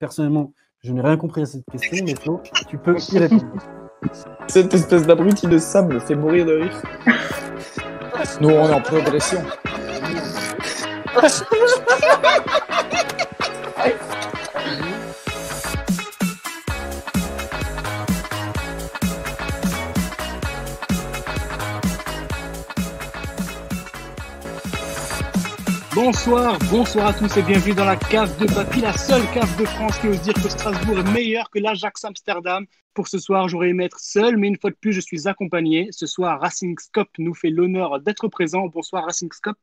Personnellement, 0.00 0.52
je 0.82 0.92
n'ai 0.92 1.02
rien 1.02 1.18
compris 1.18 1.42
à 1.42 1.46
cette 1.46 1.66
question, 1.70 2.02
mais 2.06 2.14
Flo, 2.14 2.40
tu 2.70 2.78
peux 2.78 2.96
y 3.12 3.18
répondre. 3.18 3.44
Cette 4.48 4.72
espèce 4.72 5.06
d'abruti 5.06 5.46
de 5.46 5.58
Sam 5.58 5.92
me 5.92 6.00
fait 6.00 6.14
mourir 6.14 6.46
de 6.46 6.54
rire. 6.54 6.82
Nous, 8.40 8.48
on 8.48 8.66
est 8.66 8.72
en 8.72 8.80
progression. 8.80 9.42
Bonsoir, 26.12 26.58
bonsoir 26.72 27.06
à 27.06 27.14
tous 27.14 27.36
et 27.36 27.42
bienvenue 27.42 27.72
dans 27.72 27.84
la 27.84 27.94
cave 27.94 28.36
de 28.40 28.52
papy, 28.52 28.80
la 28.80 28.92
seule 28.92 29.22
cave 29.32 29.56
de 29.56 29.64
France 29.64 29.96
qui 30.00 30.08
ose 30.08 30.20
dire 30.22 30.34
que 30.34 30.48
Strasbourg 30.48 30.98
est 30.98 31.12
meilleur 31.12 31.48
que 31.50 31.60
l'Ajax 31.60 32.04
Amsterdam. 32.04 32.66
Pour 32.94 33.06
ce 33.06 33.20
soir, 33.20 33.48
j'aurais 33.48 33.68
aimé 33.68 33.84
être 33.84 34.00
seul, 34.00 34.36
mais 34.36 34.48
une 34.48 34.58
fois 34.58 34.70
de 34.70 34.74
plus, 34.74 34.92
je 34.92 35.00
suis 35.00 35.28
accompagné. 35.28 35.86
Ce 35.92 36.06
soir, 36.06 36.40
Racing 36.40 36.76
Scop 36.80 37.06
nous 37.18 37.32
fait 37.32 37.50
l'honneur 37.50 38.00
d'être 38.00 38.26
présent. 38.26 38.66
Bonsoir 38.66 39.04
Racing 39.04 39.30
Scop. 39.30 39.56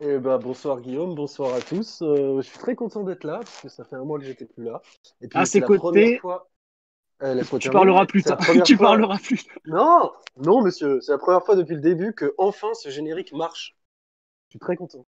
Eh 0.00 0.18
ben, 0.18 0.36
bonsoir 0.36 0.82
Guillaume, 0.82 1.14
bonsoir 1.14 1.54
à 1.54 1.62
tous. 1.62 2.02
Euh, 2.02 2.42
je 2.42 2.46
suis 2.46 2.58
très 2.58 2.74
content 2.74 3.02
d'être 3.02 3.24
là, 3.24 3.38
parce 3.38 3.62
que 3.62 3.68
ça 3.70 3.84
fait 3.84 3.96
un 3.96 4.04
mois 4.04 4.18
que 4.18 4.26
j'étais 4.26 4.44
plus 4.44 4.64
là. 4.64 4.82
Et 5.22 5.28
puis, 5.28 5.38
à 5.38 5.46
ses 5.46 5.62
côtés, 5.62 6.18
fois... 6.18 6.50
euh, 7.22 7.42
tu 7.58 7.70
parleras 7.70 8.04
plus 8.04 8.24
tard. 8.24 8.36
Tu 8.66 8.76
fois... 8.76 8.88
parleras 8.88 9.16
plus. 9.20 9.42
Non, 9.64 10.12
non, 10.36 10.60
monsieur, 10.60 11.00
c'est 11.00 11.12
la 11.12 11.18
première 11.18 11.46
fois 11.46 11.56
depuis 11.56 11.76
le 11.76 11.80
début 11.80 12.12
que 12.12 12.34
enfin 12.36 12.74
ce 12.74 12.90
générique 12.90 13.32
marche. 13.32 13.74
Je 14.50 14.54
suis 14.54 14.58
très 14.58 14.74
content. 14.74 15.06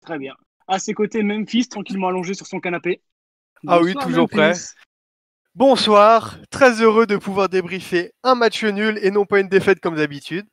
Très 0.00 0.18
bien. 0.18 0.34
À 0.66 0.78
ses 0.78 0.94
côtés, 0.94 1.22
Memphis, 1.22 1.68
tranquillement 1.68 2.08
allongé 2.08 2.32
sur 2.32 2.46
son 2.46 2.60
canapé. 2.60 3.02
ah 3.66 3.82
oui, 3.82 3.92
toujours 3.94 4.26
prêt. 4.26 4.54
Bonsoir, 5.54 6.38
très 6.48 6.80
heureux 6.80 7.06
de 7.06 7.18
pouvoir 7.18 7.50
débriefer 7.50 8.12
un 8.22 8.34
match 8.34 8.64
nul 8.64 8.98
et 9.02 9.10
non 9.10 9.26
pas 9.26 9.40
une 9.40 9.48
défaite 9.48 9.80
comme 9.80 9.96
d'habitude. 9.96 10.46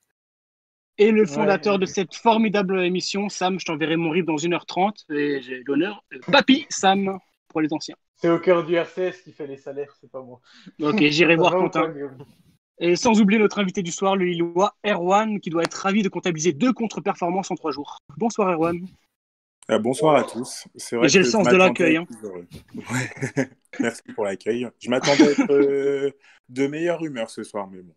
Et 0.97 1.11
le 1.11 1.25
fondateur 1.25 1.79
de 1.79 1.85
cette 1.85 2.15
formidable 2.15 2.83
émission, 2.83 3.29
Sam, 3.29 3.61
je 3.61 3.65
t'enverrai 3.65 3.95
mon 3.95 4.09
rive 4.09 4.25
dans 4.25 4.35
1h30 4.35 5.05
et 5.13 5.41
j'ai 5.41 5.63
l'honneur. 5.65 6.03
Papy, 6.29 6.65
Sam, 6.69 7.19
pour 7.47 7.61
les 7.61 7.71
anciens. 7.71 7.95
C'est 8.15 8.29
au 8.29 8.39
cœur 8.39 8.65
du 8.65 8.75
RCS 8.75 9.21
qui 9.23 9.31
fait 9.31 9.47
les 9.47 9.57
salaires, 9.57 9.95
c'est 10.01 10.11
pas 10.11 10.21
moi. 10.21 10.41
Ok, 10.81 11.01
j'irai 11.01 11.37
voir 11.37 11.53
Quentin. 11.53 11.93
Et 12.79 12.95
sans 12.95 13.19
oublier 13.19 13.39
notre 13.39 13.59
invité 13.59 13.81
du 13.81 13.91
soir, 13.91 14.15
le 14.15 14.25
Lillois 14.25 14.75
Erwan, 14.85 15.39
qui 15.39 15.49
doit 15.49 15.63
être 15.63 15.73
ravi 15.73 16.03
de 16.03 16.09
comptabiliser 16.09 16.53
deux 16.53 16.73
contre-performances 16.73 17.49
en 17.49 17.55
trois 17.55 17.71
jours. 17.71 17.97
Bonsoir 18.17 18.49
Erwan. 18.51 18.85
Euh, 19.69 19.79
bonsoir 19.79 20.15
à 20.15 20.23
tous. 20.23 20.67
J'ai 21.03 21.19
le 21.19 21.25
sens 21.25 21.47
de 21.47 21.55
l'accueil. 21.55 21.97
Hein. 21.97 22.05
Merci 23.79 24.01
pour 24.15 24.25
l'accueil. 24.25 24.67
Je 24.79 24.89
m'attendais 24.89 25.27
à 25.27 25.31
être 25.31 25.51
euh, 25.51 26.11
de 26.49 26.67
meilleure 26.67 27.03
humeur 27.03 27.29
ce 27.29 27.43
soir, 27.43 27.67
mais 27.67 27.81
bon. 27.81 27.93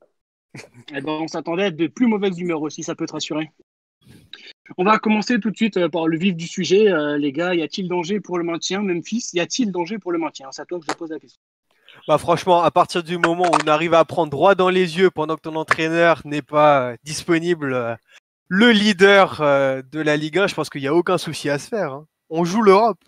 Eh 0.95 1.01
ben, 1.01 1.13
on 1.13 1.29
s'attendait 1.29 1.63
à 1.63 1.67
être 1.67 1.77
de 1.77 1.87
plus 1.87 2.07
mauvaise 2.07 2.39
humeur 2.41 2.61
aussi, 2.63 2.83
ça 2.83 2.97
peut 2.97 3.07
te 3.07 3.13
rassurer. 3.13 3.51
On 4.79 4.85
va 4.85 4.99
commencer 4.99 5.39
tout 5.39 5.51
de 5.51 5.57
suite 5.57 5.77
euh, 5.77 5.89
par 5.89 6.09
le 6.09 6.19
vif 6.19 6.35
du 6.35 6.49
sujet. 6.49 6.87
les 7.19 7.33
gars, 7.33 7.55
y 7.55 7.63
a-t-il 7.63 7.87
danger 7.87 8.19
pour 8.19 8.39
le 8.39 8.45
maintien? 8.45 8.83
Memphis, 8.83 9.29
y 9.35 9.41
a-t-il 9.41 9.71
danger 9.71 9.99
pour 9.99 10.11
le 10.11 10.19
maintien? 10.19 10.49
C'est 10.51 10.63
à 10.63 10.65
toi 10.65 10.81
que 10.81 10.87
je 10.89 10.97
pose 10.97 11.11
la 11.11 11.21
question. 11.21 11.41
Bah 12.09 12.19
franchement, 12.19 12.63
à 12.63 12.71
partir 12.71 13.03
du 13.03 13.19
moment 13.19 13.45
où 13.45 13.57
on 13.63 13.69
arrive 13.69 13.95
à 13.95 14.05
prendre 14.05 14.31
droit 14.31 14.55
dans 14.55 14.71
les 14.71 14.99
yeux 14.99 15.11
pendant 15.11 15.37
que 15.37 15.43
ton 15.43 15.57
entraîneur 15.57 16.23
n'est 16.25 16.43
pas 16.43 16.91
euh, 16.91 16.97
disponible, 17.05 17.75
euh, 17.75 17.95
le 18.49 18.71
leader 18.71 19.41
euh, 19.41 19.83
de 19.93 20.01
la 20.01 20.17
Ligue 20.17 20.39
1, 20.39 20.47
je 20.49 20.55
pense 20.55 20.71
qu'il 20.71 20.81
n'y 20.81 20.89
a 20.89 20.95
aucun 20.95 21.19
souci 21.19 21.51
à 21.51 21.59
se 21.59 21.69
faire. 21.69 21.93
Hein. 21.93 22.07
On 22.31 22.45
joue 22.45 22.63
l'Europe. 22.63 22.99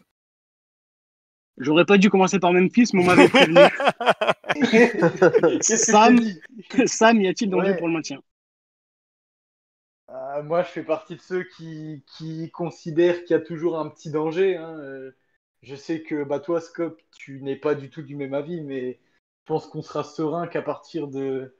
J'aurais 1.59 1.85
pas 1.85 1.99
dû 1.99 2.11
commencer 2.11 2.39
par 2.39 2.53
Memphis, 2.53 2.91
mais 2.93 3.03
on 3.03 3.07
m'avait 3.07 3.29
prévenu. 3.29 3.61
Sam, 5.63 6.19
Sam, 6.87 7.21
y 7.21 7.29
a-t-il 7.29 7.51
danger 7.51 7.77
pour 7.77 7.89
le 7.89 7.95
maintien? 7.95 8.21
Moi, 10.45 10.63
je 10.63 10.69
fais 10.69 10.83
partie 10.83 11.17
de 11.17 11.21
ceux 11.21 11.45
qui, 11.57 12.05
qui 12.17 12.51
considèrent 12.51 13.25
qu'il 13.25 13.37
y 13.37 13.39
a 13.39 13.43
toujours 13.43 13.79
un 13.79 13.89
petit 13.89 14.11
danger. 14.11 14.57
Hein. 14.57 15.13
Je 15.63 15.77
sais 15.77 16.03
que 16.03 16.25
bah, 16.25 16.41
toi, 16.41 16.61
Scope, 16.61 17.01
tu 17.17 17.41
n'es 17.41 17.57
pas 17.57 17.75
du 17.75 17.89
tout 17.91 18.03
du 18.03 18.17
même 18.17 18.35
avis, 18.35 18.61
mais 18.61 19.01
je 19.41 19.47
pense 19.47 19.67
qu'on 19.67 19.83
sera 19.83 20.05
serein 20.05 20.47
qu'à 20.47 20.63
partir 20.63 21.09
de 21.09 21.57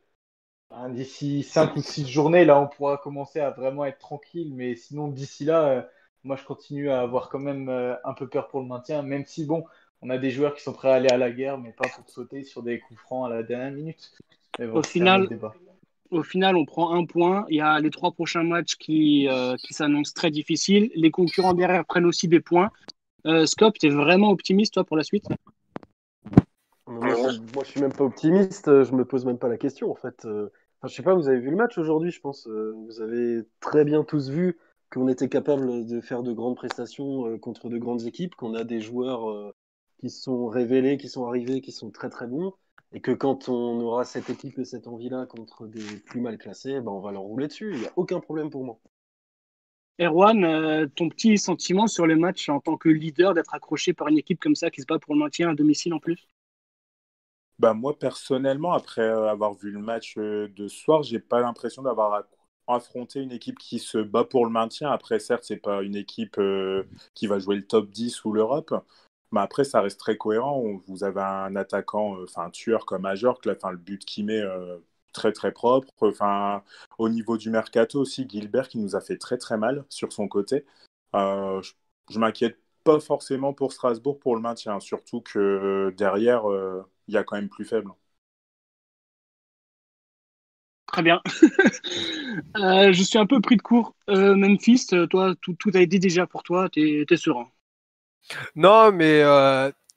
ben, 0.71 0.89
d'ici 0.89 1.43
5 1.43 1.77
ou 1.77 1.83
6 1.83 2.09
journées, 2.09 2.45
là, 2.45 2.61
on 2.61 2.67
pourra 2.67 2.99
commencer 2.99 3.41
à 3.41 3.51
vraiment 3.51 3.85
être 3.85 3.99
tranquille. 3.99 4.55
Mais 4.55 4.75
sinon, 4.75 5.09
d'ici 5.09 5.45
là, 5.45 5.69
euh, 5.69 5.83
moi, 6.25 6.37
je 6.37 6.45
continue 6.45 6.91
à 6.91 7.01
avoir 7.03 7.29
quand 7.29 7.39
même 7.39 7.69
euh, 7.69 7.95
un 8.05 8.15
peu 8.15 8.29
peur 8.29 8.49
pour 8.49 8.61
le 8.61 8.67
maintien, 8.67 9.03
même 9.03 9.25
si, 9.25 9.45
bon, 9.45 9.65
on 10.01 10.11
a 10.11 10.19
des 10.19 10.31
joueurs 10.31 10.55
qui 10.55 10.63
sont 10.63 10.73
prêts 10.73 10.91
à 10.91 10.95
aller 10.95 11.11
à 11.11 11.17
la 11.17 11.31
guerre, 11.31 11.59
mais 11.59 11.73
pas 11.73 11.89
pour 11.89 12.09
sauter 12.09 12.43
sur 12.43 12.63
des 12.63 12.81
coups 12.81 12.99
francs 13.01 13.31
à 13.31 13.35
la 13.35 13.43
dernière 13.43 13.71
minute. 13.71 14.13
au 14.59 14.83
final, 14.83 15.29
au 16.11 16.23
final, 16.23 16.57
on 16.57 16.65
prend 16.65 16.95
un 16.95 17.07
point. 17.07 17.47
Il 17.49 17.57
y 17.57 17.61
a 17.61 17.81
les 17.81 17.91
trois 17.91 18.13
prochains 18.13 18.43
matchs 18.43 18.77
qui, 18.77 19.29
euh, 19.29 19.57
qui 19.57 19.75
s'annoncent 19.75 20.13
très 20.15 20.31
difficiles. 20.31 20.91
Les 20.95 21.11
concurrents 21.11 21.55
derrière 21.55 21.85
prennent 21.85 22.07
aussi 22.07 22.29
des 22.29 22.41
points. 22.41 22.71
Euh, 23.27 23.47
Scop, 23.47 23.79
tu 23.79 23.87
es 23.87 23.91
vraiment 23.91 24.31
optimiste, 24.31 24.75
toi, 24.75 24.85
pour 24.85 24.97
la 24.97 25.05
suite? 25.05 25.27
Moi, 26.87 27.15
je 27.65 27.71
suis 27.71 27.81
même 27.81 27.93
pas 27.93 28.05
optimiste, 28.05 28.69
euh, 28.69 28.85
je 28.85 28.93
me 28.93 29.05
pose 29.05 29.25
même 29.25 29.39
pas 29.39 29.49
la 29.49 29.57
question, 29.57 29.91
en 29.91 29.95
fait. 29.95 30.25
Euh, 30.25 30.51
enfin, 30.81 30.89
je 30.89 30.95
sais 30.95 31.03
pas, 31.03 31.15
vous 31.15 31.29
avez 31.29 31.39
vu 31.39 31.51
le 31.51 31.57
match 31.57 31.79
aujourd'hui, 31.79 32.11
je 32.11 32.21
pense. 32.21 32.49
Euh, 32.49 32.75
vous 32.77 33.01
avez 33.01 33.43
très 33.61 33.85
bien 33.85 34.03
tous 34.03 34.29
vu 34.29 34.59
qu'on 34.91 35.09
était 35.09 35.29
capable 35.29 35.87
de 35.87 36.01
faire 36.01 36.23
de 36.23 36.33
grandes 36.33 36.57
prestations 36.57 37.39
contre 37.39 37.69
de 37.69 37.79
grandes 37.79 38.03
équipes, 38.07 38.35
qu'on 38.35 38.55
a 38.55 38.65
des 38.65 38.81
joueurs 38.81 39.55
qui 39.99 40.11
sont 40.11 40.49
révélés, 40.49 40.99
qui 40.99 41.09
sont 41.09 41.27
arrivés, 41.27 41.63
qui 41.63 41.73
sont 41.73 41.91
très 41.91 42.11
très 42.11 42.27
bons, 42.27 42.53
et 42.93 43.01
que 43.01 43.13
quand 43.13 43.49
on 43.49 43.81
aura 43.81 44.05
cette 44.05 44.29
équipe 44.29 44.59
et 44.59 44.67
cette 44.67 44.87
envie-là 44.87 45.25
contre 45.25 45.67
des 45.67 45.97
plus 46.05 46.21
mal 46.21 46.37
classés, 46.37 46.81
ben, 46.81 46.91
on 46.91 47.01
va 47.01 47.11
leur 47.11 47.23
rouler 47.23 47.49
dessus. 47.49 47.73
Il 47.73 47.81
n'y 47.81 47.87
a 47.87 47.93
aucun 47.97 48.21
problème 48.21 48.51
pour 48.51 48.65
moi. 48.65 48.79
Erwan, 49.99 50.45
euh, 50.45 50.87
ton 50.87 51.09
petit 51.09 51.39
sentiment 51.39 51.87
sur 51.87 52.07
le 52.07 52.17
match 52.17 52.51
en 52.51 52.61
tant 52.61 52.77
que 52.77 52.91
leader 52.91 53.33
d'être 53.33 53.55
accroché 53.55 53.95
par 53.95 54.09
une 54.09 54.19
équipe 54.19 54.39
comme 54.39 54.55
ça 54.55 54.71
qui 54.71 54.83
se 54.83 54.87
bat 54.87 54.99
pour 54.99 55.15
le 55.15 55.21
maintien 55.21 55.49
à 55.49 55.55
domicile 55.55 55.95
en 55.95 55.99
plus? 55.99 56.29
Bah 57.59 57.75
moi 57.75 57.99
personnellement, 57.99 58.73
après 58.73 59.03
euh, 59.03 59.29
avoir 59.31 59.55
vu 59.55 59.71
le 59.71 59.79
match 59.79 60.15
euh, 60.19 60.49
de 60.57 60.69
soir, 60.69 61.03
j'ai 61.03 61.21
pas 61.21 61.41
l'impression 61.41 61.83
d'avoir 61.83 62.25
affronté 62.67 63.21
une 63.21 63.33
équipe 63.33 63.59
qui 63.59 63.79
se 63.79 63.99
bat 63.99 64.25
pour 64.25 64.45
le 64.47 64.51
maintien. 64.53 64.91
Après, 64.91 65.19
certes, 65.21 65.45
c'est 65.45 65.57
pas 65.59 65.83
une 65.83 65.97
équipe 65.97 66.41
qui 67.15 67.27
va 67.27 67.39
jouer 67.39 67.57
le 67.57 67.67
top 67.67 67.91
10 67.91 68.25
ou 68.25 68.33
l'Europe, 68.33 68.75
mais 69.33 69.41
après, 69.41 69.65
ça 69.65 69.81
reste 69.81 70.01
très 70.01 70.17
cohérent. 70.17 70.63
Vous 70.87 71.05
avez 71.05 71.21
un 71.21 71.57
attaquant, 71.57 72.17
enfin 72.23 72.45
un 72.47 72.51
tueur 72.51 72.87
comme 72.87 73.05
Ajorc, 73.07 73.45
là, 73.47 73.55
le 73.71 73.77
but 73.77 74.05
qu'il 74.05 74.27
met 74.27 74.41
très 75.13 75.33
très 75.33 75.53
propre. 75.53 75.93
Enfin, 76.01 76.63
au 76.99 77.09
niveau 77.09 77.37
du 77.37 77.51
mercato 77.51 78.01
aussi, 78.01 78.27
Gilbert 78.29 78.69
qui 78.69 78.79
nous 78.79 78.97
a 78.97 79.01
fait 79.01 79.19
très 79.19 79.39
très 79.39 79.57
mal 79.57 79.85
sur 79.89 80.13
son 80.13 80.29
côté. 80.29 80.65
Euh, 81.15 81.61
je, 82.11 82.19
m'inquiète 82.19 82.59
pas 82.85 83.01
forcément 83.01 83.53
pour 83.53 83.73
Strasbourg 83.73 84.19
pour 84.19 84.35
le 84.35 84.43
maintien, 84.43 84.81
surtout 84.81 85.21
que 85.21 85.95
derrière, 85.97 86.51
euh, 86.51 86.83
il 87.09 87.15
y 87.15 87.17
a 87.17 87.25
quand 87.25 87.37
même 87.37 87.49
plus 87.49 87.65
faible. 87.65 87.93
Très 90.87 91.03
bien. 91.03 91.21
Euh, 92.57 92.93
je 92.95 93.03
suis 93.03 93.19
un 93.19 93.27
peu 93.27 93.43
pris 93.43 93.59
de 93.59 93.63
court. 93.63 93.95
Memphis, 94.09 94.87
toi, 95.11 95.35
tout, 95.43 95.55
tout, 95.55 95.71
a 95.75 95.81
été 95.81 95.99
déjà 95.99 96.27
pour 96.27 96.43
toi, 96.43 96.71
tu 96.71 97.05
es, 97.07 97.17
serein. 97.17 97.47
Non, 98.57 98.91
mais 98.91 99.23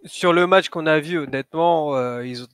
sur 0.03 0.33
le 0.33 0.45
match 0.45 0.67
qu'on 0.67 0.85
a 0.85 0.99
vu, 0.99 1.17
honnêtement, 1.17 2.19
ils 2.19 2.43
ont 2.43 2.47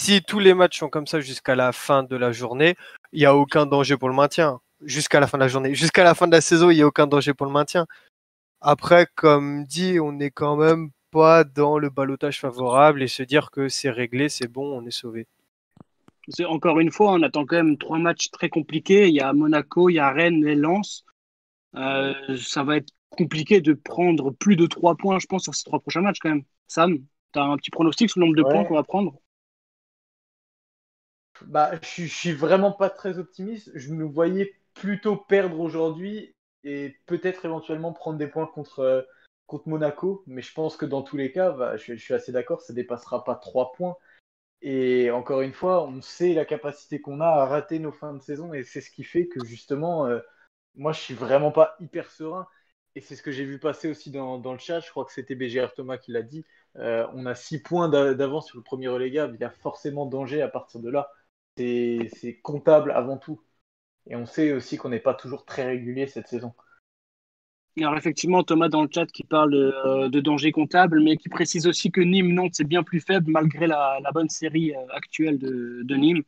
si 0.00 0.22
tous 0.22 0.38
les 0.38 0.54
matchs 0.54 0.78
sont 0.78 0.88
comme 0.88 1.06
ça 1.06 1.20
jusqu'à 1.20 1.54
la 1.54 1.72
fin 1.72 2.02
de 2.02 2.16
la 2.16 2.32
journée, 2.32 2.76
il 3.12 3.20
n'y 3.20 3.26
a 3.26 3.34
aucun 3.34 3.66
danger 3.66 3.96
pour 3.96 4.08
le 4.08 4.14
maintien. 4.14 4.60
Jusqu'à 4.82 5.20
la 5.20 5.26
fin 5.26 5.38
de 5.38 5.42
la 5.42 5.48
journée. 5.48 5.74
Jusqu'à 5.74 6.04
la 6.04 6.14
fin 6.14 6.26
de 6.26 6.32
la 6.32 6.40
saison, 6.40 6.70
il 6.70 6.76
n'y 6.76 6.82
a 6.82 6.86
aucun 6.86 7.06
danger 7.06 7.32
pour 7.32 7.46
le 7.46 7.52
maintien. 7.52 7.86
Après, 8.60 9.06
comme 9.14 9.64
dit, 9.64 9.98
on 10.00 10.12
n'est 10.12 10.30
quand 10.30 10.56
même 10.56 10.90
pas 11.10 11.44
dans 11.44 11.78
le 11.78 11.88
balotage 11.88 12.40
favorable 12.40 13.02
et 13.02 13.08
se 13.08 13.22
dire 13.22 13.50
que 13.50 13.68
c'est 13.68 13.90
réglé, 13.90 14.28
c'est 14.28 14.48
bon, 14.48 14.78
on 14.78 14.84
est 14.86 14.90
sauvé. 14.90 15.26
Encore 16.44 16.80
une 16.80 16.90
fois, 16.90 17.12
on 17.12 17.22
attend 17.22 17.46
quand 17.46 17.56
même 17.56 17.78
trois 17.78 17.98
matchs 17.98 18.30
très 18.30 18.48
compliqués. 18.48 19.08
Il 19.08 19.14
y 19.14 19.20
a 19.20 19.32
Monaco, 19.32 19.88
il 19.88 19.94
y 19.94 19.98
a 19.98 20.10
Rennes 20.10 20.46
et 20.46 20.56
Lens. 20.56 21.04
Euh, 21.76 22.12
ça 22.36 22.64
va 22.64 22.76
être 22.76 22.92
compliqué 23.10 23.60
de 23.60 23.72
prendre 23.72 24.30
plus 24.30 24.56
de 24.56 24.66
trois 24.66 24.96
points, 24.96 25.18
je 25.18 25.26
pense, 25.26 25.44
sur 25.44 25.54
ces 25.54 25.64
trois 25.64 25.80
prochains 25.80 26.02
matchs 26.02 26.18
quand 26.20 26.30
même. 26.30 26.44
Sam, 26.66 26.98
tu 27.32 27.38
as 27.38 27.44
un 27.44 27.56
petit 27.56 27.70
pronostic 27.70 28.10
sur 28.10 28.20
le 28.20 28.26
nombre 28.26 28.36
de 28.36 28.42
points 28.42 28.64
qu'on 28.64 28.74
va 28.74 28.82
prendre? 28.82 29.14
Bah, 31.44 31.72
je, 31.82 32.04
je 32.04 32.14
suis 32.14 32.32
vraiment 32.32 32.72
pas 32.72 32.90
très 32.90 33.18
optimiste. 33.18 33.70
Je 33.74 33.92
me 33.92 34.04
voyais 34.04 34.54
plutôt 34.74 35.16
perdre 35.16 35.60
aujourd'hui 35.60 36.34
et 36.64 36.96
peut-être 37.06 37.44
éventuellement 37.44 37.92
prendre 37.92 38.18
des 38.18 38.26
points 38.26 38.46
contre, 38.46 38.80
euh, 38.80 39.02
contre 39.46 39.68
Monaco. 39.68 40.22
Mais 40.26 40.42
je 40.42 40.52
pense 40.52 40.76
que 40.76 40.86
dans 40.86 41.02
tous 41.02 41.16
les 41.16 41.32
cas, 41.32 41.52
bah, 41.52 41.76
je, 41.76 41.94
suis 41.94 42.14
assez 42.14 42.32
d'accord, 42.32 42.60
ça 42.62 42.72
dépassera 42.72 43.24
pas 43.24 43.36
3 43.36 43.72
points. 43.72 43.96
Et 44.62 45.10
encore 45.10 45.42
une 45.42 45.52
fois, 45.52 45.84
on 45.86 46.02
sait 46.02 46.34
la 46.34 46.44
capacité 46.44 47.00
qu'on 47.00 47.20
a 47.20 47.26
à 47.26 47.46
rater 47.46 47.78
nos 47.78 47.92
fins 47.92 48.14
de 48.14 48.22
saison 48.22 48.54
et 48.54 48.64
c'est 48.64 48.80
ce 48.80 48.90
qui 48.90 49.04
fait 49.04 49.26
que 49.28 49.44
justement, 49.44 50.06
euh, 50.06 50.20
moi 50.76 50.92
je 50.92 51.00
suis 51.00 51.14
vraiment 51.14 51.52
pas 51.52 51.76
hyper 51.80 52.10
serein. 52.10 52.46
et 52.94 53.00
c'est 53.00 53.16
ce 53.16 53.22
que 53.22 53.32
j'ai 53.32 53.44
vu 53.44 53.58
passer 53.60 53.88
aussi 53.90 54.10
dans, 54.10 54.38
dans, 54.38 54.52
le 54.52 54.58
chat, 54.58 54.80
je 54.80 54.90
crois 54.90 55.04
que 55.04 55.12
c'était 55.12 55.34
BGR 55.34 55.74
Thomas 55.74 55.98
qui 55.98 56.12
l'a 56.12 56.22
dit, 56.22 56.44
euh, 56.76 57.06
on 57.14 57.26
a 57.26 57.34
6 57.34 57.62
points 57.62 57.88
d'avance 57.88 58.46
sur 58.48 58.56
le 58.58 58.62
premier 58.64 58.88
relégable, 58.88 59.36
il 59.36 59.40
y 59.40 59.44
a 59.44 59.50
forcément 59.50 60.06
danger 60.06 60.42
à 60.42 60.48
partir 60.48 60.80
de 60.80 60.90
là. 60.90 61.10
C'est 61.56 62.40
comptable 62.42 62.90
avant 62.90 63.16
tout. 63.16 63.40
Et 64.08 64.16
on 64.16 64.26
sait 64.26 64.52
aussi 64.52 64.76
qu'on 64.76 64.90
n'est 64.90 65.00
pas 65.00 65.14
toujours 65.14 65.44
très 65.44 65.64
régulier 65.64 66.06
cette 66.06 66.28
saison. 66.28 66.54
Alors 67.78 67.96
effectivement, 67.96 68.42
Thomas 68.42 68.68
dans 68.68 68.82
le 68.82 68.88
chat 68.92 69.06
qui 69.06 69.22
parle 69.22 69.54
euh, 69.54 70.08
de 70.08 70.20
danger 70.20 70.50
comptable, 70.50 71.02
mais 71.02 71.18
qui 71.18 71.28
précise 71.28 71.66
aussi 71.66 71.90
que 71.90 72.00
Nîmes, 72.00 72.32
Nantes, 72.32 72.54
c'est 72.54 72.64
bien 72.64 72.82
plus 72.82 73.00
faible 73.00 73.30
malgré 73.30 73.66
la, 73.66 74.00
bonne 74.14 74.30
série 74.30 74.74
euh, 74.74 74.78
actuelle 74.94 75.38
de, 75.38 75.82
de, 75.82 75.94
Nîmes. 75.94 76.22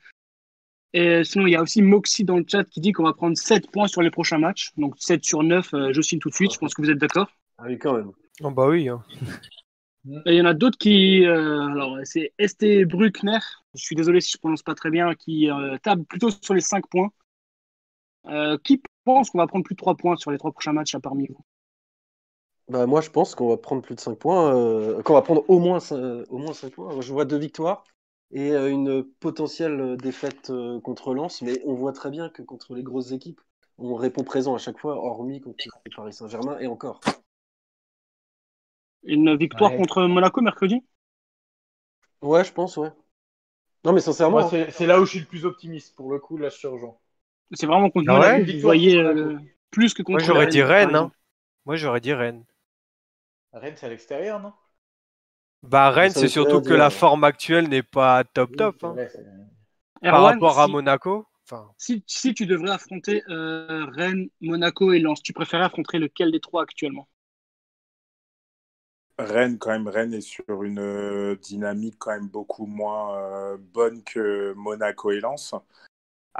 Et 0.92 1.24
sinon, 1.24 1.46
il 1.46 1.52
y 1.52 1.56
a 1.56 1.62
aussi 1.62 1.80
Moxie 1.80 2.24
dans 2.24 2.36
le 2.36 2.44
chat 2.46 2.64
qui 2.64 2.80
dit 2.80 2.92
qu'on 2.92 3.04
va 3.04 3.14
prendre 3.14 3.36
7 3.36 3.70
points 3.70 3.88
sur 3.88 4.02
les 4.02 4.10
prochains 4.10 4.38
matchs. 4.38 4.72
Donc 4.76 4.96
7 4.98 5.24
sur 5.24 5.42
9, 5.42 5.72
euh, 5.72 5.92
je 5.92 6.02
signe 6.02 6.18
tout 6.18 6.28
de 6.28 6.34
suite. 6.34 6.52
Je 6.52 6.58
pense 6.58 6.74
que 6.74 6.82
vous 6.82 6.90
êtes 6.90 6.98
d'accord? 6.98 7.30
Ah 7.56 7.64
oui, 7.66 7.78
quand 7.78 7.94
même. 7.94 8.10
Oh 8.42 8.50
bah 8.50 8.68
oui. 8.68 8.90
Hein. 8.90 9.02
il 10.26 10.34
y 10.34 10.42
en 10.42 10.46
a 10.46 10.54
d'autres 10.54 10.78
qui. 10.78 11.24
alors, 11.24 11.98
c'est 12.04 12.32
ST 12.38 12.84
Bruckner, 12.84 13.38
je 13.78 13.84
suis 13.84 13.96
désolé 13.96 14.20
si 14.20 14.32
je 14.32 14.38
prononce 14.38 14.62
pas 14.62 14.74
très 14.74 14.90
bien, 14.90 15.14
qui 15.14 15.48
table 15.82 16.04
plutôt 16.04 16.30
sur 16.30 16.54
les 16.54 16.60
5 16.60 16.84
points. 16.88 17.10
qui 18.64 18.82
pense 19.08 19.30
qu'on 19.30 19.38
va 19.38 19.46
prendre 19.46 19.64
plus 19.64 19.74
de 19.74 19.78
3 19.78 19.96
points 19.96 20.16
sur 20.16 20.30
les 20.30 20.36
3 20.36 20.52
prochains 20.52 20.74
matchs 20.74 20.94
à 20.94 21.00
parmi 21.00 21.26
vous 21.28 21.42
bah, 22.68 22.86
Moi, 22.86 23.00
je 23.00 23.08
pense 23.08 23.34
qu'on 23.34 23.48
va 23.48 23.56
prendre 23.56 23.80
plus 23.80 23.94
de 23.94 24.00
5 24.00 24.18
points, 24.18 24.54
euh, 24.54 25.02
qu'on 25.02 25.14
va 25.14 25.22
prendre 25.22 25.44
au 25.48 25.58
moins, 25.58 25.80
5, 25.80 26.26
au 26.28 26.36
moins 26.36 26.52
5 26.52 26.74
points. 26.74 27.00
Je 27.00 27.10
vois 27.10 27.24
deux 27.24 27.38
victoires 27.38 27.84
et 28.30 28.52
euh, 28.52 28.70
une 28.70 29.02
potentielle 29.02 29.96
défaite 29.96 30.50
euh, 30.50 30.78
contre 30.80 31.14
Lens, 31.14 31.40
mais 31.40 31.62
on 31.64 31.72
voit 31.72 31.94
très 31.94 32.10
bien 32.10 32.28
que 32.28 32.42
contre 32.42 32.74
les 32.74 32.82
grosses 32.82 33.12
équipes, 33.12 33.40
on 33.78 33.94
répond 33.94 34.24
présent 34.24 34.54
à 34.54 34.58
chaque 34.58 34.78
fois, 34.78 34.96
hormis 34.96 35.40
contre 35.40 35.64
Paris 35.96 36.12
Saint-Germain 36.12 36.58
et 36.58 36.66
encore. 36.66 37.00
Une 39.04 39.36
victoire 39.36 39.72
contre 39.74 40.02
Monaco 40.02 40.42
mercredi? 40.42 40.84
Ouais, 42.20 42.44
je 42.44 42.52
pense, 42.52 42.76
ouais. 42.76 42.90
Non, 43.84 43.92
mais 43.92 44.00
sincèrement. 44.00 44.48
C'est 44.48 44.86
là 44.86 45.00
où 45.00 45.04
je 45.04 45.10
suis 45.10 45.20
le 45.20 45.26
plus 45.26 45.44
optimiste 45.44 45.94
pour 45.94 46.10
le 46.10 46.18
coup, 46.18 46.36
là, 46.36 46.48
je 46.48 46.68
c'est 47.52 47.66
vraiment 47.66 47.90
contre 47.90 48.10
ah 48.10 48.38
vous 48.40 48.60
voyez 48.60 48.98
euh, 48.98 49.38
plus 49.70 49.94
que 49.94 50.02
contre 50.02 50.18
Moi, 50.18 50.26
j'aurais 50.26 50.46
dit 50.48 50.62
Rennes. 50.62 50.94
Hein. 50.94 51.10
Moi, 51.64 51.76
j'aurais 51.76 52.00
dit 52.00 52.12
Rennes. 52.12 52.44
Rennes, 53.52 53.74
c'est 53.76 53.86
à 53.86 53.88
l'extérieur, 53.88 54.40
non? 54.40 54.52
Bah, 55.62 55.90
Rennes, 55.90 56.12
c'est 56.12 56.28
surtout 56.28 56.60
que 56.60 56.74
la 56.74 56.90
forme 56.90 57.24
actuelle 57.24 57.68
n'est 57.68 57.82
pas 57.82 58.24
top 58.24 58.56
top. 58.56 58.84
Hein. 58.84 58.96
Par 60.02 60.22
rapport 60.22 60.60
à 60.60 60.68
Monaco. 60.68 61.26
Enfin... 61.44 61.70
Si, 61.78 62.04
si, 62.06 62.34
tu 62.34 62.46
devrais 62.46 62.70
affronter 62.70 63.22
euh, 63.30 63.86
Rennes, 63.86 64.28
Monaco 64.42 64.92
et 64.92 64.98
Lens, 64.98 65.22
tu 65.22 65.32
préférais 65.32 65.64
affronter 65.64 65.98
lequel 65.98 66.30
des 66.30 66.40
trois 66.40 66.62
actuellement? 66.62 67.08
Rennes, 69.18 69.58
quand 69.58 69.70
même, 69.70 69.88
Rennes 69.88 70.14
est 70.14 70.20
sur 70.20 70.62
une 70.62 70.78
euh, 70.78 71.36
dynamique 71.36 71.96
quand 71.98 72.12
même 72.12 72.28
beaucoup 72.28 72.66
moins 72.66 73.56
bonne 73.72 74.02
que 74.04 74.52
Monaco 74.54 75.10
et 75.10 75.20
Lens. 75.20 75.54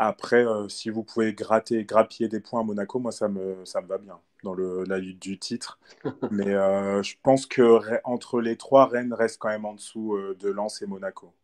Après, 0.00 0.46
euh, 0.46 0.68
si 0.68 0.90
vous 0.90 1.02
pouvez 1.02 1.34
gratter, 1.34 1.84
grappiller 1.84 2.28
des 2.28 2.38
points 2.38 2.60
à 2.60 2.62
Monaco, 2.62 3.00
moi, 3.00 3.10
ça 3.10 3.26
me, 3.26 3.64
ça 3.64 3.80
me 3.82 3.88
va 3.88 3.98
bien 3.98 4.20
dans 4.44 4.54
le, 4.54 4.84
la 4.84 4.98
lutte 4.98 5.20
du 5.20 5.40
titre. 5.40 5.80
Mais 6.30 6.54
euh, 6.54 7.02
je 7.02 7.16
pense 7.20 7.46
que 7.46 7.80
entre 8.04 8.40
les 8.40 8.56
trois, 8.56 8.86
Rennes 8.86 9.12
reste 9.12 9.38
quand 9.40 9.48
même 9.48 9.64
en 9.64 9.74
dessous 9.74 10.14
euh, 10.14 10.36
de 10.38 10.50
Lens 10.50 10.82
et 10.82 10.86
Monaco. 10.86 11.34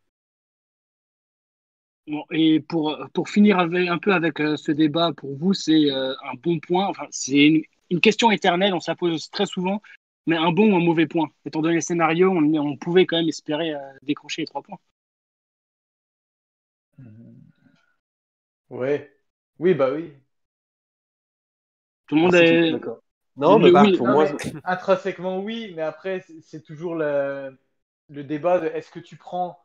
Bon, 2.07 2.23
et 2.31 2.61
pour, 2.61 2.97
pour 3.13 3.27
finir 3.27 3.59
avec, 3.59 3.89
un 3.89 3.97
peu 3.97 4.13
avec 4.13 4.37
ce 4.37 4.71
débat, 4.71 5.11
pour 5.11 5.35
vous, 5.35 5.53
c'est 5.53 5.89
un 5.91 6.35
bon 6.41 6.59
point. 6.59 6.87
Enfin, 6.87 7.07
c'est 7.09 7.65
une, 7.89 7.99
question 7.99 8.31
éternelle, 8.31 8.73
on 8.73 8.79
se 8.79 8.91
pose 8.93 9.29
très 9.31 9.47
souvent, 9.47 9.81
mais 10.25 10.37
un 10.37 10.51
bon 10.51 10.71
ou 10.73 10.75
un 10.75 10.83
mauvais 10.83 11.07
point. 11.07 11.29
Étant 11.45 11.61
donné 11.61 11.75
le 11.75 11.81
scénario, 11.81 12.31
on, 12.31 12.43
on 12.55 12.77
pouvait 12.77 13.05
quand 13.05 13.17
même 13.17 13.29
espérer 13.29 13.73
décrocher 14.03 14.41
les 14.43 14.47
trois 14.47 14.61
points. 14.61 14.79
Mmh. 16.97 17.51
Ouais. 18.69 19.11
Oui, 19.59 19.73
bah 19.73 19.91
oui. 19.93 20.13
Tout 22.07 22.15
le 22.15 22.21
monde 22.21 22.35
est. 22.35 22.71
D'accord. 22.71 23.01
Non, 23.37 23.59
mais, 23.59 23.71
oui. 23.71 23.97
pour 23.97 24.07
moi. 24.07 24.27
Intrinsèquement, 24.63 25.39
oui, 25.39 25.73
mais 25.75 25.81
après, 25.81 26.23
c'est 26.41 26.61
toujours 26.61 26.95
le, 26.95 27.57
le 28.09 28.23
débat 28.23 28.59
de 28.59 28.67
est-ce 28.67 28.91
que 28.91 28.99
tu 28.99 29.17
prends 29.17 29.59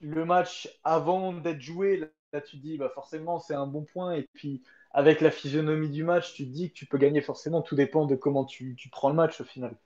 le 0.00 0.24
match 0.24 0.68
avant 0.82 1.32
d'être 1.32 1.60
joué? 1.60 1.98
Là, 2.32 2.40
tu 2.40 2.56
dis, 2.56 2.78
bah 2.78 2.90
forcément, 2.94 3.38
c'est 3.38 3.54
un 3.54 3.66
bon 3.66 3.84
point. 3.84 4.14
Et 4.14 4.28
puis, 4.34 4.62
avec 4.92 5.20
la 5.20 5.30
physionomie 5.30 5.90
du 5.90 6.04
match, 6.04 6.34
tu 6.34 6.46
te 6.46 6.52
dis 6.52 6.70
que 6.70 6.74
tu 6.74 6.86
peux 6.86 6.98
gagner 6.98 7.20
forcément. 7.20 7.62
Tout 7.62 7.74
dépend 7.76 8.06
de 8.06 8.16
comment 8.16 8.44
tu, 8.44 8.74
tu 8.76 8.88
prends 8.90 9.08
le 9.08 9.14
match 9.14 9.40
au 9.40 9.44
final. 9.44 9.76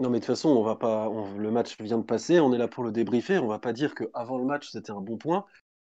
Non, 0.00 0.10
mais 0.10 0.18
de 0.18 0.24
toute 0.24 0.34
façon, 0.34 0.48
on 0.48 0.62
va 0.62 0.76
pas. 0.76 1.08
le 1.36 1.50
match 1.50 1.80
vient 1.80 1.98
de 1.98 2.02
passer, 2.02 2.40
on 2.40 2.52
est 2.52 2.58
là 2.58 2.68
pour 2.68 2.82
le 2.82 2.90
débriefer. 2.92 3.38
On 3.38 3.46
va 3.46 3.58
pas 3.58 3.72
dire 3.72 3.94
qu'avant 3.94 4.38
le 4.38 4.44
match, 4.44 4.70
c'était 4.70 4.90
un 4.90 5.00
bon 5.00 5.16
point. 5.16 5.46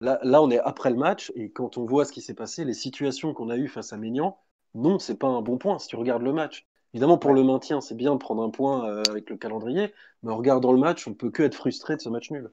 Là, 0.01 0.19
là, 0.23 0.43
on 0.43 0.51
est 0.51 0.59
après 0.61 0.91
le 0.91 0.97
match, 0.97 1.33
et 1.35 1.51
quand 1.51 1.79
on 1.79 1.87
voit 1.87 2.05
ce 2.05 2.13
qui 2.13 2.21
s'est 2.21 2.35
passé, 2.35 2.65
les 2.65 2.75
situations 2.75 3.35
qu'on 3.35 3.51
a 3.51 3.57
eues 3.57 3.69
face 3.69 3.93
à 3.93 3.97
Ménian, 3.97 4.39
non, 4.75 4.99
c'est 4.99 5.19
pas 5.19 5.29
un 5.29 5.43
bon 5.43 5.59
point 5.59 5.79
si 5.79 5.89
tu 5.89 5.97
regardes 5.97 6.23
le 6.23 6.33
match. 6.33 6.67
Évidemment, 6.93 7.19
pour 7.19 7.33
le 7.35 7.43
maintien, 7.43 7.81
c'est 7.81 7.95
bien 7.97 8.13
de 8.13 8.19
prendre 8.19 8.43
un 8.43 8.51
point 8.51 8.89
euh, 8.89 9.03
avec 9.11 9.31
le 9.31 9.37
calendrier, 9.37 9.93
mais 10.23 10.33
en 10.33 10.37
regardant 10.37 10.73
le 10.73 10.79
match, 10.79 11.09
on 11.09 11.15
peut 11.15 11.31
que 11.31 11.43
être 11.43 11.55
frustré 11.55 11.97
de 11.97 12.01
ce 12.03 12.09
match 12.09 12.31
nul. 12.31 12.51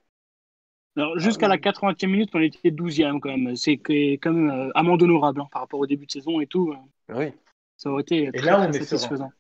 Alors, 0.95 1.17
jusqu'à 1.17 1.47
la 1.47 1.57
80e 1.57 2.07
minute, 2.07 2.29
on 2.33 2.39
était 2.39 2.69
12e 2.69 3.19
quand 3.19 3.35
même. 3.35 3.55
C'est 3.55 3.77
quand 3.77 4.31
même 4.31 4.49
euh, 4.49 4.71
amende 4.75 5.01
honorable 5.01 5.41
hein, 5.41 5.47
par 5.51 5.63
rapport 5.63 5.79
au 5.79 5.87
début 5.87 6.05
de 6.05 6.11
saison 6.11 6.39
et 6.39 6.47
tout. 6.47 6.71
Euh. 6.71 7.15
Oui. 7.15 7.33
Ça 7.77 7.89
aurait 7.89 8.03
été 8.03 8.31
très, 8.31 8.45
là, 8.45 8.67
on 8.69 8.71
satisfaisant. 8.71 9.31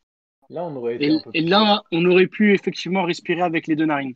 Là, 0.49 0.63
on 0.63 0.75
aurait 0.75 0.95
été 0.95 1.17
et, 1.33 1.41
là, 1.41 1.83
on 1.91 2.05
aurait 2.05 2.27
pu 2.27 2.53
effectivement 2.53 3.03
respirer 3.03 3.41
avec 3.41 3.67
les 3.67 3.75
deux 3.75 3.85
narines. 3.85 4.15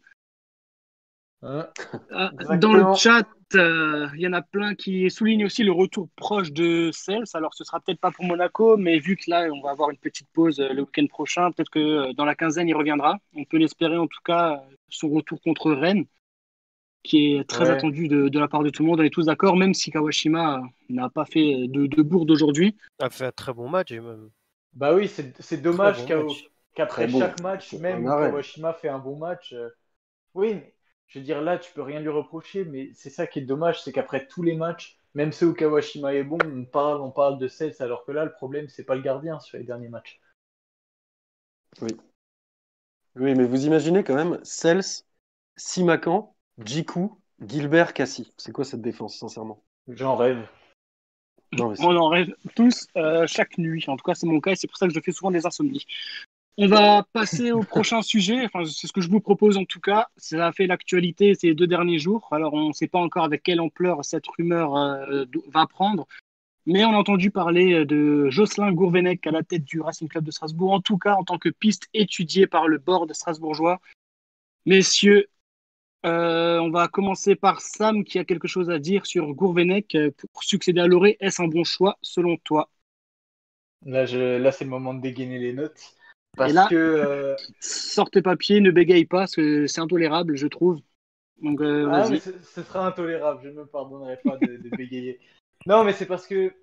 Hein 1.44 1.68
ah, 2.12 2.32
dans 2.58 2.74
le 2.74 2.96
chat, 2.96 3.28
euh, 3.56 4.08
il 4.16 4.22
y 4.22 4.28
en 4.28 4.34
a 4.34 4.42
plein 4.42 4.76
qui 4.76 5.10
soulignent 5.10 5.46
aussi 5.46 5.64
le 5.64 5.72
retour 5.72 6.10
proche 6.16 6.52
de 6.52 6.90
Cels. 6.92 7.24
Alors, 7.34 7.54
ce 7.54 7.64
sera 7.64 7.80
peut-être 7.80 8.00
pas 8.00 8.12
pour 8.12 8.26
Monaco, 8.26 8.76
mais 8.78 9.00
vu 9.00 9.16
que 9.16 9.30
là, 9.30 9.48
on 9.54 9.62
va 9.62 9.72
avoir 9.72 9.90
une 9.90 9.98
petite 9.98 10.28
pause 10.34 10.60
euh, 10.60 10.74
le 10.74 10.82
week-end 10.82 11.06
prochain, 11.08 11.52
peut-être 11.52 11.70
que 11.70 11.80
euh, 11.80 12.14
dans 12.14 12.26
la 12.26 12.36
quinzaine, 12.36 12.68
il 12.68 12.76
reviendra. 12.76 13.18
On 13.36 13.46
peut 13.46 13.58
l'espérer 13.58 13.98
en 13.98 14.08
tout 14.08 14.22
cas, 14.26 14.64
son 14.90 15.10
retour 15.10 15.40
contre 15.42 15.72
Rennes, 15.72 16.06
qui 17.08 17.36
est 17.36 17.48
très 17.48 17.70
attendu 17.70 18.08
de, 18.08 18.40
la 18.40 18.48
part 18.48 18.64
de 18.64 18.70
tout 18.70 18.84
le 18.84 18.90
monde. 18.90 19.00
On 19.00 19.04
est 19.04 19.10
tous 19.10 19.26
d'accord, 19.26 19.56
même 19.56 19.74
si 19.74 19.92
Kawashima 19.92 20.62
n'a 20.90 21.10
pas 21.10 21.26
fait 21.26 21.68
de, 21.68 21.88
de 21.88 22.02
bourde 22.02 22.30
aujourd'hui. 22.30 22.76
A 23.00 23.10
fait 23.10 23.26
un 23.26 23.32
très 23.32 23.54
bon 23.54 23.70
match. 23.70 23.92
Même... 23.92 24.30
Bah 24.74 24.94
oui, 24.94 25.08
c'est 25.08 25.62
dommage 25.62 26.06
qu'après 26.76 27.10
chaque 27.10 27.42
match, 27.42 27.74
même 27.74 28.06
Kawashima 28.06 28.74
fait 28.74 28.90
un 28.90 29.00
bon 29.00 29.18
match. 29.18 29.56
Oui, 30.34 30.56
mais 30.56 30.76
je 31.08 31.20
veux 31.20 31.26
dire, 31.26 31.42
là, 31.42 31.58
tu 31.58 31.72
peux 31.74 31.82
rien 31.82 32.00
lui 32.00 32.10
reprocher, 32.10 32.66
mais 32.66 32.92
c'est 32.94 33.10
ça 33.10 33.26
qui 33.26 33.40
est 33.40 33.44
dommage, 33.44 33.82
c'est 33.82 33.92
qu'après 33.92 34.28
tous 34.28 34.44
les 34.44 34.56
matchs, 34.56 35.00
même 35.14 35.32
ceux 35.32 35.48
où 35.48 35.54
Kawashima 35.54 36.14
est 36.14 36.24
bon, 36.24 36.38
on 36.46 36.66
parle, 36.66 37.02
on 37.02 37.12
parle 37.12 37.40
de 37.40 37.48
Cels, 37.48 37.74
alors 37.80 38.06
que 38.06 38.12
là, 38.12 38.26
le 38.26 38.32
problème, 38.32 38.68
c'est 38.68 38.84
pas 38.84 38.96
le 38.96 39.02
gardien 39.02 39.40
sur 39.40 39.58
les 39.58 39.64
derniers 39.64 39.90
matchs. 39.90 40.20
Oui. 41.82 41.90
Oui, 43.16 43.34
mais 43.34 43.46
vous 43.46 43.66
imaginez 43.66 44.04
quand 44.04 44.14
même, 44.14 44.40
Cels, 44.44 45.06
Simakan, 45.56 46.36
Jiku, 46.64 47.12
Gilbert, 47.46 47.94
Cassie. 47.94 48.34
C'est 48.38 48.52
quoi 48.52 48.66
cette 48.66 48.82
défense, 48.82 49.18
sincèrement? 49.18 49.64
J'en 49.88 50.16
rêve. 50.16 50.48
On 51.58 51.96
en 51.96 52.10
rêve 52.10 52.34
tous 52.56 52.88
euh, 52.98 53.26
chaque 53.28 53.58
nuit. 53.58 53.86
En 53.88 53.96
tout 53.96 54.04
cas, 54.04 54.16
c'est 54.16 54.28
mon 54.28 54.42
cas 54.42 54.52
et 54.52 54.56
c'est 54.56 54.68
pour 54.68 54.78
ça 54.78 54.88
que 54.88 54.94
je 54.94 55.00
fais 55.00 55.12
souvent 55.12 55.32
des 55.32 55.46
insomnies. 55.46 55.86
On 56.58 56.68
va 56.68 57.06
passer 57.14 57.52
au 57.52 57.62
prochain 57.62 58.02
sujet. 58.02 58.46
Enfin, 58.46 58.66
c'est 58.66 58.88
ce 58.88 58.94
que 58.94 59.02
je 59.02 59.10
vous 59.10 59.22
propose 59.22 59.58
en 59.58 59.66
tout 59.66 59.80
cas. 59.80 60.08
Ça 60.18 60.48
a 60.48 60.52
fait 60.52 60.68
l'actualité 60.68 61.36
ces 61.36 61.54
deux 61.54 61.68
derniers 61.68 62.00
jours. 62.00 62.28
Alors, 62.32 62.54
on 62.54 62.70
ne 62.70 62.74
sait 62.74 62.88
pas 62.88 63.00
encore 63.00 63.24
avec 63.24 63.44
quelle 63.44 63.62
ampleur 63.62 64.04
cette 64.04 64.28
rumeur 64.28 64.76
euh, 64.76 65.26
va 65.48 65.68
prendre. 65.68 66.08
Mais 66.66 66.84
on 66.84 66.90
a 66.90 66.98
entendu 66.98 67.32
parler 67.32 67.86
de 67.86 68.30
Jocelyn 68.30 68.74
Gourvenec 68.74 69.26
à 69.26 69.32
la 69.32 69.42
tête 69.42 69.64
du 69.64 69.80
Racing 69.80 70.10
Club 70.10 70.26
de 70.26 70.32
Strasbourg, 70.32 70.74
en 70.74 70.82
tout 70.82 70.98
cas 70.98 71.16
en 71.16 71.24
tant 71.24 71.38
que 71.38 71.48
piste 71.48 71.88
étudiée 71.94 72.46
par 72.46 72.68
le 72.68 72.78
board 72.78 73.14
strasbourgeois. 73.14 73.80
Messieurs, 74.66 75.30
euh, 76.08 76.60
on 76.60 76.70
va 76.70 76.88
commencer 76.88 77.36
par 77.36 77.62
Sam 77.62 78.04
qui 78.04 78.20
a 78.20 78.26
quelque 78.26 78.48
chose 78.48 78.70
à 78.70 78.80
dire 78.80 79.06
sur 79.06 79.34
Gourvenec 79.34 79.98
pour 80.18 80.44
succéder 80.44 80.82
à 80.82 80.88
Loré. 80.88 81.18
Est-ce 81.20 81.42
un 81.42 81.48
bon 81.48 81.64
choix 81.64 81.98
selon 82.02 82.38
toi? 82.38 82.70
Là, 83.86 84.06
là 84.06 84.52
c'est 84.52 84.64
le 84.64 84.70
moment 84.70 84.94
de 84.94 85.02
dégainer 85.02 85.40
les 85.40 85.54
notes. 85.54 85.96
Parce 86.36 86.54
que. 86.70 86.76
Euh... 87.08 87.36
Sors 87.60 88.10
tes 88.10 88.22
papiers, 88.22 88.62
ne 88.62 88.72
bégaye 88.72 89.06
pas, 89.06 89.20
parce 89.20 89.36
que 89.36 89.68
c'est 89.68 89.82
intolérable, 89.82 90.36
je 90.36 90.48
trouve. 90.48 90.80
Donc, 91.42 91.62
euh, 91.62 91.90
ah, 91.92 92.10
mais 92.10 92.20
ce 92.20 92.64
sera 92.64 92.88
intolérable, 92.88 93.42
je 93.44 93.50
ne 93.50 93.54
me 93.54 93.66
pardonnerai 93.66 94.18
pas 94.24 94.38
de, 94.38 94.70
bégayer. 94.78 95.20
Non, 95.66 95.84
mais 95.84 95.94
c'est 95.94 96.06
parce 96.06 96.28
que 96.28 96.54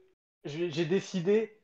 j'ai 0.44 0.84
décidé 0.84 1.58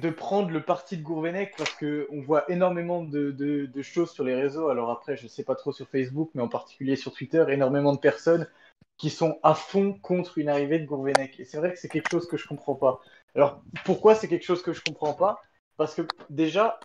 de 0.00 0.10
prendre 0.10 0.50
le 0.50 0.62
parti 0.62 0.96
de 0.96 1.02
Gourvenec 1.02 1.54
parce 1.56 1.74
qu'on 1.74 2.20
voit 2.22 2.50
énormément 2.50 3.02
de, 3.02 3.82
choses 3.82 4.10
sur 4.10 4.24
les 4.24 4.34
réseaux. 4.34 4.68
Alors 4.68 4.90
après, 4.90 5.16
je 5.16 5.24
ne 5.24 5.28
sais 5.28 5.44
pas 5.44 5.54
trop 5.54 5.72
sur 5.72 5.88
Facebook, 5.88 6.30
mais 6.34 6.42
en 6.42 6.48
particulier 6.48 6.96
sur 6.96 7.12
Twitter, 7.12 7.44
énormément 7.48 7.92
de 7.92 7.98
personnes 7.98 8.48
qui 8.96 9.10
sont 9.10 9.38
à 9.42 9.54
fond 9.54 9.92
contre 9.94 10.38
une 10.38 10.48
arrivée 10.48 10.78
de 10.78 10.86
Gourvenec. 10.86 11.38
Et 11.40 11.44
c'est 11.44 11.58
vrai 11.58 11.72
que 11.72 11.78
c'est 11.78 11.88
quelque 11.88 12.10
chose 12.10 12.28
que 12.28 12.36
je 12.36 12.46
comprends 12.46 12.74
pas. 12.74 13.00
Alors 13.34 13.62
pourquoi 13.84 14.14
c'est 14.14 14.28
quelque 14.28 14.44
chose 14.44 14.62
que 14.62 14.72
je 14.72 14.82
comprends 14.82 15.14
pas? 15.14 15.40
Parce 15.76 15.94
que 15.94 16.02
déjà, 16.30 16.78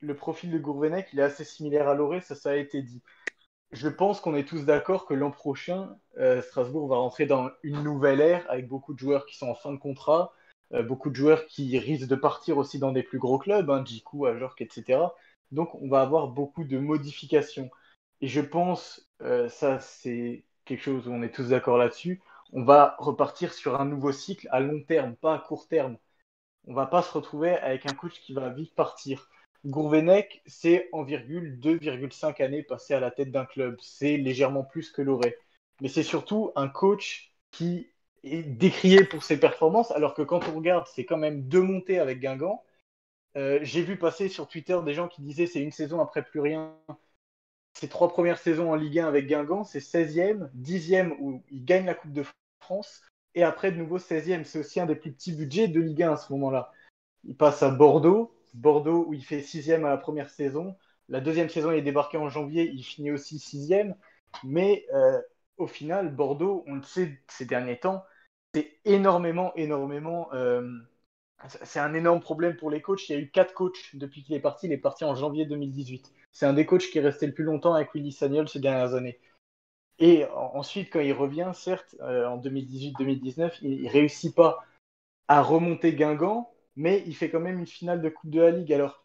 le 0.00 0.14
profil 0.14 0.50
de 0.50 0.58
Gourvenec, 0.58 1.08
il 1.12 1.20
est 1.20 1.22
assez 1.22 1.44
similaire 1.44 1.88
à 1.88 1.94
Loré, 1.94 2.20
ça, 2.20 2.34
ça 2.34 2.50
a 2.50 2.56
été 2.56 2.82
dit. 2.82 3.02
Je 3.72 3.88
pense 3.88 4.20
qu'on 4.20 4.36
est 4.36 4.46
tous 4.46 4.64
d'accord 4.64 5.06
que 5.06 5.14
l'an 5.14 5.30
prochain, 5.30 5.96
euh, 6.18 6.40
Strasbourg 6.42 6.88
va 6.88 6.96
rentrer 6.96 7.26
dans 7.26 7.50
une 7.62 7.82
nouvelle 7.82 8.20
ère 8.20 8.46
avec 8.48 8.68
beaucoup 8.68 8.94
de 8.94 8.98
joueurs 8.98 9.26
qui 9.26 9.36
sont 9.36 9.48
en 9.48 9.54
fin 9.54 9.72
de 9.72 9.78
contrat, 9.78 10.32
beaucoup 10.70 11.10
de 11.10 11.16
joueurs 11.16 11.46
qui 11.46 11.78
risquent 11.78 12.08
de 12.08 12.14
partir 12.16 12.58
aussi 12.58 12.78
dans 12.78 12.92
des 12.92 13.02
plus 13.02 13.18
gros 13.18 13.38
clubs, 13.38 13.70
hein, 13.70 13.84
Jiku, 13.84 14.26
Ajork, 14.26 14.60
etc. 14.60 15.14
Donc 15.52 15.74
on 15.76 15.88
va 15.88 16.00
avoir 16.02 16.28
beaucoup 16.28 16.64
de 16.64 16.78
modifications. 16.78 17.70
Et 18.20 18.28
je 18.28 18.40
pense, 18.40 19.08
euh, 19.22 19.48
ça 19.48 19.80
c'est 19.80 20.44
quelque 20.64 20.82
chose 20.82 21.08
où 21.08 21.12
on 21.12 21.22
est 21.22 21.34
tous 21.34 21.50
d'accord 21.50 21.78
là-dessus, 21.78 22.22
on 22.52 22.64
va 22.64 22.96
repartir 22.98 23.52
sur 23.52 23.80
un 23.80 23.84
nouveau 23.84 24.12
cycle 24.12 24.48
à 24.50 24.60
long 24.60 24.82
terme, 24.82 25.16
pas 25.16 25.34
à 25.34 25.38
court 25.38 25.68
terme. 25.68 25.96
On 26.66 26.74
va 26.74 26.86
pas 26.86 27.02
se 27.02 27.12
retrouver 27.12 27.50
avec 27.56 27.86
un 27.90 27.94
coach 27.94 28.20
qui 28.20 28.32
va 28.34 28.50
vite 28.50 28.74
partir. 28.74 29.28
Gourvenec, 29.66 30.42
c'est 30.46 30.88
en 30.92 31.02
virgule 31.02 31.58
2,5 31.60 32.42
années 32.42 32.62
passées 32.62 32.94
à 32.94 33.00
la 33.00 33.10
tête 33.10 33.30
d'un 33.30 33.46
club. 33.46 33.76
C'est 33.80 34.16
légèrement 34.16 34.64
plus 34.64 34.90
que 34.90 35.02
Loré. 35.02 35.36
Mais 35.80 35.88
c'est 35.88 36.02
surtout 36.02 36.52
un 36.56 36.68
coach 36.68 37.34
qui 37.50 37.90
décrié 38.24 39.04
pour 39.04 39.22
ses 39.22 39.38
performances, 39.38 39.90
alors 39.92 40.14
que 40.14 40.22
quand 40.22 40.48
on 40.48 40.56
regarde, 40.56 40.86
c'est 40.94 41.04
quand 41.04 41.18
même 41.18 41.42
deux 41.48 41.62
montées 41.62 41.98
avec 41.98 42.20
Guingamp. 42.20 42.62
Euh, 43.36 43.58
J'ai 43.62 43.82
vu 43.82 43.98
passer 43.98 44.28
sur 44.28 44.48
Twitter 44.48 44.78
des 44.84 44.94
gens 44.94 45.08
qui 45.08 45.22
disaient 45.22 45.46
c'est 45.46 45.62
une 45.62 45.72
saison 45.72 46.00
après 46.00 46.24
plus 46.24 46.40
rien. 46.40 46.76
Ses 47.74 47.88
trois 47.88 48.08
premières 48.08 48.38
saisons 48.38 48.70
en 48.70 48.76
Ligue 48.76 49.00
1 49.00 49.08
avec 49.08 49.26
Guingamp, 49.26 49.64
c'est 49.64 49.80
16e, 49.80 50.50
10e 50.54 51.16
où 51.20 51.42
il 51.50 51.64
gagne 51.64 51.86
la 51.86 51.94
Coupe 51.94 52.12
de 52.12 52.24
France, 52.60 53.02
et 53.34 53.42
après 53.42 53.72
de 53.72 53.76
nouveau 53.76 53.98
16e. 53.98 54.44
C'est 54.44 54.58
aussi 54.60 54.80
un 54.80 54.86
des 54.86 54.94
plus 54.94 55.12
petits 55.12 55.32
budgets 55.32 55.68
de 55.68 55.80
Ligue 55.80 56.02
1 56.04 56.12
à 56.12 56.16
ce 56.16 56.32
moment-là. 56.32 56.72
Il 57.24 57.36
passe 57.36 57.62
à 57.62 57.70
Bordeaux, 57.70 58.34
Bordeaux 58.54 59.06
où 59.08 59.14
il 59.14 59.24
fait 59.24 59.42
6e 59.42 59.84
à 59.84 59.90
la 59.90 59.96
première 59.96 60.30
saison. 60.30 60.76
La 61.08 61.20
deuxième 61.20 61.48
saison, 61.48 61.72
il 61.72 61.78
est 61.78 61.82
débarqué 61.82 62.16
en 62.16 62.28
janvier, 62.28 62.70
il 62.72 62.82
finit 62.84 63.10
aussi 63.10 63.38
6e. 63.38 63.96
Mais 64.44 64.86
euh, 64.94 65.20
au 65.58 65.66
final, 65.66 66.14
Bordeaux, 66.14 66.64
on 66.66 66.76
le 66.76 66.82
sait 66.82 67.20
ces 67.28 67.44
derniers 67.46 67.78
temps, 67.78 68.04
c'est 68.54 68.78
énormément, 68.84 69.52
énormément. 69.56 70.32
Euh, 70.32 70.78
c'est 71.64 71.80
un 71.80 71.94
énorme 71.94 72.20
problème 72.20 72.56
pour 72.56 72.70
les 72.70 72.80
coachs. 72.80 73.08
Il 73.08 73.12
y 73.12 73.16
a 73.16 73.18
eu 73.20 73.30
quatre 73.30 73.54
coachs 73.54 73.94
depuis 73.94 74.22
qu'il 74.22 74.34
est 74.34 74.40
parti. 74.40 74.66
Il 74.66 74.72
est 74.72 74.78
parti 74.78 75.04
en 75.04 75.14
janvier 75.14 75.44
2018. 75.46 76.12
C'est 76.32 76.46
un 76.46 76.52
des 76.52 76.66
coachs 76.66 76.90
qui 76.90 76.98
est 76.98 77.02
resté 77.02 77.26
le 77.26 77.34
plus 77.34 77.44
longtemps 77.44 77.74
avec 77.74 77.92
Willy 77.94 78.12
Sagnol 78.12 78.48
ces 78.48 78.60
dernières 78.60 78.94
années. 78.94 79.18
Et 79.98 80.24
ensuite, 80.34 80.90
quand 80.92 81.00
il 81.00 81.12
revient, 81.12 81.52
certes, 81.54 81.96
euh, 82.00 82.26
en 82.26 82.38
2018-2019, 82.38 83.58
il, 83.62 83.84
ne 83.84 83.90
réussit 83.90 84.34
pas 84.34 84.64
à 85.28 85.42
remonter 85.42 85.94
Guingamp, 85.94 86.52
mais 86.76 87.04
il 87.06 87.14
fait 87.14 87.30
quand 87.30 87.40
même 87.40 87.60
une 87.60 87.66
finale 87.66 88.02
de 88.02 88.08
Coupe 88.08 88.30
de 88.30 88.40
la 88.40 88.50
Ligue. 88.50 88.72
Alors, 88.72 89.04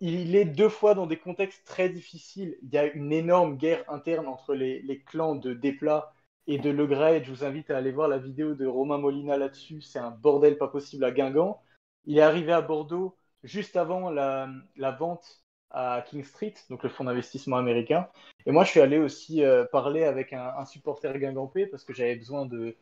il 0.00 0.36
est 0.36 0.46
deux 0.46 0.68
fois 0.68 0.94
dans 0.94 1.06
des 1.06 1.18
contextes 1.18 1.64
très 1.66 1.88
difficiles. 1.88 2.58
Il 2.62 2.70
y 2.70 2.78
a 2.78 2.86
une 2.86 3.12
énorme 3.12 3.56
guerre 3.56 3.84
interne 3.88 4.26
entre 4.28 4.54
les, 4.54 4.82
les 4.82 5.00
clans 5.00 5.34
de 5.36 5.54
Desplat 5.54 6.14
et 6.46 6.58
de 6.58 6.70
Le 6.70 6.86
Gray. 6.86 7.22
Je 7.24 7.30
vous 7.30 7.44
invite 7.44 7.70
à 7.70 7.76
aller 7.76 7.92
voir 7.92 8.08
la 8.08 8.18
vidéo 8.18 8.54
de 8.54 8.66
Romain 8.66 8.98
Molina 8.98 9.36
là-dessus. 9.36 9.80
C'est 9.80 9.98
un 9.98 10.10
bordel 10.10 10.58
pas 10.58 10.68
possible 10.68 11.04
à 11.04 11.10
Guingamp. 11.10 11.62
Il 12.06 12.18
est 12.18 12.22
arrivé 12.22 12.52
à 12.52 12.60
Bordeaux 12.60 13.16
juste 13.42 13.76
avant 13.76 14.10
la, 14.10 14.48
la 14.76 14.90
vente 14.90 15.42
à 15.70 16.04
King 16.06 16.22
Street, 16.22 16.54
donc 16.70 16.82
le 16.82 16.88
fonds 16.88 17.04
d'investissement 17.04 17.56
américain. 17.56 18.08
Et 18.46 18.52
moi, 18.52 18.64
je 18.64 18.70
suis 18.70 18.80
allé 18.80 18.98
aussi 18.98 19.42
euh, 19.42 19.64
parler 19.64 20.04
avec 20.04 20.32
un, 20.32 20.54
un 20.56 20.64
supporter 20.64 21.18
guingampé 21.18 21.66
parce 21.66 21.84
que 21.84 21.92
j'avais 21.92 22.16
besoin 22.16 22.46
de 22.46 22.76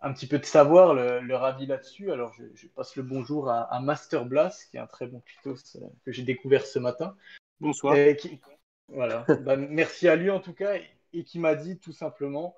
un 0.00 0.12
petit 0.12 0.28
peu 0.28 0.38
de 0.38 0.44
savoir 0.44 0.94
le, 0.94 1.20
leur 1.20 1.42
avis 1.42 1.66
là-dessus. 1.66 2.12
Alors, 2.12 2.32
je, 2.34 2.44
je, 2.54 2.68
passe 2.68 2.96
le 2.96 3.02
bonjour 3.02 3.48
à, 3.48 3.62
à 3.62 3.80
Master 3.80 4.26
Blast, 4.26 4.70
qui 4.70 4.76
est 4.76 4.80
un 4.80 4.86
très 4.86 5.06
bon 5.06 5.20
tutos 5.20 5.76
euh, 5.76 5.86
que 6.04 6.12
j'ai 6.12 6.22
découvert 6.22 6.66
ce 6.66 6.78
matin. 6.78 7.16
Bonsoir. 7.60 7.96
Et 7.96 8.14
qui, 8.14 8.40
voilà. 8.88 9.24
bah, 9.40 9.56
merci 9.56 10.06
à 10.06 10.14
lui 10.14 10.30
en 10.30 10.40
tout 10.40 10.54
cas, 10.54 10.76
et, 10.76 10.84
et 11.14 11.24
qui 11.24 11.38
m'a 11.38 11.54
dit 11.54 11.78
tout 11.78 11.92
simplement 11.92 12.54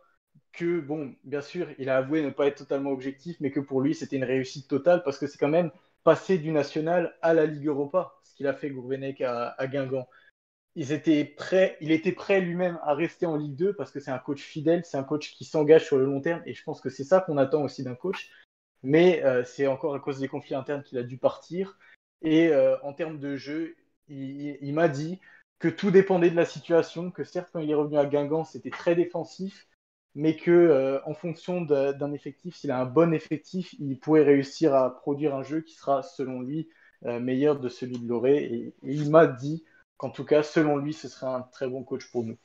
que, 0.53 0.81
bon, 0.81 1.15
bien 1.25 1.41
sûr, 1.41 1.69
il 1.79 1.89
a 1.89 1.99
avoué 1.99 2.23
ne 2.23 2.31
pas 2.31 2.47
être 2.47 2.59
totalement 2.59 2.91
objectif, 2.91 3.37
mais 3.41 3.51
que 3.51 3.61
pour 3.61 3.81
lui, 3.81 3.95
c'était 3.95 4.17
une 4.17 4.25
réussite 4.25 4.69
totale 4.69 5.03
parce 5.05 5.19
que 5.19 5.27
c'est 5.27 5.39
quand 5.39 5.49
même 5.49 5.71
passer 6.05 6.39
du 6.39 6.53
national 6.53 7.15
à 7.23 7.35
la 7.35 7.47
Ligue 7.47 7.67
Europa 7.67 8.19
qu'il 8.39 8.47
a 8.47 8.55
fait 8.55 8.71
Gourvenec 8.71 9.21
à, 9.21 9.55
Guingamp. 9.67 10.09
Il 10.77 10.93
était 10.93 11.25
prêt 11.25 12.41
lui-même 12.41 12.79
à 12.85 12.95
rester 12.95 13.27
en 13.27 13.37
Ligue 13.37 13.57
2 13.57 13.75
parce 13.75 13.91
que 13.91 13.99
c'est 13.99 14.13
un 14.13 14.19
coach 14.19 14.41
fidèle, 14.41 14.85
c'est 14.85 14.97
un 14.97 15.03
coach 15.03 15.35
qui 15.35 15.45
s'engage 15.45 15.85
sur 15.85 15.99
le 15.99 16.07
long 16.07 16.21
terme 16.21 16.41
et 16.47 16.55
je 16.55 16.63
pense 16.63 16.81
que 16.81 16.89
c'est 16.89 17.03
ça 17.03 17.21
qu'on 17.21 17.37
attend 17.37 17.65
aussi 17.65 17.83
d'un 17.83 17.97
coach. 17.97 18.31
Mais 18.85 19.25
euh, 19.25 19.43
c'est 19.43 19.67
encore 19.67 19.95
à 19.97 19.99
cause 19.99 20.21
des 20.21 20.29
conflits 20.29 20.55
internes 20.55 20.85
qu'il 20.85 20.99
a 20.99 21.03
dû 21.03 21.19
partir. 21.19 21.77
Et 22.23 22.49
euh, 22.49 22.77
en 22.85 22.93
termes 22.93 23.19
de 23.19 23.37
jeu, 23.37 23.75
il 24.09 24.73
m'a 24.73 24.89
dit 24.89 25.21
que 25.59 25.69
tout 25.69 25.91
dépendait 25.91 26.31
de 26.31 26.37
la 26.37 26.47
situation, 26.47 27.11
que 27.11 27.25
certes 27.25 27.51
quand 27.53 27.59
il 27.59 27.71
est 27.71 27.75
revenu 27.75 27.99
à 27.99 28.07
Guingamp 28.07 28.45
c'était 28.45 28.71
très 28.71 28.95
défensif, 28.95 29.68
mais 30.15 30.37
que 30.37 30.51
euh, 30.51 31.01
en 31.05 31.15
fonction 31.15 31.61
d'un 31.63 32.13
effectif, 32.13 32.57
s'il 32.57 32.71
a 32.71 32.81
un 32.81 32.87
bon 32.87 33.13
effectif, 33.13 33.75
il 33.79 33.99
pourrait 33.99 34.25
réussir 34.25 34.75
à 34.75 34.95
produire 34.95 35.35
un 35.35 35.43
jeu 35.43 35.61
qui 35.61 35.75
sera 35.75 36.03
selon 36.03 36.41
lui 36.41 36.69
euh, 37.05 37.21
meilleur 37.21 37.61
de 37.61 37.69
celui 37.69 37.99
de 37.99 38.09
Loré. 38.09 38.45
Et, 38.45 38.75
il 38.83 39.11
m'a 39.11 39.27
dit 39.27 39.65
qu'en 39.97 40.11
tout 40.11 40.25
cas, 40.25 40.43
selon 40.43 40.77
lui, 40.77 40.93
ce 40.93 41.09
serait 41.09 41.27
un 41.27 41.43
très 41.43 41.69
bon 41.69 41.85
coach 41.85 42.11
pour 42.11 42.25
nous. 42.25 42.37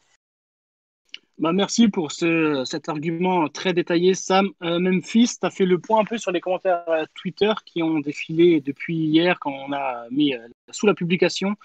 Bah, 1.40 1.52
merci 1.52 1.88
pour 1.88 2.12
ce, 2.12 2.64
cet 2.64 2.90
argument 2.90 3.50
très 3.50 3.74
détaillé, 3.74 4.14
Sam. 4.14 4.50
Euh, 4.62 4.80
Memphis, 4.80 5.40
tu 5.40 5.46
as 5.46 5.50
fait 5.50 5.66
le 5.66 5.80
point 5.80 6.00
un 6.02 6.06
peu 6.06 6.20
sur 6.20 6.32
les 6.32 6.40
commentaires 6.40 6.86
Twitter 7.16 7.52
qui 7.66 7.82
ont 7.82 8.00
défilé 8.00 8.62
depuis 8.62 8.96
hier 8.96 9.40
quand 9.40 9.52
on 9.52 9.74
a 9.74 10.08
mis 10.12 10.36
euh, 10.36 10.48
sous 10.70 10.86
la 10.86 10.94
publication. 10.94 11.56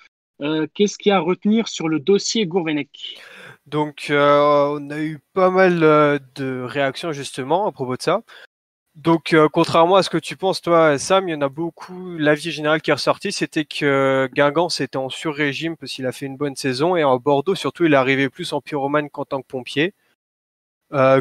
Euh, 0.41 0.67
Qu'est-ce 0.73 0.97
qu'il 0.97 1.11
y 1.11 1.13
a 1.13 1.17
à 1.17 1.21
retenir 1.21 1.69
sur 1.69 1.89
le 1.89 2.01
dossier 2.01 2.47
Gourvenec? 2.47 3.21
Donc, 3.69 4.07
euh, 4.11 4.79
on 4.79 4.91
a 4.91 4.99
eu 5.01 5.21
pas 5.35 5.51
mal 5.51 5.83
euh, 5.85 6.19
de 6.37 6.63
réactions 6.63 7.13
justement 7.13 7.67
à 7.67 7.73
propos 7.73 7.97
de 7.99 8.03
ça. 8.03 8.23
Donc, 8.97 9.35
euh, 9.35 9.49
contrairement 9.51 9.97
à 9.97 10.03
ce 10.03 10.11
que 10.11 10.19
tu 10.19 10.37
penses, 10.37 10.63
toi, 10.63 10.99
Sam, 10.99 11.29
il 11.29 11.33
y 11.33 11.35
en 11.35 11.43
a 11.43 11.49
beaucoup. 11.51 12.17
L'avis 12.19 12.51
général 12.53 12.83
qui 12.83 12.91
est 12.91 12.95
ressorti, 12.95 13.33
c'était 13.33 13.67
que 13.67 14.29
Guingamp, 14.35 14.71
c'était 14.71 14.97
en 14.97 15.11
sur-régime 15.11 15.77
parce 15.77 15.93
qu'il 15.93 16.07
a 16.07 16.13
fait 16.13 16.27
une 16.27 16.37
bonne 16.39 16.57
saison. 16.57 16.97
Et 16.97 17.05
en 17.05 17.19
Bordeaux, 17.19 17.55
surtout, 17.55 17.85
il 17.85 17.95
arrivé 17.95 18.31
plus 18.31 18.53
en 18.55 18.61
pyromane 18.63 19.11
qu'en 19.11 19.25
tant 19.27 19.43
que 19.43 19.47
pompier. 19.47 19.95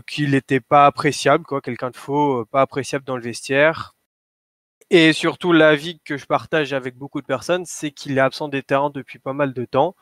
Qu'il 0.07 0.31
n'était 0.31 0.61
pas 0.61 0.85
appréciable, 0.85 1.43
quoi, 1.45 1.61
quelqu'un 1.61 1.89
de 1.89 1.97
faux, 1.97 2.45
pas 2.45 2.61
appréciable 2.61 3.03
dans 3.05 3.17
le 3.17 3.23
vestiaire. 3.23 3.95
Et 4.89 5.11
surtout, 5.13 5.51
l'avis 5.53 5.99
que 6.05 6.17
je 6.17 6.25
partage 6.25 6.73
avec 6.73 6.95
beaucoup 6.95 7.21
de 7.21 7.25
personnes, 7.27 7.65
c'est 7.65 7.91
qu'il 7.91 8.17
est 8.17 8.21
absent 8.21 8.47
des 8.47 8.63
terrains 8.63 8.89
depuis 8.89 9.19
pas 9.19 9.33
mal 9.33 9.53
de 9.53 9.65
temps 9.65 9.95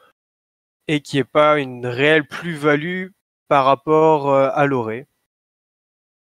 et 0.87 1.01
qui 1.01 1.17
n'est 1.17 1.23
pas 1.23 1.59
une 1.59 1.85
réelle 1.85 2.27
plus-value 2.27 3.09
par 3.47 3.65
rapport 3.65 4.29
euh, 4.31 4.49
à 4.53 4.65
Loré. 4.65 5.07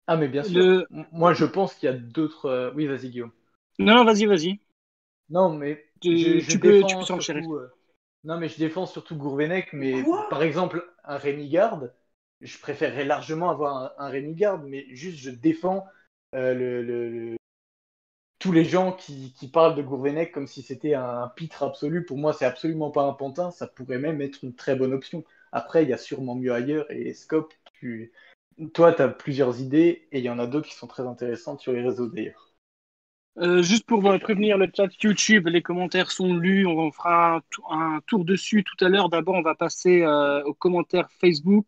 Ah, 0.08 0.18
mais 0.18 0.28
bien 0.28 0.44
sûr. 0.44 0.66
Le... 0.66 0.86
Moi, 1.14 1.34
je 1.34 1.46
pense 1.46 1.74
qu'il 1.76 1.88
y 1.88 1.90
a 1.92 1.96
d'autres. 1.96 2.46
Euh... 2.46 2.72
Oui, 2.76 2.86
vas-y, 2.88 3.10
Guillaume. 3.10 3.32
Non, 3.80 3.96
non, 3.96 4.06
vas-y, 4.06 4.26
vas-y. 4.28 4.60
Non, 5.30 5.54
mais. 5.58 5.86
Tu, 6.02 6.18
je, 6.18 6.40
tu 6.48 6.58
je 6.58 6.60
peux, 6.60 6.72
défends 6.72 6.88
tu 6.88 6.98
peux 6.98 7.06
s'enchaîner. 7.06 7.42
surtout, 7.42 7.56
euh, 7.56 7.70
Non, 8.24 8.38
mais 8.40 8.50
je 8.50 8.58
défends 8.58 8.86
surtout 8.86 9.16
Gourvenec, 9.18 9.74
mais 9.74 10.04
par 10.30 10.44
exemple, 10.44 10.86
un 11.04 11.18
Rémi 11.18 11.50
Garde, 11.50 11.94
je 12.42 12.58
préférerais 12.60 13.06
largement 13.06 13.50
avoir 13.50 13.78
un, 14.00 14.06
un 14.06 14.10
Rémi 14.10 14.36
Garde, 14.36 14.64
mais 14.66 14.86
juste 14.96 15.20
je 15.20 15.30
défends 15.32 15.86
euh, 16.36 16.54
le, 16.54 16.84
le, 16.84 17.10
le, 17.10 17.38
tous 18.40 18.52
les 18.54 18.64
gens 18.64 18.94
qui, 18.94 19.34
parlent 19.52 19.76
de 19.76 19.82
Gourvenec 19.82 20.32
comme 20.32 20.48
si 20.48 20.62
c'était 20.62 20.94
un 20.94 21.28
pitre 21.36 21.64
absolu. 21.64 22.06
Pour 22.06 22.18
moi, 22.18 22.34
c'est 22.34 22.46
absolument 22.46 22.90
pas 22.90 23.04
un 23.04 23.14
pantin, 23.14 23.52
ça 23.52 23.68
pourrait 23.68 24.00
même 24.00 24.22
être 24.22 24.44
une 24.44 24.56
très 24.56 24.76
bonne 24.76 24.94
option. 24.94 25.24
Après, 25.52 25.84
il 25.84 25.90
y 25.90 25.94
a 25.94 25.98
sûrement 25.98 26.36
mieux 26.36 26.54
ailleurs, 26.54 26.90
et 26.90 27.14
Scope, 27.14 27.54
toi, 28.74 28.94
tu 28.94 29.02
as 29.02 29.08
plusieurs 29.08 29.62
idées 29.62 30.08
et 30.12 30.20
il 30.20 30.24
y 30.24 30.30
en 30.30 30.40
a 30.40 30.48
d'autres 30.48 30.68
qui 30.68 30.76
sont 30.76 30.88
très 30.88 31.04
intéressantes 31.04 31.62
sur 31.62 31.74
les 31.74 31.82
réseaux 31.82 32.08
d'ailleurs. 32.08 32.54
Euh, 33.38 33.62
juste 33.62 33.86
pour 33.86 34.02
vous 34.02 34.20
prévenir 34.20 34.58
le 34.58 34.70
chat 34.76 34.90
YouTube, 35.02 35.48
les 35.48 35.62
commentaires 35.62 36.12
sont 36.12 36.34
lus. 36.34 36.66
On 36.66 36.92
fera 36.92 37.36
un, 37.36 37.42
un 37.70 38.00
tour 38.06 38.26
dessus 38.26 38.66
tout 38.66 38.84
à 38.84 38.90
l'heure. 38.90 39.08
D'abord, 39.08 39.36
on 39.36 39.42
va 39.42 39.56
passer 39.56 40.02
euh, 40.02 40.44
aux 40.44 40.54
commentaires 40.54 41.10
Facebook 41.22 41.66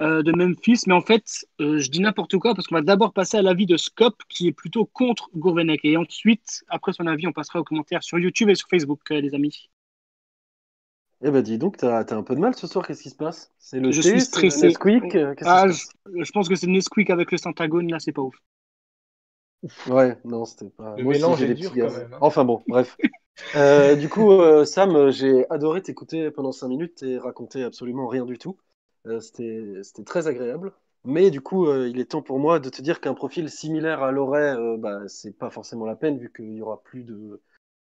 euh, 0.00 0.22
de 0.22 0.32
Memphis. 0.32 0.82
Mais 0.86 0.94
en 0.94 1.00
fait, 1.00 1.46
euh, 1.60 1.78
je 1.78 1.90
dis 1.90 2.00
n'importe 2.00 2.36
quoi 2.38 2.54
parce 2.54 2.66
qu'on 2.66 2.74
va 2.76 2.82
d'abord 2.82 3.12
passer 3.12 3.36
à 3.38 3.42
l'avis 3.42 3.66
de 3.66 3.76
Scope 3.76 4.22
qui 4.28 4.48
est 4.48 4.52
plutôt 4.52 4.84
contre 4.86 5.30
Gourvenec. 5.34 5.80
Et 5.84 5.96
ensuite, 5.96 6.64
après 6.68 6.92
son 6.92 7.06
avis, 7.06 7.26
on 7.26 7.32
passera 7.32 7.60
aux 7.60 7.64
commentaires 7.64 8.02
sur 8.02 8.18
YouTube 8.18 8.50
et 8.50 8.54
sur 8.54 8.68
Facebook, 8.68 9.00
euh, 9.12 9.20
les 9.20 9.34
amis. 9.34 9.68
Eh 11.22 11.30
ben 11.30 11.42
dis 11.42 11.58
donc, 11.58 11.76
t'as 11.76 12.00
as 12.04 12.14
un 12.14 12.22
peu 12.22 12.34
de 12.34 12.40
mal 12.40 12.54
ce 12.54 12.66
soir, 12.66 12.86
qu'est-ce 12.86 13.02
qui 13.02 13.10
se 13.10 13.16
passe? 13.16 13.52
C'est 13.58 13.80
le 13.80 13.92
Je 13.92 14.00
thé, 14.00 14.08
suis 14.10 14.20
stressé. 14.20 14.68
le 14.68 14.68
Nesquik 14.68 15.14
euh, 15.16 15.34
Ah, 15.44 15.66
je, 15.68 15.84
je 16.22 16.30
pense 16.30 16.48
que 16.48 16.54
c'est 16.54 16.66
le 16.66 16.72
Nesquik 16.72 17.10
avec 17.10 17.32
le 17.32 17.38
Centagone, 17.38 17.90
là, 17.90 17.98
c'est 17.98 18.12
pas 18.12 18.22
ouf. 18.22 18.36
Ouais, 19.86 20.18
non, 20.24 20.44
c'était 20.44 20.68
pas. 20.70 20.96
Le 20.96 21.04
Moi 21.04 21.12
aussi, 21.12 21.24
mélange 21.24 21.42
est 21.42 21.48
des 21.48 21.54
dur 21.54 21.74
petits 21.74 21.76
quand 21.78 21.90
gaz. 21.90 21.92
même, 21.92 22.12
hein. 22.12 22.18
Enfin 22.20 22.44
bon, 22.44 22.62
bref. 22.68 22.96
Euh, 23.54 23.96
du 23.96 24.08
coup, 24.08 24.32
euh, 24.32 24.64
Sam, 24.64 25.10
j'ai 25.10 25.44
adoré 25.50 25.82
t'écouter 25.82 26.30
pendant 26.30 26.52
5 26.52 26.68
minutes 26.68 27.02
et 27.02 27.18
raconter 27.18 27.64
absolument 27.64 28.08
rien 28.08 28.24
du 28.26 28.38
tout. 28.38 28.58
Euh, 29.06 29.20
c'était 29.20 30.04
très 30.04 30.26
agréable. 30.26 30.72
Mais 31.04 31.30
du 31.30 31.40
coup, 31.40 31.68
euh, 31.68 31.88
il 31.88 32.00
est 32.00 32.06
temps 32.10 32.22
pour 32.22 32.40
moi 32.40 32.58
de 32.58 32.68
te 32.68 32.82
dire 32.82 33.00
qu'un 33.00 33.14
profil 33.14 33.48
similaire 33.48 34.02
à 34.02 34.10
Loret, 34.10 34.56
euh, 34.56 34.76
bah, 34.76 35.06
c'est 35.06 35.32
pas 35.38 35.50
forcément 35.50 35.86
la 35.86 35.94
peine 35.94 36.18
vu 36.18 36.32
qu'il 36.34 36.52
y 36.54 36.62
aura 36.62 36.82
plus 36.82 37.04
de, 37.04 37.40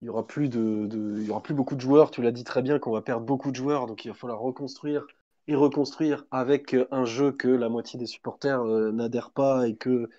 il 0.01 0.05
y 0.07 0.09
aura 0.09 0.27
plus 0.27 0.49
de, 0.49 0.89
il 1.17 1.25
y 1.25 1.29
aura 1.31 1.41
plus 1.41 1.53
beaucoup 1.53 1.75
de 1.75 1.81
joueurs. 1.81 2.11
Tu 2.11 2.21
l'as 2.21 2.31
dit 2.33 2.43
très 2.43 2.61
bien 2.61 2.77
qu'on 2.77 2.91
va 2.91 3.01
perdre 3.01 3.25
beaucoup 3.25 3.51
de 3.51 3.55
joueurs, 3.55 3.85
donc 3.85 4.03
il 4.03 4.09
va 4.09 4.13
falloir 4.13 4.39
reconstruire 4.39 5.07
et 5.47 5.55
reconstruire 5.55 6.25
avec 6.31 6.73
euh, 6.73 6.87
un 6.91 7.05
jeu 7.05 7.31
que 7.31 7.47
la 7.47 7.69
moitié 7.69 7.97
des 7.97 8.05
supporters 8.05 8.61
euh, 8.63 8.91
n'adhèrent 8.91 9.31
pas 9.31 9.67
et 9.67 9.75
que 9.75 10.09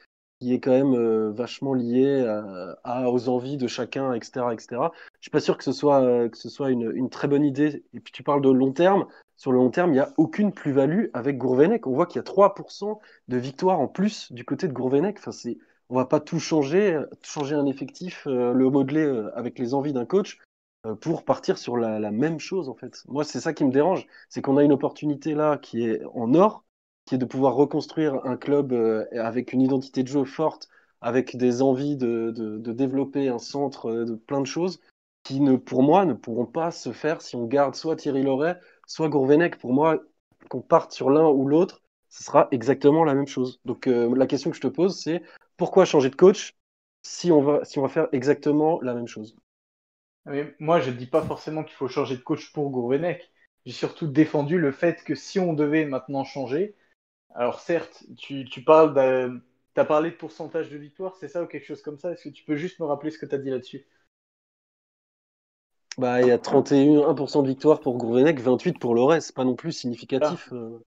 qui 0.40 0.52
est 0.52 0.60
quand 0.60 0.72
même 0.72 1.30
vachement 1.30 1.72
lié 1.72 2.22
à, 2.84 3.10
aux 3.10 3.30
envies 3.30 3.56
de 3.56 3.66
chacun, 3.66 4.12
etc., 4.12 4.52
etc. 4.52 4.92
Je 5.14 5.22
suis 5.22 5.30
pas 5.30 5.40
sûr 5.40 5.56
que 5.56 5.64
ce 5.64 5.72
soit 5.72 6.28
que 6.28 6.36
ce 6.36 6.50
soit 6.50 6.70
une, 6.70 6.92
une 6.94 7.08
très 7.08 7.26
bonne 7.26 7.42
idée. 7.42 7.84
Et 7.94 8.00
puis 8.00 8.12
tu 8.12 8.22
parles 8.22 8.42
de 8.42 8.50
long 8.50 8.72
terme. 8.72 9.06
Sur 9.36 9.52
le 9.52 9.58
long 9.58 9.70
terme, 9.70 9.90
il 9.90 9.94
n'y 9.94 10.00
a 10.00 10.12
aucune 10.16 10.52
plus-value 10.52 11.06
avec 11.12 11.36
Gourvenec. 11.36 11.86
On 11.86 11.92
voit 11.92 12.06
qu'il 12.06 12.16
y 12.16 12.20
a 12.20 12.22
3% 12.22 12.98
de 13.28 13.36
victoires 13.36 13.80
en 13.80 13.88
plus 13.88 14.32
du 14.32 14.44
côté 14.44 14.66
de 14.66 14.72
Gourvenec. 14.72 15.18
Enfin, 15.18 15.32
c'est, 15.32 15.58
on 15.90 15.96
va 15.96 16.06
pas 16.06 16.20
tout 16.20 16.38
changer, 16.38 17.00
changer 17.22 17.54
un 17.54 17.66
effectif, 17.66 18.26
euh, 18.26 18.52
le 18.52 18.70
modeler 18.70 19.04
euh, 19.04 19.36
avec 19.36 19.58
les 19.58 19.74
envies 19.74 19.92
d'un 19.92 20.06
coach 20.06 20.38
euh, 20.86 20.94
pour 20.94 21.24
partir 21.24 21.58
sur 21.58 21.76
la, 21.76 22.10
même 22.10 22.40
chose 22.40 22.68
en 22.68 22.74
fait. 22.74 23.02
Moi, 23.08 23.24
c'est 23.24 23.40
ça 23.40 23.52
qui 23.52 23.64
me 23.64 23.72
dérange, 23.72 24.06
c'est 24.28 24.40
qu'on 24.40 24.56
a 24.56 24.64
une 24.64 24.72
opportunité 24.72 25.34
là 25.34 25.58
qui 25.58 25.86
est 25.86 26.02
en 26.14 26.34
or, 26.34 26.64
qui 27.04 27.14
est 27.14 27.18
de 27.18 27.24
pouvoir 27.24 27.54
reconstruire 27.54 28.24
un 28.24 28.36
club 28.36 28.72
avec 29.12 29.52
une 29.52 29.60
identité 29.60 30.02
de 30.02 30.08
jeu 30.08 30.24
forte, 30.24 30.68
avec 31.00 31.36
des 31.36 31.62
envies 31.62 31.96
de, 31.96 32.32
de, 32.32 32.72
développer 32.72 33.28
un 33.28 33.38
centre 33.38 33.92
de 33.92 34.14
plein 34.16 34.40
de 34.40 34.46
choses 34.46 34.80
qui 35.22 35.40
ne, 35.40 35.56
pour 35.56 35.82
moi, 35.82 36.04
ne 36.04 36.14
pourront 36.14 36.46
pas 36.46 36.70
se 36.70 36.92
faire 36.92 37.22
si 37.22 37.36
on 37.36 37.46
garde 37.46 37.74
soit 37.74 37.96
Thierry 37.96 38.22
Loret, 38.22 38.58
soit 38.86 39.08
Gourvenec. 39.08 39.58
Pour 39.58 39.72
moi, 39.72 40.02
qu'on 40.48 40.62
parte 40.62 40.92
sur 40.92 41.10
l'un 41.10 41.28
ou 41.28 41.46
l'autre, 41.46 41.82
ce 42.08 42.22
sera 42.24 42.48
exactement 42.50 43.04
la 43.04 43.14
même 43.14 43.26
chose. 43.26 43.60
Donc 43.64 43.86
euh, 43.86 44.14
la 44.16 44.26
question 44.26 44.50
que 44.50 44.56
je 44.56 44.62
te 44.62 44.66
pose, 44.68 44.98
c'est 44.98 45.22
pourquoi 45.56 45.84
changer 45.84 46.10
de 46.10 46.16
coach 46.16 46.54
si 47.02 47.30
on 47.30 47.42
va, 47.42 47.64
si 47.64 47.78
on 47.78 47.82
va 47.82 47.88
faire 47.88 48.08
exactement 48.12 48.80
la 48.82 48.94
même 48.94 49.06
chose? 49.06 49.36
Mais 50.26 50.54
moi, 50.58 50.80
je 50.80 50.90
ne 50.90 50.96
dis 50.96 51.06
pas 51.06 51.22
forcément 51.22 51.62
qu'il 51.62 51.76
faut 51.76 51.88
changer 51.88 52.16
de 52.16 52.22
coach 52.22 52.52
pour 52.52 52.70
Gourvenec. 52.70 53.30
J'ai 53.64 53.72
surtout 53.72 54.06
défendu 54.06 54.58
le 54.58 54.72
fait 54.72 55.02
que 55.04 55.14
si 55.14 55.38
on 55.38 55.52
devait 55.52 55.84
maintenant 55.84 56.24
changer, 56.24 56.74
alors 57.34 57.60
certes, 57.60 58.04
tu, 58.18 58.44
tu 58.46 58.62
parles 58.64 59.40
t'as 59.74 59.84
parlé 59.84 60.10
de 60.10 60.16
pourcentage 60.16 60.70
de 60.70 60.78
victoire, 60.78 61.16
c'est 61.16 61.28
ça 61.28 61.42
ou 61.42 61.46
quelque 61.46 61.66
chose 61.66 61.82
comme 61.82 61.98
ça? 61.98 62.12
Est-ce 62.12 62.24
que 62.24 62.34
tu 62.34 62.44
peux 62.44 62.56
juste 62.56 62.80
me 62.80 62.86
rappeler 62.86 63.10
ce 63.10 63.18
que 63.18 63.26
tu 63.26 63.34
as 63.34 63.38
dit 63.38 63.50
là-dessus? 63.50 63.86
Bah, 65.98 66.20
il 66.20 66.28
y 66.28 66.30
a 66.30 66.38
31 66.38 67.08
1% 67.08 67.42
de 67.42 67.48
victoire 67.48 67.80
pour 67.80 67.96
Gourvenec, 67.96 68.40
28 68.40 68.78
pour 68.78 68.94
Loret. 68.94 69.20
C'est 69.20 69.34
pas 69.34 69.44
non 69.44 69.54
plus 69.56 69.72
significatif. 69.72 70.52
euh. 70.52 70.78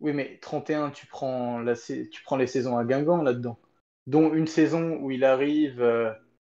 Oui, 0.00 0.12
mais 0.12 0.38
31, 0.40 0.90
tu 0.90 1.06
prends, 1.06 1.58
la, 1.58 1.74
tu 1.74 2.22
prends 2.24 2.36
les 2.36 2.46
saisons 2.46 2.78
à 2.78 2.84
Guingamp 2.84 3.22
là-dedans. 3.22 3.58
Dont 4.06 4.32
une 4.32 4.46
saison 4.46 4.96
où 5.00 5.10
il 5.10 5.24
arrive 5.24 5.82
euh, 5.82 6.12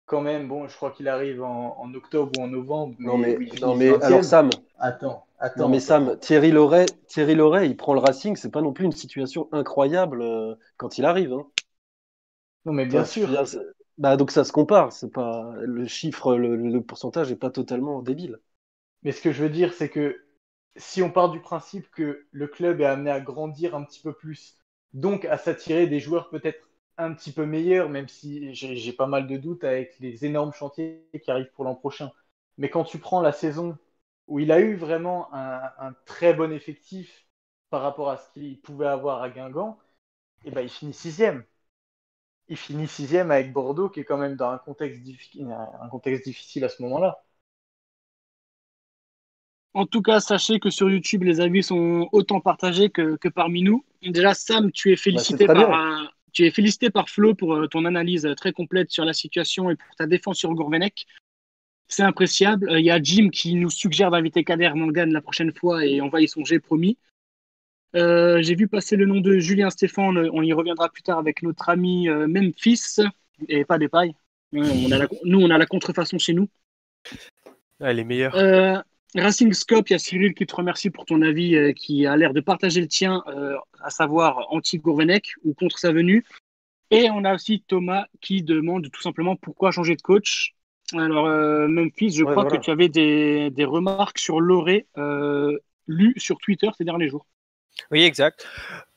quand 0.05 0.21
même, 0.21 0.47
bon, 0.47 0.67
je 0.67 0.75
crois 0.75 0.91
qu'il 0.91 1.07
arrive 1.07 1.43
en, 1.43 1.79
en 1.79 1.93
octobre 1.93 2.31
ou 2.39 2.43
en 2.43 2.47
novembre. 2.47 2.95
Non 2.99 3.17
mais, 3.17 3.35
non 3.61 3.75
mais 3.75 3.89
20e. 3.89 4.03
alors 4.03 4.23
Sam, 4.23 4.49
Attends, 4.77 5.25
attends. 5.39 5.63
non 5.63 5.69
mais 5.69 5.79
Sam, 5.79 6.17
Thierry 6.19 6.51
Loret, 6.51 6.85
Thierry 7.07 7.35
Loret, 7.35 7.67
il 7.67 7.77
prend 7.77 7.93
le 7.93 7.99
Racing, 7.99 8.35
c'est 8.35 8.51
pas 8.51 8.61
non 8.61 8.73
plus 8.73 8.85
une 8.85 8.91
situation 8.91 9.49
incroyable 9.51 10.21
euh, 10.21 10.55
quand 10.77 10.97
il 10.97 11.05
arrive. 11.05 11.33
Hein. 11.33 11.45
Non, 12.65 12.73
mais 12.73 12.85
bien 12.85 13.05
sûr. 13.05 13.29
Bah 13.97 14.17
donc 14.17 14.31
ça 14.31 14.43
se 14.43 14.51
compare. 14.51 14.91
C'est 14.91 15.11
pas 15.11 15.53
le 15.59 15.85
chiffre, 15.87 16.35
le, 16.35 16.81
pourcentage 16.81 17.31
est 17.31 17.35
pas 17.35 17.51
totalement 17.51 18.01
débile. 18.01 18.39
Mais 19.03 19.11
ce 19.11 19.21
que 19.21 19.31
je 19.31 19.43
veux 19.43 19.49
dire, 19.49 19.73
c'est 19.73 19.89
que 19.89 20.23
si 20.75 21.01
on 21.01 21.11
part 21.11 21.29
du 21.29 21.39
principe 21.41 21.89
que 21.91 22.25
le 22.31 22.47
club 22.47 22.81
est 22.81 22.85
amené 22.85 23.11
à 23.11 23.19
grandir 23.19 23.75
un 23.75 23.83
petit 23.83 24.01
peu 24.01 24.13
plus, 24.13 24.57
donc 24.93 25.25
à 25.25 25.37
s'attirer 25.37 25.87
des 25.87 25.99
joueurs 25.99 26.29
peut-être 26.29 26.69
un 26.97 27.13
petit 27.13 27.31
peu 27.31 27.45
meilleurs, 27.45 27.89
même 27.89 28.07
si 28.07 28.53
j'ai 28.53 28.93
pas 28.93 29.07
mal 29.07 29.27
de 29.27 29.37
doutes 29.37 29.63
avec 29.63 29.97
les 29.99 30.25
énormes 30.25 30.53
chantiers 30.53 31.03
qui 31.23 31.31
arrivent 31.31 31.51
pour 31.53 31.65
l'an 31.65 31.75
prochain. 31.75 32.11
Mais 32.57 32.69
quand 32.69 32.83
tu 32.83 32.99
prends 32.99 33.21
la 33.21 33.31
saison 33.31 33.77
où 34.27 34.39
il 34.39 34.51
a 34.51 34.59
eu 34.59 34.75
vraiment 34.75 35.33
un, 35.33 35.61
un 35.79 35.93
très 36.05 36.33
bon 36.33 36.51
effectif 36.51 37.27
par 37.69 37.81
rapport 37.81 38.09
à 38.09 38.17
ce 38.17 38.29
qu'il 38.33 38.59
pouvait 38.61 38.87
avoir 38.87 39.21
à 39.23 39.29
Guingamp, 39.29 39.79
et 40.45 40.51
ben 40.51 40.61
il 40.61 40.69
finit 40.69 40.93
sixième. 40.93 41.43
Il 42.51 42.57
finit 42.57 42.85
sixième 42.85 43.31
avec 43.31 43.53
Bordeaux, 43.53 43.87
qui 43.87 44.01
est 44.01 44.03
quand 44.03 44.17
même 44.17 44.35
dans 44.35 44.49
un 44.49 44.57
contexte, 44.57 45.01
diffi- 45.01 45.41
un 45.41 45.87
contexte 45.87 46.25
difficile 46.25 46.65
à 46.65 46.69
ce 46.69 46.81
moment-là. 46.83 47.23
En 49.73 49.85
tout 49.85 50.01
cas, 50.01 50.19
sachez 50.19 50.59
que 50.59 50.69
sur 50.69 50.89
YouTube, 50.89 51.23
les 51.23 51.39
avis 51.39 51.63
sont 51.63 52.09
autant 52.11 52.41
partagés 52.41 52.89
que, 52.89 53.15
que 53.15 53.29
parmi 53.29 53.63
nous. 53.63 53.85
Déjà, 54.01 54.33
Sam, 54.33 54.69
tu 54.73 54.91
es 54.91 54.97
félicité 54.97 55.47
Bah, 55.47 55.53
par, 55.53 55.73
un- 55.73 56.09
tu 56.33 56.45
es 56.45 56.51
félicité 56.51 56.89
par 56.89 57.07
Flo 57.07 57.33
pour 57.35 57.53
euh, 57.55 57.67
ton 57.67 57.85
analyse 57.85 58.27
très 58.35 58.51
complète 58.51 58.91
sur 58.91 59.05
la 59.05 59.13
situation 59.13 59.69
et 59.69 59.77
pour 59.77 59.95
ta 59.95 60.05
défense 60.05 60.37
sur 60.37 60.53
Gourvenec. 60.53 61.05
C'est 61.87 62.03
appréciable. 62.03 62.69
Euh, 62.69 62.81
Il 62.81 62.85
y 62.85 62.91
a 62.91 63.01
Jim 63.01 63.29
qui 63.29 63.55
nous 63.55 63.69
suggère 63.69 64.11
d'inviter 64.11 64.43
Kader 64.43 64.71
Mangan 64.75 65.05
la 65.09 65.21
prochaine 65.21 65.53
fois 65.53 65.85
et 65.85 66.01
on 66.01 66.09
va 66.09 66.19
y 66.19 66.27
songer, 66.27 66.59
promis. 66.59 66.97
Euh, 67.95 68.41
J'ai 68.41 68.55
vu 68.55 68.67
passer 68.67 68.95
le 68.95 69.05
nom 69.05 69.19
de 69.19 69.37
Julien 69.39 69.69
Stéphane. 69.69 70.29
On 70.31 70.41
y 70.41 70.53
reviendra 70.53 70.89
plus 70.89 71.03
tard 71.03 71.17
avec 71.19 71.43
notre 71.43 71.69
ami 71.69 72.07
euh, 72.09 72.27
Memphis 72.27 72.97
et 73.47 73.65
pas 73.65 73.77
des 73.77 73.89
pailles. 73.89 74.13
Euh, 74.55 74.63
on 74.85 74.91
a 74.91 74.97
la- 74.97 75.07
nous, 75.23 75.41
on 75.41 75.49
a 75.49 75.57
la 75.57 75.65
contrefaçon 75.65 76.17
chez 76.17 76.33
nous. 76.33 76.49
Elle 77.79 77.99
est 77.99 78.03
meilleure. 78.03 78.35
Euh, 78.35 78.77
Racing 79.15 79.51
Scope, 79.53 79.89
il 79.89 79.93
y 79.93 79.95
a 79.95 79.99
Cyril 79.99 80.33
qui 80.33 80.45
te 80.45 80.55
remercie 80.55 80.89
pour 80.89 81.05
ton 81.05 81.21
avis, 81.21 81.55
euh, 81.55 81.73
qui 81.73 82.05
a 82.05 82.15
l'air 82.15 82.33
de 82.33 82.39
partager 82.39 82.79
le 82.79 82.87
tien, 82.87 83.23
euh, 83.27 83.55
à 83.81 83.89
savoir 83.89 84.47
anti-Gourvenec 84.51 85.33
ou 85.43 85.53
contre 85.53 85.77
sa 85.79 85.91
venue. 85.91 86.23
Et 86.91 87.09
on 87.09 87.23
a 87.23 87.33
aussi 87.35 87.63
Thomas 87.67 88.05
qui 88.21 88.43
demande 88.43 88.89
tout 88.91 89.01
simplement 89.01 89.35
pourquoi 89.35 89.71
changer 89.71 89.95
de 89.95 90.01
coach. 90.01 90.53
Alors, 90.93 91.25
euh, 91.25 91.67
Memphis, 91.67 92.11
je 92.11 92.23
Ouais, 92.23 92.31
crois 92.31 92.43
voilà. 92.43 92.57
que 92.57 92.63
tu 92.63 92.69
avais 92.69 92.89
des, 92.89 93.49
des 93.49 93.65
remarques 93.65 94.19
sur 94.19 94.41
Loré 94.41 94.87
euh, 94.97 95.57
lues 95.87 96.13
sur 96.17 96.37
Twitter 96.37 96.69
ces 96.77 96.83
derniers 96.83 97.07
jours. 97.07 97.25
Oui, 97.89 98.03
exact. 98.03 98.45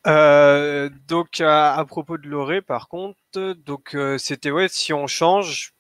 Euh, 0.07 0.91
donc 1.09 1.41
à, 1.41 1.83
propos 1.89 2.19
de 2.19 2.29
Loré, 2.29 2.61
par 2.61 2.89
contre, 2.89 3.19
donc 3.55 3.95
euh, 3.95 4.19
c'était 4.19 4.51
ouais, 4.51 4.69
si 4.69 4.93
on 4.93 5.07
change, 5.07 5.73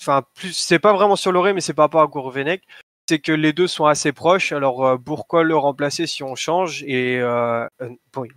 enfin 0.00 0.22
plus, 0.34 0.52
c'est 0.52 0.78
pas 0.78 0.92
vraiment 0.92 1.16
sur 1.16 1.32
Loré, 1.32 1.54
mais 1.54 1.60
c'est 1.60 1.74
par 1.74 1.84
rapport 1.84 2.02
à 2.02 2.06
Gourvenec, 2.06 2.62
c'est 3.08 3.18
que 3.18 3.32
les 3.32 3.52
deux 3.52 3.66
sont 3.66 3.86
assez 3.86 4.12
proches. 4.12 4.52
Alors 4.52 4.84
euh, 4.86 4.96
pourquoi 4.96 5.42
le 5.42 5.56
remplacer 5.56 6.06
si 6.06 6.22
on 6.22 6.34
change 6.34 6.82
et 6.84 7.20
euh, 7.20 7.66
euh, 7.82 7.90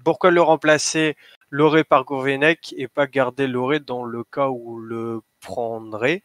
pourquoi 0.03 0.31
le 0.31 0.41
remplacer 0.41 1.15
Loré 1.49 1.83
par 1.83 2.03
Gourvenec 2.05 2.73
et 2.77 2.87
pas 2.87 3.07
garder 3.07 3.47
Loré 3.47 3.79
dans 3.79 4.03
le 4.03 4.23
cas 4.23 4.49
où 4.49 4.75
on 4.75 4.77
le 4.77 5.21
prendrait 5.39 6.23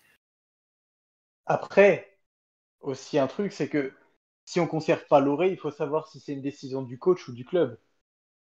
Après, 1.47 2.19
aussi 2.81 3.19
un 3.19 3.29
truc, 3.29 3.53
c'est 3.53 3.69
que 3.69 3.93
si 4.45 4.61
on 4.61 4.67
conserve 4.67 5.07
pas 5.09 5.21
Loré, 5.21 5.51
il 5.51 5.57
faut 5.57 5.71
savoir 5.71 6.09
si 6.09 6.21
c'est 6.21 6.33
une 6.33 6.43
décision 6.43 6.83
du 6.83 6.99
coach 6.99 7.29
ou 7.29 7.33
du 7.33 7.45
club. 7.45 7.79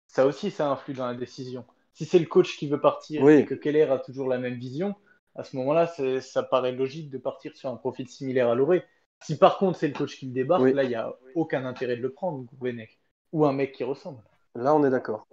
Ça 0.07 0.27
aussi, 0.27 0.51
ça 0.51 0.71
influe 0.71 0.95
dans 0.95 1.07
la 1.07 1.15
décision. 1.15 1.65
Si 1.95 2.05
c'est 2.05 2.19
le 2.19 2.27
coach 2.27 2.57
qui 2.57 2.69
veut 2.69 2.81
partir 2.81 3.23
Oui. 3.23 3.35
et 3.35 3.45
que 3.45 3.55
Keller 3.55 3.83
a 3.85 3.99
toujours 3.99 4.29
la 4.29 4.39
même 4.39 4.55
vision, 4.55 4.95
à 5.35 5.45
ce 5.45 5.57
moment-là, 5.57 5.87
ça 6.21 6.43
paraît 6.43 6.73
logique 6.73 7.11
de 7.11 7.19
partir 7.19 7.57
sur 7.57 7.71
un 7.71 7.77
profil 7.77 8.09
similaire 8.09 8.49
à 8.49 8.55
Loré. 8.55 8.85
Si 9.23 9.39
par 9.39 9.59
contre 9.59 9.79
c'est 9.79 9.89
le 9.89 9.95
coach 9.95 10.19
qui 10.19 10.27
le 10.27 10.33
débarque, 10.33 10.63
Oui. 10.63 10.73
là, 10.73 10.83
il 10.83 10.89
n'y 10.89 10.95
a 10.95 11.15
aucun 11.35 11.65
intérêt 11.65 11.97
de 11.97 12.03
le 12.03 12.11
prendre, 12.13 12.45
Gourvenec. 12.45 12.99
Ou 13.33 13.47
un 13.47 13.53
mec 13.53 13.73
qui 13.73 13.85
ressemble. 13.85 14.23
Là, 14.55 14.75
on 14.75 14.85
est 14.85 14.91
d'accord. 14.91 15.27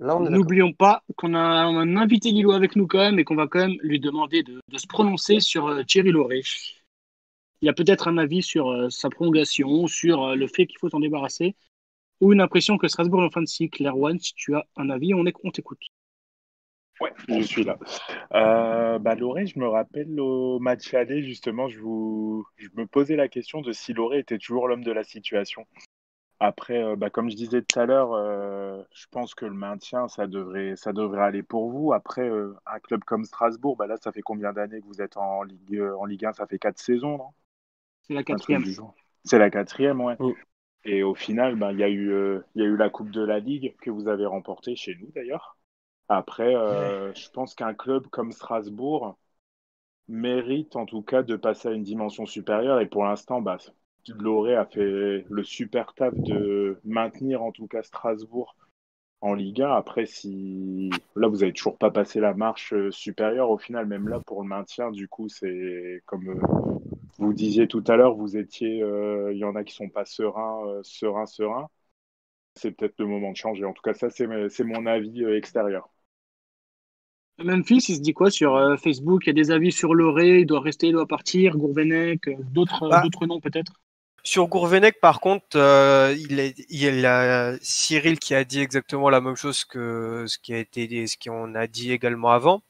Là, 0.00 0.16
on 0.16 0.20
est 0.20 0.24
d'accord. 0.24 0.38
N'oublions 0.38 0.72
pas 0.72 1.02
qu'on 1.16 1.34
a 1.34 1.38
un 1.38 1.96
invité 1.96 2.30
Lilo 2.30 2.52
avec 2.52 2.74
nous 2.74 2.86
quand 2.86 2.98
même 2.98 3.18
et 3.18 3.24
qu'on 3.24 3.36
va 3.36 3.46
quand 3.46 3.60
même 3.60 3.76
lui 3.82 4.00
demander 4.00 4.42
de, 4.42 4.60
de 4.68 4.78
se 4.78 4.86
prononcer 4.86 5.38
sur 5.40 5.68
euh, 5.68 5.84
Thierry 5.84 6.10
Loré. 6.10 6.42
Il 7.64 7.66
y 7.66 7.70
a 7.70 7.72
peut-être 7.72 8.08
un 8.08 8.18
avis 8.18 8.42
sur 8.42 8.70
euh, 8.70 8.90
sa 8.90 9.08
prolongation, 9.08 9.86
sur 9.86 10.22
euh, 10.22 10.34
le 10.34 10.46
fait 10.48 10.66
qu'il 10.66 10.78
faut 10.78 10.90
s'en 10.90 11.00
débarrasser, 11.00 11.56
ou 12.20 12.34
une 12.34 12.42
impression 12.42 12.76
que 12.76 12.88
Strasbourg 12.88 13.22
est 13.22 13.26
en 13.26 13.30
fin 13.30 13.40
de 13.40 13.46
cycle. 13.46 13.86
Erwan, 13.86 14.18
si 14.18 14.34
tu 14.34 14.54
as 14.54 14.66
un 14.76 14.90
avis, 14.90 15.14
on, 15.14 15.24
est, 15.24 15.34
t'écoute. 15.50 15.80
Ouais, 17.00 17.14
je 17.26 17.40
suis 17.40 17.64
là. 17.64 17.78
Euh, 18.34 18.98
bah, 18.98 19.14
Loré, 19.14 19.46
je 19.46 19.58
me 19.58 19.66
rappelle 19.66 20.20
au 20.20 20.58
match 20.58 20.92
aller, 20.92 21.22
justement, 21.22 21.70
je, 21.70 21.80
vous... 21.80 22.44
me 22.74 22.84
posais 22.84 23.16
la 23.16 23.28
question 23.28 23.62
de 23.62 23.72
si 23.72 23.94
Loré 23.94 24.18
était 24.18 24.36
toujours 24.36 24.68
l'homme 24.68 24.84
de 24.84 24.92
la 24.92 25.02
situation. 25.02 25.66
Après, 26.40 26.94
bah, 26.96 27.08
comme 27.08 27.30
je 27.30 27.36
disais 27.36 27.62
tout 27.62 27.80
à 27.80 27.86
l'heure, 27.86 28.10
je 28.92 29.06
pense 29.10 29.34
que 29.34 29.46
le 29.46 29.54
maintien, 29.54 30.06
ça 30.08 30.26
devrait, 30.26 30.74
aller 31.18 31.42
pour 31.42 31.70
vous. 31.70 31.94
Après, 31.94 32.28
un 32.28 32.78
club 32.80 33.04
comme 33.04 33.24
Strasbourg, 33.24 33.74
bah, 33.78 33.86
là, 33.86 33.96
ça 33.96 34.12
fait 34.12 34.20
combien 34.20 34.52
d'années 34.52 34.82
que 34.82 34.86
vous 34.86 35.00
êtes 35.00 35.16
en 35.16 35.44
Ligue, 35.44 35.80
en 35.80 36.04
Ligue 36.04 36.26
1 36.26 36.34
Ça 36.34 36.46
fait 36.46 36.58
quatre 36.58 36.78
saisons, 36.78 37.16
non? 37.16 37.30
C'est 38.06 38.14
la 38.14 38.22
quatrième. 38.22 38.64
C'est 39.24 39.38
la 39.38 39.50
quatrième, 39.50 40.00
ouais. 40.00 40.16
Mm. 40.18 40.32
Et 40.84 41.02
au 41.02 41.14
final, 41.14 41.56
ben, 41.56 41.72
il 41.72 41.78
y, 41.78 41.82
a 41.82 41.88
eu, 41.88 42.12
euh, 42.12 42.40
il 42.54 42.62
y 42.62 42.64
a 42.64 42.68
eu 42.68 42.76
la 42.76 42.90
Coupe 42.90 43.10
de 43.10 43.22
la 43.22 43.38
Ligue 43.38 43.74
que 43.80 43.90
vous 43.90 44.08
avez 44.08 44.26
remportée 44.26 44.76
chez 44.76 44.96
nous 45.00 45.10
d'ailleurs. 45.14 45.56
Après, 46.08 46.54
euh, 46.54 47.14
je 47.14 47.30
pense 47.30 47.54
qu'un 47.54 47.72
club 47.72 48.06
comme 48.08 48.32
Strasbourg 48.32 49.16
mérite 50.08 50.76
en 50.76 50.84
tout 50.84 51.00
cas 51.00 51.22
de 51.22 51.36
passer 51.36 51.68
à 51.68 51.72
une 51.72 51.82
dimension 51.82 52.26
supérieure. 52.26 52.80
Et 52.80 52.86
pour 52.86 53.04
l'instant, 53.04 53.40
bah, 53.40 53.56
Loré 54.08 54.54
a 54.54 54.66
fait 54.66 55.24
le 55.26 55.42
super 55.42 55.94
taf 55.94 56.14
de 56.14 56.78
maintenir 56.84 57.42
en 57.42 57.52
tout 57.52 57.66
cas 57.66 57.82
Strasbourg 57.82 58.54
en 59.22 59.32
Ligue 59.32 59.62
1. 59.62 59.70
Après, 59.70 60.04
si 60.04 60.90
là, 61.16 61.28
vous 61.28 61.38
n'avez 61.38 61.54
toujours 61.54 61.78
pas 61.78 61.90
passé 61.90 62.20
la 62.20 62.34
marche 62.34 62.74
euh, 62.74 62.90
supérieure, 62.90 63.48
au 63.48 63.56
final, 63.56 63.86
même 63.86 64.08
là, 64.08 64.20
pour 64.20 64.42
le 64.42 64.48
maintien, 64.48 64.90
du 64.90 65.08
coup, 65.08 65.30
c'est 65.30 66.02
comme, 66.04 66.38
Vous 67.18 67.32
disiez 67.32 67.68
tout 67.68 67.84
à 67.86 67.96
l'heure, 67.96 68.14
vous 68.14 68.36
étiez, 68.36 68.82
euh, 68.82 69.32
il 69.32 69.38
y 69.38 69.44
en 69.44 69.54
a 69.54 69.64
qui 69.64 69.74
sont 69.74 69.88
pas 69.88 70.04
sereins, 70.04 70.66
euh, 70.66 70.80
sereins, 70.82 71.26
sereins. 71.26 71.68
C'est 72.56 72.72
peut-être 72.72 72.98
le 72.98 73.06
moment 73.06 73.32
de 73.32 73.36
changer. 73.36 73.64
En 73.64 73.72
tout 73.72 73.82
cas, 73.82 73.94
ça, 73.94 74.10
c'est 74.10 74.26
mon 74.64 74.86
avis 74.86 75.24
euh, 75.24 75.36
extérieur. 75.36 75.88
Memphis, 77.38 77.86
il 77.88 77.96
se 77.96 78.00
dit 78.00 78.12
quoi 78.12 78.30
sur 78.30 78.54
euh, 78.54 78.76
Facebook? 78.76 79.26
Il 79.26 79.28
y 79.28 79.30
a 79.30 79.32
des 79.34 79.50
avis 79.50 79.72
sur 79.72 79.94
Loré, 79.94 80.40
il 80.40 80.46
doit 80.46 80.60
rester, 80.60 80.88
il 80.88 80.92
doit 80.92 81.06
partir, 81.06 81.56
Gourvenec, 81.56 82.28
euh, 82.28 82.36
d'autres 82.52 82.88
Bah. 82.88 83.02
d'autres 83.02 83.26
noms 83.26 83.40
peut-être? 83.40 83.72
Sur 84.22 84.46
Gourvenec, 84.46 85.00
par 85.00 85.20
contre, 85.20 85.56
euh, 85.56 86.14
il, 86.16 86.40
est, 86.40 86.54
il 86.70 86.80
y 86.80 87.06
a 87.06 87.56
Cyril 87.60 88.18
qui 88.18 88.34
a 88.34 88.44
dit 88.44 88.60
exactement 88.60 89.10
la 89.10 89.20
même 89.20 89.36
chose 89.36 89.64
que 89.64 90.24
ce 90.26 90.38
qui 90.38 90.54
a 90.54 90.58
été 90.58 90.86
dit- 90.86 91.08
ce 91.08 91.18
qu'on 91.18 91.54
a 91.54 91.66
dit 91.66 91.92
également 91.92 92.30
avant. 92.30 92.62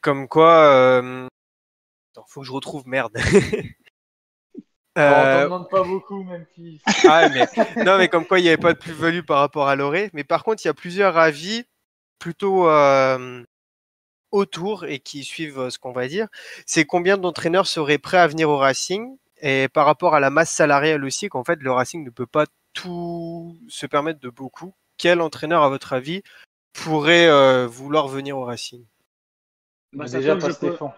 Comme 0.00 0.28
quoi, 0.28 1.02
euh... 1.02 1.26
attends, 2.20 2.26
faut 2.28 2.40
que 2.40 2.46
je 2.46 2.52
retrouve 2.52 2.86
merde. 2.86 3.16
On 4.96 5.02
Euh, 5.02 5.38
t'en 5.38 5.44
demande 5.44 5.68
pas 5.68 5.84
beaucoup, 5.84 6.22
Memphis. 6.24 6.82
ah, 7.08 7.28
mais, 7.28 7.46
non, 7.84 7.96
mais 7.96 8.08
comme 8.08 8.26
quoi 8.26 8.40
il 8.40 8.42
n'y 8.42 8.48
avait 8.48 8.56
pas 8.56 8.72
de 8.72 8.78
plus-value 8.78 9.22
par 9.22 9.38
rapport 9.38 9.68
à 9.68 9.76
Loré. 9.76 10.10
Mais 10.14 10.24
par 10.24 10.42
contre, 10.42 10.64
il 10.64 10.66
y 10.66 10.70
a 10.70 10.74
plusieurs 10.74 11.16
avis 11.16 11.64
plutôt 12.18 12.68
euh, 12.68 13.42
autour 14.32 14.84
et 14.84 14.98
qui 14.98 15.22
suivent 15.22 15.60
euh, 15.60 15.70
ce 15.70 15.78
qu'on 15.78 15.92
va 15.92 16.08
dire. 16.08 16.26
C'est 16.66 16.84
combien 16.84 17.18
d'entraîneurs 17.18 17.68
seraient 17.68 17.98
prêts 17.98 18.18
à 18.18 18.26
venir 18.26 18.50
au 18.50 18.58
Racing? 18.58 19.16
Et 19.40 19.68
par 19.68 19.86
rapport 19.86 20.14
à 20.14 20.20
la 20.20 20.28
masse 20.28 20.50
salariale 20.50 21.04
aussi, 21.04 21.28
qu'en 21.28 21.44
fait 21.44 21.60
le 21.62 21.70
Racing 21.70 22.04
ne 22.04 22.10
peut 22.10 22.26
pas 22.26 22.46
tout 22.72 23.58
se 23.68 23.86
permettre 23.86 24.20
de 24.20 24.28
beaucoup. 24.28 24.74
Quel 24.98 25.20
entraîneur, 25.20 25.62
à 25.62 25.68
votre 25.68 25.92
avis, 25.92 26.22
pourrait 26.72 27.28
euh, 27.28 27.66
vouloir 27.66 28.08
venir 28.08 28.36
au 28.36 28.44
Racing? 28.44 28.84
Bah, 29.92 30.04
à 30.04 30.08
déjà 30.08 30.36
pas 30.36 30.52
Stéphane. 30.52 30.92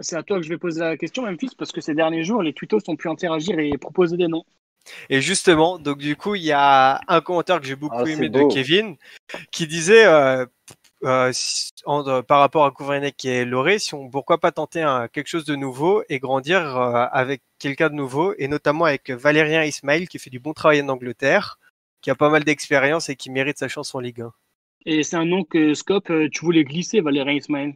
C'est 0.00 0.16
à 0.16 0.22
toi 0.22 0.38
que 0.38 0.44
je 0.44 0.48
vais 0.48 0.58
poser 0.58 0.80
la 0.80 0.96
question, 0.96 1.24
Memphis, 1.24 1.50
parce 1.58 1.72
que 1.72 1.80
ces 1.80 1.94
derniers 1.94 2.24
jours, 2.24 2.42
les 2.42 2.52
tutos 2.52 2.78
ont 2.88 2.96
pu 2.96 3.08
interagir 3.08 3.58
et 3.58 3.70
proposer 3.78 4.16
des 4.16 4.28
noms. 4.28 4.44
Et 5.10 5.20
justement, 5.20 5.78
donc 5.78 5.98
du 5.98 6.16
coup, 6.16 6.34
il 6.34 6.42
y 6.42 6.52
a 6.52 7.00
un 7.08 7.20
commentaire 7.20 7.60
que 7.60 7.66
j'ai 7.66 7.76
beaucoup 7.76 7.96
Ah, 8.04 8.08
aimé 8.08 8.28
de. 8.28 8.52
Kevin 8.52 8.96
qui 9.50 9.66
disait 9.66 10.06
euh, 10.06 10.46
euh, 11.04 11.32
en- 11.84 12.06
euh, 12.08 12.22
par 12.22 12.40
rapport 12.40 12.64
à 12.64 12.70
Couvernec 12.70 13.24
et 13.24 13.44
Loré, 13.44 13.78
si 13.78 13.94
on, 13.94 14.08
pourquoi 14.08 14.38
pas 14.38 14.52
tenter 14.52 14.82
un, 14.82 15.08
quelque 15.08 15.28
chose 15.28 15.44
de 15.44 15.56
nouveau 15.56 16.02
et 16.08 16.18
grandir 16.18 16.76
euh, 16.76 17.06
avec 17.12 17.42
quelqu'un 17.58 17.90
de 17.90 17.94
nouveau, 17.94 18.34
et 18.38 18.48
notamment 18.48 18.86
avec 18.86 19.10
Valérien 19.10 19.64
Ismail 19.64 20.08
qui 20.08 20.18
fait 20.18 20.30
du 20.30 20.40
bon 20.40 20.52
travail 20.52 20.80
en 20.82 20.88
Angleterre, 20.88 21.58
qui 22.00 22.10
a 22.10 22.14
pas 22.14 22.30
mal 22.30 22.44
d'expérience 22.44 23.08
et 23.08 23.16
qui 23.16 23.30
mérite 23.30 23.58
sa 23.58 23.68
chance 23.68 23.94
en 23.94 24.00
Ligue 24.00 24.22
1. 24.22 24.32
Et 24.86 25.02
c'est 25.02 25.16
un 25.16 25.24
nom 25.24 25.44
que 25.44 25.74
Scope, 25.74 26.12
tu 26.32 26.44
voulais 26.44 26.64
glisser, 26.64 27.00
Valérien 27.00 27.34
Ismaël. 27.34 27.74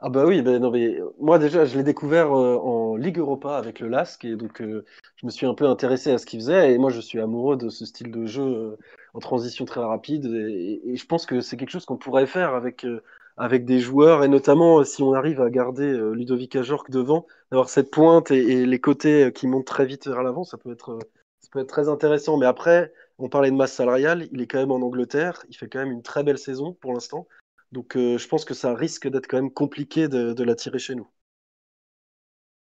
Ah 0.00 0.10
bah 0.10 0.24
oui, 0.26 0.42
ben 0.42 0.60
non 0.60 0.70
mais 0.70 1.00
euh, 1.00 1.12
moi 1.18 1.40
déjà 1.40 1.64
je 1.64 1.76
l'ai 1.76 1.82
découvert 1.82 2.32
euh, 2.32 2.56
en 2.56 2.94
Ligue 2.94 3.18
Europa 3.18 3.56
avec 3.56 3.80
le 3.80 3.88
LASK 3.88 4.24
et 4.26 4.36
donc 4.36 4.60
euh, 4.62 4.84
je 5.16 5.26
me 5.26 5.30
suis 5.30 5.44
un 5.44 5.54
peu 5.54 5.66
intéressé 5.66 6.12
à 6.12 6.18
ce 6.18 6.26
qu'il 6.26 6.38
faisait 6.38 6.72
et 6.72 6.78
moi 6.78 6.90
je 6.90 7.00
suis 7.00 7.18
amoureux 7.18 7.56
de 7.56 7.68
ce 7.68 7.84
style 7.84 8.12
de 8.12 8.24
jeu 8.24 8.42
euh, 8.44 8.76
en 9.14 9.18
transition 9.18 9.64
très 9.64 9.80
rapide 9.80 10.26
et, 10.26 10.94
je 10.94 11.06
pense 11.06 11.26
que 11.26 11.40
c'est 11.40 11.56
quelque 11.56 11.70
chose 11.70 11.84
qu'on 11.84 11.96
pourrait 11.96 12.28
faire 12.28 12.54
avec 12.54 12.84
euh, 12.84 13.02
avec 13.36 13.64
des 13.64 13.80
joueurs 13.80 14.22
et 14.22 14.28
notamment 14.28 14.78
euh, 14.78 14.84
si 14.84 15.02
on 15.02 15.14
arrive 15.14 15.40
à 15.40 15.50
garder 15.50 15.92
Ludovic 16.14 16.54
Ajorc 16.54 16.90
devant, 16.90 17.26
d'avoir 17.50 17.68
cette 17.68 17.90
pointe 17.90 18.30
et, 18.30 18.38
et 18.38 18.66
les 18.66 18.80
côtés 18.80 19.32
qui 19.34 19.48
montent 19.48 19.66
très 19.66 19.84
vite 19.86 20.06
vers 20.06 20.22
l'avant, 20.22 20.44
ça 20.44 20.58
peut 20.58 20.70
être 20.70 20.98
ça 21.40 21.48
peut 21.52 21.60
être 21.60 21.68
très 21.68 21.88
intéressant. 21.88 22.36
Mais 22.36 22.46
après, 22.46 22.92
on 23.18 23.28
parlait 23.28 23.50
de 23.50 23.56
masse 23.56 23.72
salariale, 23.72 24.28
il 24.32 24.40
est 24.40 24.46
quand 24.46 24.58
même 24.58 24.70
en 24.70 24.76
Angleterre, 24.82 25.44
il 25.48 25.56
fait 25.56 25.68
quand 25.68 25.78
même 25.78 25.92
une 25.92 26.02
très 26.02 26.22
belle 26.22 26.38
saison 26.38 26.74
pour 26.80 26.92
l'instant. 26.92 27.26
Donc 27.72 27.96
euh, 27.96 28.18
je 28.18 28.28
pense 28.28 28.44
que 28.44 28.52
ça 28.54 28.74
risque 28.74 29.08
d'être 29.08 29.26
quand 29.26 29.38
même 29.38 29.50
compliqué 29.52 30.08
de, 30.08 30.34
de 30.34 30.44
l'attirer 30.44 30.78
chez 30.78 30.94
nous. 30.94 31.08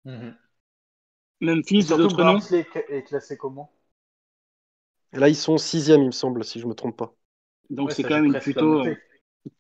Mhm. 0.05 0.39
Memphis, 1.41 1.95
d'autres 1.95 2.25
noms 2.25 2.41
est 2.53 3.03
classé 3.05 3.39
comment? 3.39 3.73
Et 5.13 5.19
là, 5.19 5.29
ils 5.29 5.35
sont 5.37 5.59
sixième, 5.59 6.03
il 6.03 6.07
me 6.07 6.11
semble, 6.13 6.45
si 6.45 6.61
je 6.61 6.67
me 6.67 6.75
trompe 6.75 6.97
pas. 6.97 7.13
Donc 7.71 7.91
Ouais, 7.91 7.95
c'est 7.95 8.05
quand 8.05 8.17
même 8.17 8.25
une 8.27 8.39
plutôt 8.39 8.81
euh, 8.83 8.95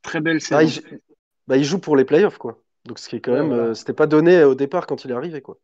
très 0.03 0.21
belle 0.21 0.41
saison. 0.41 0.51
Ah, 0.51 0.63
il, 0.65 1.01
bah, 1.47 1.57
il 1.57 1.65
joue 1.65 1.79
pour 1.81 1.97
les 1.97 2.05
playoffs, 2.05 2.39
quoi. 2.39 2.63
Donc 2.85 2.99
ce 2.99 3.09
qui 3.09 3.17
est 3.17 3.21
quand 3.21 3.33
Ouais, 3.33 3.35
même, 3.35 3.53
voilà. 3.53 3.71
euh, 3.71 3.75
c'était 3.75 3.93
pas 3.95 4.07
donné 4.07 4.45
au 4.45 4.55
départ 4.55 4.87
quand 4.87 5.05
il 5.05 5.11
est 5.11 5.15
arrivé, 5.15 5.43
quoi. 5.43 5.59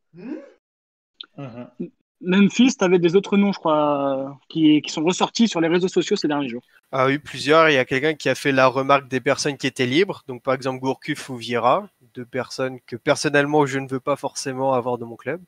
Mhm. 1.36 1.92
Memphis, 2.22 2.76
tu 2.76 2.84
avais 2.84 2.98
des 2.98 3.16
autres 3.16 3.36
noms, 3.36 3.52
je 3.52 3.58
crois, 3.58 4.38
qui, 4.48 4.80
qui 4.80 4.92
sont 4.92 5.02
ressortis 5.02 5.48
sur 5.48 5.60
les 5.60 5.68
réseaux 5.68 5.88
sociaux 5.88 6.16
ces 6.16 6.28
derniers 6.28 6.48
jours. 6.48 6.62
Ah 6.92 7.06
oui, 7.06 7.18
plusieurs. 7.18 7.68
Il 7.68 7.74
y 7.74 7.78
a 7.78 7.84
quelqu'un 7.84 8.14
qui 8.14 8.28
a 8.28 8.34
fait 8.34 8.52
la 8.52 8.66
remarque 8.66 9.08
des 9.08 9.20
personnes 9.20 9.56
qui 9.56 9.66
étaient 9.66 9.86
libres. 9.86 10.22
Donc, 10.28 10.42
par 10.42 10.54
exemple, 10.54 10.80
Gourcuff 10.80 11.30
ou 11.30 11.36
Vieira. 11.36 11.88
Deux 12.14 12.26
personnes 12.26 12.78
que 12.86 12.96
personnellement, 12.96 13.66
je 13.66 13.78
ne 13.78 13.88
veux 13.88 14.00
pas 14.00 14.16
forcément 14.16 14.74
avoir 14.74 14.98
de 14.98 15.04
mon 15.04 15.16
club. 15.16 15.42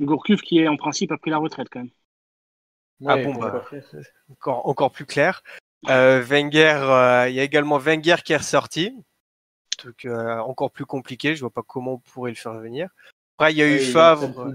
Gourcuff 0.00 0.40
qui 0.40 0.58
est 0.58 0.68
en 0.68 0.76
principe 0.76 1.12
a 1.12 1.18
pris 1.18 1.30
la 1.30 1.38
retraite 1.38 1.68
quand 1.70 1.80
même. 1.80 1.90
Ah 3.06 3.16
Ouais, 3.16 3.24
bon, 3.24 3.34
bah. 3.34 3.64
Encore, 4.30 4.66
encore 4.66 4.90
plus 4.90 5.06
clair. 5.06 5.42
Euh, 5.88 6.22
Wenger, 6.22 6.78
euh, 6.82 7.28
il 7.28 7.34
y 7.34 7.40
a 7.40 7.42
également 7.42 7.78
Wenger 7.78 8.16
qui 8.24 8.32
est 8.32 8.36
ressorti. 8.36 8.94
Truc 9.76 10.04
euh, 10.04 10.38
encore 10.38 10.70
plus 10.70 10.84
compliqué. 10.84 11.34
Je 11.34 11.40
vois 11.40 11.50
pas 11.50 11.62
comment 11.66 11.94
on 11.94 11.98
pourrait 11.98 12.30
le 12.30 12.36
faire 12.36 12.54
venir. 12.54 12.90
Après, 13.38 13.52
il 13.52 13.58
y 13.58 13.62
a 13.62 13.66
eu 13.66 13.78
Ouais, 13.78 13.78
Favre. 13.78 14.52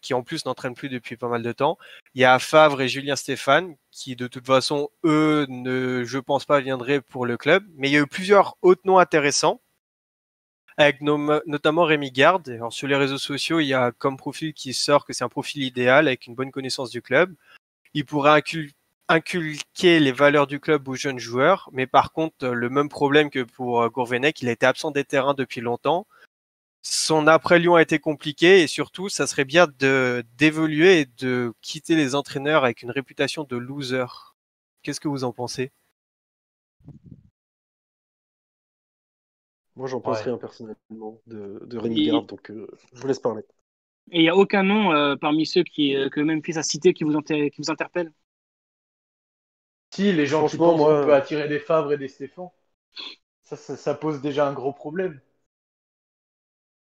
Qui 0.00 0.14
en 0.14 0.22
plus 0.22 0.44
n'entraîne 0.46 0.74
plus 0.74 0.88
depuis 0.88 1.16
pas 1.16 1.28
mal 1.28 1.42
de 1.42 1.52
temps. 1.52 1.78
Il 2.14 2.20
y 2.20 2.24
a 2.24 2.38
Favre 2.38 2.80
et 2.80 2.88
Julien 2.88 3.16
Stéphane, 3.16 3.74
qui 3.90 4.16
de 4.16 4.26
toute 4.26 4.46
façon, 4.46 4.90
eux, 5.04 5.46
ne, 5.48 6.04
je 6.04 6.18
pense 6.18 6.44
pas, 6.44 6.60
viendraient 6.60 7.00
pour 7.00 7.26
le 7.26 7.36
club. 7.36 7.64
Mais 7.76 7.88
il 7.88 7.92
y 7.92 7.96
a 7.96 8.00
eu 8.00 8.06
plusieurs 8.06 8.56
autres 8.62 8.82
noms 8.84 8.98
intéressants, 8.98 9.60
avec 10.76 11.02
notamment 11.02 11.84
Rémi 11.84 12.10
Garde. 12.10 12.48
Alors, 12.48 12.72
sur 12.72 12.88
les 12.88 12.96
réseaux 12.96 13.18
sociaux, 13.18 13.60
il 13.60 13.66
y 13.66 13.74
a 13.74 13.92
comme 13.92 14.16
profil 14.16 14.54
qui 14.54 14.72
sort 14.72 15.04
que 15.04 15.12
c'est 15.12 15.24
un 15.24 15.28
profil 15.28 15.62
idéal, 15.62 16.06
avec 16.06 16.26
une 16.26 16.34
bonne 16.34 16.50
connaissance 16.50 16.90
du 16.90 17.02
club. 17.02 17.34
Il 17.94 18.06
pourrait 18.06 18.40
incul- 18.40 18.72
inculquer 19.08 20.00
les 20.00 20.12
valeurs 20.12 20.46
du 20.46 20.60
club 20.60 20.88
aux 20.88 20.94
jeunes 20.94 21.18
joueurs, 21.18 21.68
mais 21.72 21.86
par 21.86 22.12
contre, 22.12 22.48
le 22.48 22.70
même 22.70 22.88
problème 22.88 23.28
que 23.30 23.42
pour 23.42 23.82
euh, 23.82 23.88
Gourvenec, 23.88 24.40
il 24.40 24.48
a 24.48 24.52
été 24.52 24.64
absent 24.64 24.90
des 24.90 25.04
terrains 25.04 25.34
depuis 25.34 25.60
longtemps 25.60 26.06
son 26.82 27.26
après-Lyon 27.26 27.76
a 27.76 27.82
été 27.82 27.98
compliqué 27.98 28.62
et 28.62 28.66
surtout, 28.66 29.08
ça 29.08 29.26
serait 29.26 29.44
bien 29.44 29.66
de 29.78 30.24
d'évoluer 30.36 31.00
et 31.00 31.06
de 31.18 31.52
quitter 31.62 31.96
les 31.96 32.14
entraîneurs 32.14 32.64
avec 32.64 32.82
une 32.82 32.90
réputation 32.90 33.44
de 33.44 33.56
loser. 33.56 34.04
Qu'est-ce 34.82 35.00
que 35.00 35.08
vous 35.08 35.24
en 35.24 35.32
pensez? 35.32 35.72
Moi, 39.76 39.86
j'en 39.86 40.00
pense 40.00 40.20
Ouais. 40.20 40.22
rien 40.22 40.38
personnellement 40.38 41.20
de, 41.26 41.60
de 41.66 41.76
Rémi 41.78 42.00
Et- 42.00 42.02
Garde, 42.02 42.26
donc 42.26 42.50
euh, 42.50 42.66
je 42.94 43.00
vous 43.02 43.06
laisse 43.06 43.18
parler. 43.18 43.42
Et 44.12 44.18
il 44.20 44.22
n'y 44.22 44.28
a 44.28 44.36
aucun 44.36 44.62
nom 44.62 44.92
euh, 44.92 45.16
parmi 45.16 45.44
ceux 45.44 45.64
qui, 45.64 45.96
euh, 45.96 46.08
que 46.08 46.20
Memphis 46.20 46.56
a 46.58 46.62
cité 46.62 46.92
qui 46.94 47.02
vous, 47.04 47.16
inter- 47.16 47.50
qui 47.50 47.60
vous 47.60 47.70
interpelle? 47.70 48.12
Si, 49.94 50.12
les 50.12 50.26
gens 50.26 50.44
qui 50.48 50.58
pensent 50.58 50.80
qu'on 50.80 50.98
peut 50.98 51.14
attirer 51.14 51.46
des 51.48 51.60
Favre 51.60 51.92
et 51.92 51.96
des 51.96 52.08
Stéphane, 52.08 52.48
ça, 53.44 53.56
ça, 53.56 53.76
ça 53.76 53.94
pose 53.94 54.22
déjà 54.22 54.48
un 54.48 54.54
gros 54.54 54.72
problème. 54.72 55.20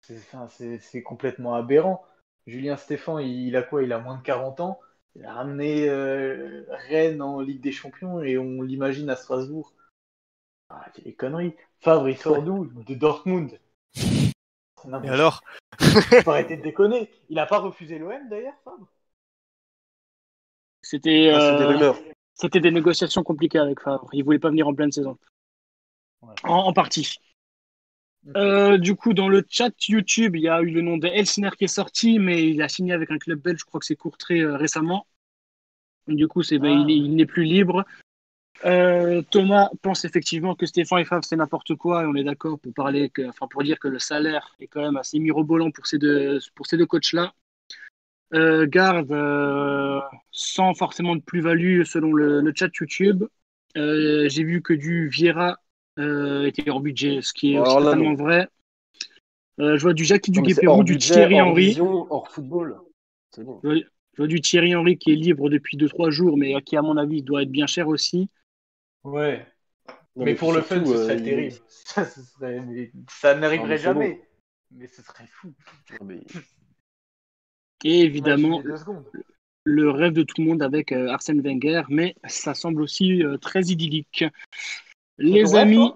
C'est 0.10 0.18
enfin, 0.18 0.48
c'est- 0.48 0.80
c'est 0.80 1.04
complètement 1.04 1.54
aberrant. 1.54 2.04
Julien 2.48 2.78
Stéphan, 2.78 3.20
il, 3.20 3.48
il 3.48 3.56
a 3.56 3.62
quoi? 3.62 3.84
Il 3.84 3.94
a 3.94 4.00
moins 4.00 4.18
de 4.18 4.24
40 4.24 4.60
ans? 4.60 4.80
Il 5.16 5.24
a 5.24 5.34
ramené 5.34 5.88
euh, 5.88 6.66
Rennes 6.90 7.22
en 7.22 7.42
Ligue 7.42 7.62
des 7.62 7.72
Champions 7.72 8.20
et 8.24 8.38
on 8.40 8.64
l'imagine 8.64 9.10
à 9.12 9.16
Strasbourg. 9.16 9.72
Ah, 10.70 10.84
c'est 10.96 11.04
des 11.04 11.14
conneries. 11.14 11.56
Favre, 11.80 12.10
il 12.10 12.18
sort 12.18 12.42
d'où? 12.42 12.66
De 12.66 12.96
Dortmund. 12.96 13.60
Non, 14.88 15.00
Et 15.04 15.10
mais 15.10 15.10
alors? 15.10 15.44
faut 16.24 16.32
arrêter 16.32 16.58
de 16.58 16.64
déconner. 16.64 17.12
Il 17.30 17.38
a 17.38 17.46
pas 17.46 17.60
refusé 17.60 18.00
l'OM 18.00 18.30
d'ailleurs, 18.30 18.58
Favre? 18.64 18.88
C'était 20.82 21.30
Ah, 21.32 21.40
euh, 21.40 21.94
c'était 22.34 22.60
des 22.60 22.72
négociations 22.72 23.24
compliquées 23.24 23.60
avec 23.60 23.80
Favre. 23.82 24.10
Il 24.14 24.24
voulait 24.26 24.40
pas 24.40 24.50
venir 24.50 24.68
en 24.68 24.74
pleine 24.74 24.92
saison. 24.92 25.18
Ouais. 26.22 26.36
En, 26.44 26.54
en 26.68 26.74
partie. 26.74 27.18
Euh, 28.36 28.78
du 28.78 28.96
coup, 28.96 29.14
dans 29.14 29.30
le 29.30 29.46
chat 29.50 29.72
YouTube, 29.88 30.36
il 30.36 30.42
y 30.44 30.50
a 30.50 30.62
eu 30.62 30.70
le 30.72 30.82
nom 30.82 30.98
de 30.98 31.08
Elsner 31.08 31.50
qui 31.58 31.64
est 31.64 31.68
sorti, 31.68 32.20
mais 32.20 32.50
il 32.50 32.62
a 32.62 32.70
signé 32.70 32.94
avec 32.94 33.10
un 33.12 33.18
club 33.18 33.40
belge, 33.40 33.60
je 33.60 33.66
crois 33.66 33.80
que 33.80 33.86
c'est 33.86 33.96
Courtrai 33.96 34.42
euh, 34.42 34.58
récemment. 34.58 35.08
Du 36.08 36.28
coup, 36.28 36.44
c'est, 36.44 36.60
ben, 36.60 36.80
Ah. 36.80 36.86
il, 36.88 36.92
est- 36.92 36.98
il 36.98 37.16
n'est 37.16 37.26
plus 37.26 37.44
libre. 37.44 37.86
Euh, 38.66 39.22
Thomas 39.32 39.70
pense 39.82 40.04
effectivement 40.04 40.54
que 40.54 40.66
Stéphane 40.66 41.00
et 41.00 41.06
Favre, 41.06 41.24
c'est 41.24 41.38
n'importe 41.38 41.76
quoi, 41.76 42.04
et 42.04 42.06
on 42.06 42.16
est 42.16 42.26
d'accord 42.26 42.60
pour, 42.60 42.74
parler 42.74 43.10
que, 43.10 43.22
enfin, 43.30 43.48
pour 43.48 43.64
dire 43.64 43.80
que 43.80 43.88
le 43.88 44.00
salaire 44.00 44.54
est 44.60 44.68
quand 44.68 44.82
même 44.82 44.98
assez 44.98 45.18
mirobolant 45.20 45.72
pour 45.72 45.88
ces 45.88 45.98
deux, 45.98 46.40
pour 46.56 46.68
ces 46.68 46.76
deux 46.78 46.86
coachs-là. 46.86 47.34
Euh, 48.34 48.68
Garde, 48.68 49.12
sans 50.32 50.74
forcément 50.74 51.16
de 51.16 51.22
plus-value 51.22 51.84
selon 51.84 52.14
le, 52.14 52.42
le 52.42 52.54
chat 52.56 52.70
YouTube. 52.80 53.24
J'ai 53.76 54.44
vu 54.44 54.62
que 54.62 54.74
du 54.74 55.08
Vieira 55.08 55.58
euh, 56.00 56.46
était 56.48 56.70
hors 56.70 56.80
budget, 56.80 57.22
ce 57.22 57.34
qui 57.34 57.54
est 57.54 57.58
Alors 57.58 57.80
là, 57.80 57.92
totalement 57.92 58.12
non. 58.12 58.16
vrai. 58.16 58.48
Euh, 59.60 59.78
je 59.78 59.82
vois 59.82 59.94
du 59.94 60.06
Jackie 60.06 60.32
Duguay-Pérou, 60.32 60.84
du 60.84 60.94
budget, 60.94 61.14
Thierry 61.14 61.42
hors 61.42 61.48
Henry. 61.50 61.66
vision, 61.68 62.08
hors 62.12 62.30
football. 62.30 62.78
C'est 63.32 63.44
bon. 63.44 63.60
Je 63.64 63.82
vois 64.18 64.28
du 64.28 64.42
Thierry 64.42 64.74
Henry 64.76 64.98
qui 64.98 65.12
est 65.12 65.16
libre 65.16 65.50
depuis 65.50 65.78
2-3 65.78 66.10
jours, 66.12 66.38
mais 66.38 66.60
qui, 66.64 66.78
à 66.78 66.82
mon 66.82 66.98
avis, 66.98 67.22
doit 67.22 67.44
être 67.44 67.52
bien 67.52 67.68
cher 67.68 67.88
aussi. 67.88 68.30
Ouais. 69.04 69.46
Non, 70.16 70.26
mais 70.26 70.36
pour 70.36 70.52
le 70.54 70.62
fun, 70.62 70.84
ce 70.86 70.92
euh, 70.92 71.04
serait 71.04 71.18
il- 71.18 71.24
terrible. 71.24 71.56
Ça, 71.70 72.06
ce 72.06 72.22
serait- 72.22 72.60
mais 72.66 72.92
ça 73.10 73.36
n'arriverait 73.36 73.64
Non, 73.66 73.70
mais 73.70 73.78
c'est 73.78 73.84
jamais. 73.84 74.22
Mais 74.72 74.88
ce 74.88 75.02
serait 75.02 75.28
fou. 75.28 75.54
Non, 76.00 76.06
mais- 76.06 76.22
Et 77.84 78.02
évidemment, 78.02 78.62
le 79.64 79.90
rêve 79.90 80.14
de 80.14 80.24
tout 80.24 80.36
le 80.42 80.48
monde 80.48 80.62
avec 80.64 80.92
euh, 80.92 81.10
Arsène 81.10 81.42
Wenger, 81.42 81.84
mais 81.90 82.16
ça 82.28 82.54
semble 82.54 82.82
aussi 82.82 83.24
euh, 83.24 83.38
très 83.38 83.62
idyllique. 83.64 84.26
Les 85.20 85.56
amis, 85.56 85.92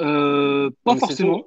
euh, 0.00 0.70
pas 0.84 0.94
Mais 0.94 1.00
forcément. 1.00 1.46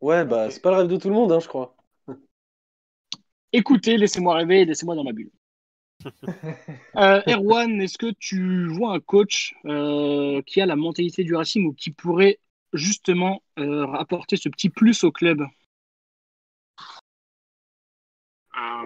Ouais, 0.00 0.24
bah, 0.24 0.50
c'est 0.50 0.60
pas 0.60 0.70
le 0.70 0.76
rêve 0.78 0.88
de 0.88 0.96
tout 0.96 1.08
le 1.08 1.14
monde, 1.14 1.32
hein, 1.32 1.38
je 1.40 1.48
crois. 1.48 1.76
Écoutez, 3.52 3.96
laissez-moi 3.96 4.34
rêver, 4.34 4.64
laissez-moi 4.64 4.94
dans 4.94 5.04
ma 5.04 5.12
bulle. 5.12 5.30
Euh, 6.96 7.22
Erwan, 7.26 7.80
est-ce 7.80 7.96
que 7.96 8.12
tu 8.18 8.68
vois 8.68 8.92
un 8.92 9.00
coach 9.00 9.54
euh, 9.64 10.42
qui 10.42 10.60
a 10.60 10.66
la 10.66 10.76
mentalité 10.76 11.24
du 11.24 11.34
Racing 11.34 11.64
ou 11.66 11.72
qui 11.72 11.90
pourrait 11.90 12.38
justement 12.74 13.42
euh, 13.58 13.86
apporter 13.94 14.36
ce 14.36 14.50
petit 14.50 14.68
plus 14.68 15.02
au 15.02 15.10
club? 15.10 15.42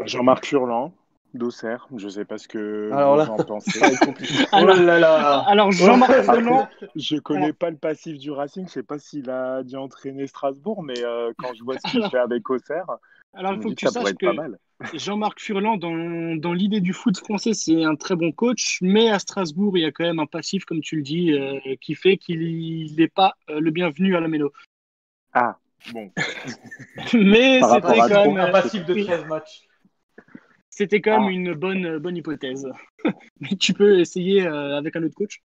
Jean-Marc 0.05 0.45
Furlan, 0.45 0.95
d'Auxerre, 1.35 1.87
je 1.97 2.09
sais 2.09 2.25
pas 2.25 2.39
ce 2.39 2.49
que 2.49 2.91
Alors 2.93 3.13
vous 3.15 3.19
là, 3.19 3.31
en 3.33 3.37
pensez. 3.45 3.79
Alors, 4.53 4.77
oh 4.79 4.83
là 4.83 4.99
là 4.99 5.39
alors 5.47 5.71
Jean-Marc 5.73 6.23
Furlan, 6.23 6.69
Je 6.95 7.17
connais 7.19 7.53
pas 7.53 7.71
le 7.71 7.77
passif 7.77 8.19
du 8.19 8.31
Racing, 8.31 8.67
je 8.67 8.73
sais 8.73 8.83
pas 8.83 8.99
s'il 8.99 9.29
a 9.29 9.63
dû 9.63 9.77
entraîner 9.77 10.27
Strasbourg, 10.27 10.83
mais 10.83 11.03
euh, 11.05 11.33
quand 11.39 11.53
je 11.55 11.63
vois 11.63 11.77
ce 11.79 11.91
qu'il 11.91 12.01
Alors- 12.01 12.11
fait 12.11 12.19
avec 12.19 12.49
Auxerre, 12.49 12.87
alors 13.35 13.53
je 13.53 13.59
il 13.59 13.63
faut 13.63 13.69
que 13.71 13.75
que 13.75 13.81
tu 13.81 13.87
saches 13.89 14.15
que 14.15 14.35
mal. 14.35 14.59
Jean-Marc 14.95 15.41
Furlan, 15.41 15.77
dans, 15.77 16.37
dans 16.37 16.53
l'idée 16.53 16.81
du 16.81 16.93
foot 16.93 17.17
français, 17.19 17.55
c'est 17.55 17.83
un 17.85 17.97
très 17.97 18.15
bon 18.15 18.31
coach, 18.33 18.79
mais 18.83 19.11
à 19.11 19.19
Strasbourg, 19.19 19.77
il 19.77 19.83
y 19.83 19.87
a 19.87 19.91
quand 19.91 20.05
même 20.05 20.19
un 20.21 20.27
passif, 20.27 20.65
comme 20.65 20.81
tu 20.81 20.97
le 20.97 21.03
dis, 21.03 21.33
euh, 21.33 21.59
qui 21.81 21.95
fait 21.95 22.17
qu'il 22.19 22.95
n'est 22.97 23.09
pas 23.09 23.35
euh, 23.51 23.61
le 23.61 23.71
bienvenu 23.71 24.17
à 24.17 24.21
la 24.21 24.29
mélo. 24.29 24.53
Ah, 25.33 25.57
bon. 25.93 26.11
Mais 27.15 27.61
Par 27.61 27.75
c'était 27.75 27.99
quand 27.99 28.33
même, 28.33 28.37
Un 28.39 28.51
passif 28.51 28.85
de 28.85 28.95
oui, 28.95 29.05
13 29.05 29.27
matchs. 29.27 29.63
C'était 30.77 31.01
quand 31.01 31.21
même 31.21 31.29
Ah. 31.29 31.33
une 31.33 31.55
bonne, 31.55 31.99
bonne 31.99 32.17
hypothèse. 32.17 32.69
mais 33.41 33.57
tu 33.57 33.75
peux 33.75 33.99
essayer 34.01 34.47
euh, 34.47 34.77
avec 34.77 34.97
un 34.97 35.03
autre 35.05 35.15
coach 35.17 35.43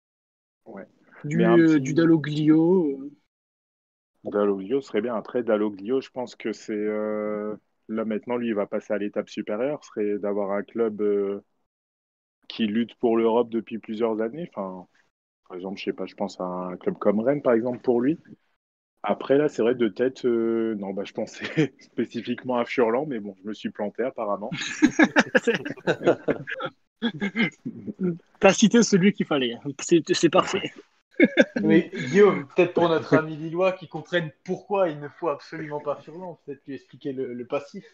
Ouais. 0.64 0.86
Du, 1.24 1.42
euh, 1.44 1.56
petit- 1.66 1.80
du 1.80 1.94
Dalloglio. 1.94 3.00
euh. 3.02 3.10
Dalloglio 4.24 4.80
serait 4.80 5.02
bien. 5.02 5.14
Après, 5.14 5.42
Dalloglio, 5.42 6.00
je 6.00 6.10
pense 6.10 6.34
que 6.36 6.52
c'est. 6.52 6.72
euh, 6.72 7.54
Là, 7.88 8.04
maintenant, 8.04 8.36
lui, 8.36 8.48
il 8.48 8.54
va 8.54 8.66
passer 8.66 8.92
à 8.92 8.98
l'étape 8.98 9.28
supérieure. 9.28 9.82
Ce 9.84 9.88
serait 9.90 10.18
d'avoir 10.18 10.52
un 10.52 10.62
club 10.62 11.02
euh, 11.02 11.40
qui 12.48 12.66
lutte 12.66 12.94
pour 12.96 13.16
l'Europe 13.16 13.48
depuis 13.48 13.78
plusieurs 13.78 14.20
années. 14.20 14.50
Enfin, 14.54 14.86
par 15.48 15.56
exemple, 15.56 15.78
je 15.78 15.84
sais 15.84 15.92
pas, 15.94 16.06
je 16.06 16.14
pense 16.16 16.40
à 16.40 16.44
un 16.44 16.76
club 16.78 16.98
comme 16.98 17.20
Rennes, 17.20 17.42
par 17.42 17.54
exemple, 17.54 17.80
pour 17.80 18.00
lui. 18.02 18.18
Après, 19.02 19.38
là, 19.38 19.48
c'est 19.48 19.62
vrai, 19.62 19.74
de 19.74 19.88
tête, 19.88 20.26
euh, 20.26 20.74
non, 20.76 20.92
bah, 20.92 21.04
je 21.04 21.12
pensais 21.12 21.72
spécifiquement 21.80 22.58
à 22.58 22.66
Furlan, 22.66 23.06
mais 23.06 23.18
bon, 23.18 23.34
je 23.42 23.48
me 23.48 23.54
suis 23.54 23.70
planté 23.70 24.02
apparemment. 24.02 24.50
T'as 28.40 28.52
cité 28.52 28.82
celui 28.82 29.14
qu'il 29.14 29.24
fallait. 29.24 29.56
C'est 29.80 30.02
c'est 30.12 30.28
parfait. 30.28 30.70
Mais 31.62 31.90
Guillaume, 31.94 32.46
peut-être 32.54 32.74
pour 32.74 32.88
notre 32.88 33.14
ami 33.16 33.36
Lillois 33.36 33.72
qui 33.72 33.88
comprenne 33.88 34.30
pourquoi 34.44 34.88
il 34.88 35.00
ne 35.00 35.08
faut 35.08 35.28
absolument 35.28 35.80
pas 35.80 35.96
Furlan, 35.96 36.38
peut-être 36.44 36.60
lui 36.66 36.74
expliquer 36.74 37.12
le, 37.12 37.32
le 37.32 37.46
passif. 37.46 37.84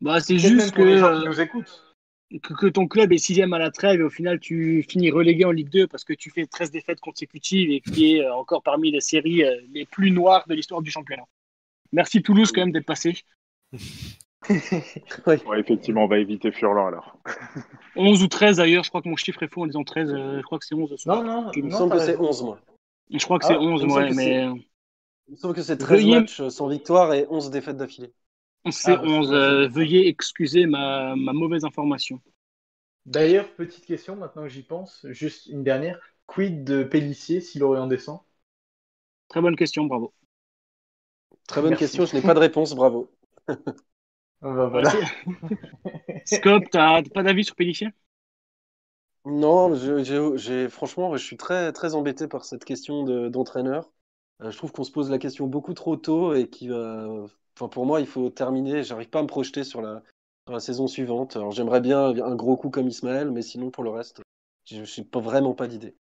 Bah, 0.00 0.20
c'est 0.20 0.34
Peut-être 0.34 0.44
même 0.44 0.60
juste 0.60 0.74
pour 0.74 0.84
les 0.84 0.98
gens 0.98 1.12
que, 1.14 1.20
qui 1.20 1.26
nous 1.26 1.40
écoutent. 1.40 1.91
Que, 2.40 2.54
que 2.54 2.66
ton 2.66 2.86
club 2.86 3.12
est 3.12 3.18
sixième 3.18 3.52
à 3.52 3.58
la 3.58 3.70
trêve 3.70 4.00
et 4.00 4.04
au 4.04 4.10
final 4.10 4.40
tu 4.40 4.82
finis 4.88 5.10
relégué 5.10 5.44
en 5.44 5.50
Ligue 5.50 5.70
2 5.70 5.86
parce 5.86 6.04
que 6.04 6.12
tu 6.12 6.30
fais 6.30 6.46
13 6.46 6.70
défaites 6.70 7.00
consécutives 7.00 7.70
et 7.70 7.80
qui 7.80 8.14
est 8.16 8.24
euh, 8.24 8.34
encore 8.34 8.62
parmi 8.62 8.90
les 8.90 9.00
séries 9.00 9.44
euh, 9.44 9.60
les 9.72 9.84
plus 9.86 10.10
noires 10.10 10.44
de 10.48 10.54
l'histoire 10.54 10.82
du 10.82 10.90
championnat. 10.90 11.24
Merci 11.92 12.22
Toulouse 12.22 12.52
quand 12.52 12.62
même 12.62 12.72
d'être 12.72 12.86
passé. 12.86 13.16
Ouais, 15.24 15.60
effectivement, 15.60 16.02
on 16.02 16.08
va 16.08 16.18
éviter 16.18 16.50
Furlan 16.50 16.88
alors. 16.88 17.16
11 17.96 18.24
ou 18.24 18.26
13 18.26 18.56
d'ailleurs, 18.56 18.82
je 18.82 18.88
crois 18.88 19.00
que 19.00 19.08
mon 19.08 19.14
chiffre 19.14 19.40
est 19.44 19.48
faux 19.48 19.62
en 19.62 19.66
disant 19.66 19.84
13, 19.84 20.10
euh, 20.12 20.38
je 20.38 20.42
crois 20.42 20.58
que 20.58 20.64
c'est 20.64 20.74
11 20.74 20.90
ce 20.90 20.96
soir. 20.96 21.22
Non, 21.22 21.42
non, 21.44 21.50
Il 21.54 21.64
me 21.64 21.70
semble 21.70 21.92
que 21.92 22.00
c'est 22.00 22.06
raison. 22.12 22.28
11, 22.28 22.42
moi. 22.42 22.60
Je 23.12 23.24
crois 23.24 23.38
que 23.38 23.44
Ah, 23.44 23.48
c'est 23.50 23.54
il 23.54 23.68
11, 23.68 23.84
me 23.84 23.88
semble 23.88 24.02
ouais, 24.02 24.10
que 24.10 24.14
mais 24.16 24.44
Il 25.28 25.32
me 25.32 25.36
semble 25.36 25.54
que 25.54 25.62
c'est 25.62 25.76
13 25.76 26.00
Veuillez- 26.00 26.14
matchs 26.20 26.42
sans 26.48 26.66
victoire 26.66 27.14
et 27.14 27.26
11 27.30 27.50
défaites 27.50 27.76
d'affilée. 27.76 28.12
C'est 28.70 28.98
Ah, 28.98 29.02
bah, 29.02 29.08
11. 29.08 29.32
euh, 29.32 29.68
veuillez 29.68 30.08
excuser 30.08 30.66
ma, 30.66 31.14
ma 31.16 31.32
mauvaise 31.32 31.64
information. 31.64 32.20
D'ailleurs, 33.06 33.54
petite 33.54 33.86
question, 33.86 34.16
maintenant 34.16 34.42
que 34.42 34.48
j'y 34.48 34.64
pense, 34.64 35.06
juste 35.10 35.46
une 35.46 35.62
dernière. 35.62 36.00
Quid 36.26 36.64
de 36.64 36.82
Pellissier 36.82 37.40
si 37.40 37.60
Lorient 37.60 37.86
descend? 37.86 38.18
Très 39.28 39.40
bonne 39.40 39.56
question, 39.56 39.84
bravo. 39.86 40.14
Très 41.46 41.60
bonne 41.62 41.76
Merci. 41.76 41.76
question, 41.76 42.04
je 42.04 42.14
n'ai 42.16 42.22
pas 42.22 42.34
de 42.34 42.40
réponse, 42.40 42.74
bravo. 42.74 43.08
Ah 44.42 44.54
bah 44.54 44.68
voilà. 44.68 44.92
Scop, 46.24 46.68
t'as 46.70 47.02
pas 47.14 47.22
d'avis 47.22 47.44
sur 47.44 47.54
Pellissier? 47.56 47.88
Non, 49.24 49.74
je- 49.74 50.68
franchement, 50.68 51.16
je 51.16 51.24
suis 51.24 51.36
très, 51.36 51.72
très 51.72 51.94
embêté 51.96 52.28
par 52.28 52.44
cette 52.44 52.64
question 52.64 53.02
de- 53.02 53.28
d'entraîneur. 53.28 53.90
Je 54.40 54.56
trouve 54.56 54.72
qu'on 54.72 54.84
se 54.84 54.90
pose 54.90 55.10
la 55.10 55.18
question 55.18 55.46
beaucoup 55.46 55.74
trop 55.74 55.96
tôt 55.96 56.34
et 56.34 56.48
qui 56.48 56.68
va. 56.68 57.06
Enfin, 57.56 57.68
pour 57.68 57.86
moi, 57.86 58.00
il 58.00 58.06
faut 58.06 58.30
terminer. 58.30 58.82
J'arrive 58.82 59.08
pas 59.08 59.20
à 59.20 59.22
me 59.22 59.28
projeter 59.28 59.64
sur 59.64 59.82
la, 59.82 60.02
saison 60.58 60.86
suivante. 60.86 61.36
Alors, 61.36 61.52
j'aimerais 61.52 61.80
bien 61.80 62.08
un 62.08 62.34
gros 62.34 62.56
coup 62.56 62.70
comme 62.70 62.88
Ismaël, 62.88 63.30
mais 63.30 63.42
sinon, 63.42 63.70
pour 63.70 63.84
le 63.84 63.90
reste, 63.90 64.22
je 64.66 64.80
n'ai 64.80 65.06
vraiment 65.20 65.54
pas 65.54 65.66
d'idée. 65.66 65.94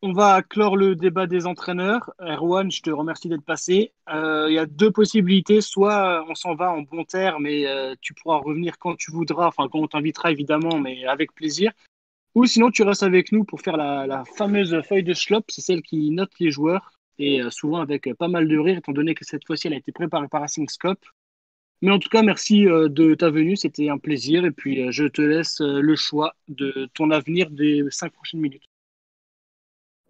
On 0.00 0.12
va 0.12 0.42
clore 0.42 0.76
le 0.76 0.94
débat 0.94 1.26
des 1.26 1.46
entraîneurs. 1.46 2.12
Erwan, 2.20 2.70
je 2.70 2.82
te 2.82 2.90
remercie 2.90 3.28
d'être 3.28 3.44
passé. 3.44 3.92
Euh, 4.08 4.46
Il 4.48 4.54
y 4.54 4.58
a 4.58 4.66
deux 4.66 4.92
possibilités. 4.92 5.60
Soit 5.60 6.24
on 6.28 6.36
s'en 6.36 6.54
va 6.54 6.70
en 6.70 6.82
bon 6.82 7.02
terme 7.02 7.48
et 7.48 7.66
euh, 7.66 7.96
tu 8.00 8.14
pourras 8.14 8.36
revenir 8.36 8.78
quand 8.78 8.94
tu 8.94 9.10
voudras, 9.10 9.48
enfin 9.48 9.68
quand 9.68 9.80
on 9.80 9.88
t'invitera 9.88 10.30
évidemment, 10.30 10.78
mais 10.78 11.04
avec 11.04 11.34
plaisir. 11.34 11.72
Ou 12.36 12.46
sinon 12.46 12.70
tu 12.70 12.84
restes 12.84 13.02
avec 13.02 13.32
nous 13.32 13.42
pour 13.42 13.60
faire 13.60 13.76
la, 13.76 14.06
la 14.06 14.24
fameuse 14.24 14.80
feuille 14.82 15.02
de 15.02 15.14
schlop. 15.14 15.42
C'est 15.48 15.62
celle 15.62 15.82
qui 15.82 16.12
note 16.12 16.30
les 16.38 16.52
joueurs 16.52 16.97
et 17.18 17.42
euh, 17.42 17.50
souvent 17.50 17.78
avec 17.80 18.06
euh, 18.06 18.14
pas 18.14 18.28
mal 18.28 18.48
de 18.48 18.58
rire, 18.58 18.78
étant 18.78 18.92
donné 18.92 19.14
que 19.14 19.24
cette 19.24 19.46
fois-ci 19.46 19.66
elle 19.66 19.74
a 19.74 19.78
été 19.78 19.92
préparée 19.92 20.28
par 20.28 20.40
Racing 20.40 20.68
Scope. 20.68 21.04
Mais 21.80 21.92
en 21.92 22.00
tout 22.00 22.08
cas, 22.08 22.22
merci 22.22 22.66
euh, 22.66 22.88
de 22.88 23.14
ta 23.14 23.30
venue. 23.30 23.56
C'était 23.56 23.88
un 23.88 23.98
plaisir. 23.98 24.44
Et 24.44 24.50
puis 24.50 24.90
je 24.90 25.04
te 25.04 25.22
laisse 25.22 25.60
le 25.60 25.96
choix 25.96 26.34
de 26.48 26.88
ton 26.94 27.10
avenir 27.10 27.50
des 27.50 27.84
cinq 27.90 28.12
prochaines 28.12 28.40
minutes. 28.40 28.64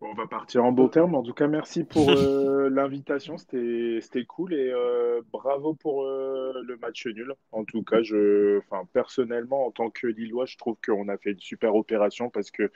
Bon, 0.01 0.11
on 0.11 0.14
va 0.14 0.29
partir 0.29 0.64
en 0.64 0.71
bon 0.71 0.88
terme. 0.88 1.16
En 1.16 1.25
tout 1.25 1.35
cas, 1.35 1.49
merci 1.49 1.83
pour 1.83 2.09
euh, 2.11 2.68
l'invitation. 2.71 3.37
C'était, 3.37 4.25
cool 4.27 4.55
et 4.55 4.71
euh, 4.71 5.23
bravo 5.33 5.75
pour 5.75 6.05
euh, 6.05 6.53
le 6.64 6.77
match 6.77 7.07
nul. 7.07 7.35
En 7.51 7.64
tout 7.64 7.83
cas, 7.83 8.03
je, 8.03 8.61
personnellement, 8.92 9.66
en 9.66 9.73
tant 9.73 9.90
que 9.90 10.07
Lillois, 10.07 10.47
je 10.47 10.57
trouve 10.57 10.77
qu'on 10.85 11.09
a 11.09 11.18
fait 11.18 11.33
une 11.33 11.40
super 11.40 11.75
opération 11.75 12.31
parce 12.31 12.53
que 12.53 12.71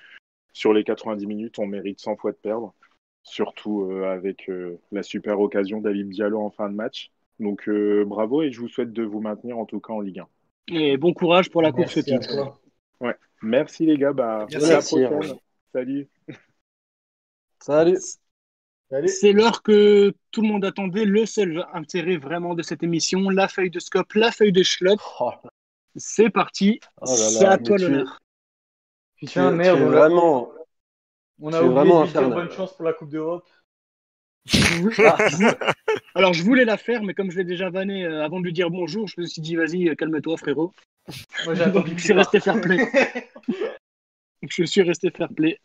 sur 0.53 0.73
les 0.73 0.83
90 0.83 1.27
minutes, 1.27 1.59
on 1.61 1.67
mérite 1.67 2.01
100 2.01 2.17
fois 2.17 2.33
de 2.33 2.37
perdre. 2.39 2.75
Surtout 3.23 3.83
euh, 3.83 4.11
avec 4.13 4.49
euh, 4.49 4.79
la 4.91 5.03
super 5.03 5.41
occasion 5.41 5.81
d'Alib 5.81 6.11
Diallo 6.11 6.41
en 6.41 6.51
fin 6.51 6.69
de 6.69 6.75
match. 6.75 7.11
Donc 7.41 7.69
euh, 7.69 8.05
bravo 8.05 8.43
et 8.43 8.51
je 8.53 8.61
vous 8.61 8.69
souhaite 8.69 8.93
de 8.93 9.03
vous 9.03 9.21
maintenir 9.21 9.59
en 9.59 9.65
tout 9.65 9.81
cas 9.81 9.93
en 9.93 10.01
Ligue 10.01 10.21
1. 10.21 10.27
Et 10.75 10.97
bon 10.97 11.13
courage 11.13 11.51
pour 11.51 11.63
la 11.63 11.73
course 11.73 11.97
Merci 11.97 12.15
à. 12.15 12.59
Merci 13.43 13.87
les 13.87 13.99
gars, 13.99 14.13
bah, 14.13 14.47
Merci. 14.51 14.99
à 14.99 15.01
la 15.01 15.09
prochaine. 15.11 15.37
Salut. 15.73 16.09
Salut! 17.59 17.99
C'est 19.07 19.33
l'heure 19.33 19.63
que 19.63 20.13
tout 20.31 20.43
le 20.43 20.49
monde 20.49 20.65
attendait, 20.65 21.05
le 21.05 21.25
seul 21.25 21.65
intérêt 21.73 22.19
vraiment 22.19 22.55
de 22.55 22.63
cette 22.63 22.83
émission, 22.83 23.31
la 23.31 23.49
feuille 23.49 23.71
de 23.71 23.81
scope, 23.81 24.13
la 24.15 24.31
feuille 24.31 24.53
de 24.53 24.63
schlop. 24.63 25.01
Oh, 25.21 25.33
C'est 25.97 26.29
parti, 26.29 26.79
oh 27.01 27.07
c'est 27.07 27.47
à 27.47 27.57
toi 27.57 27.79
l'honneur. 27.79 28.21
tu 29.17 29.27
Putain, 29.27 29.51
merde, 29.51 29.81
vraiment. 29.81 30.53
On 31.43 31.53
a 31.53 31.63
oublié 31.63 31.75
vraiment 31.75 32.01
de 32.01 32.07
lui 32.07 32.13
dire 32.13 32.31
bonne 32.31 32.51
chance 32.51 32.75
pour 32.75 32.85
la 32.85 32.93
Coupe 32.93 33.11
d'Europe. 33.11 33.49
Alors 36.15 36.33
je 36.33 36.43
voulais 36.43 36.65
la 36.65 36.77
faire, 36.77 37.03
mais 37.03 37.15
comme 37.15 37.31
je 37.31 37.39
l'ai 37.39 37.45
déjà 37.45 37.71
vanné 37.71 38.05
euh, 38.05 38.25
avant 38.25 38.41
de 38.41 38.45
lui 38.45 38.53
dire 38.53 38.71
bonjour, 38.71 39.07
je 39.07 39.21
me 39.21 39.27
suis 39.27 39.41
dit 39.43 39.57
vas-y, 39.57 39.89
euh, 39.89 39.95
calme-toi 39.95 40.37
frérot. 40.37 40.73
Moi 41.45 41.55
j'ai 41.55 41.63
attendu 41.63 41.91
Je 41.91 41.95
que 41.97 42.03
suis 42.03 42.13
resté 42.13 42.41
fair 42.41 42.61
play. 42.61 42.79
Je 44.49 44.65
suis 44.65 44.83
resté 44.83 45.11
fair 45.11 45.29
play. 45.29 45.59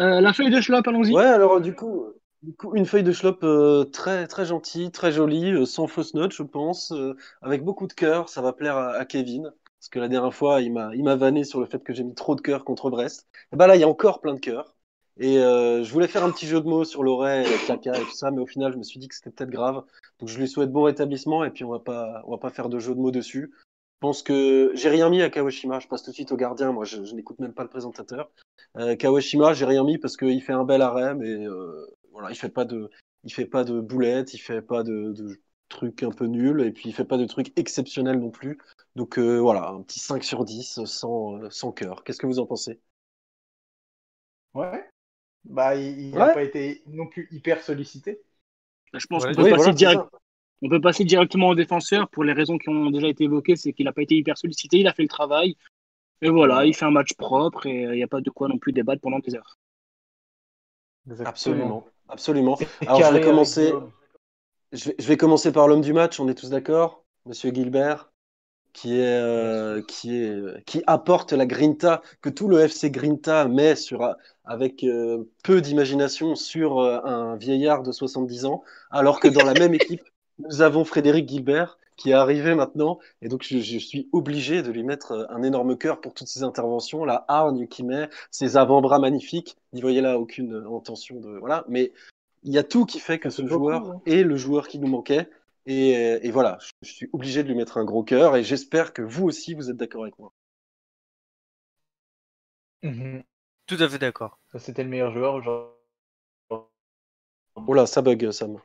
Euh, 0.00 0.20
la 0.20 0.32
feuille 0.32 0.50
de 0.50 0.60
schlop, 0.60 0.86
allons-y. 0.86 1.12
Ouais, 1.12 1.24
alors 1.24 1.60
du 1.60 1.74
coup, 1.74 2.06
du 2.42 2.54
coup, 2.54 2.74
une 2.74 2.86
feuille 2.86 3.02
de 3.02 3.12
schlop 3.12 3.42
euh, 3.42 3.84
très 3.84 4.26
très 4.26 4.46
gentille, 4.46 4.90
très 4.90 5.12
jolie, 5.12 5.52
euh, 5.52 5.66
sans 5.66 5.86
fausse 5.86 6.14
note, 6.14 6.32
je 6.32 6.42
pense, 6.42 6.92
euh, 6.92 7.14
avec 7.42 7.64
beaucoup 7.64 7.86
de 7.86 7.92
cœur. 7.92 8.28
Ça 8.28 8.40
va 8.40 8.52
plaire 8.52 8.76
à, 8.76 8.92
à 8.92 9.04
Kevin, 9.04 9.52
parce 9.78 9.88
que 9.90 9.98
la 9.98 10.08
dernière 10.08 10.32
fois, 10.32 10.62
il 10.62 10.72
m'a 10.72 10.94
il 10.94 11.04
m'a 11.04 11.16
vanné 11.16 11.44
sur 11.44 11.60
le 11.60 11.66
fait 11.66 11.82
que 11.82 11.92
j'ai 11.92 12.04
mis 12.04 12.14
trop 12.14 12.34
de 12.34 12.40
cœur 12.40 12.64
contre 12.64 12.90
Brest. 12.90 13.28
Et 13.52 13.56
bah 13.56 13.66
là, 13.66 13.76
il 13.76 13.80
y 13.80 13.84
a 13.84 13.88
encore 13.88 14.20
plein 14.20 14.34
de 14.34 14.40
cœur. 14.40 14.74
Et 15.20 15.38
euh, 15.38 15.84
je 15.84 15.92
voulais 15.92 16.08
faire 16.08 16.24
un 16.24 16.32
petit 16.32 16.46
jeu 16.48 16.60
de 16.60 16.66
mots 16.68 16.84
sur 16.84 17.04
l'oreille, 17.04 17.46
caca 17.66 17.94
et 17.96 18.04
tout 18.04 18.12
ça, 18.12 18.30
mais 18.32 18.40
au 18.40 18.46
final, 18.46 18.72
je 18.72 18.78
me 18.78 18.82
suis 18.82 18.98
dit 18.98 19.08
que 19.08 19.14
c'était 19.14 19.30
peut-être 19.30 19.50
grave. 19.50 19.84
Donc 20.18 20.28
je 20.28 20.38
lui 20.38 20.48
souhaite 20.48 20.72
bon 20.72 20.82
rétablissement 20.84 21.44
et 21.44 21.50
puis 21.50 21.64
on 21.64 21.70
va 21.70 21.78
pas 21.80 22.22
on 22.26 22.32
va 22.32 22.38
pas 22.38 22.50
faire 22.50 22.68
de 22.70 22.78
jeu 22.80 22.94
de 22.94 23.00
mots 23.00 23.12
dessus. 23.12 23.52
Je 23.54 23.98
pense 24.00 24.22
que 24.22 24.72
j'ai 24.74 24.88
rien 24.88 25.10
mis 25.10 25.22
à 25.22 25.30
Kawashima. 25.30 25.78
Je 25.78 25.88
passe 25.88 26.02
tout 26.02 26.10
de 26.10 26.14
suite 26.14 26.32
au 26.32 26.36
gardien. 26.36 26.72
Moi, 26.72 26.86
je, 26.86 27.04
je 27.04 27.14
n'écoute 27.14 27.38
même 27.38 27.52
pas 27.52 27.62
le 27.64 27.68
présentateur. 27.68 28.30
Euh, 28.78 28.96
Kawashima, 28.96 29.52
j'ai 29.54 29.66
rien 29.66 29.84
mis 29.84 29.98
parce 29.98 30.16
qu'il 30.16 30.42
fait 30.42 30.52
un 30.54 30.64
bel 30.64 30.82
arrêt, 30.82 31.14
mais 31.14 31.28
euh, 31.46 31.86
voilà, 32.12 32.30
il 32.30 32.36
fait 32.36 32.48
pas 32.48 32.64
de, 32.64 32.90
Il 33.24 33.32
fait 33.32 33.46
pas 33.46 33.64
de 33.64 33.80
boulettes, 33.80 34.34
il 34.34 34.38
fait 34.38 34.62
pas 34.62 34.82
de, 34.82 35.12
de 35.12 35.38
trucs 35.68 36.02
un 36.02 36.10
peu 36.12 36.26
nuls, 36.26 36.62
et 36.62 36.72
puis 36.72 36.88
il 36.88 36.94
fait 36.94 37.04
pas 37.04 37.18
de 37.18 37.26
trucs 37.26 37.56
exceptionnels 37.58 38.18
non 38.18 38.30
plus. 38.30 38.58
Donc 38.96 39.18
euh, 39.18 39.38
voilà, 39.38 39.68
un 39.70 39.82
petit 39.82 40.00
5 40.00 40.24
sur 40.24 40.44
10 40.44 40.82
sans, 40.86 41.36
euh, 41.42 41.50
sans 41.50 41.72
cœur. 41.72 42.04
Qu'est-ce 42.04 42.18
que 42.18 42.26
vous 42.26 42.38
en 42.38 42.46
pensez? 42.46 42.80
Ouais. 44.54 44.89
Bah, 45.44 45.74
il 45.74 46.10
n'a 46.10 46.28
Ouais. 46.28 46.34
pas 46.34 46.42
été 46.42 46.82
non 46.86 47.06
plus 47.06 47.28
hyper 47.30 47.62
sollicité. 47.62 48.20
Je 48.94 49.06
pense 49.06 49.24
Ouais, 49.24 49.30
qu'on 49.30 49.36
peut, 49.36 49.42
Oui, 49.44 49.50
passer 49.50 49.56
voilà, 49.62 49.72
c'est 49.72 49.76
direct- 49.78 50.00
ça. 50.12 50.18
on 50.62 50.68
peut 50.68 50.80
passer 50.80 51.04
directement 51.04 51.48
au 51.48 51.54
défenseur 51.54 52.08
pour 52.10 52.24
les 52.24 52.32
raisons 52.32 52.58
qui 52.58 52.68
ont 52.68 52.90
déjà 52.90 53.08
été 53.08 53.24
évoquées. 53.24 53.56
C'est 53.56 53.72
qu'il 53.72 53.86
n'a 53.86 53.92
pas 53.92 54.02
été 54.02 54.16
hyper 54.16 54.36
sollicité, 54.36 54.78
il 54.78 54.86
a 54.88 54.92
fait 54.92 55.02
le 55.02 55.08
travail. 55.08 55.56
Et 56.22 56.28
voilà, 56.28 56.66
il 56.66 56.74
fait 56.74 56.84
un 56.84 56.90
match 56.90 57.14
propre 57.14 57.66
et 57.66 57.86
euh, 57.86 57.94
il 57.94 57.96
n'y 57.96 58.02
a 58.02 58.08
pas 58.08 58.20
de 58.20 58.28
quoi 58.30 58.48
non 58.48 58.58
plus 58.58 58.72
débattre 58.72 59.00
pendant 59.00 59.20
des 59.20 59.34
heures. 59.34 59.58
Absolument, 61.24 61.86
absolument. 62.08 62.58
Alors 62.86 63.02
je 63.02 63.12
vais 63.14 63.20
commencer. 63.20 63.64
Guillaume. 63.66 63.92
Je 64.72 64.90
vais, 64.90 64.94
je 64.98 65.08
vais 65.08 65.16
commencer 65.16 65.50
par 65.50 65.66
l'homme 65.66 65.80
du 65.80 65.92
match, 65.92 66.20
on 66.20 66.28
est 66.28 66.34
tous 66.34 66.50
d'accord 66.50 67.04
Monsieur 67.26 67.50
Gilbert, 67.52 68.09
qui, 68.72 68.98
est, 69.00 69.20
euh, 69.20 69.82
qui, 69.82 70.16
est, 70.16 70.64
qui 70.64 70.82
apporte 70.86 71.32
la 71.32 71.46
grinta 71.46 72.02
que 72.22 72.28
tout 72.28 72.48
le 72.48 72.60
FC 72.60 72.90
Grinta 72.90 73.46
met 73.48 73.76
sur, 73.76 74.14
avec 74.44 74.82
euh, 74.84 75.28
peu 75.44 75.60
d'imagination 75.60 76.34
sur 76.34 76.80
euh, 76.80 77.00
un 77.04 77.36
vieillard 77.36 77.82
de 77.82 77.92
70 77.92 78.46
ans, 78.46 78.62
alors 78.90 79.20
que 79.20 79.28
dans 79.28 79.44
la 79.44 79.54
même 79.54 79.74
équipe, 79.74 80.02
nous 80.38 80.62
avons 80.62 80.84
Frédéric 80.84 81.28
Gilbert 81.28 81.78
qui 82.00 82.10
est 82.10 82.14
arrivé 82.14 82.54
maintenant, 82.54 82.98
et 83.20 83.28
donc 83.28 83.42
je, 83.42 83.58
je 83.58 83.78
suis 83.78 84.08
obligé 84.12 84.62
de 84.62 84.70
lui 84.72 84.82
mettre 84.82 85.12
euh, 85.12 85.26
un 85.28 85.42
énorme 85.42 85.76
cœur 85.76 86.00
pour 86.00 86.14
toutes 86.14 86.28
ses 86.28 86.42
interventions, 86.42 87.04
la 87.04 87.26
hargne 87.28 87.68
qu'il 87.68 87.86
met, 87.86 88.08
ses 88.30 88.56
avant-bras 88.56 88.98
magnifiques, 88.98 89.56
n'y 89.74 89.82
voyez 89.82 90.00
là 90.00 90.18
aucune 90.18 90.54
euh, 90.54 90.76
intention 90.76 91.20
de... 91.20 91.38
Voilà, 91.38 91.64
mais 91.68 91.92
il 92.42 92.52
y 92.52 92.58
a 92.58 92.64
tout 92.64 92.86
qui 92.86 93.00
fait 93.00 93.18
que 93.18 93.28
ce 93.28 93.46
joueur 93.46 93.90
hein. 93.90 94.00
est 94.06 94.22
le 94.22 94.36
joueur 94.36 94.66
qui 94.66 94.78
nous 94.78 94.88
manquait. 94.88 95.28
Et, 95.66 95.90
et 96.26 96.30
voilà, 96.30 96.58
je, 96.60 96.70
je 96.82 96.92
suis 96.92 97.08
obligé 97.12 97.42
de 97.42 97.48
lui 97.48 97.54
mettre 97.54 97.78
un 97.78 97.84
gros 97.84 98.02
cœur 98.02 98.36
et 98.36 98.44
j'espère 98.44 98.92
que 98.92 99.02
vous 99.02 99.24
aussi 99.26 99.54
vous 99.54 99.70
êtes 99.70 99.76
d'accord 99.76 100.02
avec 100.02 100.18
moi. 100.18 100.32
Mhm. 102.82 103.22
Tout 103.66 103.76
à 103.80 103.88
fait 103.88 103.98
d'accord. 103.98 104.38
C'était 104.58 104.82
le 104.82 104.88
meilleur 104.88 105.12
joueur. 105.12 105.42
Genre... 105.42 105.76
Oh 107.54 107.74
là, 107.74 107.86
ça 107.86 108.02
bug, 108.02 108.30
Sam. 108.30 108.58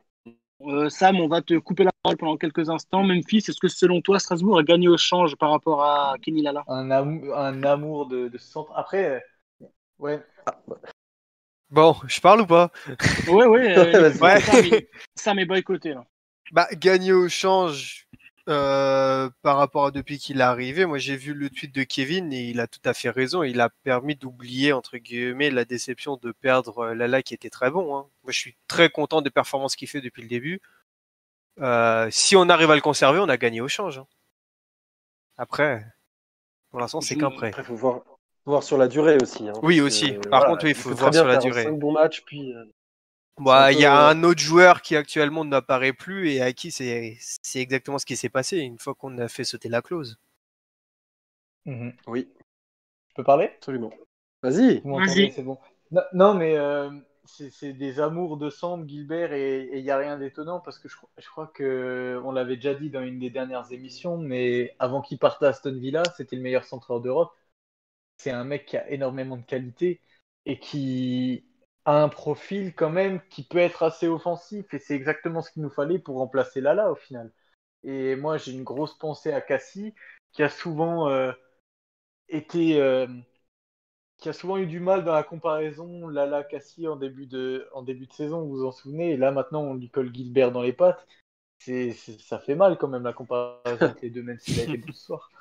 Euh, 0.62 0.88
Sam, 0.88 1.20
on 1.20 1.28
va 1.28 1.42
te 1.42 1.54
couper 1.58 1.84
la 1.84 1.92
parole 2.02 2.16
pendant 2.16 2.36
quelques 2.36 2.70
instants. 2.70 3.02
Memphis, 3.04 3.38
est-ce 3.38 3.60
que 3.60 3.68
selon 3.68 4.00
toi, 4.00 4.18
Strasbourg 4.18 4.58
a 4.58 4.62
gagné 4.62 4.88
au 4.88 4.96
change 4.96 5.36
par 5.36 5.50
rapport 5.50 5.84
à 5.84 6.14
Kenny 6.22 6.42
Lala 6.42 6.64
Un, 6.66 6.90
amour, 6.90 7.36
un 7.36 7.62
amour 7.62 8.06
de, 8.06 8.28
de 8.28 8.38
ce 8.38 8.46
centre. 8.48 8.72
Après, 8.74 9.22
euh, 9.62 9.66
ouais. 9.98 10.22
Bon, 11.70 11.96
je 12.06 12.20
parle 12.20 12.42
ou 12.42 12.46
pas? 12.46 12.70
Ouais, 13.28 13.46
ouais. 13.46 13.76
euh, 13.76 14.12
il- 14.64 14.86
Sam 15.14 15.38
est 15.38 15.44
boycotté. 15.46 15.94
Là. 15.94 16.06
Bah, 16.52 16.68
gagner 16.74 17.12
au 17.12 17.28
change 17.28 18.06
euh, 18.48 19.28
par 19.42 19.56
rapport 19.56 19.86
à 19.86 19.90
depuis 19.90 20.18
qu'il 20.18 20.38
est 20.38 20.44
arrivé. 20.44 20.86
Moi, 20.86 20.98
j'ai 20.98 21.16
vu 21.16 21.34
le 21.34 21.50
tweet 21.50 21.74
de 21.74 21.82
Kevin 21.82 22.32
et 22.32 22.44
il 22.50 22.60
a 22.60 22.66
tout 22.68 22.80
à 22.84 22.94
fait 22.94 23.10
raison. 23.10 23.42
Il 23.42 23.60
a 23.60 23.68
permis 23.82 24.14
d'oublier, 24.14 24.72
entre 24.72 24.96
guillemets, 24.98 25.50
la 25.50 25.64
déception 25.64 26.16
de 26.16 26.32
perdre 26.32 26.78
euh, 26.78 26.94
Lala 26.94 27.22
qui 27.22 27.34
était 27.34 27.50
très 27.50 27.70
bon. 27.70 27.96
hein. 27.96 28.06
Moi, 28.22 28.32
je 28.32 28.38
suis 28.38 28.56
très 28.68 28.88
content 28.90 29.22
des 29.22 29.30
performances 29.30 29.74
qu'il 29.76 29.88
fait 29.88 30.00
depuis 30.00 30.22
le 30.22 30.28
début. 30.28 30.60
Euh, 31.60 32.08
si 32.10 32.36
on 32.36 32.48
arrive 32.48 32.70
à 32.70 32.74
le 32.76 32.80
conserver, 32.82 33.18
on 33.18 33.28
a 33.28 33.36
gagné 33.36 33.60
au 33.60 33.68
change. 33.68 33.98
hein. 33.98 34.06
Après, 35.38 35.84
pour 36.70 36.80
l'instant, 36.80 37.00
c'est 37.00 37.16
qu'un 37.16 37.30
prêt. 37.30 37.48
Après, 37.48 37.62
il 37.62 37.66
faut 37.66 37.74
voir, 37.74 38.02
faut 38.44 38.50
voir 38.52 38.62
sur 38.62 38.78
la 38.78 38.88
durée 38.88 39.16
aussi. 39.20 39.48
hein, 39.48 39.52
Oui, 39.62 39.80
aussi. 39.80 40.12
Par 40.30 40.46
contre, 40.46 40.64
oui, 40.64 40.70
il 40.70 40.76
faut 40.76 40.90
peut 40.90 40.94
voir 40.94 41.10
très 41.10 41.20
bien 41.20 41.20
sur 41.22 41.28
la 41.28 41.36
durée. 41.38 41.64
Cinq 41.64 41.78
bons 41.78 41.92
matchs, 41.92 42.22
puis. 42.24 42.54
euh, 42.54 42.64
Bah, 43.38 43.72
il 43.72 43.78
y 43.78 43.86
a 43.86 44.08
un 44.08 44.22
autre 44.24 44.40
joueur 44.42 44.82
qui 44.82 44.94
actuellement 44.94 45.42
n'apparaît 45.46 45.94
plus 45.94 46.28
et 46.32 46.42
à 46.42 46.52
qui 46.52 46.70
c'est 46.70 47.16
c'est 47.20 47.60
exactement 47.60 47.98
ce 47.98 48.04
qui 48.04 48.14
s'est 48.16 48.28
passé 48.28 48.58
une 48.58 48.78
fois 48.78 48.94
qu'on 48.94 49.16
a 49.18 49.28
fait 49.28 49.44
sauter 49.44 49.70
la 49.70 49.80
clause. 49.80 50.18
Mhm. 51.64 51.96
Oui, 52.06 52.28
Je 53.10 53.14
peux 53.16 53.24
parler? 53.24 53.50
Absolument. 53.58 53.92
Vas-y. 54.42 54.82
Vous 54.82 54.90
m'entendez, 54.90 55.30
Vas-y. 55.30 55.32
c'est 55.32 55.42
bon. 55.42 55.58
Non, 55.92 56.02
non, 56.14 56.34
mais 56.34 56.56
euh, 56.58 56.90
c'est 57.26 57.50
c'est 57.52 57.72
des 57.74 58.00
amours 58.00 58.38
de 58.38 58.50
Samb, 58.50 58.88
Gilbert, 58.88 59.32
et 59.34 59.70
il 59.78 59.82
n'y 59.84 59.90
a 59.90 59.98
rien 59.98 60.18
d'étonnant 60.18 60.60
parce 60.60 60.78
que 60.78 60.88
je, 60.88 60.96
crois- 60.96 61.10
je 61.18 61.28
crois 61.28 61.48
que 61.48 62.20
on 62.24 62.32
l'avait 62.32 62.56
déjà 62.56 62.74
dit 62.74 62.90
dans 62.90 63.02
une 63.02 63.18
des 63.20 63.30
dernières 63.30 63.72
émissions, 63.72 64.18
mais 64.18 64.76
avant 64.80 65.02
qu'il 65.02 65.18
parte 65.18 65.42
à 65.44 65.48
Aston 65.50 65.78
Villa, 65.78 66.02
c'était 66.16 66.36
le 66.36 66.42
meilleur 66.42 66.64
centreur 66.64 67.00
d'Europe. 67.00 67.32
C'est 68.18 68.30
un 68.32 68.44
mec 68.44 68.66
qui 68.66 68.76
a 68.76 68.90
énormément 68.90 69.36
de 69.38 69.44
qualité 69.44 70.02
et 70.46 70.58
qui 70.60 71.45
a 71.86 72.02
un 72.02 72.10
profil 72.10 72.74
quand 72.74 72.90
même 72.90 73.22
qui 73.30 73.44
peut 73.44 73.58
être 73.58 73.82
assez 73.84 74.08
offensif, 74.08 74.74
et 74.74 74.78
c'est 74.80 74.94
exactement 74.96 75.42
ce 75.42 75.50
qu'il 75.52 75.62
nous 75.62 75.70
fallait 75.70 75.98
pour 76.00 76.18
remplacer 76.18 76.60
Lala 76.60 76.90
au 76.92 76.96
final. 76.96 77.32
Et 77.84 78.16
moi, 78.16 78.38
j'ai 78.38 78.52
une 78.52 78.64
grosse 78.64 78.98
pensée 78.98 79.32
à 79.32 79.40
Cassie, 79.42 79.94
qui 80.32 80.42
a 80.44 80.50
souvent 80.50 81.08
euh, 81.10 81.32
été. 82.28 82.80
euh, 82.80 83.06
qui 84.18 84.28
a 84.28 84.32
souvent 84.34 84.58
eu 84.58 84.66
du 84.66 84.78
mal 84.80 85.04
dans 85.04 85.14
la 85.14 85.22
comparaison 85.22 86.08
Lala 86.08 86.44
Cassie 86.44 86.86
en 86.88 86.96
début 86.96 87.26
de 87.26 87.66
en 87.72 87.82
début 87.82 88.06
de 88.06 88.12
saison, 88.12 88.42
vous 88.42 88.58
vous 88.58 88.64
en 88.66 88.72
souvenez, 88.72 89.12
et 89.12 89.16
là 89.16 89.30
maintenant 89.30 89.62
on 89.62 89.74
lui 89.74 89.90
colle 89.90 90.14
Gilbert 90.14 90.52
dans 90.52 90.62
les 90.62 90.72
pattes. 90.74 91.06
C'est, 91.58 91.92
ça 91.92 92.38
fait 92.40 92.54
mal 92.56 92.78
quand 92.78 92.88
même 92.88 93.04
la 93.04 93.12
comparaison 93.14 93.86
entre 93.90 94.00
les 94.02 94.10
deux, 94.10 94.22
même 94.22 94.38
s'il 94.40 94.60
a 94.60 94.64
été 94.64 94.78
bon 94.78 94.92
ce 94.92 95.04
soir. 95.04 95.32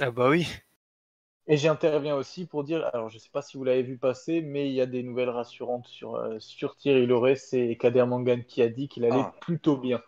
Ah 0.00 0.10
bah 0.10 0.28
oui. 0.30 0.46
Et 1.50 1.56
j'interviens 1.56 2.14
aussi 2.14 2.46
pour 2.46 2.62
dire, 2.62 2.88
alors 2.94 3.08
je 3.08 3.18
sais 3.18 3.28
pas 3.32 3.42
si 3.42 3.56
vous 3.56 3.64
l'avez 3.64 3.82
vu 3.82 3.98
passer, 3.98 4.40
mais 4.40 4.68
il 4.68 4.72
y 4.72 4.80
a 4.80 4.86
des 4.86 5.02
nouvelles 5.02 5.30
rassurantes 5.30 5.88
sur, 5.88 6.14
euh, 6.14 6.38
sur 6.38 6.76
Thierry 6.76 7.06
Loret, 7.06 7.34
c'est 7.34 7.76
Kader 7.76 8.04
Mangan 8.06 8.40
qui 8.46 8.62
a 8.62 8.68
dit 8.68 8.86
qu'il 8.88 9.04
allait 9.04 9.16
Ah. 9.16 9.34
plutôt 9.40 9.76
bien. 9.76 10.00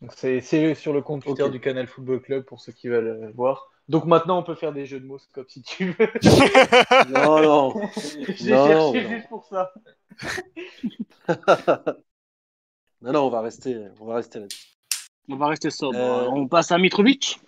Donc 0.00 0.12
c'est, 0.16 0.40
sur 0.74 0.94
le 0.94 1.02
compte 1.02 1.24
Twitter 1.24 1.50
du 1.50 1.60
Canal 1.60 1.86
Football 1.86 2.22
Club 2.22 2.44
pour 2.44 2.60
ceux 2.62 2.72
qui 2.72 2.88
veulent 2.88 3.24
euh, 3.24 3.30
voir. 3.34 3.68
Donc 3.88 4.06
maintenant 4.06 4.38
on 4.38 4.42
peut 4.42 4.54
faire 4.54 4.72
des 4.72 4.86
jeux 4.86 4.98
de 4.98 5.04
mots, 5.04 5.18
comme 5.34 5.44
si 5.46 5.62
tu 5.62 5.90
veux. 5.92 6.08
Non, 7.10 7.42
non. 7.42 7.88
J'ai 8.28 8.34
cherché 8.48 9.02
non. 9.02 9.10
juste 9.10 9.28
pour 9.28 9.44
ça. 9.44 9.74
non, 13.02 13.12
non, 13.12 13.26
on 13.26 13.30
va 13.30 13.42
rester, 13.42 13.88
on 14.00 14.06
va 14.06 14.14
rester 14.16 14.40
là-dessus. 14.40 14.68
On 15.28 15.36
va 15.36 15.48
rester 15.48 15.70
sobre. 15.70 15.98
Euh, 15.98 16.28
On 16.30 16.48
passe 16.48 16.72
à 16.72 16.78
Mitrovic 16.78 17.40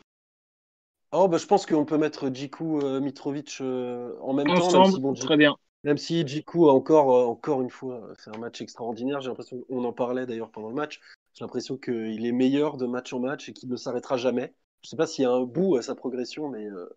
Oh, 1.17 1.29
bah, 1.29 1.39
je 1.39 1.47
pense 1.47 1.65
qu'on 1.65 1.85
peut 1.85 1.97
mettre 1.97 2.29
Djikou 2.29 2.81
euh, 2.81 3.01
Mitrovic 3.01 3.59
euh, 3.61 4.15
en 4.21 4.33
même 4.33 4.49
temps, 4.49 4.81
même 4.81 4.91
si, 4.91 5.01
bon, 5.01 5.15
Très 5.15 5.37
bien. 5.37 5.57
Même 5.85 5.97
si 5.97 6.27
Djikou 6.27 6.69
a 6.69 6.73
encore, 6.73 7.15
euh, 7.15 7.25
encore 7.25 7.63
une 7.63 7.71
fois 7.71 8.03
euh, 8.03 8.15
fait 8.17 8.35
un 8.35 8.39
match 8.39 8.61
extraordinaire, 8.61 9.21
j'ai 9.21 9.29
l'impression, 9.29 9.65
on 9.69 9.85
en 9.85 9.93
parlait 9.93 10.27
d'ailleurs 10.27 10.51
pendant 10.51 10.69
le 10.69 10.75
match, 10.75 11.01
j'ai 11.35 11.45
l'impression 11.45 11.77
qu'il 11.77 12.27
est 12.27 12.33
meilleur 12.33 12.77
de 12.77 12.87
match 12.87 13.13
en 13.13 13.21
match 13.21 13.49
et 13.49 13.53
qu'il 13.53 13.69
ne 13.69 13.77
s'arrêtera 13.77 14.17
jamais. 14.17 14.55
Je 14.83 14.89
sais 14.89 14.97
pas 14.97 15.07
s'il 15.07 15.23
y 15.23 15.27
a 15.27 15.31
un 15.31 15.45
bout 15.45 15.77
à 15.77 15.83
sa 15.83 15.95
progression, 15.95 16.49
mais, 16.49 16.67
euh, 16.67 16.89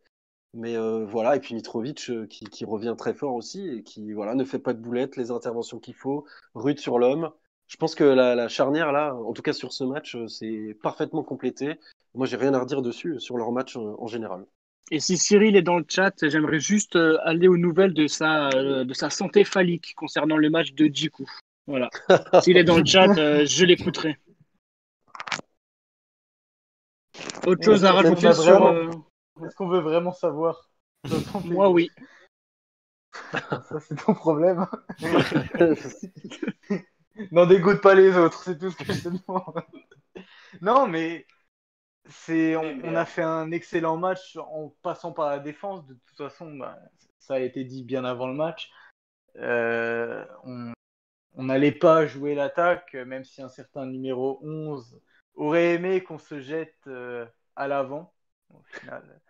mais 0.54 0.76
euh, 0.76 1.06
voilà. 1.06 1.36
Et 1.36 1.40
puis 1.40 1.54
Mitrovic 1.54 2.10
euh, 2.10 2.26
qui, 2.28 2.46
qui 2.46 2.66
revient 2.66 2.96
très 2.98 3.14
fort 3.14 3.36
aussi 3.36 3.68
et 3.68 3.84
qui 3.84 4.14
voilà, 4.14 4.36
ne 4.36 4.44
fait 4.44 4.60
pas 4.60 4.74
de 4.74 4.80
boulettes, 4.80 5.16
les 5.16 5.32
interventions 5.32 5.80
qu'il 5.80 5.96
faut, 5.96 6.26
rude 6.56 6.80
sur 6.80 6.98
l'homme. 6.98 7.32
Je 7.68 7.76
pense 7.78 7.96
que 7.96 8.04
la, 8.04 8.34
la 8.36 8.48
charnière 8.48 8.92
là, 8.92 9.14
en 9.14 9.34
tout 9.34 9.42
cas 9.42 9.54
sur 9.54 9.74
ce 9.74 9.84
match, 9.84 10.16
euh, 10.16 10.28
c'est 10.28 10.76
parfaitement 10.82 11.24
complété. 11.24 11.76
Moi, 12.16 12.26
j'ai 12.26 12.38
rien 12.38 12.54
à 12.54 12.60
redire 12.60 12.82
dessus 12.82 13.16
euh, 13.16 13.20
sur 13.20 13.38
leur 13.38 13.52
match 13.52 13.76
euh, 13.76 13.96
en 14.00 14.08
général. 14.08 14.46
Et 14.90 15.00
si 15.02 15.18
Cyril 15.18 15.56
est 15.58 15.62
dans 15.62 15.78
le 15.78 15.86
chat, 15.88 16.14
j'aimerais 16.22 16.60
juste 16.60 16.96
aller 17.26 17.50
aux 17.50 17.58
nouvelles 17.58 17.94
de 17.94 18.08
sa, 18.08 18.48
de 18.52 18.94
sa 18.94 19.10
santé 19.10 19.44
phallique 19.44 19.94
concernant 19.98 20.38
le 20.38 20.50
match 20.50 20.72
de 20.74 20.86
Djikou. 20.86 21.26
Voilà. 21.68 21.90
S'il 22.42 22.56
est 22.56 22.64
dans 22.64 22.78
le 22.78 22.86
chat, 22.86 23.14
je 23.44 23.66
l'écouterai. 23.66 24.18
Autre 27.46 27.66
chose 27.66 27.84
à 27.84 27.92
rajouter 27.92 28.32
sur. 28.32 28.44
vraiment- 28.44 28.74
euh, 28.74 28.92
Est-ce 29.46 29.56
qu'on 29.58 29.68
veut 29.68 29.82
vraiment 29.82 30.14
savoir 30.14 30.70
Moi, 31.44 31.70
oui. 31.70 31.92
Ça, 33.34 33.80
c'est 33.82 33.96
ton 34.06 34.14
problème. 34.14 34.66
N'en 37.32 37.46
dégoûte 37.46 37.82
pas 37.82 37.96
les 37.96 38.16
autres, 38.18 38.44
c'est 38.44 38.58
tout 38.58 38.72
ce 38.72 38.78
que 38.78 38.94
je 38.94 39.04
te 39.04 39.10
demande. 39.10 39.64
non, 40.62 40.88
mais 40.88 41.26
c'est, 42.06 42.56
on, 42.56 42.80
on 42.84 42.96
a 42.96 43.06
fait 43.06 43.24
un 43.24 43.52
excellent 43.52 43.98
match 43.98 44.38
en 44.38 44.74
passant 44.82 45.12
par 45.12 45.30
la 45.30 45.40
défense. 45.40 45.86
De 45.86 45.94
toute 45.94 46.18
façon, 46.18 46.56
bah, 46.56 46.80
ça 47.20 47.36
a 47.36 47.40
été 47.40 47.64
dit 47.64 47.84
bien 47.84 48.06
avant 48.06 48.28
le 48.28 48.34
match. 48.34 48.72
Euh, 49.38 50.26
on 50.44 50.74
on 51.38 51.44
n'allait 51.44 51.72
pas 51.72 52.06
jouer 52.08 52.36
l'attaque, 52.36 52.96
même 52.96 53.24
si 53.24 53.42
un 53.42 53.50
certain 53.50 53.86
numéro 53.86 54.40
11 54.42 55.00
aurait 55.36 55.76
aimé 55.76 56.02
qu'on 56.04 56.18
se 56.18 56.42
jette 56.42 56.76
euh, 56.88 57.26
à 57.56 57.68
l'avant. 57.68 58.14
Au 58.54 58.62
final, 58.64 59.22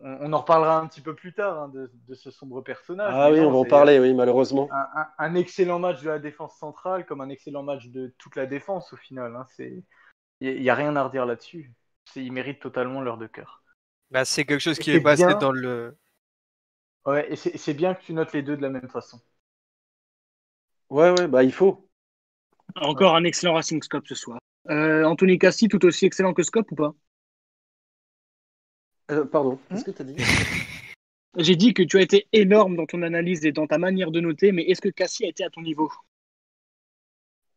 on, 0.00 0.18
on 0.20 0.32
en 0.32 0.38
reparlera 0.40 0.78
un 0.80 0.86
petit 0.88 1.00
peu 1.00 1.14
plus 1.14 1.32
tard 1.34 1.58
hein, 1.62 1.68
de, 1.68 1.90
de 2.08 2.14
ce 2.14 2.30
sombre 2.30 2.62
personnage. 2.62 3.20
Ah 3.20 3.30
oui, 3.30 3.38
non, 3.38 3.44
on 3.44 3.50
va 3.52 3.58
en 3.58 3.64
parler, 3.64 4.00
oui, 4.00 4.12
malheureusement. 4.12 4.70
un, 4.70 4.86
un- 4.96 5.08
un 5.18 5.34
excellent 5.34 5.78
match 5.78 6.02
de 6.02 6.08
la 6.10 6.18
défense 6.18 6.56
centrale 6.58 7.06
comme 7.06 7.20
un 7.20 7.28
excellent 7.28 7.62
match 7.62 7.88
de 7.88 8.14
toute 8.18 8.36
la 8.36 8.46
défense 8.46 8.92
au 8.92 8.96
final. 8.96 9.36
hein. 9.36 9.46
C'est, 9.56 9.84
il 10.40 10.60
n'y 10.62 10.70
a 10.70 10.74
rien 10.76 10.96
à 10.96 11.04
redire 11.04 11.26
là-dessus. 11.26 11.74
C'est, 12.06 12.24
ils 12.24 12.32
méritent 12.32 12.62
totalement 12.62 13.00
l'heure 13.02 13.18
de 13.18 13.26
cœur. 13.28 13.62
Bah, 14.12 14.24
c'est 14.24 14.44
quelque 14.44 14.60
chose 14.60 14.78
qui 14.78 14.90
c'est 14.90 14.92
est 14.92 15.00
passé 15.00 15.34
bien. 15.34 15.34
dans 15.34 15.50
le. 15.50 15.96
Ouais, 17.06 17.32
et 17.32 17.36
c'est, 17.36 17.56
c'est 17.58 17.74
bien 17.74 17.94
que 17.94 18.02
tu 18.02 18.12
notes 18.12 18.32
les 18.32 18.42
deux 18.42 18.56
de 18.56 18.62
la 18.62 18.68
même 18.70 18.88
façon. 18.88 19.20
Ouais, 20.90 21.10
ouais, 21.10 21.26
bah 21.26 21.42
il 21.42 21.52
faut. 21.52 21.88
Encore 22.76 23.16
un 23.16 23.24
excellent 23.24 23.54
Racing 23.54 23.82
Scope 23.82 24.06
ce 24.06 24.14
soir. 24.14 24.38
Euh, 24.68 25.04
Anthony 25.04 25.38
Cassi, 25.38 25.68
tout 25.68 25.84
aussi 25.86 26.04
excellent 26.04 26.34
que 26.34 26.42
Scope 26.42 26.70
ou 26.72 26.74
pas? 26.74 26.94
Euh, 29.12 29.24
pardon, 29.24 29.58
qu'est-ce 29.68 29.84
que 29.84 29.90
t'as 29.90 30.04
dit 30.04 30.16
J'ai 31.36 31.56
dit 31.56 31.72
que 31.74 31.82
tu 31.82 31.98
as 31.98 32.02
été 32.02 32.28
énorme 32.32 32.76
dans 32.76 32.86
ton 32.86 33.02
analyse 33.02 33.44
et 33.46 33.52
dans 33.52 33.66
ta 33.66 33.78
manière 33.78 34.10
de 34.10 34.20
noter, 34.20 34.52
mais 34.52 34.64
est-ce 34.64 34.80
que 34.80 34.88
Cassi 34.88 35.24
a 35.24 35.28
été 35.28 35.44
à 35.44 35.50
ton 35.50 35.62
niveau? 35.62 35.90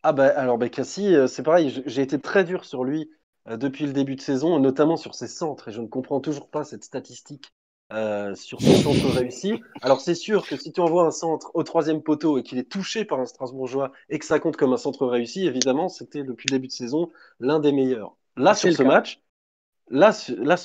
Ah 0.03 0.13
bah 0.13 0.27
alors 0.27 0.57
bah 0.57 0.69
Cassie, 0.69 1.15
euh, 1.15 1.27
c'est 1.27 1.43
pareil, 1.43 1.83
j'ai 1.85 2.01
été 2.01 2.19
très 2.19 2.43
dur 2.43 2.63
sur 2.63 2.83
lui 2.83 3.09
euh, 3.47 3.57
depuis 3.57 3.85
le 3.85 3.91
début 3.93 4.15
de 4.15 4.21
saison, 4.21 4.59
notamment 4.59 4.97
sur 4.97 5.15
ses 5.15 5.27
centres, 5.27 5.69
et 5.69 5.71
je 5.71 5.81
ne 5.81 5.87
comprends 5.87 6.19
toujours 6.19 6.49
pas 6.49 6.63
cette 6.63 6.83
statistique 6.83 7.53
euh, 7.91 8.33
sur 8.35 8.61
ses 8.61 8.75
centres 8.75 9.09
réussis. 9.09 9.61
Alors 9.81 10.01
c'est 10.01 10.15
sûr 10.15 10.47
que 10.47 10.57
si 10.57 10.71
tu 10.71 10.79
envoies 10.79 11.05
un 11.05 11.11
centre 11.11 11.51
au 11.53 11.63
troisième 11.63 12.01
poteau 12.01 12.37
et 12.37 12.43
qu'il 12.43 12.57
est 12.59 12.69
touché 12.69 13.03
par 13.03 13.19
un 13.19 13.25
Strasbourgeois 13.25 13.91
et 14.09 14.19
que 14.19 14.25
ça 14.25 14.39
compte 14.39 14.57
comme 14.57 14.73
un 14.73 14.77
centre 14.77 15.05
réussi, 15.05 15.47
évidemment, 15.47 15.89
c'était 15.89 16.23
depuis 16.23 16.47
le 16.49 16.57
début 16.57 16.67
de 16.67 16.73
saison 16.73 17.11
l'un 17.39 17.59
des 17.59 17.71
meilleurs. 17.71 18.15
Là 18.37 18.53
sur 18.53 18.71
ce 18.71 18.77
cas. 18.77 18.83
match, 18.83 19.21
là, 19.89 20.11
là 20.37 20.57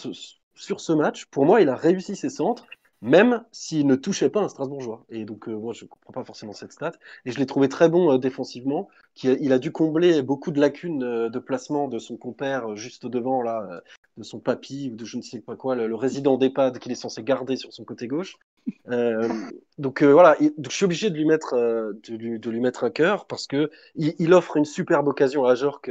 sur 0.60 0.80
ce 0.80 0.92
match, 0.92 1.24
pour 1.26 1.46
moi, 1.46 1.60
il 1.60 1.68
a 1.68 1.74
réussi 1.74 2.14
ses 2.14 2.28
centres, 2.28 2.66
même 3.02 3.42
s'il 3.50 3.86
ne 3.86 3.94
touchait 3.94 4.28
pas 4.28 4.42
un 4.42 4.48
Strasbourgeois. 4.48 5.04
Et 5.08 5.24
donc 5.24 5.48
euh, 5.48 5.54
moi, 5.54 5.72
je 5.72 5.84
ne 5.84 5.88
comprends 5.88 6.12
pas 6.12 6.24
forcément 6.24 6.52
cette 6.52 6.72
stat. 6.72 6.92
Et 7.24 7.32
je 7.32 7.38
l'ai 7.38 7.46
trouvé 7.46 7.68
très 7.68 7.88
bon 7.88 8.12
euh, 8.12 8.18
défensivement. 8.18 8.88
Qui 9.14 9.28
a- 9.28 9.36
il 9.40 9.52
a 9.52 9.58
dû 9.58 9.72
combler 9.72 10.20
beaucoup 10.22 10.50
de 10.50 10.60
lacunes 10.60 11.02
euh, 11.02 11.28
de 11.30 11.38
placement 11.38 11.88
de 11.88 11.98
son 11.98 12.18
compère 12.18 12.76
juste 12.76 13.06
devant, 13.06 13.42
là, 13.42 13.80
de 14.18 14.22
son 14.22 14.38
papy 14.38 14.90
ou 14.92 14.96
de 14.96 15.04
je 15.06 15.16
ne 15.16 15.22
sais 15.22 15.40
pas 15.40 15.56
quoi, 15.56 15.74
le, 15.76 15.94
résident 15.94 16.36
d'EHPAD 16.36 16.78
qu'il 16.78 16.92
est 16.92 16.94
censé 16.94 17.22
garder 17.22 17.56
sur 17.56 17.72
son 17.72 17.84
côté 17.84 18.06
gauche. 18.06 18.36
Donc 19.78 20.02
voilà, 20.02 20.36
il- 20.40 20.52
donc, 20.58 20.70
je 20.70 20.76
suis 20.76 20.84
obligé 20.84 21.08
de 21.08 21.16
lui 21.16 21.24
mettre, 21.24 21.54
de 21.56 22.50
lui, 22.50 22.60
mettre 22.60 22.84
un 22.84 22.90
cœur 22.90 23.26
parce 23.26 23.46
que 23.46 23.70
il, 23.96 24.34
offre 24.34 24.58
une 24.58 24.66
superbe 24.66 25.08
occasion 25.08 25.46
à 25.46 25.54
Jork, 25.54 25.90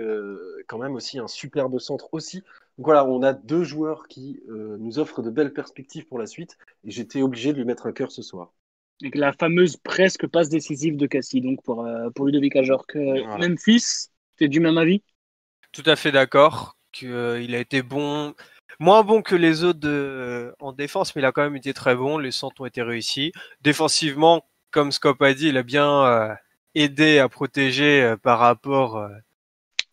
quand 0.68 0.78
même 0.78 0.94
aussi 0.94 1.18
un 1.18 1.28
superbe 1.28 1.80
centre 1.80 2.10
aussi. 2.12 2.44
Donc 2.80 2.86
voilà, 2.86 3.04
on 3.04 3.22
a 3.24 3.34
deux 3.34 3.66
joueurs 3.66 4.08
qui 4.08 4.40
euh, 4.48 4.78
nous 4.80 5.00
offrent 5.00 5.22
de 5.22 5.30
belles 5.30 5.52
perspectives 5.52 6.06
pour 6.08 6.18
la 6.18 6.26
suite 6.26 6.58
et 6.86 6.92
j'étais 6.92 7.22
obligé 7.22 7.52
de 7.52 7.58
lui 7.58 7.66
mettre 7.66 7.88
un 7.88 7.92
cœur 7.92 8.10
ce 8.10 8.22
soir. 8.22 8.54
Avec 9.02 9.16
la 9.16 9.34
fameuse 9.34 9.76
presque 9.76 10.26
passe 10.28 10.48
décisive 10.48 10.96
de 10.96 11.06
Cassi, 11.06 11.42
donc 11.42 11.62
pour, 11.62 11.86
euh, 11.86 12.10
pour 12.12 12.26
Ludovic 12.26 12.56
Ajorc. 12.56 12.96
Euh, 12.96 13.22
Voilà. 13.26 13.50
Memphis, 13.50 14.08
t'es 14.38 14.48
du 14.48 14.62
même 14.62 14.78
avis? 14.78 15.04
Tout 15.74 15.84
à 15.88 15.98
fait 15.98 16.14
d'accord 16.14 16.78
qu'il 16.94 17.54
a 17.54 17.60
été 17.60 17.82
bon, 17.82 18.34
moins 18.80 19.04
bon 19.04 19.22
que 19.24 19.36
les 19.36 19.66
autres 19.66 19.82
de- 19.82 20.56
en 20.62 20.72
défense, 20.72 21.14
mais 21.18 21.22
il 21.22 21.26
a 21.26 21.34
quand 21.34 21.44
même 21.44 21.58
été 21.58 21.74
très 21.74 21.98
bon. 21.98 22.18
Les 22.18 22.32
centres 22.32 22.62
ont 22.62 22.66
été 22.66 22.82
réussis. 22.82 23.34
Défensivement, 23.60 24.46
comme 24.72 24.94
Scop 24.94 25.22
a 25.22 25.34
dit, 25.34 25.50
il 25.50 25.58
a 25.58 25.64
bien 25.64 26.06
euh, 26.06 26.34
aidé 26.76 27.20
à 27.20 27.28
protéger 27.28 28.04
euh, 28.04 28.16
par 28.16 28.40
rapport 28.40 28.96
euh, 28.96 29.10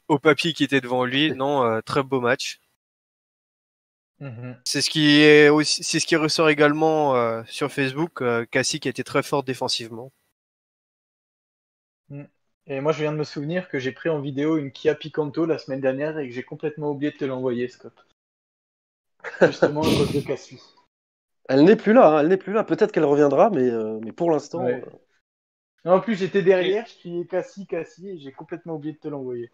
au 0.07 0.21
papier 0.21 0.53
qui 0.53 0.63
était 0.63 0.81
devant 0.81 1.05
lui. 1.05 1.33
Non, 1.33 1.65
euh, 1.65 1.81
très 1.81 2.05
beau 2.05 2.21
match. 2.21 2.61
Mhm. 4.21 4.57
C'est 4.65 4.81
ce 4.83 4.91
qui 4.91 5.21
est 5.21 5.49
aussi, 5.49 5.83
c'est 5.85 6.01
ce 6.01 6.07
qui 6.07 6.17
ressort 6.17 6.49
également 6.49 7.15
euh, 7.17 7.43
sur 7.47 7.71
Facebook. 7.71 8.23
Euh, 8.23 8.45
Cassie 8.51 8.81
qui 8.81 8.89
a 8.89 8.91
été 8.91 9.05
très 9.05 9.23
fort 9.23 9.43
défensivement. 9.43 10.11
Et 12.67 12.81
moi, 12.81 12.93
je 12.93 13.01
viens 13.01 13.13
de 13.13 13.17
me 13.17 13.25
souvenir 13.25 13.69
que 13.69 13.79
j'ai 13.79 13.93
pris 13.93 14.09
en 14.09 14.21
vidéo 14.21 14.57
une 14.59 14.73
Kia 14.73 14.95
Picanto 14.95 15.47
la 15.47 15.59
semaine 15.59 15.81
dernière 15.81 16.19
et 16.19 16.29
que 16.29 16.35
j'ai 16.35 16.43
complètement 16.43 16.91
oublié 16.91 17.13
de 17.13 17.17
te 17.17 17.25
l'envoyer, 17.25 17.69
Scott. 17.69 17.95
Justement 19.41 19.83
à 19.83 19.85
cause 19.85 20.13
de 20.13 20.21
Cassie. 20.21 20.61
Elle 21.49 21.65
n'est 21.65 21.77
plus 21.77 21.93
là, 21.93 22.09
hein, 22.09 22.21
elle 22.21 22.29
n'est 22.29 22.37
plus 22.37 22.53
là. 22.53 22.65
Peut-être 22.65 22.91
qu'elle 22.91 23.05
reviendra, 23.05 23.51
mais, 23.51 23.71
euh, 23.71 24.01
mais 24.03 24.13
pour 24.13 24.31
l'instant, 24.33 24.65
Ouais. 24.65 24.83
euh, 24.85 24.91
Non, 25.85 25.93
en 25.93 26.01
plus, 26.01 26.17
j'étais 26.17 26.43
derrière, 26.43 26.87
je 26.87 26.95
criais 26.99 27.25
Cassie, 27.27 27.67
Cassie, 27.67 28.09
et 28.09 28.19
j'ai 28.19 28.33
complètement 28.33 28.75
oublié 28.75 28.95
de 28.95 28.99
te 28.99 29.07
l'envoyer. 29.07 29.51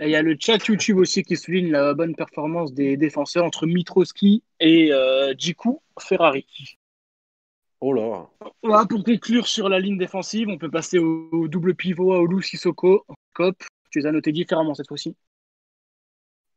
Et 0.00 0.06
il 0.06 0.10
y 0.10 0.16
a 0.16 0.22
le 0.22 0.34
chat 0.40 0.66
YouTube 0.66 0.96
aussi 0.96 1.22
qui 1.22 1.36
souligne 1.36 1.70
la 1.70 1.92
bonne 1.92 2.14
performance 2.14 2.72
des 2.72 2.96
défenseurs 2.96 3.44
entre 3.44 3.66
Mitroski 3.66 4.42
et 4.58 4.92
euh, 4.92 5.34
Djikou 5.36 5.82
Ferrari. 5.98 6.46
oh 7.80 7.92
là. 7.92 8.26
Voilà, 8.62 8.86
pour 8.86 9.04
conclure 9.04 9.46
sur 9.46 9.68
la 9.68 9.78
ligne 9.78 9.98
défensive, 9.98 10.48
on 10.48 10.56
peut 10.56 10.70
passer 10.70 10.98
au, 10.98 11.28
au 11.32 11.48
double 11.48 11.74
pivot 11.74 12.14
Aoulou 12.14 12.40
Sissoko. 12.40 13.04
Cop, 13.34 13.62
tu 13.90 13.98
les 13.98 14.06
as 14.06 14.12
notés 14.12 14.32
différemment 14.32 14.74
cette 14.74 14.88
fois-ci. 14.88 15.14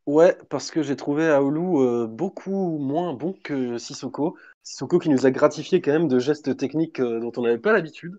Ouais, 0.06 0.38
parce 0.50 0.72
que 0.72 0.82
j'ai 0.82 0.96
trouvé 0.96 1.28
Aoulou 1.30 1.82
euh, 1.82 2.08
beaucoup 2.08 2.78
moins 2.78 3.14
bon 3.14 3.34
que 3.44 3.78
Sissoko. 3.78 4.38
Sissoko 4.64 5.00
qui 5.00 5.10
nous 5.10 5.26
a 5.26 5.32
gratifié 5.32 5.82
quand 5.82 5.91
même 5.91 6.08
de 6.08 6.20
gestes 6.20 6.56
techniques 6.56 7.02
euh, 7.02 7.20
dont 7.20 7.32
on 7.36 7.41
n'avait 7.41 7.58
pas 7.58 7.74
l'habitude, 7.74 8.18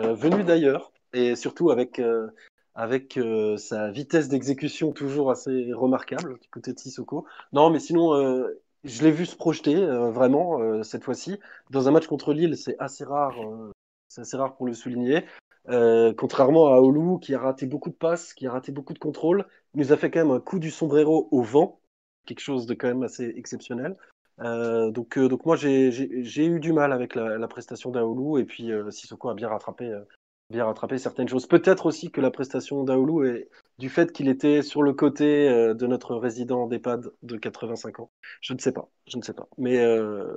euh, 0.00 0.14
venus 0.14 0.44
d'ailleurs, 0.44 0.92
et 1.12 1.36
surtout 1.36 1.70
avec, 1.70 2.00
euh, 2.00 2.28
avec 2.74 3.16
euh, 3.16 3.56
sa 3.56 3.90
vitesse 3.90 4.28
d'exécution 4.28 4.92
toujours 4.92 5.30
assez 5.30 5.72
remarquable 5.72 6.38
du 6.40 6.48
côté 6.48 6.72
de 6.72 6.78
Sissoko. 6.78 7.24
Non, 7.52 7.70
mais 7.70 7.78
sinon, 7.78 8.14
euh, 8.14 8.60
je 8.82 9.02
l'ai 9.02 9.12
vu 9.12 9.26
se 9.26 9.36
projeter 9.36 9.76
euh, 9.76 10.10
vraiment 10.10 10.60
euh, 10.60 10.82
cette 10.82 11.04
fois-ci. 11.04 11.38
Dans 11.70 11.88
un 11.88 11.92
match 11.92 12.06
contre 12.06 12.32
Lille, 12.32 12.56
c'est 12.56 12.76
assez 12.78 13.04
rare, 13.04 13.40
euh, 13.40 13.70
c'est 14.08 14.22
assez 14.22 14.36
rare 14.36 14.56
pour 14.56 14.66
le 14.66 14.74
souligner. 14.74 15.24
Euh, 15.68 16.12
contrairement 16.12 16.66
à 16.66 16.76
Aoulou 16.76 17.18
qui 17.18 17.34
a 17.34 17.38
raté 17.38 17.66
beaucoup 17.66 17.90
de 17.90 17.94
passes, 17.94 18.34
qui 18.34 18.46
a 18.46 18.50
raté 18.50 18.72
beaucoup 18.72 18.92
de 18.92 18.98
contrôles, 18.98 19.46
il 19.74 19.80
nous 19.80 19.92
a 19.92 19.96
fait 19.96 20.10
quand 20.10 20.20
même 20.20 20.32
un 20.32 20.40
coup 20.40 20.58
du 20.58 20.70
sombrero 20.70 21.28
au 21.30 21.42
vent, 21.42 21.80
quelque 22.26 22.40
chose 22.40 22.66
de 22.66 22.74
quand 22.74 22.88
même 22.88 23.02
assez 23.02 23.32
exceptionnel. 23.36 23.96
Donc, 24.38 25.16
donc 25.16 25.46
moi 25.46 25.54
j'ai 25.54 26.44
eu 26.44 26.60
du 26.60 26.72
mal 26.72 26.92
avec 26.92 27.14
la, 27.14 27.38
la 27.38 27.48
prestation 27.48 27.90
d'Aoulou 27.90 28.36
et 28.36 28.44
puis 28.44 28.72
Sissoko 28.90 29.28
a 29.28 29.34
bien 29.34 29.48
rattrapé, 29.48 29.90
bien 30.50 30.64
rattrapé 30.66 30.98
certaines 30.98 31.28
choses. 31.28 31.46
Peut-être 31.46 31.86
aussi 31.86 32.10
que 32.10 32.20
la 32.20 32.30
prestation 32.30 32.84
d'Aoulou 32.84 33.24
est 33.24 33.48
du 33.78 33.88
fait 33.88 34.12
qu'il 34.12 34.28
était 34.28 34.62
sur 34.62 34.82
le 34.82 34.92
côté 34.92 35.48
euh, 35.48 35.74
de 35.74 35.86
notre 35.86 36.14
résident 36.14 36.66
d'EHPAD 36.66 37.10
de 37.22 37.36
85 37.36 38.00
ans. 38.00 38.10
Je 38.40 38.52
ne 38.54 38.58
sais 38.58 38.72
pas, 38.72 38.88
je 39.06 39.16
ne 39.16 39.22
sais 39.22 39.32
pas. 39.32 39.48
Mais 39.58 39.78
euh, 39.78 40.36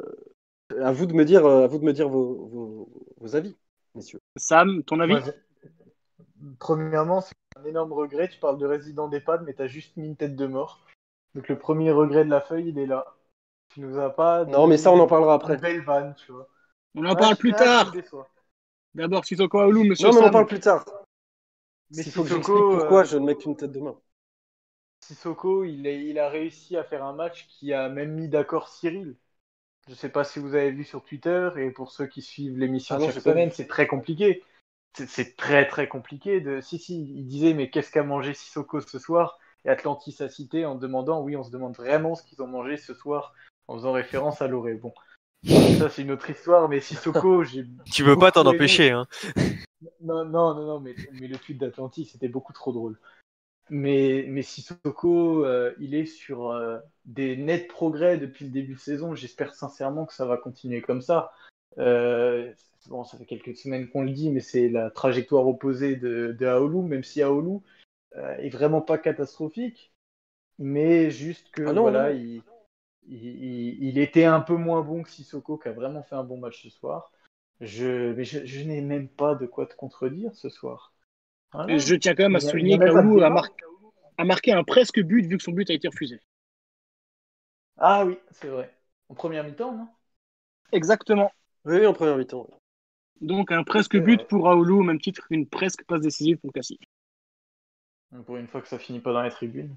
à 0.82 0.92
vous 0.92 1.06
de 1.06 1.14
me 1.14 1.26
dire, 1.26 1.46
euh, 1.46 1.66
à 1.66 1.68
vous 1.68 1.80
de 1.80 1.86
me 1.86 1.94
dire 1.94 2.10
vos, 2.10 2.48
vos, 2.48 2.90
vos 3.20 3.36
avis, 3.36 3.56
messieurs. 3.96 4.20
Sam, 4.38 4.84
ton 4.84 5.00
avis? 5.00 5.16
Premièrement, 6.60 7.22
c'est 7.22 7.36
un 7.60 7.66
énorme 7.66 7.94
regret. 7.94 8.30
Tu 8.30 8.40
parles 8.40 8.58
de 8.58 8.66
résident 8.66 9.08
d'EHPAD, 9.08 9.44
mais 9.44 9.54
t'as 9.54 9.68
juste 9.68 9.98
mis 9.98 10.08
une 10.08 10.16
tête 10.16 10.36
de 10.36 10.48
mort. 10.48 10.82
Donc 11.36 11.48
le 11.50 11.58
premier 11.58 11.92
regret 11.92 12.26
de 12.26 12.30
la 12.30 12.42
feuille, 12.42 12.70
il 12.70 12.80
est 12.80 12.86
là. 12.86 13.06
Tu 13.70 13.82
nous 13.82 14.00
as 14.00 14.10
pas. 14.10 14.46
Non, 14.46 14.68
mais 14.68 14.78
ça 14.78 14.92
on 14.92 15.00
en 15.00 15.08
parlera 15.08 15.36
après. 15.36 15.56
Une 15.56 15.62
belle 15.62 15.82
vanne, 15.82 16.16
tu 16.16 16.32
vois. 16.32 16.48
On 16.96 17.06
en 17.06 17.10
Ouais, 17.10 17.16
parle 17.16 17.36
plus 17.36 17.52
là, 17.52 17.58
tu 17.58 17.64
tard. 17.64 17.94
D'abord 18.98 19.26
Sissoko 19.26 19.60
Aoulou, 19.60 19.84
monsieur 19.84 20.08
Non, 20.08 20.14
mais 20.16 20.22
on 20.22 20.26
en 20.26 20.32
parle 20.32 20.48
plus 20.48 20.60
tard. 20.60 20.84
Mais 21.92 22.02
Il 22.02 22.12
faut 22.12 22.24
que 22.24 22.30
Sissoko, 22.30 22.52
j'explique 22.52 22.80
pourquoi 22.80 23.02
euh, 23.02 23.06
je 23.06 23.18
ne 23.18 23.26
mets 23.26 23.36
qu'une 23.36 23.56
tête 23.56 23.72
de 23.72 23.80
main. 23.80 23.96
Sissoko, 25.02 25.64
il, 25.64 25.86
est- 25.86 26.04
il 26.04 26.18
a 26.18 26.30
réussi 26.30 26.76
à 26.76 26.84
faire 26.84 27.06
un 27.06 27.14
match 27.14 27.48
qui 27.48 27.74
a 27.74 27.90
même 27.90 28.14
mis 28.16 28.28
d'accord 28.28 28.70
Cyril. 28.70 29.16
Je 29.88 29.94
sais 29.94 30.10
pas 30.10 30.24
si 30.24 30.40
vous 30.40 30.56
avez 30.56 30.72
vu 30.72 30.84
sur 30.84 31.04
Twitter, 31.04 31.50
et 31.58 31.70
pour 31.70 31.92
ceux 31.92 32.08
qui 32.08 32.24
suivent 32.24 32.58
l'émission 32.58 32.98
Ah 33.00 33.06
chaque 33.06 33.22
semaine, 33.22 33.52
c'est 33.52 33.68
très 33.68 33.86
compliqué. 33.86 34.44
C'est- 34.96 35.38
très 35.38 35.68
très 35.68 35.88
compliqué. 35.88 36.42
De... 36.42 36.60
Si, 36.60 36.80
si, 36.80 37.00
il 37.00 37.28
disait, 37.28 37.54
mais 37.54 37.70
qu'est-ce 37.70 37.92
qu'a 37.92 38.04
mangé 38.04 38.34
Sissoko 38.34 38.82
ce 38.82 38.98
soir? 38.98 39.38
Et 39.64 39.70
Atlantis 39.70 40.16
a 40.22 40.30
cité 40.30 40.66
en 40.66 40.74
demandant, 40.74 41.22
oui, 41.22 41.36
on 41.36 41.44
se 41.44 41.52
demande 41.52 41.76
vraiment 41.76 42.16
ce 42.16 42.24
qu'ils 42.24 42.42
ont 42.42 42.48
mangé 42.48 42.78
ce 42.78 42.96
soir, 42.96 43.34
en 43.68 43.76
faisant 43.76 43.92
référence 43.92 44.42
à 44.42 44.48
Loré. 44.48 44.74
Bon, 44.74 44.92
ça 45.48 45.90
c'est 45.90 46.02
une 46.02 46.12
autre 46.12 46.30
histoire, 46.30 46.70
mais 46.70 46.80
Sissoko, 46.80 47.44
j'ai. 47.44 47.66
Tu 47.92 48.04
veux 48.04 48.18
pas 48.18 48.32
t'en 48.32 48.46
empêcher, 48.46 48.92
hein. 48.92 49.08
Non, 50.02 50.26
non, 50.26 50.54
non, 50.56 50.66
non, 50.66 50.80
mais, 50.80 50.96
mais 51.20 51.28
le 51.28 51.38
tweet 51.38 51.58
d'Atlantis, 51.58 52.06
c'était 52.06 52.28
beaucoup 52.28 52.54
trop 52.54 52.72
drôle. 52.72 53.00
Mais, 53.70 54.26
mais 54.28 54.42
Sissoko, 54.44 55.46
euh, 55.46 55.74
il 55.80 55.94
est 55.94 56.06
sur 56.06 56.52
euh, 56.52 56.80
des 57.06 57.36
nets 57.36 57.68
progrès 57.68 58.18
depuis 58.18 58.46
le 58.46 58.52
début 58.52 58.76
de 58.76 58.80
saison. 58.80 59.14
J'espère 59.14 59.54
sincèrement 59.56 60.06
que 60.06 60.14
ça 60.14 60.26
va 60.26 60.38
continuer 60.38 60.82
comme 60.82 61.02
ça. 61.02 61.32
Euh, 61.78 62.52
bon, 62.88 63.04
ça 63.04 63.18
fait 63.18 63.26
quelques 63.26 63.56
semaines 63.56 63.90
qu'on 63.90 64.04
le 64.04 64.12
dit, 64.12 64.32
mais 64.32 64.40
c'est 64.40 64.70
la 64.70 64.90
trajectoire 64.90 65.48
opposée 65.48 65.96
de, 65.96 66.36
de 66.38 66.46
Aoulou, 66.46 66.82
même 66.82 67.04
si 67.04 67.22
Aoulou 67.22 67.64
euh, 68.16 68.36
est 68.38 68.50
vraiment 68.50 68.82
pas 68.82 68.98
catastrophique, 68.98 69.92
mais 70.58 71.12
juste 71.12 71.52
que 71.52 71.64
Ah 71.64 71.74
non, 71.74 71.82
voilà, 71.84 72.14
non. 72.14 72.20
il, 72.20 72.42
il, 73.08 73.98
était 74.00 74.26
un 74.26 74.42
peu 74.42 74.56
moins 74.56 74.82
bon 74.82 75.04
que 75.04 75.10
Sissoko, 75.10 75.58
qui 75.58 75.68
a 75.68 75.72
vraiment 75.72 76.04
fait 76.04 76.16
un 76.16 76.24
bon 76.24 76.38
match 76.38 76.64
ce 76.64 76.70
soir. 76.70 77.12
Je, 77.62 78.14
mais 78.14 78.24
je, 78.24 78.46
je 78.46 78.64
n'ai 78.64 78.82
même 78.82 79.08
pas 79.08 79.36
de 79.36 79.46
quoi 79.46 79.66
te 79.66 79.76
contredire 79.76 80.36
ce 80.36 80.50
soir. 80.50 80.94
Voilà. 81.54 81.78
Je 81.78 81.96
tiens 81.96 82.14
quand 82.16 82.24
même 82.24 82.36
à 82.36 82.40
souligner 82.40 82.78
qu'Aoulou 82.78 83.22
a, 83.22 83.30
débat. 83.30 83.30
mar- 83.30 83.50
a 84.18 84.26
marqué 84.26 84.52
un 84.52 84.64
presque 84.64 85.00
but 85.00 85.26
vu 85.26 85.38
que 85.38 85.44
son 85.44 85.52
but 85.54 85.70
a 85.70 85.74
été 85.74 85.88
refusé. 85.88 86.20
Ah 87.78 88.06
oui, 88.06 88.18
c'est 88.32 88.48
vrai. 88.48 88.74
En 89.10 89.16
première 89.16 89.44
mi-temps, 89.44 89.72
non? 89.72 89.88
Exactement. 90.72 91.32
Oui, 91.66 91.86
en 91.86 91.94
première 91.94 92.18
mi-temps. 92.18 92.50
Donc 93.22 93.52
un 93.52 93.64
presque 93.64 93.98
but 93.98 94.18
vrai. 94.18 94.28
pour 94.28 94.50
Aoulou, 94.50 94.80
au 94.80 94.84
même 94.84 95.00
titre 95.00 95.26
qu'une 95.28 95.48
presque 95.48 95.84
passe 95.86 96.02
décisive 96.02 96.38
pour 96.38 96.52
Cassie. 96.52 96.80
Pour 98.26 98.38
une 98.38 98.48
fois 98.48 98.62
que 98.62 98.68
ça 98.68 98.80
finit 98.80 99.00
pas 99.00 99.14
dans 99.14 99.22
les 99.22 99.30
tribunes. 99.32 99.76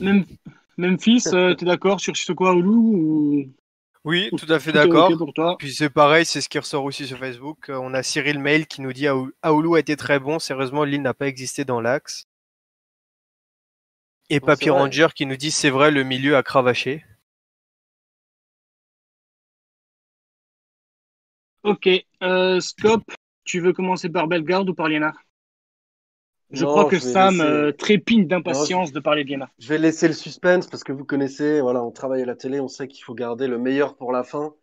Même 0.00 0.24
Memphis, 0.76 1.24
euh, 1.32 1.54
t'es 1.54 1.64
d'accord 1.64 2.00
sur 2.00 2.16
Sissoko 2.16 2.46
Aoulou 2.46 2.92
ou... 2.94 3.52
Oui, 4.04 4.30
tout 4.36 4.46
à 4.48 4.60
fait 4.60 4.72
d'accord. 4.72 5.10
ok 5.10 5.18
pour 5.18 5.32
toi. 5.32 5.56
Puis 5.58 5.72
c'est 5.74 5.90
pareil, 5.90 6.24
c'est 6.24 6.40
ce 6.40 6.48
qui 6.48 6.58
ressort 6.58 6.84
aussi 6.84 7.06
sur 7.06 7.18
Facebook. 7.18 7.68
Euh, 7.70 7.78
On 7.82 7.92
a 7.92 8.02
Cyril 8.02 8.38
Mail 8.38 8.66
qui 8.66 8.80
nous 8.80 8.92
dit 8.92 9.08
Aou- 9.08 9.32
Aoulou 9.42 9.74
a 9.74 9.80
été 9.80 9.96
très 9.96 10.20
bon. 10.20 10.38
Sérieusement, 10.38 10.84
Lille 10.84 11.02
n'a 11.02 11.14
pas 11.14 11.26
existé 11.26 11.64
dans 11.64 11.80
l'axe. 11.80 12.26
Et 14.30 14.34
c'est 14.34 14.40
Papy. 14.40 14.70
Ranger 14.70 15.08
qui 15.16 15.26
nous 15.26 15.36
dit 15.36 15.50
c'est 15.50 15.70
vrai, 15.70 15.90
le 15.90 16.04
milieu 16.04 16.36
a 16.36 16.44
cravaché. 16.44 17.04
Ok, 21.62 21.88
euh, 22.22 22.60
Scope, 22.60 23.10
tu 23.44 23.60
veux 23.60 23.72
commencer 23.72 24.08
par 24.08 24.28
Bellegarde 24.28 24.70
ou 24.70 24.74
par 24.74 24.88
Liena 24.88 25.12
Je 26.50 26.64
Non, 26.64 26.70
crois 26.70 26.84
que 26.84 26.96
je 26.96 27.00
Sam 27.02 27.34
laisser- 27.38 27.48
euh, 27.48 27.72
trépigne 27.72 28.26
d'impatience 28.26 28.92
de 28.92 29.00
parler 29.00 29.24
de 29.24 29.30
Liena. 29.30 29.50
Je 29.58 29.68
vais 29.68 29.78
laisser 29.78 30.06
le 30.06 30.14
suspense 30.14 30.68
parce 30.68 30.84
que 30.84 30.92
vous 30.92 31.04
connaissez, 31.04 31.60
voilà, 31.60 31.82
on 31.82 31.90
travaille 31.90 32.22
à 32.22 32.26
la 32.26 32.36
télé, 32.36 32.60
on 32.60 32.68
sait 32.68 32.86
qu'il 32.88 33.02
faut 33.02 33.14
garder 33.14 33.48
le 33.48 33.58
meilleur 33.58 33.96
pour 33.96 34.12
la 34.12 34.22
fin. 34.22 34.54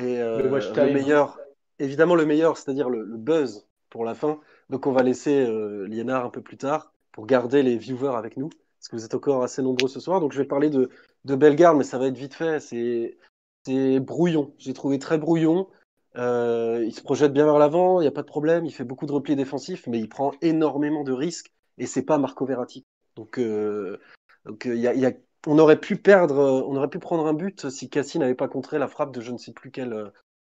Et 0.00 0.20
euh, 0.20 0.42
Le 0.42 0.50
watch 0.50 0.68
le 0.68 0.72
time. 0.74 0.92
meilleur, 0.92 1.38
évidemment 1.78 2.14
le 2.14 2.24
meilleur, 2.26 2.56
c'est-à-dire 2.56 2.88
le, 2.88 3.02
le 3.04 3.16
buzz 3.16 3.66
pour 3.90 4.04
la 4.04 4.14
fin. 4.14 4.38
Donc 4.70 4.86
on 4.86 4.92
va 4.92 5.02
laisser 5.02 5.44
euh, 5.44 5.86
Liénard 5.88 6.24
un 6.24 6.30
peu 6.30 6.40
plus 6.40 6.56
tard 6.56 6.92
pour 7.10 7.26
garder 7.26 7.62
les 7.62 7.76
viewers 7.76 8.14
avec 8.16 8.36
nous, 8.36 8.48
parce 8.48 8.88
que 8.88 8.96
vous 8.96 9.04
êtes 9.04 9.14
encore 9.14 9.42
assez 9.42 9.62
nombreux 9.62 9.88
ce 9.88 10.00
soir. 10.00 10.20
Donc 10.20 10.32
je 10.32 10.38
vais 10.38 10.46
parler 10.46 10.70
de, 10.70 10.90
de 11.24 11.34
Bellegarde, 11.34 11.76
mais 11.76 11.84
ça 11.84 11.98
va 11.98 12.06
être 12.06 12.16
vite 12.16 12.34
fait. 12.34 12.60
C'est 12.60 13.18
c'est 13.66 14.00
brouillon. 14.00 14.54
J'ai 14.58 14.72
trouvé 14.72 14.98
très 14.98 15.18
brouillon. 15.18 15.68
Euh, 16.16 16.82
il 16.84 16.94
se 16.94 17.02
projette 17.02 17.32
bien 17.32 17.44
vers 17.44 17.58
l'avant, 17.58 18.00
il 18.00 18.04
n'y 18.04 18.08
a 18.08 18.12
pas 18.12 18.22
de 18.22 18.26
problème. 18.26 18.66
Il 18.66 18.72
fait 18.72 18.84
beaucoup 18.84 19.06
de 19.06 19.12
replis 19.12 19.36
défensifs, 19.36 19.86
mais 19.86 19.98
il 19.98 20.08
prend 20.08 20.32
énormément 20.42 21.04
de 21.04 21.12
risques. 21.12 21.52
Et 21.78 21.86
c'est 21.86 22.04
pas 22.04 22.18
Marco 22.18 22.44
Verratti. 22.44 22.84
Donc, 23.16 23.38
euh, 23.38 23.98
euh, 24.46 25.12
on 25.46 25.58
aurait 25.58 25.80
pu 25.80 25.96
perdre, 25.96 26.64
on 26.66 26.76
aurait 26.76 26.90
pu 26.90 26.98
prendre 26.98 27.26
un 27.26 27.34
but 27.34 27.68
si 27.70 27.88
Cassie 27.88 28.18
n'avait 28.18 28.34
pas 28.34 28.48
contré 28.48 28.78
la 28.78 28.88
frappe 28.88 29.12
de 29.12 29.20
je 29.20 29.32
ne 29.32 29.38
sais 29.38 29.52
plus 29.52 29.70
quel, 29.70 30.12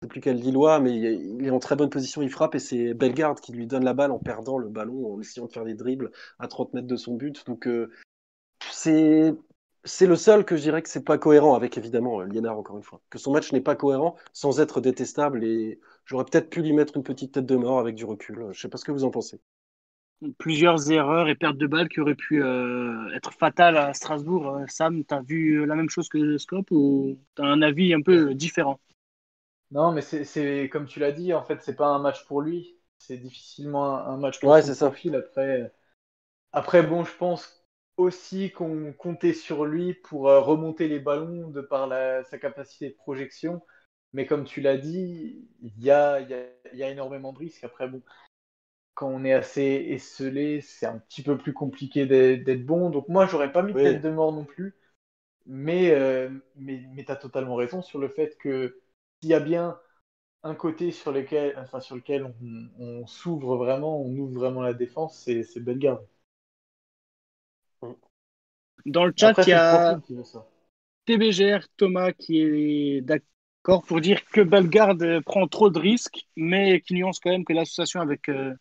plus 0.08 0.20
Lillois, 0.20 0.80
mais 0.80 0.96
il 0.96 1.44
est, 1.44 1.50
en 1.50 1.60
très 1.60 1.76
bonne 1.76 1.90
position, 1.90 2.22
il 2.22 2.30
frappe 2.30 2.56
et 2.56 2.58
c'est 2.58 2.92
Bellegarde 2.94 3.40
qui 3.40 3.52
lui 3.52 3.66
donne 3.66 3.84
la 3.84 3.94
balle 3.94 4.10
en 4.10 4.18
perdant 4.18 4.58
le 4.58 4.68
ballon, 4.68 5.14
en 5.14 5.20
essayant 5.20 5.46
de 5.46 5.52
faire 5.52 5.64
des 5.64 5.74
dribbles 5.74 6.10
à 6.40 6.48
30 6.48 6.74
mètres 6.74 6.88
de 6.88 6.96
son 6.96 7.14
but. 7.14 7.46
Donc 7.46 7.68
c'est 8.70 9.34
c'est 9.84 10.06
le 10.06 10.16
seul 10.16 10.44
que 10.44 10.56
je 10.56 10.62
dirais 10.62 10.82
que 10.82 10.88
c'est 10.88 11.04
pas 11.04 11.18
cohérent 11.18 11.54
avec 11.54 11.76
évidemment 11.78 12.20
euh, 12.20 12.24
Liénard 12.26 12.58
encore 12.58 12.76
une 12.76 12.82
fois, 12.82 13.00
que 13.10 13.18
son 13.18 13.32
match 13.32 13.52
n'est 13.52 13.60
pas 13.60 13.76
cohérent 13.76 14.16
sans 14.32 14.60
être 14.60 14.80
détestable 14.80 15.44
et 15.44 15.80
j'aurais 16.04 16.24
peut-être 16.24 16.50
pu 16.50 16.62
lui 16.62 16.72
mettre 16.72 16.96
une 16.96 17.02
petite 17.04 17.32
tête 17.34 17.46
de 17.46 17.56
mort 17.56 17.78
avec 17.78 17.94
du 17.94 18.04
recul. 18.04 18.48
Je 18.52 18.60
sais 18.60 18.68
pas 18.68 18.78
ce 18.78 18.84
que 18.84 18.92
vous 18.92 19.04
en 19.04 19.10
pensez. 19.10 19.40
Plusieurs 20.38 20.92
erreurs 20.92 21.28
et 21.28 21.34
pertes 21.34 21.56
de 21.56 21.66
balles 21.66 21.88
qui 21.88 22.00
auraient 22.00 22.14
pu 22.14 22.42
euh, 22.44 23.10
être 23.14 23.32
fatales 23.32 23.76
à 23.76 23.92
Strasbourg. 23.92 24.48
Euh, 24.56 24.64
Sam, 24.68 25.02
t'as 25.04 25.20
vu 25.22 25.66
la 25.66 25.74
même 25.74 25.90
chose 25.90 26.08
que 26.08 26.38
Scope 26.38 26.70
ou 26.70 27.18
t'as 27.34 27.44
un 27.44 27.60
avis 27.60 27.92
un 27.92 28.02
peu 28.02 28.32
différent? 28.34 28.78
Non, 29.70 29.92
mais 29.92 30.02
c'est- 30.02 30.68
comme 30.70 30.86
tu 30.86 31.00
l'as 31.00 31.12
dit, 31.12 31.32
en 31.34 31.42
fait, 31.42 31.62
c'est 31.62 31.74
pas 31.76 31.86
un 31.88 31.98
match 31.98 32.24
pour 32.26 32.42
lui. 32.42 32.76
C'est 32.98 33.16
difficilement 33.16 33.96
un, 33.96 34.14
un 34.14 34.16
match 34.18 34.42
pour 34.42 34.52
Ouais, 34.52 34.60
son 34.60 34.66
c'est 34.66 34.74
ça. 34.74 35.00
profil. 35.00 35.14
Après, 35.16 35.72
après, 36.52 36.82
bon, 36.84 37.04
je 37.04 37.16
pense 37.16 37.61
aussi 38.02 38.52
qu'on 38.52 38.92
comptait 38.94 39.32
sur 39.34 39.64
lui 39.64 39.94
pour 39.94 40.28
euh, 40.28 40.40
remonter 40.40 40.88
les 40.88 41.00
ballons 41.00 41.48
de 41.50 41.60
par 41.60 41.86
la- 41.86 42.24
sa 42.24 42.38
capacité 42.38 42.90
de 42.90 42.94
projection. 42.96 43.62
Mais 44.12 44.26
comme 44.26 44.44
tu 44.44 44.60
l'as 44.60 44.76
dit, 44.78 45.48
il 45.62 45.82
y 45.82 45.90
a, 45.90 46.20
y, 46.20 46.34
a, 46.34 46.44
il 46.72 46.78
y 46.78 46.82
a 46.84 46.90
énormément 46.90 47.32
de 47.32 47.38
risques. 47.38 47.64
Après, 47.64 47.88
bon, 47.88 48.02
quand 48.94 49.08
on 49.08 49.24
est 49.24 49.32
assez 49.32 49.62
esselé, 49.90 50.60
c'est 50.60 50.86
un 50.86 50.98
petit 50.98 51.22
peu 51.22 51.38
plus 51.38 51.52
compliqué 51.54 52.06
d'être 52.06 52.66
bon. 52.66 52.90
Donc 52.90 53.08
moi, 53.08 53.26
j'aurais 53.26 53.52
pas 53.52 53.62
mis 53.62 53.74
de 53.74 53.78
Oui. 53.78 53.80
tête 53.80 54.00
de 54.02 54.10
mort 54.10 54.32
non 54.32 54.44
plus. 54.44 54.76
Mais, 55.46 55.90
euh, 55.92 56.30
mais, 56.56 56.82
mais 56.94 57.04
tu 57.04 57.12
as 57.12 57.16
totalement 57.16 57.56
raison 57.56 57.82
sur 57.82 57.98
le 58.00 58.08
fait 58.08 58.36
que 58.38 58.80
s'il 59.20 59.30
y 59.30 59.34
a 59.34 59.40
bien 59.40 59.78
un 60.44 60.54
côté 60.56 60.92
sur 60.92 61.12
lequel, 61.12 61.54
enfin, 61.58 61.80
sur 61.80 61.96
lequel 61.96 62.24
on, 62.24 62.34
on 63.02 63.06
s'ouvre 63.06 63.56
vraiment, 63.58 64.00
on 64.02 64.16
ouvre 64.18 64.34
vraiment 64.40 64.62
la 64.62 64.74
défense, 64.74 65.18
c'est 65.24 65.42
c'est 65.44 65.60
Bellegarde. 65.60 66.06
Dans 68.86 69.04
le 69.04 69.12
chat, 69.16 69.28
Après, 69.28 69.44
il 69.44 69.48
y 69.48 69.52
a. 69.52 70.00
TBGR 71.06 71.66
Thomas 71.76 72.12
qui 72.12 72.40
est 72.40 73.00
d'accord 73.00 73.82
pour 73.84 74.00
dire 74.00 74.24
que 74.26 74.40
Bellegarde 74.40 75.20
prend 75.24 75.46
trop 75.48 75.70
de 75.70 75.78
risques, 75.78 76.26
mais 76.36 76.80
qui 76.80 76.94
nuance 76.94 77.18
quand 77.18 77.30
même 77.30 77.44
que 77.44 77.52
l'association 77.52 78.00
avec 78.00 78.28
euh, 78.28 78.54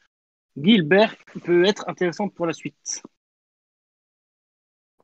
Gilbert 0.57 1.15
peut 1.43 1.65
être 1.65 1.87
intéressante 1.87 2.33
pour 2.33 2.45
la 2.45 2.53
suite. 2.53 3.01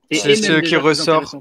Et 0.10 0.16
C'est 0.16 0.32
est 0.32 0.36
ce 0.36 0.60
qui 0.62 0.76
ressort. 0.76 1.36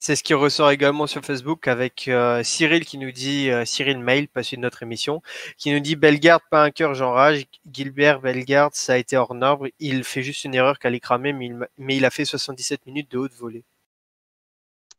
C'est 0.00 0.14
ce 0.14 0.22
qui 0.22 0.32
ressort 0.32 0.70
également 0.70 1.08
sur 1.08 1.24
Facebook 1.24 1.66
avec 1.66 2.06
euh, 2.06 2.42
Cyril 2.44 2.84
qui 2.84 2.98
nous 2.98 3.10
dit, 3.10 3.50
euh, 3.50 3.64
Cyril 3.64 3.98
Mail, 3.98 4.28
pas 4.28 4.44
celui 4.44 4.58
de 4.58 4.62
notre 4.62 4.84
émission, 4.84 5.22
qui 5.56 5.72
nous 5.72 5.80
dit 5.80 5.96
Bellegarde, 5.96 6.42
pas 6.50 6.62
un 6.62 6.70
cœur, 6.70 6.94
j'enrage. 6.94 7.46
Gilbert, 7.72 8.20
Bellegarde, 8.20 8.74
ça 8.74 8.92
a 8.92 8.96
été 8.96 9.16
hors 9.16 9.34
norme. 9.34 9.68
Il 9.80 10.04
fait 10.04 10.22
juste 10.22 10.44
une 10.44 10.54
erreur 10.54 10.78
qu'à 10.78 10.88
les 10.90 11.00
cramer, 11.00 11.32
mais 11.32 11.46
il, 11.46 11.54
m'a- 11.56 11.68
mais 11.78 11.96
il 11.96 12.04
a 12.04 12.10
fait 12.10 12.24
77 12.24 12.86
minutes 12.86 13.10
de 13.10 13.18
haute 13.18 13.34
volée. 13.34 13.64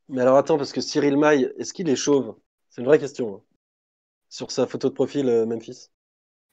Mais 0.10 0.22
alors 0.22 0.38
attends, 0.38 0.58
parce 0.58 0.74
que 0.74 0.82
Cyril 0.82 1.18
Maille, 1.18 1.54
est-ce 1.58 1.74
qu'il 1.74 1.88
est 1.90 1.96
chauve? 1.96 2.36
C'est 2.70 2.82
une 2.82 2.88
vraie 2.88 3.00
question. 3.00 3.36
hein. 3.36 3.42
Sur 4.28 4.52
sa 4.52 4.68
photo 4.68 4.90
de 4.90 4.94
profil 4.94 5.28
euh, 5.30 5.46
Memphis. 5.46 5.88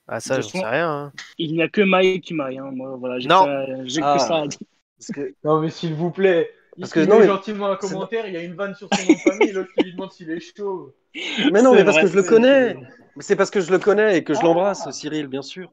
Ah, 0.06 0.20
ça, 0.20 0.40
j'en 0.40 0.48
toute 0.48 0.60
sais 0.60 0.64
rien. 0.66 0.88
hein. 0.88 1.12
Il 1.36 1.52
n'y 1.52 1.62
a 1.62 1.68
que 1.68 1.80
Maï 1.80 2.20
qui 2.20 2.32
maille. 2.32 2.58
Hein. 2.58 2.70
Moi, 2.72 2.94
voilà, 2.96 3.18
j'ai 3.18 3.28
Non. 3.28 3.44
que 3.44 4.00
Ah. 4.02 4.16
que 4.16 4.22
ça 4.22 4.36
à 4.36 4.46
dire. 4.46 4.58
Parce 4.98 5.10
que 5.12 5.34
Non, 5.44 5.60
mais 5.60 5.68
s'il 5.70 5.94
vous 5.94 6.10
plaît, 6.10 6.50
Parce 6.78 6.90
il 6.90 6.94
que- 6.94 7.00
met 7.00 7.06
non, 7.06 7.18
mais- 7.20 7.26
gentiment 7.26 7.66
un 7.70 7.76
commentaire, 7.76 8.26
il 8.26 8.34
y 8.34 8.36
a 8.36 8.42
une 8.42 8.54
vanne 8.54 8.74
sur 8.74 8.88
son 8.94 9.06
nom 9.06 9.12
de 9.14 9.18
famille, 9.18 9.48
et 9.48 9.52
l'autre 9.52 9.70
qui 9.76 9.84
lui 9.84 9.92
demande 9.92 10.12
s'il 10.12 10.30
est 10.30 10.40
chauve. 10.40 10.92
Mais 11.52 11.62
non, 11.62 11.74
mais 11.74 11.84
parce 11.84 11.96
vrai, 11.96 12.02
que 12.04 12.10
je 12.10 12.16
le 12.16 12.22
connais. 12.22 12.74
Mais 13.16 13.22
c'est 13.22 13.36
parce 13.36 13.50
que 13.50 13.60
je 13.60 13.70
le 13.70 13.78
connais 13.78 14.18
et 14.18 14.24
que 14.24 14.34
je 14.34 14.40
Ah. 14.40 14.44
l'embrasse, 14.44 14.90
Cyril, 14.90 15.26
bien 15.28 15.40
sûr. 15.40 15.70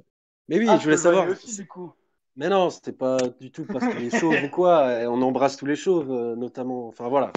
Mais 0.47 0.57
oui, 0.57 0.67
Ah, 0.69 0.77
je 0.77 0.83
voulais 0.83 0.95
savoir. 0.97 1.27
aussi, 1.27 1.55
du 1.57 1.67
coup. 1.67 1.91
Mais 2.37 2.47
non, 2.49 2.69
c'était 2.69 2.93
pas 2.93 3.17
du 3.41 3.51
tout 3.51 3.65
parce 3.65 3.85
qu'il 3.87 4.05
est 4.05 4.17
chauve 4.17 4.35
ou 4.43 4.49
quoi. 4.49 5.01
et 5.01 5.07
On 5.07 5.21
embrasse 5.21 5.57
tous 5.57 5.65
les 5.65 5.75
chauves, 5.75 6.09
euh, 6.11 6.35
notamment. 6.37 6.87
Enfin 6.87 7.09
voilà. 7.09 7.31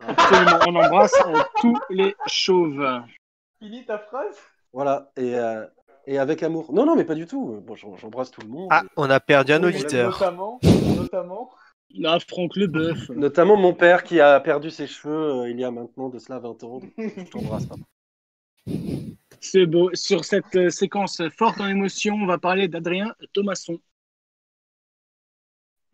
Absolument, 0.00 0.58
on 0.66 0.74
embrasse 0.76 1.12
tous 1.60 1.76
les 1.90 2.14
chauves. 2.26 3.02
Finis 3.58 3.84
ta 3.86 3.98
phrase? 3.98 4.36
Voilà. 4.72 5.10
Et, 5.16 5.34
euh, 5.34 5.64
et 6.06 6.18
avec 6.18 6.42
amour. 6.42 6.72
Non, 6.72 6.84
non, 6.86 6.94
mais 6.96 7.04
pas 7.04 7.14
du 7.14 7.26
tout. 7.26 7.60
Bon, 7.66 7.74
j'em- 7.74 7.96
j'embrasse 7.96 8.30
tout 8.30 8.42
le 8.42 8.48
monde. 8.48 8.68
Ah, 8.70 8.82
on 8.96 9.08
a 9.10 9.18
perdu 9.20 9.52
un 9.52 9.62
auditeur. 9.64 10.10
Notamment, 10.12 10.60
notamment. 10.96 11.50
Là, 11.94 12.18
Franck 12.20 12.56
Leboeuf. 12.56 13.08
Notamment 13.10 13.56
mon 13.56 13.74
père 13.74 14.04
qui 14.04 14.20
a 14.20 14.38
perdu 14.40 14.70
ses 14.70 14.86
cheveux 14.86 15.42
euh, 15.44 15.50
il 15.50 15.58
y 15.58 15.64
a 15.64 15.70
maintenant 15.70 16.08
de 16.08 16.18
cela 16.18 16.38
20 16.38 16.62
ans. 16.64 16.78
Donc, 16.80 17.24
je 17.24 17.30
t'embrasse. 17.30 17.66
C'est 19.40 19.64
beau. 19.64 19.90
Sur 19.94 20.26
cette 20.26 20.54
euh, 20.56 20.68
séquence 20.68 21.22
forte 21.38 21.60
en 21.60 21.68
émotion, 21.68 22.14
on 22.16 22.26
va 22.26 22.36
parler 22.38 22.68
d'Adrien 22.68 23.14
Thomasson. 23.32 23.78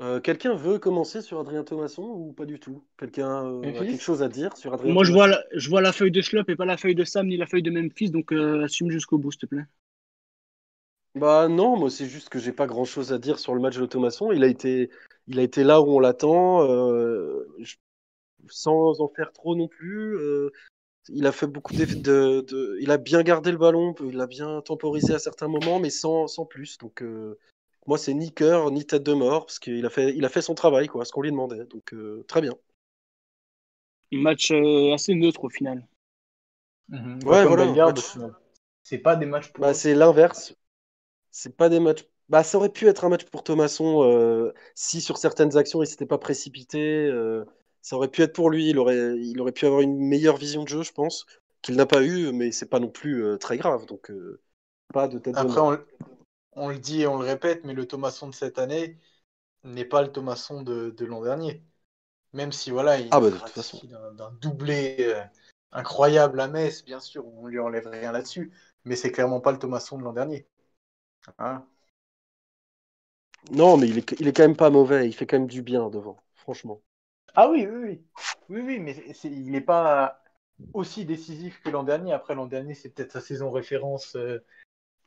Euh, 0.01 0.21
Quelqu'un 0.21 0.55
veut 0.55 0.79
commencer 0.79 1.23
sur 1.23 1.39
Adrien 1.41 1.65
Thomasson 1.65 2.03
ou 2.03 2.33
pas 2.33 2.45
du 2.47 2.59
tout? 2.61 2.85
Quelqu'un 2.99 3.45
euh, 3.47 3.79
a 3.81 3.87
quelque 3.87 4.03
chose 4.03 4.23
à 4.23 4.29
dire 4.29 4.55
sur 4.57 4.75
Adrien 4.75 4.93
Moi, 4.93 5.05
je 5.05 5.13
Thomasson? 5.13 5.13
vois, 5.13 5.27
la, 5.29 5.43
je 5.55 5.69
vois 5.71 5.81
la 5.81 5.93
feuille 5.93 6.11
de 6.11 6.21
Schlop 6.21 6.49
et 6.51 6.57
pas 6.57 6.65
la 6.67 6.77
feuille 6.77 6.95
de 6.95 7.05
Sam 7.05 7.27
ni 7.27 7.37
la 7.37 7.47
feuille 7.47 7.63
de 7.63 7.71
Memphis, 7.71 8.11
donc 8.11 8.33
euh, 8.33 8.65
assume 8.65 8.91
jusqu'au 8.91 9.19
bout, 9.19 9.31
s'il 9.33 9.41
te 9.41 9.47
plaît. 9.47 9.65
Bah 11.15 11.49
non, 11.49 11.77
moi 11.77 11.91
c'est 11.91 12.07
juste 12.09 12.31
que 12.31 12.39
j'ai 12.39 12.53
pas 12.53 12.67
grand 12.67 12.85
chose 12.87 13.13
à 13.13 13.19
dire 13.19 13.39
sur 13.39 13.55
le 13.55 13.61
match 13.61 13.77
de 13.77 13.85
Thomasson. 13.87 14.33
Il 14.33 14.43
a 14.45 14.47
été, 14.47 14.91
il 15.27 15.39
a 15.39 15.43
été 15.43 15.63
là 15.63 15.81
où 15.83 15.91
on 15.97 16.01
l'attend, 16.01 16.63
euh, 16.63 17.47
je- 17.61 17.77
sans 18.49 19.01
en 19.01 19.09
faire 19.09 19.33
trop 19.33 19.57
non 19.57 19.69
plus. 19.69 20.17
euh, 20.19 20.51
il 21.11 21.27
a 21.27 21.33
fait 21.33 21.47
beaucoup 21.49 21.75
d'eff- 21.75 22.01
de, 22.03 22.43
de- 22.49 22.79
il 22.83 22.91
a 22.93 22.99
bien 22.99 23.23
gardé 23.25 23.53
le 23.53 23.59
ballon, 23.59 23.95
il 24.05 24.21
a 24.21 24.27
bien 24.29 24.63
temporisé 24.63 25.15
à 25.15 25.21
certains 25.21 25.49
moments, 25.49 25.81
mais 25.81 25.91
sans, 25.91 26.29
sans 26.29 26.47
plus. 26.47 26.79
Donc 26.79 27.03
euh, 27.03 27.39
moi 27.87 27.99
c'est 27.99 28.15
ni 28.15 28.33
cœur 28.35 28.71
ni 28.73 28.87
tête 28.87 29.03
de 29.05 29.15
mort 29.15 29.47
parce 29.47 29.59
qu'il 29.61 29.87
a 29.87 29.91
fait, 29.91 30.15
il 30.17 30.25
a 30.27 30.31
fait 30.31 30.43
son 30.43 30.55
travail 30.55 30.89
quoi, 30.89 31.05
ce 31.07 31.13
qu'on 31.13 31.23
lui 31.23 31.31
demandait. 31.33 31.67
Donc 31.67 31.95
euh, 31.95 32.25
très 32.29 32.43
bien. 32.43 32.55
Match 34.13 34.53
euh, 34.53 34.95
assez 34.95 35.13
neutre 35.13 35.43
au 35.43 35.51
final. 35.51 35.85
Ouais, 37.25 37.43
Comme 37.43 37.47
voilà, 37.47 37.65
Bellegarde, 37.65 37.99
match- 37.99 37.99
au 37.99 38.03
final. 38.13 38.35
C'est 38.83 38.99
pas 38.99 39.17
des 39.17 39.27
matchs 39.27 39.53
pour 39.53 39.63
Bah, 39.63 39.73
eux. 39.73 39.75
c'est 39.75 39.95
l'inverse. 39.95 40.55
C'est 41.33 41.57
pas 41.57 41.71
des 41.71 41.81
matchs. 41.81 42.07
Bah, 42.31 42.45
ça 42.45 42.59
aurait 42.59 42.71
pu 42.71 42.89
être 42.89 43.05
un 43.07 43.11
match 43.11 43.25
pour 43.27 43.45
Thomasson 43.45 44.05
euh, 44.05 44.53
si 44.77 45.03
sur 45.03 45.19
certaines 45.19 45.57
actions 45.59 45.83
il 45.83 45.89
s'était 45.89 46.07
pas 46.07 46.19
précipité. 46.19 47.07
euh, 47.09 47.45
ça 47.83 47.97
aurait 47.97 48.09
pu 48.11 48.23
être 48.23 48.35
pour 48.35 48.51
lui. 48.51 48.71
Il 48.71 48.79
aurait, 48.79 49.19
il 49.19 49.41
aurait 49.41 49.53
pu 49.53 49.67
avoir 49.67 49.83
une 49.83 49.99
meilleure 49.99 50.37
vision 50.39 50.65
de 50.65 50.69
jeu, 50.69 50.83
je 50.85 50.93
pense, 50.93 51.27
qu'il 51.63 51.77
n'a 51.77 51.87
pas 51.87 52.03
eu, 52.05 52.33
mais 52.33 52.53
c'est 52.53 52.71
pas 52.71 52.81
non 52.81 52.91
plus 52.91 53.25
euh, 53.25 53.39
très 53.39 53.59
grave. 53.59 53.87
Donc, 53.87 54.13
pas 54.93 55.09
de 55.09 55.19
tête 55.19 55.41
Après, 55.41 55.61
on, 55.61 55.73
le- 55.73 55.87
on 56.55 56.69
le 56.71 56.79
dit 56.79 57.03
et 57.03 57.07
on 57.09 57.19
le 57.19 57.27
répète, 57.27 57.65
mais 57.65 57.75
le 57.75 57.87
Thomasson 57.89 58.29
de 58.29 58.35
cette 58.35 58.59
année 58.59 58.99
n'est 59.65 59.85
pas 59.87 60.03
le 60.03 60.13
Thomasson 60.13 60.63
de, 60.63 60.91
de 60.91 61.07
l'an 61.07 61.23
dernier. 61.23 61.65
Même 62.35 62.53
si, 62.53 62.71
voilà, 62.73 62.99
il 63.01 63.09
Ah 63.11 63.21
bah, 63.21 63.31
d'un 64.15 64.31
doublé 64.41 65.15
incroyable 65.73 66.41
à 66.41 66.49
Metz, 66.49 66.85
bien 66.85 67.01
sûr, 67.01 67.27
on 67.27 67.47
lui 67.47 67.61
enlève 67.61 67.87
rien 67.89 68.13
là-dessus, 68.13 68.53
mais 68.85 68.97
c'est 68.97 69.13
clairement 69.13 69.41
pas 69.41 69.53
le 69.53 69.59
Thomasson 69.59 69.99
de 69.99 70.05
l'an 70.05 70.13
dernier. 70.13 70.47
Hein 71.39 71.67
Non, 73.53 73.77
mais 73.77 73.89
il 73.89 73.99
est, 73.99 74.17
il 74.19 74.27
est 74.27 74.33
quand 74.33 74.43
même 74.43 74.57
pas 74.57 74.69
mauvais. 74.71 75.07
Il 75.09 75.13
fait 75.13 75.27
quand 75.27 75.39
même 75.39 75.47
du 75.47 75.63
bien 75.63 75.91
devant, 75.91 76.17
franchement. 76.35 76.83
ah 77.35 77.49
oui, 77.51 77.67
oui, 77.67 77.79
oui. 77.85 78.05
Oui, 78.49 78.61
oui, 78.63 78.79
mais 78.81 78.97
il 79.25 79.51
n'est 79.51 79.61
pas, 79.61 80.23
aussi 80.75 81.05
décisif 81.07 81.61
que 81.63 81.71
l'an 81.71 81.85
dernier. 81.85 82.13
Après, 82.13 82.35
l'an 82.35 82.47
dernier, 82.47 82.75
c'est 82.75 82.91
peut-être 82.91 83.13
sa 83.13 83.21
saison 83.21 83.51
référence, 83.51 84.17
euh, 84.17 84.45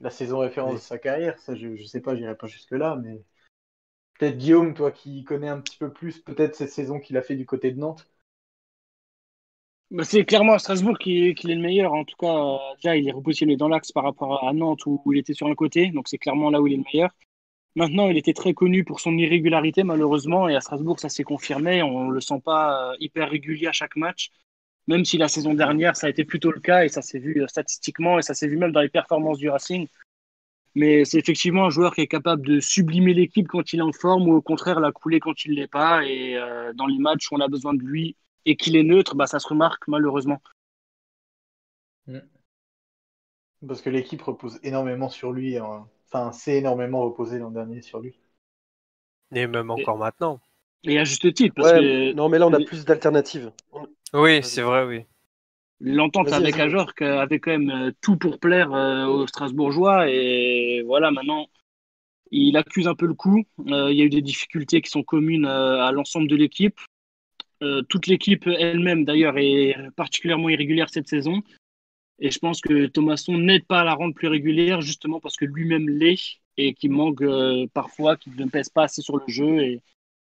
la 0.01 0.09
saison 0.11 0.39
référence 0.39 0.75
Oui. 0.75 0.81
de 0.81 0.85
sa 0.85 0.99
carrière. 0.99 1.39
Ça, 1.39 1.55
je, 1.55 1.75
je 1.75 1.85
sais 1.85 2.01
pas, 2.01 2.15
j'irai 2.15 2.37
pas 2.37 2.47
jusque-là, 2.47 2.97
mais 2.97 3.23
peut-être 4.19 4.37
Guillaume, 4.37 4.73
toi 4.73 4.91
qui 4.91 5.23
connais 5.23 5.49
un 5.49 5.59
petit 5.61 5.77
peu 5.77 5.91
plus, 5.93 6.19
peut-être 6.19 6.55
cette 6.55 6.71
saison 6.71 6.99
qu'il 6.99 7.17
a 7.17 7.21
fait 7.21 7.35
du 7.35 7.45
côté 7.45 7.71
de 7.71 7.79
Nantes. 7.79 8.07
Bah, 9.91 10.03
c'est 10.03 10.25
clairement 10.25 10.53
à 10.53 10.59
Strasbourg 10.59 10.97
qu'il 10.97 11.27
est 11.27 11.43
le 11.43 11.61
meilleur. 11.61 11.93
En 11.93 12.03
tout 12.05 12.15
cas, 12.17 12.27
euh, 12.27 12.57
déjà, 12.77 12.95
il 12.97 13.07
est 13.07 13.11
repositionné 13.11 13.55
dans 13.55 13.67
l'axe 13.67 13.91
par 13.91 14.03
rapport 14.03 14.47
à 14.47 14.51
Nantes 14.53 14.85
où, 14.87 15.01
il 15.13 15.19
était 15.19 15.33
sur 15.33 15.47
un 15.47 15.55
côté. 15.55 15.87
Donc, 15.91 16.07
c'est 16.07 16.17
clairement 16.17 16.49
là 16.49 16.61
où 16.61 16.67
il 16.67 16.73
est 16.73 16.77
le 16.77 16.83
meilleur. 16.91 17.11
Maintenant, 17.75 18.09
il 18.09 18.17
était 18.17 18.33
très 18.33 18.53
connu 18.53 18.83
pour 18.83 18.99
son 18.99 19.17
irrégularité, 19.17 19.83
malheureusement. 19.83 20.49
Et 20.49 20.55
à 20.55 20.61
Strasbourg, 20.61 20.99
ça 20.99 21.09
s'est 21.09 21.23
confirmé. 21.23 21.83
On 21.83 22.05
ne 22.09 22.13
le 22.13 22.21
sent 22.21 22.41
pas 22.43 22.93
euh, 22.93 22.95
hyper 22.99 23.29
régulier 23.29 23.67
à 23.67 23.71
chaque 23.73 23.95
match. 23.95 24.31
Même 24.87 25.05
si 25.05 25.17
la 25.17 25.27
saison 25.27 25.53
dernière, 25.53 25.95
ça 25.95 26.07
a 26.07 26.09
été 26.09 26.25
plutôt 26.25 26.51
le 26.51 26.59
cas. 26.61 26.85
Et 26.85 26.89
ça 26.89 27.01
s'est 27.01 27.19
vu 27.19 27.43
euh, 27.43 27.47
statistiquement. 27.47 28.19
Et 28.19 28.21
ça 28.23 28.33
s'est 28.33 28.47
vu 28.47 28.57
même 28.57 28.71
dans 28.71 28.81
les 28.81 28.89
performances 28.89 29.37
du 29.37 29.49
Racing. 29.49 29.87
Mais 30.75 31.05
c'est 31.05 31.19
effectivement 31.19 31.65
un 31.65 31.69
joueur 31.69 31.95
qui 31.95 32.01
est 32.01 32.07
capable 32.07 32.45
de 32.45 32.59
sublimer 32.59 33.13
l'équipe 33.13 33.47
quand 33.47 33.71
il 33.71 33.79
est 33.79 33.83
en 33.83 33.93
forme 33.93 34.27
ou 34.27 34.33
au 34.35 34.41
contraire 34.41 34.79
la 34.81 34.91
couler 34.91 35.19
quand 35.21 35.45
il 35.45 35.51
ne 35.51 35.57
l'est 35.57 35.67
pas. 35.67 36.03
Et 36.05 36.37
dans 36.75 36.85
les 36.85 36.97
matchs 36.99 37.31
où 37.31 37.35
on 37.35 37.39
a 37.39 37.47
besoin 37.47 37.73
de 37.73 37.81
lui 37.81 38.17
et 38.45 38.55
qu'il 38.57 38.75
est 38.75 38.83
neutre, 38.83 39.15
bah, 39.15 39.27
ça 39.27 39.39
se 39.39 39.47
remarque 39.47 39.87
malheureusement. 39.87 40.41
Parce 43.67 43.81
que 43.81 43.89
l'équipe 43.89 44.21
repose 44.21 44.61
énormément 44.63 45.09
sur 45.09 45.33
lui. 45.33 45.57
hein. 45.57 45.89
Enfin, 46.07 46.31
c'est 46.31 46.55
énormément 46.55 47.01
reposé 47.03 47.37
l'an 47.37 47.51
dernier 47.51 47.81
sur 47.81 47.99
lui. 47.99 48.17
Et 49.35 49.45
même 49.45 49.69
encore 49.69 49.99
maintenant. 49.99 50.41
Et 50.85 50.97
à 50.97 51.03
juste 51.03 51.33
titre, 51.33 51.53
parce 51.53 51.73
Ouais, 51.73 51.73
que 51.73 52.13
non, 52.13 52.29
mais 52.29 52.39
là, 52.39 52.47
on 52.47 52.53
a 52.53 52.61
plus 52.61 52.85
d'alternatives. 52.85 53.51
Oui, 54.13 54.41
c'est 54.43 54.61
vrai, 54.61 54.83
oui. 54.85 55.05
l'entente 55.79 56.31
avec. 56.33 56.59
Ajorc 56.59 57.01
avait 57.01 57.39
quand 57.39 57.51
même 57.51 57.69
euh, 57.69 57.91
tout 58.01 58.17
pour 58.17 58.39
plaire 58.39 58.73
euh, 58.73 59.05
aux 59.05 59.27
Strasbourgeois. 59.27 60.09
Et 60.09 60.83
voilà, 60.85 61.11
maintenant, 61.11 61.47
il 62.31 62.57
accuse 62.57 62.87
un 62.87 62.95
peu 62.95 63.07
le 63.07 63.13
coup. 63.13 63.43
Euh, 63.67 63.91
il 63.91 63.97
y 63.97 64.03
a 64.03 64.05
eu 64.05 64.09
des 64.09 64.21
difficultés 64.23 64.81
qui 64.81 64.91
sont 64.91 65.03
communes 65.03 65.45
euh, 65.47 65.83
à 65.83 65.91
l'ensemble 65.91 66.29
de 66.29 66.35
l'équipe. 66.35 66.79
Euh, 67.63 67.81
toute 67.83 68.07
l'équipe 68.07 68.47
elle-même, 68.47 69.05
d'ailleurs, 69.05 69.37
est 69.37 69.75
particulièrement 69.95 70.49
irrégulière 70.49 70.89
cette 70.89 71.07
saison. 71.07 71.41
Et 72.19 72.31
je 72.31 72.39
pense 72.39 72.61
que 72.61 72.87
Thomasson 72.87 73.37
n'aide 73.37 73.65
pas 73.65 73.81
à 73.81 73.83
la 73.83 73.93
rendre 73.93 74.13
plus 74.13 74.27
régulière, 74.27 74.81
justement 74.81 75.19
parce 75.19 75.35
que 75.35 75.45
lui-même 75.45 75.89
l'est 75.89 76.41
et 76.57 76.73
qu'il 76.73 76.91
manque 76.91 77.21
euh, 77.21 77.67
parfois, 77.73 78.15
qu'il 78.15 78.35
ne 78.35 78.45
pèse 78.49 78.69
pas 78.69 78.83
assez 78.83 79.01
sur 79.01 79.17
le 79.17 79.23
jeu 79.27 79.61
et 79.61 79.81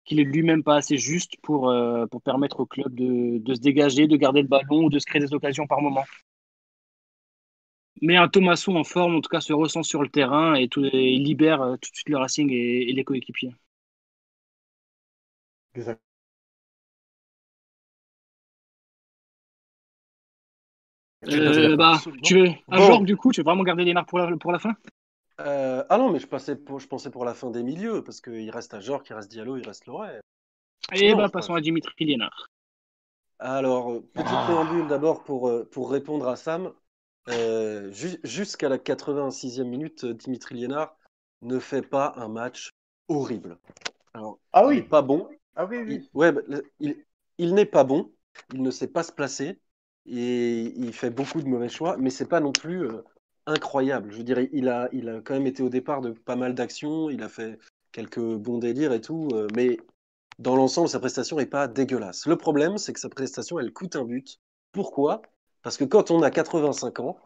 qu'il 0.03 0.19
est 0.19 0.25
lui-même 0.25 0.63
pas 0.63 0.77
assez 0.77 0.97
juste 0.97 1.35
pour, 1.41 1.69
euh, 1.69 2.05
permettre 2.25 2.61
au 2.61 2.65
club 2.65 2.93
de, 2.93 3.53
se 3.53 3.61
dégager, 3.61 4.07
de 4.07 4.17
garder 4.17 4.41
le 4.41 4.47
ballon 4.47 4.85
ou 4.85 4.89
de 4.89 4.99
se 4.99 5.05
créer 5.05 5.21
des 5.21 5.33
occasions 5.33 5.67
par 5.67 5.81
moment. 5.81 6.03
Mais 8.01 8.15
un 8.17 8.27
Thomasson 8.27 8.75
en 8.75 8.83
forme, 8.83 9.15
en 9.15 9.21
tout 9.21 9.29
cas, 9.29 9.41
se 9.41 9.53
ressent 9.53 9.83
sur 9.83 10.01
le 10.01 10.09
terrain 10.09 10.55
et, 10.55 10.67
libère 10.67 11.59
tout 11.81 11.91
de 11.91 11.95
suite 11.95 12.09
le 12.09 12.17
Racing 12.17 12.49
et, 12.51 12.91
les 12.91 13.03
coéquipiers. 13.03 13.53
Euh, 21.27 21.75
bah, 21.75 22.01
tu 22.23 22.35
veux 22.39 22.49
un 22.71 22.77
Bon. 22.77 22.79
genre 22.79 23.03
du 23.03 23.17
coup 23.17 23.31
Tu 23.31 23.41
veux 23.41 23.45
vraiment 23.45 23.63
garder 23.63 23.83
Lénard 23.83 24.05
pour 24.05 24.19
la, 24.19 24.35
pour 24.37 24.51
la 24.51 24.59
fin? 24.59 24.75
Euh, 25.41 25.83
ah 25.89 25.97
non, 25.97 26.11
mais 26.11 26.19
je, 26.19 26.27
passais 26.27 26.55
pour, 26.55 26.79
je 26.79 26.87
pensais 26.87 27.09
pour 27.09 27.25
la 27.25 27.33
fin 27.33 27.49
des 27.49 27.63
milieux, 27.63 28.03
parce 28.03 28.21
qu'il 28.21 28.49
reste 28.51 28.73
à 28.73 28.79
Jorg, 28.79 29.03
il 29.09 29.13
reste 29.13 29.29
Diallo, 29.31 29.57
il 29.57 29.65
reste 29.65 29.85
Loret. 29.85 30.19
Et 30.93 31.13
Non, 31.13 31.15
bah, 31.15 31.27
je 31.27 31.31
passons 31.31 31.55
pense. 31.55 31.55
à 31.55 31.61
Dimitri 31.61 32.05
Lénard. 32.05 32.49
Alors, 33.39 34.01
petit 34.13 34.37
préambule 34.37 34.87
d'abord 34.87 35.23
pour, 35.23 35.47
euh, 35.49 35.65
pour 35.71 35.91
répondre 35.91 36.27
à 36.27 36.35
Sam. 36.35 36.73
Euh, 37.29 37.91
ju- 37.91 38.19
Jusqu'à 38.23 38.69
la 38.69 38.77
86e 38.77 39.69
minute, 39.69 40.05
Dimitri 40.05 40.55
Liénard 40.55 40.97
ne 41.41 41.59
fait 41.59 41.81
pas 41.81 42.13
un 42.17 42.27
match 42.27 42.71
horrible. 43.07 43.57
Alors, 44.13 44.39
Ah 44.53 44.65
il 44.65 44.67
oui. 44.67 44.83
n'est 44.83 44.87
pas 44.89 45.01
bon. 45.03 45.29
Ah 45.55 45.65
oui, 45.65 45.77
Il, 45.87 46.01
oui. 46.01 46.09
ouais, 46.13 46.31
bah, 46.33 46.41
il, 46.79 47.05
il 47.39 47.55
n'est 47.55 47.65
pas 47.65 47.83
bon. 47.85 48.13
Il 48.53 48.63
ne 48.63 48.71
sait 48.71 48.87
pas 48.89 49.03
se 49.03 49.11
placer. 49.13 49.59
Et 50.09 50.73
il 50.77 50.93
fait 50.93 51.09
beaucoup 51.11 51.41
de 51.41 51.47
mauvais 51.47 51.69
choix, 51.69 51.97
mais 51.97 52.09
c'est 52.09 52.27
pas 52.27 52.39
non 52.39 52.51
plus 52.51 52.87
euh, 52.87 53.03
incroyable. 53.45 54.11
Je 54.11 54.17
veux 54.17 54.23
dire, 54.23 54.39
il 54.51 54.67
a, 54.69 54.89
il 54.91 55.07
a 55.09 55.21
quand 55.21 55.33
même 55.35 55.47
été 55.47 55.61
au 55.63 55.69
départ 55.69 56.01
de 56.01 56.11
pas 56.11 56.35
mal 56.35 56.55
d'actions. 56.55 57.09
Il 57.09 57.21
a 57.23 57.29
fait 57.29 57.59
quelques 57.91 58.19
bons 58.19 58.57
délires 58.57 58.93
et 58.93 59.01
tout. 59.01 59.29
euh, 59.33 59.47
mais 59.55 59.77
dans 60.39 60.55
l'ensemble, 60.55 60.89
sa 60.89 60.99
prestation 60.99 61.37
n'est 61.37 61.45
pas 61.45 61.67
dégueulasse. 61.67 62.25
Le 62.27 62.37
problème, 62.37 62.77
c'est 62.77 62.93
que 62.93 62.99
sa 62.99 63.09
prestation, 63.09 63.59
elle 63.59 63.73
coûte 63.73 63.95
un 63.95 64.05
but. 64.05 64.39
Pourquoi? 64.71 65.21
Parce 65.63 65.77
que 65.77 65.83
quand 65.85 66.11
on 66.11 66.21
a 66.23 66.31
85 66.31 66.99
ans, 67.01 67.17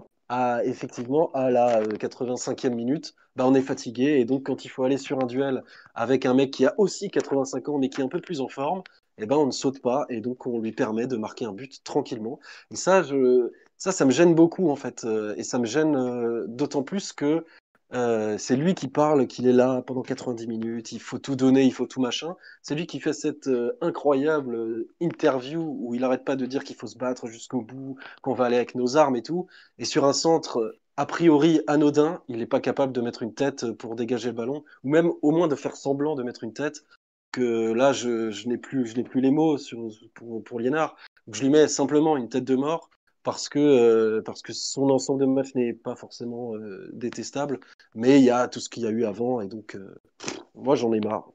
effectivement, 0.63 1.31
à 1.33 1.49
la 1.49 1.79
euh, 1.81 1.97
85e 1.97 2.73
minute, 2.73 3.13
bah, 3.35 3.45
on 3.47 3.53
est 3.55 3.61
fatigué. 3.61 4.19
Et 4.19 4.25
donc, 4.25 4.43
quand 4.45 4.65
il 4.65 4.69
faut 4.69 4.83
aller 4.83 4.97
sur 4.97 5.19
un 5.21 5.25
duel 5.25 5.63
avec 5.95 6.25
un 6.25 6.33
mec 6.33 6.51
qui 6.51 6.65
a 6.65 6.73
aussi 6.77 7.09
85 7.09 7.69
ans, 7.69 7.77
mais 7.77 7.89
qui 7.89 8.01
est 8.01 8.03
un 8.03 8.07
peu 8.07 8.21
plus 8.21 8.41
en 8.41 8.47
forme, 8.47 8.83
eh 9.17 9.25
ben, 9.25 9.35
on 9.37 9.45
ne 9.45 9.51
saute 9.51 9.81
pas. 9.81 10.05
Et 10.09 10.21
donc, 10.21 10.45
on 10.47 10.59
lui 10.59 10.71
permet 10.71 11.07
de 11.07 11.17
marquer 11.17 11.45
un 11.45 11.53
but 11.53 11.83
tranquillement. 11.83 12.39
Et 12.71 12.75
ça, 12.75 13.03
ça, 13.77 13.91
ça 13.91 14.05
me 14.05 14.11
gêne 14.11 14.33
beaucoup, 14.35 14.69
en 14.69 14.75
fait. 14.75 15.03
Euh, 15.05 15.35
Et 15.37 15.43
ça 15.43 15.59
me 15.59 15.65
gêne 15.65 15.95
euh, 15.95 16.45
d'autant 16.47 16.83
plus 16.83 17.13
que 17.13 17.45
euh, 17.93 18.37
c'est 18.39 18.55
lui 18.55 18.73
qui 18.73 18.87
parle, 18.87 19.27
qu'il 19.27 19.47
est 19.47 19.53
là 19.53 19.83
pendant 19.83 20.01
90 20.01 20.47
minutes, 20.47 20.91
il 20.91 20.99
faut 20.99 21.19
tout 21.19 21.35
donner, 21.35 21.63
il 21.63 21.73
faut 21.73 21.85
tout 21.85 22.01
machin. 22.01 22.35
C'est 22.63 22.73
lui 22.73 22.87
qui 22.87 22.99
fait 22.99 23.13
cette 23.13 23.47
euh, 23.47 23.77
incroyable 23.81 24.55
euh, 24.55 24.89
interview 24.99 25.61
où 25.79 25.93
il 25.93 26.01
n'arrête 26.01 26.25
pas 26.25 26.35
de 26.35 26.45
dire 26.47 26.63
qu'il 26.63 26.75
faut 26.75 26.87
se 26.87 26.97
battre 26.97 27.27
jusqu'au 27.27 27.61
bout, 27.61 27.97
qu'on 28.23 28.33
va 28.33 28.45
aller 28.45 28.55
avec 28.55 28.73
nos 28.73 28.97
armes 28.97 29.15
et 29.15 29.21
tout. 29.21 29.47
Et 29.77 29.85
sur 29.85 30.05
un 30.05 30.13
centre 30.13 30.75
a 30.97 31.05
priori 31.05 31.61
anodin, 31.67 32.21
il 32.27 32.37
n'est 32.37 32.47
pas 32.47 32.59
capable 32.59 32.93
de 32.93 33.01
mettre 33.01 33.21
une 33.21 33.33
tête 33.35 33.71
pour 33.73 33.95
dégager 33.95 34.29
le 34.29 34.35
ballon, 34.35 34.63
ou 34.83 34.89
même 34.89 35.11
au 35.21 35.31
moins 35.31 35.47
de 35.47 35.55
faire 35.55 35.75
semblant 35.75 36.15
de 36.15 36.23
mettre 36.23 36.43
une 36.43 36.53
tête. 36.53 36.83
Que 37.31 37.73
là, 37.73 37.93
je, 37.93 38.47
n'ai 38.47 38.57
plus, 38.57 38.93
plus 39.03 39.21
les 39.21 39.31
mots 39.31 39.57
pour, 40.13 40.43
pour 40.43 40.59
Liénard. 40.59 40.95
Je 41.31 41.41
lui 41.41 41.49
mets 41.49 41.67
simplement 41.67 42.15
une 42.15 42.29
tête 42.29 42.43
de 42.43 42.55
mort 42.55 42.91
parce 43.23 43.49
que, 43.49 43.59
euh, 43.59 44.21
parce 44.23 44.41
que 44.41 44.53
son 44.53 44.89
ensemble 44.89 45.21
de 45.21 45.25
matchs 45.25 45.55
n'est 45.55 45.73
pas 45.73 45.95
forcément 45.95 46.55
euh, 46.55 46.89
détestable, 46.93 47.59
mais 47.95 48.19
il 48.19 48.25
y 48.25 48.29
a 48.29 48.47
tout 48.47 48.59
ce 48.59 48.69
qu'il 48.69 48.83
y 48.83 48.87
a 48.87 48.89
eu 48.91 49.05
avant, 49.05 49.41
et 49.41 49.47
donc 49.47 49.75
euh, 49.75 49.95
pff, 50.19 50.39
moi 50.55 50.75
j'en 50.75 50.93
ai 50.93 50.99
marre. 50.99 51.29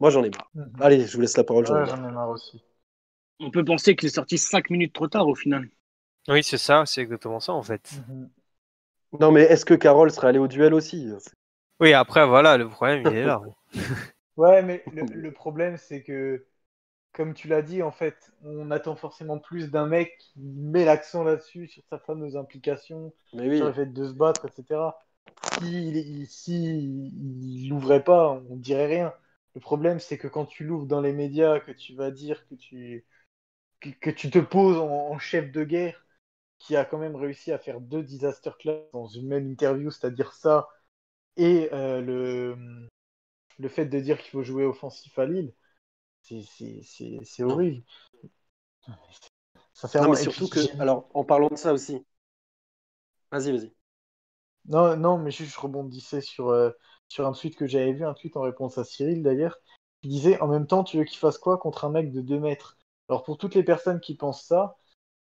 Moi 0.00 0.10
j'en 0.10 0.24
ai 0.24 0.30
marre. 0.30 0.50
Mhm. 0.54 0.80
Allez, 0.80 1.06
je 1.06 1.14
vous 1.16 1.22
laisse 1.22 1.36
la 1.36 1.44
parole, 1.44 1.66
j'en 1.66 1.78
ai 1.78 1.82
Ouais, 1.82 1.84
marre. 1.84 1.96
j'en 1.96 2.04
ai 2.04 2.10
marre 2.10 2.28
aussi. 2.30 2.62
On 3.40 3.50
peut 3.50 3.64
penser 3.64 3.96
qu'il 3.96 4.08
est 4.08 4.14
sorti 4.14 4.38
5 4.38 4.70
minutes 4.70 4.94
trop 4.94 5.08
tard 5.08 5.28
au 5.28 5.34
final. 5.34 5.70
Oui, 6.28 6.42
c'est 6.42 6.56
ça, 6.56 6.86
c'est 6.86 7.02
exactement 7.02 7.40
ça 7.40 7.52
en 7.52 7.62
fait. 7.62 8.02
Mhm. 8.08 8.30
Non, 9.20 9.32
mais 9.32 9.42
est-ce 9.42 9.64
que 9.66 9.74
Carole 9.74 10.10
serait 10.12 10.28
allée 10.28 10.38
au 10.40 10.48
duel 10.48 10.74
aussi? 10.74 11.08
Oui, 11.80 11.92
après, 11.94 12.26
voilà, 12.26 12.56
le 12.56 12.68
problème, 12.68 13.02
il 13.02 13.12
est 13.12 13.24
là. 13.24 13.42
Ouais, 14.36 14.62
mais 14.62 14.86
le, 14.90 15.04
le 15.04 15.32
problème, 15.32 15.76
c'est 15.76 16.02
que, 16.02 16.46
comme 17.12 17.34
tu 17.34 17.48
l'as 17.48 17.62
dit, 17.62 17.82
en 17.82 17.90
fait, 17.90 18.32
on 18.44 18.70
attend 18.70 18.96
forcément 18.96 19.38
plus 19.38 19.70
d'un 19.70 19.86
mec 19.86 20.18
qui 20.18 20.40
met 20.40 20.84
l'accent 20.84 21.24
là-dessus, 21.24 21.68
sur 21.68 21.82
sa 21.90 21.98
fameuse 21.98 22.36
implication, 22.36 23.12
Mais 23.32 23.48
oui, 23.48 23.62
sur 23.62 23.66
le 23.66 23.72
fait 23.72 23.86
de 23.86 24.06
se 24.08 24.12
battre, 24.12 24.46
etc. 24.46 24.98
Si 25.42 25.88
il, 25.90 26.26
si 26.28 26.54
il 27.64 27.68
l'ouvrait 27.68 28.04
pas, 28.04 28.30
on 28.50 28.56
dirait 28.56 28.86
rien. 28.86 29.14
Le 29.54 29.60
problème, 29.60 30.00
c'est 30.00 30.18
que 30.18 30.28
quand 30.28 30.46
tu 30.46 30.64
l'ouvres 30.64 30.86
dans 30.86 31.00
les 31.00 31.12
médias, 31.12 31.60
que 31.60 31.72
tu 31.72 31.94
vas 31.94 32.10
dire 32.12 32.46
que 32.48 32.54
tu, 32.54 33.04
que, 33.80 33.90
que 33.90 34.10
tu 34.10 34.30
te 34.30 34.38
poses 34.38 34.78
en, 34.78 34.88
en 35.12 35.18
chef 35.18 35.52
de 35.52 35.64
guerre, 35.64 36.04
qui 36.58 36.76
a 36.76 36.84
quand 36.84 36.98
même 36.98 37.16
réussi 37.16 37.52
à 37.52 37.58
faire 37.58 37.80
deux 37.80 38.02
disaster 38.04 38.50
class 38.60 38.78
dans 38.92 39.06
une 39.08 39.28
même 39.28 39.48
interview, 39.50 39.90
c'est-à-dire 39.90 40.32
ça, 40.34 40.68
et 41.36 41.70
euh, 41.72 42.00
le, 42.02 42.56
le 43.58 43.68
fait 43.68 43.86
de 43.86 44.00
dire 44.00 44.18
qu'il 44.18 44.30
faut 44.30 44.42
jouer 44.42 44.64
offensif 44.64 45.18
à 45.18 45.26
Lille, 45.26 45.52
c'est- 46.22 46.42
c'est 46.42 46.82
c'est- 46.82 47.20
c'est 47.24 47.42
horrible. 47.44 47.82
non, 50.00 50.08
mais 50.08 50.16
surtout 50.16 50.48
que, 50.48 50.60
alors, 50.80 51.08
en 51.14 51.24
parlant 51.24 51.48
de 51.48 51.56
ça 51.56 51.72
aussi. 51.72 52.04
Vas-y, 53.30 53.52
vas-y. 53.52 53.72
Non, 54.66 54.96
non, 54.96 55.18
mais 55.18 55.30
juste 55.30 55.54
je 55.54 55.60
rebondissais 55.60 56.20
sur, 56.20 56.48
euh, 56.50 56.70
sur 57.08 57.26
un 57.26 57.32
tweet 57.32 57.56
que 57.56 57.66
j'avais 57.66 57.92
vu, 57.92 58.04
un 58.04 58.14
tweet 58.14 58.36
en 58.36 58.42
réponse 58.42 58.78
à 58.78 58.84
Cyril 58.84 59.22
d'ailleurs, 59.22 59.58
qui 60.02 60.08
disait 60.08 60.40
en 60.40 60.48
même 60.48 60.66
temps, 60.66 60.84
tu 60.84 60.98
veux 60.98 61.04
qu'il 61.04 61.18
fasse 61.18 61.38
quoi 61.38 61.58
contre 61.58 61.84
un 61.84 61.90
mec 61.90 62.12
de 62.12 62.20
2 62.20 62.38
mètres? 62.38 62.78
Alors 63.08 63.24
pour 63.24 63.38
toutes 63.38 63.54
les 63.54 63.64
personnes 63.64 64.00
qui 64.00 64.16
pensent 64.16 64.44
ça, 64.44 64.76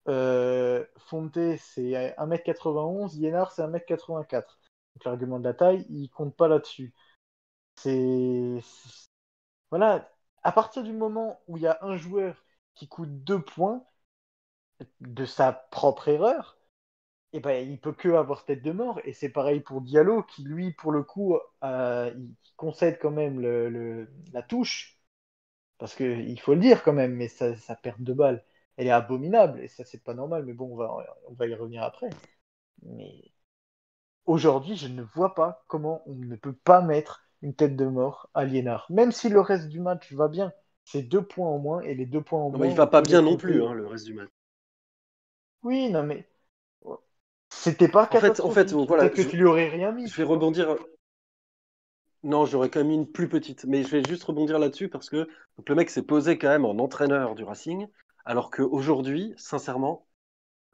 euh, 0.09 0.85
Fonte 0.97 1.37
c'est 1.59 2.15
1m91, 2.17 3.17
Yénard 3.17 3.51
c'est 3.53 3.63
1m84. 3.63 4.59
Donc 4.95 5.05
l'argument 5.05 5.39
de 5.39 5.45
la 5.45 5.53
taille, 5.55 5.85
il 5.89 6.09
compte 6.09 6.35
pas 6.35 6.47
là-dessus. 6.47 6.93
C'est- 7.77 8.61
Voilà, 9.69 10.09
à 10.45 10.51
partir 10.53 10.83
du 10.83 10.93
moment 10.93 11.41
où 11.47 11.57
il 11.57 11.63
y 11.63 11.67
a 11.67 11.79
un 11.81 11.97
joueur 11.97 12.45
qui 12.75 12.87
coûte 12.87 13.09
2 13.25 13.41
points 13.41 13.83
de 15.01 15.25
sa 15.25 15.53
propre 15.53 16.07
erreur, 16.09 16.57
et 17.33 17.39
ben, 17.41 17.69
il 17.69 17.79
peut 17.79 17.93
que 17.93 18.09
avoir 18.09 18.45
tête 18.45 18.63
de 18.63 18.71
mort. 18.71 18.99
Et 19.05 19.13
c'est 19.13 19.29
pareil 19.29 19.61
pour 19.61 19.81
Diallo, 19.81 20.23
qui 20.23 20.43
lui, 20.43 20.71
pour 20.73 20.91
le 20.91 21.03
coup, 21.03 21.37
euh, 21.63 22.13
concède 22.57 22.99
quand 23.01 23.11
même 23.11 23.41
la 24.33 24.43
touche. 24.43 24.99
Parce 25.79 25.95
que 25.95 26.03
il 26.03 26.39
faut 26.39 26.53
le 26.55 26.61
dire 26.61 26.83
quand 26.83 26.93
même, 26.93 27.15
mais 27.15 27.27
ça 27.29 27.75
perd 27.83 28.03
de 28.03 28.13
balle. 28.13 28.45
elle 28.77 28.87
est 28.87 28.91
abominable 28.91 29.61
et 29.61 29.67
ça 29.69 29.85
c'est 29.85 30.03
pas 30.03 30.13
normal. 30.13 30.45
Mais 30.45 30.53
bon, 30.53 30.77
on 31.29 31.33
va 31.33 31.47
y 31.47 31.55
revenir 31.55 31.83
après. 31.83 32.09
Mais 32.83 33.31
aujourd'hui, 34.25 34.75
je 34.77 34.87
ne 34.87 35.01
vois 35.01 35.33
pas 35.35 35.63
comment 35.67 36.03
on 36.07 36.15
ne 36.15 36.35
peut 36.35 36.53
pas 36.53 36.81
mettre 36.81 37.24
une 37.45 37.53
tête 37.53 37.75
de 37.75 37.85
mort 37.85 38.29
à 38.33 38.43
Liénard. 38.43 38.87
Même 38.89 39.11
si 39.11 39.29
le 39.29 39.39
reste 39.39 39.69
du 39.69 39.79
match 39.79 40.11
va 40.13 40.27
bien, 40.27 40.51
c'est 40.83 41.03
deux 41.03 41.21
points 41.21 41.47
en 41.47 41.59
moins 41.59 41.81
et 41.81 41.93
les 41.93 42.07
deux 42.07 42.21
points 42.21 42.41
en 42.41 42.49
Non, 42.49 42.57
moins. 42.57 42.65
mais 42.67 42.73
il 42.73 42.77
va 42.77 42.87
pas 42.87 43.01
bien 43.01 43.21
non 43.21 43.37
plus, 43.37 43.63
hein, 43.63 43.73
le 43.73 43.85
reste 43.85 44.05
du 44.05 44.15
match. 44.15 44.29
Oui, 45.63 45.89
non 45.89 46.03
mais 46.03 46.27
c'était 47.49 47.87
pas 47.87 48.09
En 48.11 48.17
fait- 48.17 48.39
en 48.39 48.49
fait, 48.49 48.71
voilà, 48.73 49.09
que 49.09 49.21
je- 49.21 49.29
tu 49.29 49.37
lui 49.37 49.45
aurais 49.45 49.69
rien 49.69 49.91
mis. 49.91 50.07
Je 50.07 50.15
vais 50.17 50.23
rebondir. 50.23 50.75
Non, 52.23 52.45
j'aurais 52.45 52.69
quand 52.69 52.79
même 52.79 52.87
mis 52.87 52.95
une 52.95 53.11
plus 53.11 53.29
petite, 53.29 53.65
mais 53.65 53.83
je 53.83 53.89
vais 53.89 54.03
juste 54.07 54.23
rebondir 54.23 54.57
là-dessus 54.57 54.89
parce 54.89 55.09
que 55.09 55.27
donc, 55.57 55.69
le 55.69 55.75
mec 55.75 55.89
s'est 55.91 56.01
posé 56.01 56.37
quand 56.37 56.49
même 56.49 56.65
en 56.65 56.71
entraîneur 56.79 57.35
du 57.35 57.43
Racing, 57.43 57.87
alors 58.25 58.49
qu'aujourd'hui, 58.49 59.33
sincèrement, 59.37 60.07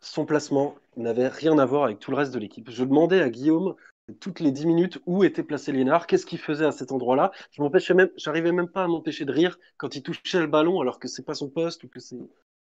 son 0.02 0.26
placement 0.26 0.76
n'avait 0.98 1.28
rien 1.30 1.58
à 1.60 1.66
voir 1.66 1.86
avec 1.86 2.00
tout 2.00 2.12
le 2.12 2.18
reste 2.18 2.34
de 2.34 2.40
l'équipe. 2.40 2.70
Je 2.72 2.84
demandais 2.86 3.22
à 3.22 3.30
Guillaume 3.30 3.76
toutes 4.20 4.40
les 4.40 4.52
10 4.52 4.66
minutes 4.66 5.00
où 5.06 5.24
était 5.24 5.44
placé 5.44 5.72
Liénard, 5.72 6.08
qu'est-ce 6.08 6.26
qu'il 6.26 6.40
faisait 6.40 6.66
à 6.66 6.72
cet 6.72 6.92
endroit-là. 6.92 7.32
Je 7.52 7.62
m'empêchais 7.62 7.94
même, 7.94 8.10
j'arrivais 8.18 8.52
même 8.52 8.70
pas 8.70 8.84
à 8.84 8.88
m'empêcher 8.88 9.26
de 9.26 9.32
rire 9.32 9.58
quand 9.78 9.96
il 9.96 10.04
touchait 10.04 10.40
le 10.40 10.48
ballon 10.48 10.82
alors 10.82 11.00
que 11.00 11.08
c'est 11.08 11.26
pas 11.26 11.34
son 11.36 11.50
poste 11.50 11.84
ou 11.84 11.88
que 11.90 12.00
c'est. 12.00 12.18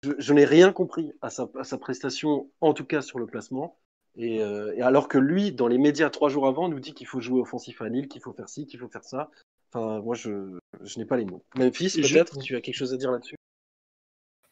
Je, 0.03 0.11
je 0.17 0.33
n'ai 0.33 0.45
rien 0.45 0.71
compris 0.71 1.11
à 1.21 1.29
sa, 1.29 1.49
à 1.57 1.63
sa 1.63 1.77
prestation, 1.77 2.49
en 2.61 2.73
tout 2.73 2.85
cas 2.85 3.01
sur 3.01 3.19
le 3.19 3.27
placement. 3.27 3.77
Et, 4.15 4.41
euh, 4.41 4.73
et 4.75 4.81
alors 4.81 5.07
que 5.07 5.17
lui, 5.17 5.51
dans 5.51 5.67
les 5.67 5.77
médias 5.77 6.09
trois 6.09 6.29
jours 6.29 6.47
avant, 6.47 6.67
nous 6.69 6.79
dit 6.79 6.93
qu'il 6.93 7.07
faut 7.07 7.19
jouer 7.21 7.41
offensif 7.41 7.81
à 7.81 7.89
Lille, 7.89 8.07
qu'il 8.07 8.21
faut 8.21 8.33
faire 8.33 8.49
ci, 8.49 8.65
qu'il 8.65 8.79
faut 8.79 8.89
faire 8.89 9.03
ça. 9.03 9.29
Enfin, 9.71 9.99
moi, 10.01 10.15
je, 10.15 10.57
je 10.81 10.99
n'ai 10.99 11.05
pas 11.05 11.17
les 11.17 11.25
mots. 11.25 11.43
Memphis, 11.55 11.97
Je- 12.01 12.01
peut-être, 12.01 12.37
tu 12.39 12.55
as 12.55 12.61
quelque 12.61 12.75
chose 12.75 12.93
à 12.93 12.97
dire 12.97 13.11
là-dessus? 13.11 13.35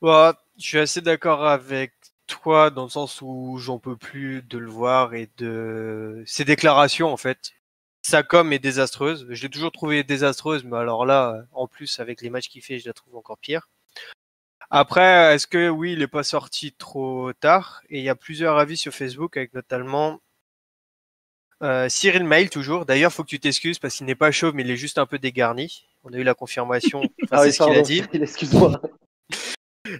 Bah, 0.01 0.37
je 0.57 0.63
suis 0.67 0.79
assez 0.79 1.01
d'accord 1.01 1.45
avec 1.45 1.93
toi 2.27 2.69
dans 2.69 2.83
le 2.83 2.89
sens 2.89 3.21
où 3.21 3.57
j'en 3.57 3.79
peux 3.79 3.97
plus 3.97 4.41
de 4.43 4.57
le 4.57 4.69
voir 4.69 5.13
et 5.13 5.29
de 5.37 6.23
ses 6.25 6.45
déclarations 6.45 7.11
en 7.11 7.17
fait. 7.17 7.53
Sa 8.03 8.23
com 8.23 8.53
est 8.53 8.59
désastreuse. 8.59 9.25
Je 9.29 9.41
l'ai 9.43 9.49
toujours 9.49 9.71
trouvé 9.71 10.03
désastreuse, 10.03 10.63
mais 10.63 10.77
alors 10.77 11.05
là, 11.05 11.43
en 11.53 11.67
plus 11.67 11.99
avec 11.99 12.21
les 12.21 12.29
matchs 12.29 12.49
qu'il 12.49 12.61
fait, 12.61 12.79
je 12.79 12.87
la 12.87 12.93
trouve 12.93 13.15
encore 13.15 13.37
pire. 13.37 13.67
Après, 14.69 15.35
est-ce 15.35 15.47
que 15.47 15.69
oui, 15.69 15.93
il 15.93 16.01
est 16.01 16.07
pas 16.07 16.23
sorti 16.23 16.73
trop 16.73 17.31
tard? 17.33 17.81
Et 17.89 17.99
il 17.99 18.03
y 18.03 18.09
a 18.09 18.15
plusieurs 18.15 18.57
avis 18.57 18.77
sur 18.77 18.93
Facebook, 18.93 19.37
avec 19.37 19.53
notamment 19.53 20.19
euh, 21.63 21.87
Cyril 21.89 22.23
Mail 22.23 22.49
toujours. 22.49 22.85
D'ailleurs, 22.85 23.11
faut 23.13 23.23
que 23.23 23.29
tu 23.29 23.39
t'excuses 23.39 23.79
parce 23.79 23.95
qu'il 23.95 24.05
n'est 24.05 24.15
pas 24.15 24.31
chauve, 24.31 24.53
mais 24.55 24.63
il 24.63 24.71
est 24.71 24.77
juste 24.77 24.97
un 24.97 25.05
peu 25.05 25.19
dégarni. 25.19 25.85
On 26.03 26.13
a 26.13 26.17
eu 26.17 26.23
la 26.23 26.33
confirmation. 26.33 27.01
Enfin, 27.23 27.43
c'est 27.43 27.51
ce 27.51 27.63
qu'il 27.63 27.77
a 27.77 27.81
dit. 27.81 28.03
Ah 28.13 28.17
Excuse-moi. 28.21 28.81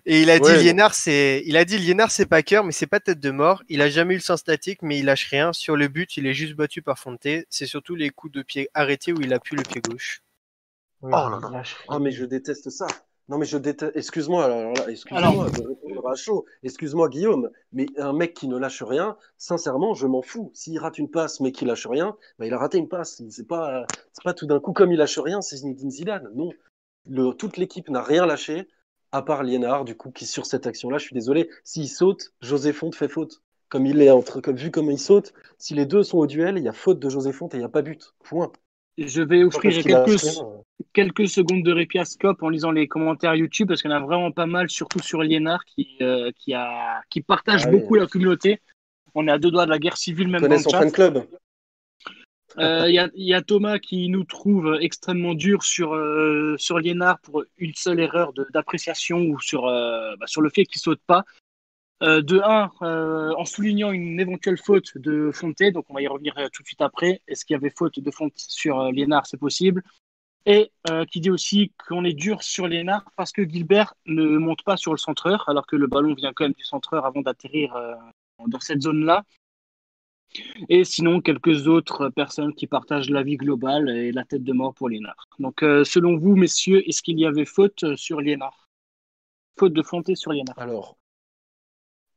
Et 0.05 0.21
il 0.21 0.29
a 0.29 0.39
dit 0.39 0.45
Ouais, 0.45 0.63
Liénard, 0.63 0.93
c'est, 0.93 1.43
il 1.45 1.57
a 1.57 1.65
dit 1.65 1.77
Liénard, 1.77 2.11
c'est 2.11 2.25
pas 2.25 2.41
cœur, 2.43 2.63
mais 2.63 2.71
c'est 2.71 2.87
pas 2.87 2.99
tête 2.99 3.19
de 3.19 3.31
mort. 3.31 3.63
Il 3.69 3.81
a 3.81 3.89
jamais 3.89 4.13
eu 4.13 4.17
le 4.17 4.23
sens 4.23 4.39
statique, 4.39 4.81
mais 4.81 4.99
il 4.99 5.05
lâche 5.05 5.27
rien. 5.29 5.53
Sur 5.53 5.75
le 5.75 5.87
but, 5.87 6.17
il 6.17 6.27
est 6.27 6.33
juste 6.33 6.55
battu 6.55 6.81
par 6.81 6.99
Fonte. 6.99 7.27
C'est 7.49 7.65
surtout 7.65 7.95
les 7.95 8.09
coups 8.09 8.33
de 8.33 8.41
pied 8.41 8.69
arrêtés 8.73 9.13
où 9.13 9.21
il 9.21 9.33
appuie 9.33 9.55
le 9.55 9.63
pied 9.63 9.81
gauche. 9.81 10.21
Oui, 11.01 11.11
Oh 11.13 11.29
là 11.29 11.39
là. 11.51 11.63
Ah, 11.89 11.99
mais 11.99 12.11
je 12.11 12.25
déteste 12.25 12.69
ça. 12.69 12.87
Non, 13.29 13.37
mais 13.37 13.45
je 13.45 13.57
déteste. 13.57 13.95
Excuse-moi, 13.95 14.45
alors 14.45 14.73
là, 14.73 14.89
excuse-moi 14.89 15.49
de 15.49 15.67
répondre 15.67 16.07
à 16.09 16.15
chaud. 16.15 16.45
Excuse-moi, 16.63 17.09
Guillaume, 17.09 17.49
mais 17.73 17.87
un 17.97 18.13
mec 18.13 18.33
qui 18.33 18.47
ne 18.47 18.57
lâche 18.57 18.83
rien, 18.83 19.17
sincèrement, 19.37 19.93
je 19.93 20.07
m'en 20.07 20.21
fous. 20.21 20.51
S'il 20.53 20.79
rate 20.79 20.97
une 20.97 21.09
passe, 21.09 21.41
mais 21.41 21.51
qu'il 21.51 21.67
lâche 21.67 21.87
rien, 21.87 22.15
bah, 22.39 22.45
il 22.45 22.53
a 22.53 22.57
raté 22.57 22.77
une 22.77 22.87
passe. 22.87 23.21
C'est 23.29 23.47
pas, 23.47 23.85
c'est 24.13 24.23
pas 24.23 24.33
tout 24.33 24.45
d'un 24.45 24.59
coup 24.59 24.71
comme 24.71 24.91
il 24.93 24.97
lâche 24.97 25.19
rien, 25.19 25.41
c'est 25.41 25.57
Zinedine 25.57 25.91
Zidane. 25.91 26.29
Non. 26.35 26.51
Le, 27.09 27.31
toute 27.33 27.57
l'équipe 27.57 27.89
n'a 27.89 28.01
rien 28.01 28.25
lâché, 28.25 28.67
à 29.11 29.21
part 29.21 29.43
Liénard, 29.43 29.85
du 29.85 29.95
coup, 29.95 30.11
qui 30.11 30.25
sur 30.25 30.45
cette 30.45 30.67
action-là, 30.67 30.97
je 30.97 31.05
suis 31.05 31.13
désolé. 31.13 31.49
S'il 31.63 31.87
saute, 31.89 32.33
José 32.41 32.73
Fonte 32.73 32.95
fait 32.95 33.07
faute. 33.07 33.41
Comme 33.69 33.85
il 33.85 34.01
est 34.01 34.09
entre, 34.11 34.39
comme, 34.39 34.55
vu 34.55 34.71
comme 34.71 34.89
il 34.89 34.97
saute, 34.99 35.33
si 35.57 35.73
les 35.73 35.85
deux 35.85 36.01
sont 36.03 36.17
au 36.19 36.27
duel, 36.27 36.57
il 36.57 36.63
y 36.63 36.69
a 36.69 36.73
faute 36.73 36.99
de 36.99 37.09
José 37.09 37.33
Fonte 37.33 37.53
et 37.53 37.57
il 37.57 37.59
n'y 37.59 37.65
a 37.65 37.69
pas 37.69 37.81
but. 37.81 38.13
Point. 38.23 38.51
Je 38.97 39.21
vais 39.21 39.43
offrir 39.43 39.71
quelques, 39.83 40.21
rien. 40.21 40.31
quelques 40.93 41.27
secondes 41.27 41.63
de 41.63 41.71
répit 41.71 41.99
à 41.99 42.05
Scope 42.05 42.41
en 42.41 42.49
lisant 42.49 42.71
les 42.71 42.87
commentaires 42.87 43.35
YouTube 43.35 43.67
parce 43.67 43.81
qu'il 43.81 43.91
y 43.91 43.93
en 43.93 43.97
a 43.97 43.99
vraiment 44.05 44.31
pas 44.31 44.45
mal, 44.45 44.69
surtout 44.69 44.99
sur 44.99 45.21
Liénard 45.21 45.65
qui, 45.65 45.97
euh, 46.01 46.31
qui, 46.37 46.53
a, 46.53 47.01
qui 47.09 47.21
partage 47.21 47.65
Ah 47.65 47.69
oui. 47.69 47.79
beaucoup 47.79 47.95
la 47.95 48.07
communauté. 48.07 48.61
On 49.13 49.27
est 49.27 49.31
à 49.31 49.37
deux 49.37 49.51
doigts 49.51 49.65
de 49.65 49.69
la 49.71 49.79
guerre 49.79 49.97
civile, 49.97 50.27
Il 50.27 50.31
même 50.31 50.41
dans 50.41 50.47
le 50.47 50.57
son 50.57 50.69
chat. 50.69 50.79
fan 50.79 50.91
club. 50.91 51.27
Euh, 52.59 52.89
Il 52.89 52.95
y, 52.95 52.99
a, 52.99 53.09
il 53.13 53.27
y 53.27 53.33
a 53.33 53.41
Thomas 53.41 53.77
qui 53.77 54.09
nous 54.09 54.23
trouve 54.23 54.77
extrêmement 54.81 55.35
dur 55.35 55.63
sur, 55.63 55.93
euh, 55.93 56.55
sur 56.57 56.79
pour 57.21 57.43
une 57.57 57.73
seule 57.75 57.99
erreur 57.99 58.33
d'appréciation 58.53 59.19
ou 59.19 59.39
sur, 59.39 59.67
euh, 59.67 60.15
bah, 60.19 60.25
sur 60.27 60.41
le 60.41 60.49
fait 60.49 60.65
qu'il 60.65 60.81
saute 60.81 61.01
pas. 61.05 61.23
Euh, 62.03 62.21
de 62.21 62.39
un, 62.43 62.69
euh, 62.83 63.33
en 63.37 63.45
soulignant 63.45 63.91
une 63.91 64.19
éventuelle 64.19 64.59
faute 64.59 64.95
de 64.99 65.31
Fonte, 65.33 65.63
donc 65.73 65.85
on 65.89 65.95
va 65.95 66.01
y 66.03 66.07
revenir 66.07 66.37
euh, 66.37 66.47
tout 66.53 66.61
de 66.61 66.67
suite 66.67 66.81
après. 66.81 67.21
Est-ce 67.27 67.43
qu'il 67.43 67.55
y 67.55 67.57
avait 67.57 67.71
faute 67.75 67.99
de 67.99 68.11
Fonte 68.11 68.33
sur 68.35 68.79
euh, 68.79 68.91
Liénard 68.91 69.25
C'est 69.25 69.39
possible. 69.39 69.81
Et 70.45 70.71
euh, 70.91 71.05
qui 71.05 71.19
dit 71.21 71.31
aussi 71.31 71.73
qu'on 71.87 72.05
est 72.05 72.13
dur 72.13 72.43
sur 72.43 72.67
Liénard 72.67 73.03
parce 73.15 73.31
que 73.31 73.43
Gilbert 73.43 73.95
ne 74.05 74.37
monte 74.37 74.63
pas 74.63 74.77
sur 74.77 74.93
le 74.93 74.97
centreur, 74.97 75.49
alors 75.49 75.65
que 75.65 75.75
le 75.75 75.87
ballon 75.87 76.13
vient 76.13 76.33
quand 76.33 76.45
même 76.45 76.53
du 76.53 76.63
centreur 76.63 77.05
avant 77.05 77.21
d'atterrir 77.21 77.75
euh, 77.75 77.95
dans 78.47 78.59
cette 78.59 78.81
zone-là. 78.81 79.23
Et 80.69 80.83
sinon, 80.83 81.21
quelques 81.21 81.67
autres 81.67 82.09
personnes 82.09 82.53
qui 82.53 82.67
partagent 82.67 83.09
l'avis 83.09 83.37
global 83.37 83.89
et 83.89 84.11
la 84.11 84.23
tête 84.23 84.43
de 84.43 84.53
mort 84.53 84.73
pour 84.73 84.89
Liénard. 84.89 85.27
Donc, 85.39 85.63
euh, 85.63 85.83
selon 85.83 86.17
vous, 86.17 86.35
messieurs, 86.35 86.87
est-ce 86.87 87.01
qu'il 87.01 87.19
y 87.19 87.25
avait 87.25 87.45
faute 87.45 87.83
euh, 87.83 87.95
sur 87.95 88.21
Liénard 88.21 88.67
Faute 89.57 89.73
de 89.73 89.81
Fonte 89.81 90.15
sur 90.15 90.31
Liénard 90.31 90.57
Alors, 90.59 90.97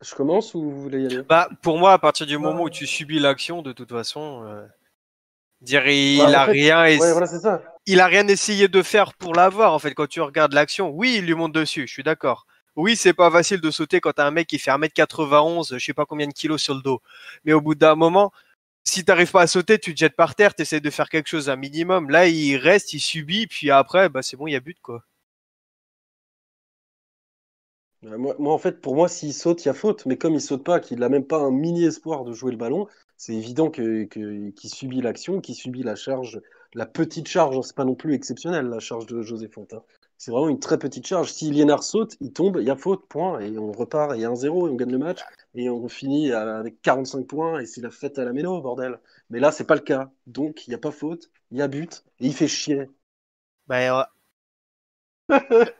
je 0.02 0.14
commence 0.14 0.54
ou 0.54 0.62
vous 0.62 0.82
voulez 0.82 1.02
y 1.02 1.06
aller? 1.06 1.22
Bah, 1.28 1.48
pour 1.62 1.78
moi, 1.78 1.92
à 1.92 1.98
partir 1.98 2.26
du 2.26 2.38
moment 2.38 2.62
où 2.62 2.70
tu 2.70 2.86
subis 2.86 3.18
l'action, 3.18 3.62
de 3.62 3.72
toute 3.72 3.90
façon, 3.90 4.44
euh, 4.44 4.66
dire 5.60 5.86
il 5.88 6.18
Bah, 6.18 6.26
en 6.26 6.32
a 6.34 6.44
fait, 6.44 6.52
rien, 6.52 6.84
ess- 6.84 7.00
Ouais, 7.00 7.12
voilà, 7.12 7.26
c'est 7.26 7.40
ça. 7.40 7.62
il 7.86 8.00
a 8.00 8.06
rien 8.06 8.26
essayé 8.28 8.68
de 8.68 8.82
faire 8.82 9.14
pour 9.14 9.34
l'avoir. 9.34 9.72
En 9.74 9.78
fait, 9.78 9.94
quand 9.94 10.06
tu 10.08 10.20
regardes 10.20 10.52
l'action, 10.52 10.90
oui, 10.90 11.16
il 11.18 11.26
lui 11.26 11.34
monte 11.34 11.52
dessus. 11.52 11.86
Je 11.86 11.92
suis 11.92 12.02
d'accord. 12.02 12.46
Oui, 12.76 12.96
c'est 12.96 13.12
pas 13.14 13.30
facile 13.30 13.60
de 13.60 13.70
sauter 13.70 14.00
quand 14.00 14.12
t'as 14.12 14.26
un 14.26 14.30
mec 14.30 14.46
qui 14.48 14.58
fait 14.58 14.70
1m91, 14.70 15.74
je 15.78 15.84
sais 15.84 15.92
pas 15.94 16.06
combien 16.06 16.26
de 16.26 16.32
kilos 16.32 16.62
sur 16.62 16.74
le 16.74 16.82
dos. 16.82 17.00
Mais 17.44 17.52
au 17.52 17.60
bout 17.60 17.74
d'un 17.74 17.94
moment, 17.94 18.32
si 18.84 19.04
t'arrives 19.04 19.30
pas 19.32 19.42
à 19.42 19.46
sauter, 19.46 19.78
tu 19.78 19.94
te 19.94 20.00
jettes 20.00 20.16
par 20.16 20.34
terre, 20.34 20.54
t'essaies 20.54 20.80
de 20.80 20.90
faire 20.90 21.08
quelque 21.08 21.28
chose 21.28 21.50
un 21.50 21.56
minimum. 21.56 22.10
Là, 22.10 22.26
il 22.28 22.56
reste, 22.56 22.92
il 22.94 23.00
subit, 23.00 23.46
puis 23.46 23.70
après, 23.70 24.08
bah, 24.08 24.22
c'est 24.22 24.36
bon, 24.36 24.46
il 24.48 24.52
y 24.52 24.56
a 24.56 24.60
but, 24.60 24.78
quoi. 24.82 25.04
Moi, 28.02 28.34
en 28.52 28.58
fait, 28.58 28.80
pour 28.80 28.94
moi, 28.94 29.08
s'il 29.08 29.32
saute, 29.34 29.64
il 29.64 29.68
y 29.68 29.70
a 29.70 29.74
faute. 29.74 30.06
Mais 30.06 30.16
comme 30.18 30.34
il 30.34 30.40
saute 30.40 30.64
pas, 30.64 30.80
qu'il 30.80 30.98
n'a 31.00 31.08
même 31.08 31.26
pas 31.26 31.38
un 31.38 31.50
mini 31.50 31.84
espoir 31.84 32.24
de 32.24 32.32
jouer 32.32 32.50
le 32.52 32.56
ballon, 32.58 32.86
c'est 33.16 33.34
évident 33.34 33.70
que, 33.70 34.04
qu'il 34.04 34.70
subit 34.70 35.00
l'action, 35.02 35.40
qu'il 35.40 35.54
subit 35.54 35.82
la 35.82 35.96
charge, 35.96 36.40
la 36.74 36.86
petite 36.86 37.28
charge. 37.28 37.56
hein, 37.58 37.62
C'est 37.62 37.76
pas 37.76 37.84
non 37.84 37.94
plus 37.94 38.14
exceptionnel, 38.14 38.66
la 38.66 38.80
charge 38.80 39.06
de 39.06 39.22
José 39.22 39.48
Fontin. 39.48 39.82
C'est 40.20 40.32
vraiment 40.32 40.50
une 40.50 40.60
très 40.60 40.78
petite 40.78 41.06
charge. 41.06 41.32
Si 41.32 41.50
Liénard 41.50 41.82
saute, 41.82 42.18
il 42.20 42.34
tombe, 42.34 42.58
il 42.60 42.66
y 42.66 42.70
a 42.70 42.76
faute, 42.76 43.06
point. 43.08 43.40
Et 43.40 43.56
on 43.56 43.72
repart, 43.72 44.12
et 44.12 44.16
il 44.16 44.20
y 44.20 44.26
a 44.26 44.28
1-0, 44.28 44.68
et 44.68 44.70
on 44.70 44.74
gagne 44.74 44.92
le 44.92 44.98
match. 44.98 45.20
Et 45.54 45.70
on 45.70 45.88
finit 45.88 46.30
avec 46.30 46.82
45 46.82 47.26
points, 47.26 47.58
et 47.58 47.64
c'est 47.64 47.80
la 47.80 47.90
fête 47.90 48.18
à 48.18 48.24
la 48.26 48.34
mélo, 48.34 48.60
bordel. 48.60 49.00
Mais 49.30 49.40
là, 49.40 49.50
c'est 49.50 49.64
pas 49.64 49.76
le 49.76 49.80
cas. 49.80 50.10
Donc, 50.26 50.66
il 50.66 50.72
n'y 50.72 50.74
a 50.74 50.78
pas 50.78 50.90
faute, 50.90 51.30
il 51.50 51.56
y 51.56 51.62
a 51.62 51.68
but, 51.68 52.04
et 52.18 52.26
il 52.26 52.34
fait 52.34 52.48
chier. 52.48 52.90
Bah, 53.66 54.10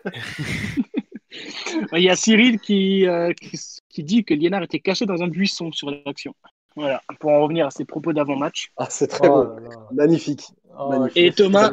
Il 1.93 2.03
y 2.03 2.09
a 2.09 2.17
Cyril 2.17 2.59
qui, 2.59 3.07
euh, 3.07 3.33
qui, 3.35 3.59
qui 3.89 4.05
dit 4.05 4.25
que 4.25 4.35
Liénard 4.35 4.63
était 4.63 4.81
caché 4.81 5.05
dans 5.05 5.23
un 5.23 5.29
buisson 5.29 5.71
sur 5.71 5.91
l'action. 5.91 6.35
Voilà, 6.77 7.03
pour 7.19 7.31
en 7.31 7.43
revenir 7.43 7.67
à 7.67 7.71
ses 7.71 7.85
propos 7.85 8.13
d'avant-match. 8.13 8.73
Ah, 8.77 8.87
c'est 8.89 9.09
très 9.09 9.29
Oh 9.29 9.45
beau. 9.45 9.47
là 9.55 9.61
là. 9.61 9.89
Magnifique. 9.93 10.45
Oh, 10.79 10.91
Magnifique. 10.91 11.19
Et 11.19 11.33
Thomas. 11.33 11.73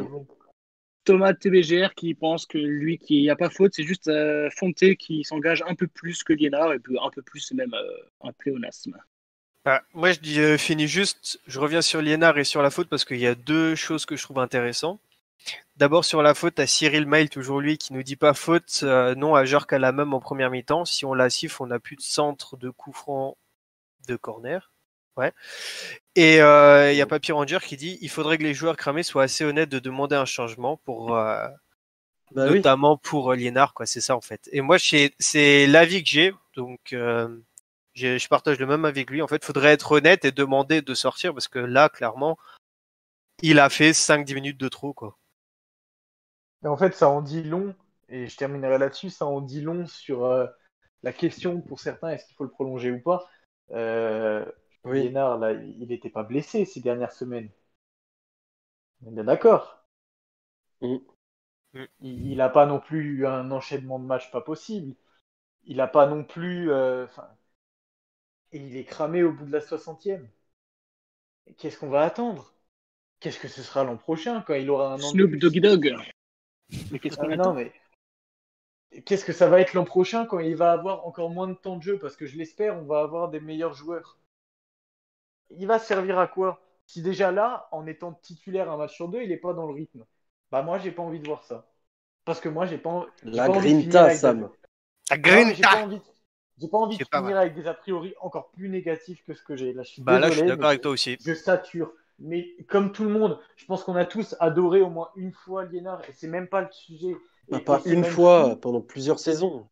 Thomas 1.08 1.32
TBGR 1.32 1.94
qui 1.94 2.12
pense 2.12 2.44
que 2.44 2.58
lui, 2.58 2.98
qu'il 2.98 3.22
n'y 3.22 3.30
a 3.30 3.36
pas 3.36 3.48
faute, 3.48 3.72
c'est 3.74 3.82
juste 3.82 4.08
euh, 4.08 4.50
Fonte 4.54 4.94
qui 4.98 5.24
s'engage 5.24 5.64
un 5.66 5.74
peu 5.74 5.86
plus 5.86 6.22
que 6.22 6.34
Liénard, 6.34 6.74
et 6.74 6.78
puis 6.78 6.98
un 7.02 7.08
peu 7.08 7.22
plus, 7.22 7.50
même 7.52 7.72
euh, 7.72 8.28
un 8.28 8.32
pléonasme. 8.34 8.94
Ah, 9.64 9.80
moi, 9.94 10.12
je 10.12 10.38
euh, 10.38 10.58
finis 10.58 10.86
juste. 10.86 11.40
Je 11.46 11.58
reviens 11.60 11.80
sur 11.80 12.02
Liénard 12.02 12.36
et 12.36 12.44
sur 12.44 12.60
la 12.60 12.68
faute 12.68 12.90
parce 12.90 13.06
qu'il 13.06 13.20
y 13.20 13.26
a 13.26 13.34
deux 13.34 13.74
choses 13.74 14.04
que 14.04 14.16
je 14.16 14.22
trouve 14.22 14.38
intéressantes. 14.38 15.00
D'abord, 15.78 16.04
sur 16.04 16.22
la 16.22 16.34
faute, 16.34 16.60
à 16.60 16.66
Cyril 16.66 17.06
Mail, 17.06 17.30
toujours 17.30 17.62
lui, 17.62 17.78
qui 17.78 17.94
nous 17.94 18.02
dit 18.02 18.16
pas 18.16 18.34
faute, 18.34 18.80
euh, 18.82 19.14
non 19.14 19.34
à 19.34 19.46
Jork 19.46 19.72
à 19.72 19.78
la 19.78 19.92
même 19.92 20.12
en 20.12 20.20
première 20.20 20.50
mi-temps. 20.50 20.84
Si 20.84 21.06
on 21.06 21.14
la 21.14 21.30
siffle, 21.30 21.62
on 21.62 21.68
n'a 21.68 21.78
plus 21.78 21.96
de 21.96 22.02
centre 22.02 22.58
de 22.58 22.68
coup 22.68 22.92
franc 22.92 23.38
de 24.06 24.16
corner. 24.16 24.70
Ouais. 25.16 25.32
Et 26.18 26.40
euh, 26.42 26.92
il 26.92 26.96
y 26.96 27.00
a 27.00 27.06
Papy 27.06 27.32
Ranger 27.32 27.58
qui 27.62 27.76
dit 27.76 27.96
il 28.00 28.10
faudrait 28.10 28.38
que 28.38 28.42
les 28.42 28.52
joueurs 28.54 28.76
cramés 28.76 29.02
soient 29.04 29.22
assez 29.22 29.44
honnêtes 29.44 29.68
de 29.70 29.78
demander 29.78 30.16
un 30.16 30.24
changement 30.24 30.76
pour. 30.78 31.16
euh, 31.16 31.46
Bah 32.32 32.46
oui. 32.50 32.62
notamment 32.62 32.96
pour 32.96 33.32
euh, 33.32 33.36
Liénard, 33.36 33.74
quoi. 33.74 33.86
C'est 33.86 34.00
ça 34.00 34.16
en 34.16 34.20
fait. 34.20 34.48
Et 34.52 34.60
moi, 34.60 34.78
c'est 34.80 35.66
l'avis 35.66 36.02
que 36.02 36.08
j'ai, 36.08 36.34
donc 36.56 36.92
euh, 36.92 37.28
je 37.94 38.28
partage 38.28 38.58
le 38.58 38.66
même 38.66 38.84
avec 38.84 39.10
lui. 39.10 39.22
En 39.22 39.28
fait, 39.28 39.44
faudrait 39.44 39.72
être 39.72 39.92
honnête 39.92 40.24
et 40.24 40.32
demander 40.32 40.82
de 40.82 40.94
sortir 40.94 41.34
parce 41.34 41.48
que 41.48 41.60
là, 41.60 41.88
clairement, 41.88 42.38
il 43.42 43.58
a 43.58 43.68
fait 43.68 43.92
5-10 43.92 44.34
minutes 44.36 44.58
de 44.58 44.68
trop, 44.68 44.92
quoi. 44.92 45.18
Et 46.64 46.68
en 46.68 46.76
fait, 46.76 46.94
ça 46.94 47.08
en 47.08 47.22
dit 47.22 47.42
long, 47.42 47.74
et 48.08 48.26
je 48.26 48.36
terminerai 48.36 48.78
là-dessus, 48.78 49.10
ça 49.10 49.26
en 49.26 49.40
dit 49.40 49.60
long 49.60 49.86
sur 49.86 50.24
euh, 50.24 50.46
la 51.02 51.12
question 51.12 51.60
pour 51.60 51.80
certains, 51.80 52.10
est-ce 52.10 52.26
qu'il 52.26 52.36
faut 52.36 52.44
le 52.44 52.50
prolonger 52.50 52.90
ou 52.90 53.00
pas? 53.00 53.28
Euh, 53.72 54.44
Oui. 54.84 55.12
Là, 55.12 55.52
il 55.52 55.86
n'était 55.88 56.10
pas 56.10 56.22
blessé 56.24 56.64
ces 56.64 56.80
dernières 56.80 57.12
semaines. 57.12 57.50
On 59.04 59.10
est 59.10 59.14
bien 59.14 59.24
d'accord. 59.24 59.84
Mm. 60.82 60.98
Mm. 61.74 61.88
Il 62.00 62.38
n'a 62.38 62.48
pas 62.48 62.66
non 62.66 62.80
plus 62.80 63.04
eu 63.04 63.26
un 63.28 63.52
enchaînement 63.52 64.00
de 64.00 64.04
matchs 64.04 64.32
pas 64.32 64.40
possible. 64.40 64.96
Il 65.64 65.78
n'a 65.78 65.88
pas 65.88 66.06
non 66.06 66.24
plus. 66.24 66.70
euh, 66.72 67.04
enfin, 67.06 67.28
et 68.52 68.58
il 68.58 68.76
est 68.76 68.84
cramé 68.84 69.22
au 69.22 69.32
bout 69.32 69.46
de 69.46 69.52
la 69.52 69.62
60e. 69.62 70.28
Qu'est-ce 71.58 71.78
qu'on 71.78 71.90
va 71.90 72.04
attendre? 72.04 72.54
Qu'est-ce 73.20 73.40
que 73.40 73.48
ce 73.48 73.62
sera 73.62 73.84
l'an 73.84 73.96
prochain 73.98 74.42
quand 74.42 74.54
il 74.54 74.70
aura 74.70 74.92
un 74.94 75.02
an 75.02 75.14
de 75.14 75.20
Snoop 75.20 75.36
Doggy 75.38 75.60
Dog. 75.60 75.94
Mais 76.90 76.98
qu'est-ce 76.98 77.16
Ah, 77.16 77.26
qu'on 77.26 77.30
non, 77.30 77.52
attend 77.52 77.54
mais 77.54 77.72
qu'est-ce 79.06 79.24
que 79.24 79.32
ça 79.32 79.48
va 79.48 79.60
être 79.62 79.72
l'an 79.72 79.84
prochain 79.86 80.26
quand 80.26 80.40
il 80.40 80.54
va 80.54 80.72
avoir 80.72 81.06
encore 81.06 81.30
moins 81.30 81.48
de 81.48 81.54
temps 81.54 81.78
de 81.78 81.82
jeu? 81.82 81.98
Parce 81.98 82.16
que 82.16 82.26
je 82.26 82.36
l'espère, 82.36 82.76
on 82.76 82.84
va 82.84 83.00
avoir 83.00 83.30
des 83.30 83.40
meilleurs 83.40 83.72
joueurs. 83.72 84.17
Il 85.50 85.66
va 85.66 85.78
servir 85.78 86.18
à 86.18 86.26
quoi? 86.28 86.60
Si 86.86 87.02
déjà 87.02 87.30
là, 87.32 87.68
en 87.72 87.86
étant 87.86 88.12
titulaire 88.14 88.70
un 88.70 88.76
match 88.76 88.94
sur 88.94 89.08
deux, 89.08 89.22
il 89.22 89.28
n'est 89.28 89.36
pas 89.36 89.52
dans 89.54 89.66
le 89.66 89.74
rythme. 89.74 90.04
Bah 90.50 90.62
moi, 90.62 90.78
j'ai 90.78 90.90
pas 90.90 91.02
envie 91.02 91.20
de 91.20 91.26
voir 91.26 91.44
ça. 91.44 91.66
Parce 92.24 92.40
que 92.40 92.48
moi, 92.48 92.66
j'ai 92.66 92.78
pas, 92.78 93.06
La 93.24 93.46
pas 93.46 93.52
envie 93.52 93.74
de 93.74 93.80
finir 93.80 93.90
grinta, 93.90 94.04
avec 94.04 94.16
des- 94.16 94.20
Sam. 94.20 94.48
La 95.10 95.16
J'ai 95.16 95.20
grinta 95.22 95.70
pas 95.70 95.82
envie, 95.82 95.96
de- 95.96 96.02
j'ai 96.58 96.68
pas 96.68 96.78
envie 96.78 96.98
de 96.98 97.04
finir 97.04 97.36
avec 97.38 97.54
des 97.54 97.66
a 97.66 97.74
priori 97.74 98.14
encore 98.20 98.50
plus 98.50 98.68
négatifs 98.68 99.24
que 99.24 99.34
ce 99.34 99.42
que 99.42 99.56
j'ai. 99.56 99.72
Là, 99.72 99.82
je 99.82 99.90
suis 99.90 100.02
Bah 100.02 100.18
là, 100.18 100.28
je 100.28 100.34
suis 100.34 100.42
d'accord 100.46 100.64
mais 100.64 100.68
avec 100.68 100.82
toi 100.82 100.92
aussi. 100.92 101.16
je 101.20 101.34
sature. 101.34 101.92
Mais 102.18 102.48
comme 102.68 102.92
tout 102.92 103.04
le 103.04 103.10
monde, 103.10 103.38
je 103.56 103.64
pense 103.66 103.84
qu'on 103.84 103.94
a 103.94 104.04
tous 104.04 104.34
adoré 104.40 104.80
au 104.80 104.90
moins 104.90 105.10
une 105.16 105.32
fois 105.32 105.64
Liénard, 105.64 106.02
et 106.08 106.12
c'est 106.12 106.26
même 106.28 106.48
pas 106.48 106.62
le 106.62 106.68
sujet. 106.72 107.16
Bah, 107.50 107.58
Et- 107.60 107.64
pas 107.64 107.80
et 107.86 107.92
une 107.92 108.04
fois, 108.04 108.50
fou. 108.50 108.56
pendant 108.56 108.80
plusieurs 108.80 109.18
saisons. 109.18 109.68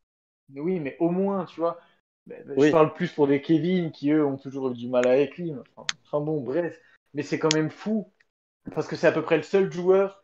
Mais 0.48 0.60
Oui, 0.60 0.80
mais 0.80 0.96
au 1.00 1.10
moins, 1.10 1.44
tu 1.44 1.60
vois. 1.60 1.78
Mais 2.26 2.42
Oui. 2.56 2.66
Je 2.66 2.72
parle 2.72 2.92
plus 2.94 3.10
pour 3.10 3.26
des 3.26 3.40
Kevin 3.40 3.92
qui, 3.92 4.10
eux, 4.10 4.24
ont 4.24 4.36
toujours 4.36 4.70
eu 4.70 4.74
du 4.74 4.88
mal 4.88 5.06
avec 5.06 5.36
lui. 5.36 5.52
Enfin, 5.52 5.86
enfin 6.04 6.24
bon, 6.24 6.40
bref. 6.40 6.80
Mais 7.14 7.22
c'est 7.22 7.38
quand 7.38 7.54
même 7.54 7.70
fou. 7.70 8.12
Parce 8.74 8.86
que 8.86 8.96
c'est 8.96 9.06
à 9.06 9.12
peu 9.12 9.22
près 9.22 9.36
le 9.36 9.42
seul 9.42 9.72
joueur 9.72 10.22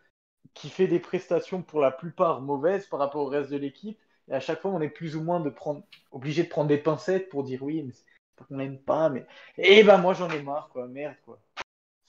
qui 0.54 0.68
fait 0.68 0.88
des 0.88 0.98
prestations 0.98 1.62
pour 1.62 1.80
la 1.80 1.90
plupart 1.90 2.40
mauvaises 2.40 2.86
par 2.86 2.98
rapport 2.98 3.22
au 3.22 3.28
reste 3.28 3.50
de 3.50 3.56
l'équipe. 3.56 3.98
Et 4.28 4.34
à 4.34 4.40
chaque 4.40 4.60
fois, 4.60 4.70
on 4.70 4.80
est 4.80 4.88
plus 4.88 5.16
ou 5.16 5.22
moins 5.22 5.40
de 5.40 5.50
prendre... 5.50 5.82
obligé 6.10 6.42
de 6.42 6.48
prendre 6.48 6.68
des 6.68 6.78
pincettes 6.78 7.28
pour 7.28 7.44
dire 7.44 7.62
oui, 7.62 7.82
mais 7.82 7.92
c'est 7.92 8.04
pas 8.36 8.44
qu'on 8.44 8.56
n'aime 8.56 8.78
pas. 8.78 9.08
Mais... 9.08 9.26
Et 9.58 9.82
ben 9.84 9.98
moi, 9.98 10.14
j'en 10.14 10.28
ai 10.30 10.42
marre, 10.42 10.68
quoi. 10.72 10.88
Merde, 10.88 11.16
quoi. 11.24 11.40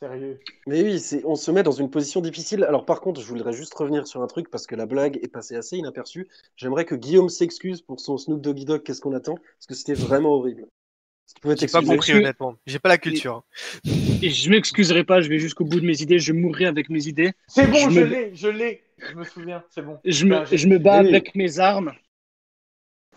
Sérieux. 0.03 0.39
Mais 0.67 0.83
oui, 0.83 1.01
on 1.23 1.35
se 1.35 1.49
met 1.49 1.63
dans 1.63 1.71
une 1.71 1.89
position 1.89 2.19
difficile. 2.19 2.65
Alors 2.65 2.85
par 2.85 2.99
contre, 2.99 3.21
je 3.21 3.25
voudrais 3.25 3.53
juste 3.53 3.73
revenir 3.73 4.05
sur 4.05 4.21
un 4.21 4.27
truc 4.27 4.49
parce 4.49 4.67
que 4.67 4.75
la 4.75 4.85
blague 4.85 5.17
est 5.23 5.29
passée 5.29 5.55
assez 5.55 5.77
inaperçue. 5.77 6.27
J'aimerais 6.57 6.83
que 6.83 6.95
Guillaume 6.95 7.29
s'excuse 7.29 7.81
pour 7.81 8.01
son 8.01 8.17
Snoop 8.17 8.41
Doggy 8.41 8.65
Dog. 8.65 8.83
Qu'est-ce 8.83 8.99
qu'on 8.99 9.13
attend? 9.13 9.35
Parce 9.35 9.65
que 9.67 9.73
c'était 9.75 9.93
vraiment 9.93 10.31
horrible. 10.33 10.65
J'ai 11.41 11.49
pas 11.49 11.55
t'excuser 11.55 11.85
compris, 11.87 12.13
honnêtement. 12.13 12.55
J'ai 12.67 12.79
pas 12.79 12.89
la 12.89 12.97
culture. 12.97 13.43
Et 14.21 14.29
je 14.29 14.49
m'excuserai 14.49 15.05
pas, 15.05 15.21
je 15.21 15.29
vais 15.29 15.39
jusqu'au 15.39 15.63
bout 15.63 15.79
de 15.79 15.85
mes 15.85 16.01
idées, 16.01 16.19
je 16.19 16.33
mourrai 16.33 16.65
avec 16.65 16.89
mes 16.89 17.07
idées. 17.07 17.31
C'est 17.47 17.67
bon, 17.67 17.89
Je 17.89 17.99
me- 18.01 18.05
l'ai, 18.05 18.35
je 18.35 18.49
l'ai. 18.49 18.83
Je 18.97 19.15
me 19.15 19.23
souviens, 19.23 19.63
c'est 19.69 19.83
bon. 19.83 19.99
Je 20.03 20.25
me, 20.25 20.43
je 20.51 20.77
bats 20.77 21.01
Oui. 21.01 21.07
avec 21.09 21.33
mes 21.35 21.59
armes. 21.59 21.93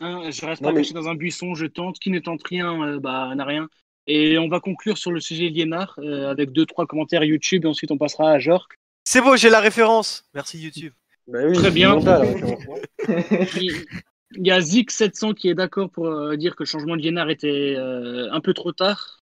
Hein, 0.00 0.30
je 0.30 0.46
reste 0.46 0.62
Non, 0.62 0.68
pas 0.68 0.74
mais- 0.74 0.82
caché 0.82 0.94
dans 0.94 1.08
un 1.08 1.14
buisson, 1.16 1.54
je 1.54 1.66
tente. 1.66 1.98
Qui 1.98 2.10
ne 2.10 2.20
tente 2.20 2.46
rien, 2.46 2.80
euh, 2.80 3.00
bah, 3.00 3.34
n'a 3.34 3.44
rien. 3.44 3.68
Et 4.06 4.38
on 4.38 4.48
va 4.48 4.60
conclure 4.60 4.98
sur 4.98 5.10
le 5.10 5.20
sujet 5.20 5.48
Liénard 5.48 5.98
euh, 5.98 6.30
avec 6.30 6.52
deux, 6.52 6.66
trois 6.66 6.86
commentaires 6.86 7.24
YouTube 7.24 7.64
et 7.64 7.68
ensuite 7.68 7.90
on 7.90 7.98
passera 7.98 8.30
à 8.30 8.38
Jork. 8.38 8.78
C'est 9.04 9.20
bon, 9.20 9.36
j'ai 9.36 9.50
la 9.50 9.60
référence. 9.60 10.24
Merci 10.34 10.58
YouTube. 10.58 10.92
Bah 11.26 11.40
oui, 11.44 11.56
Très 11.56 11.70
bien. 11.70 11.98
référence. 11.98 12.60
Il 13.60 13.84
il 14.32 14.46
y 14.46 14.50
a 14.50 14.58
Zik700 14.58 15.34
qui 15.34 15.48
est 15.48 15.54
d'accord 15.54 15.90
pour 15.90 16.06
euh, 16.06 16.36
dire 16.36 16.56
que 16.56 16.64
le 16.64 16.68
changement 16.68 16.96
de 16.96 17.02
Liénard 17.02 17.30
était 17.30 17.74
euh, 17.76 18.30
un 18.32 18.40
peu 18.40 18.54
trop 18.54 18.72
tard. 18.72 19.22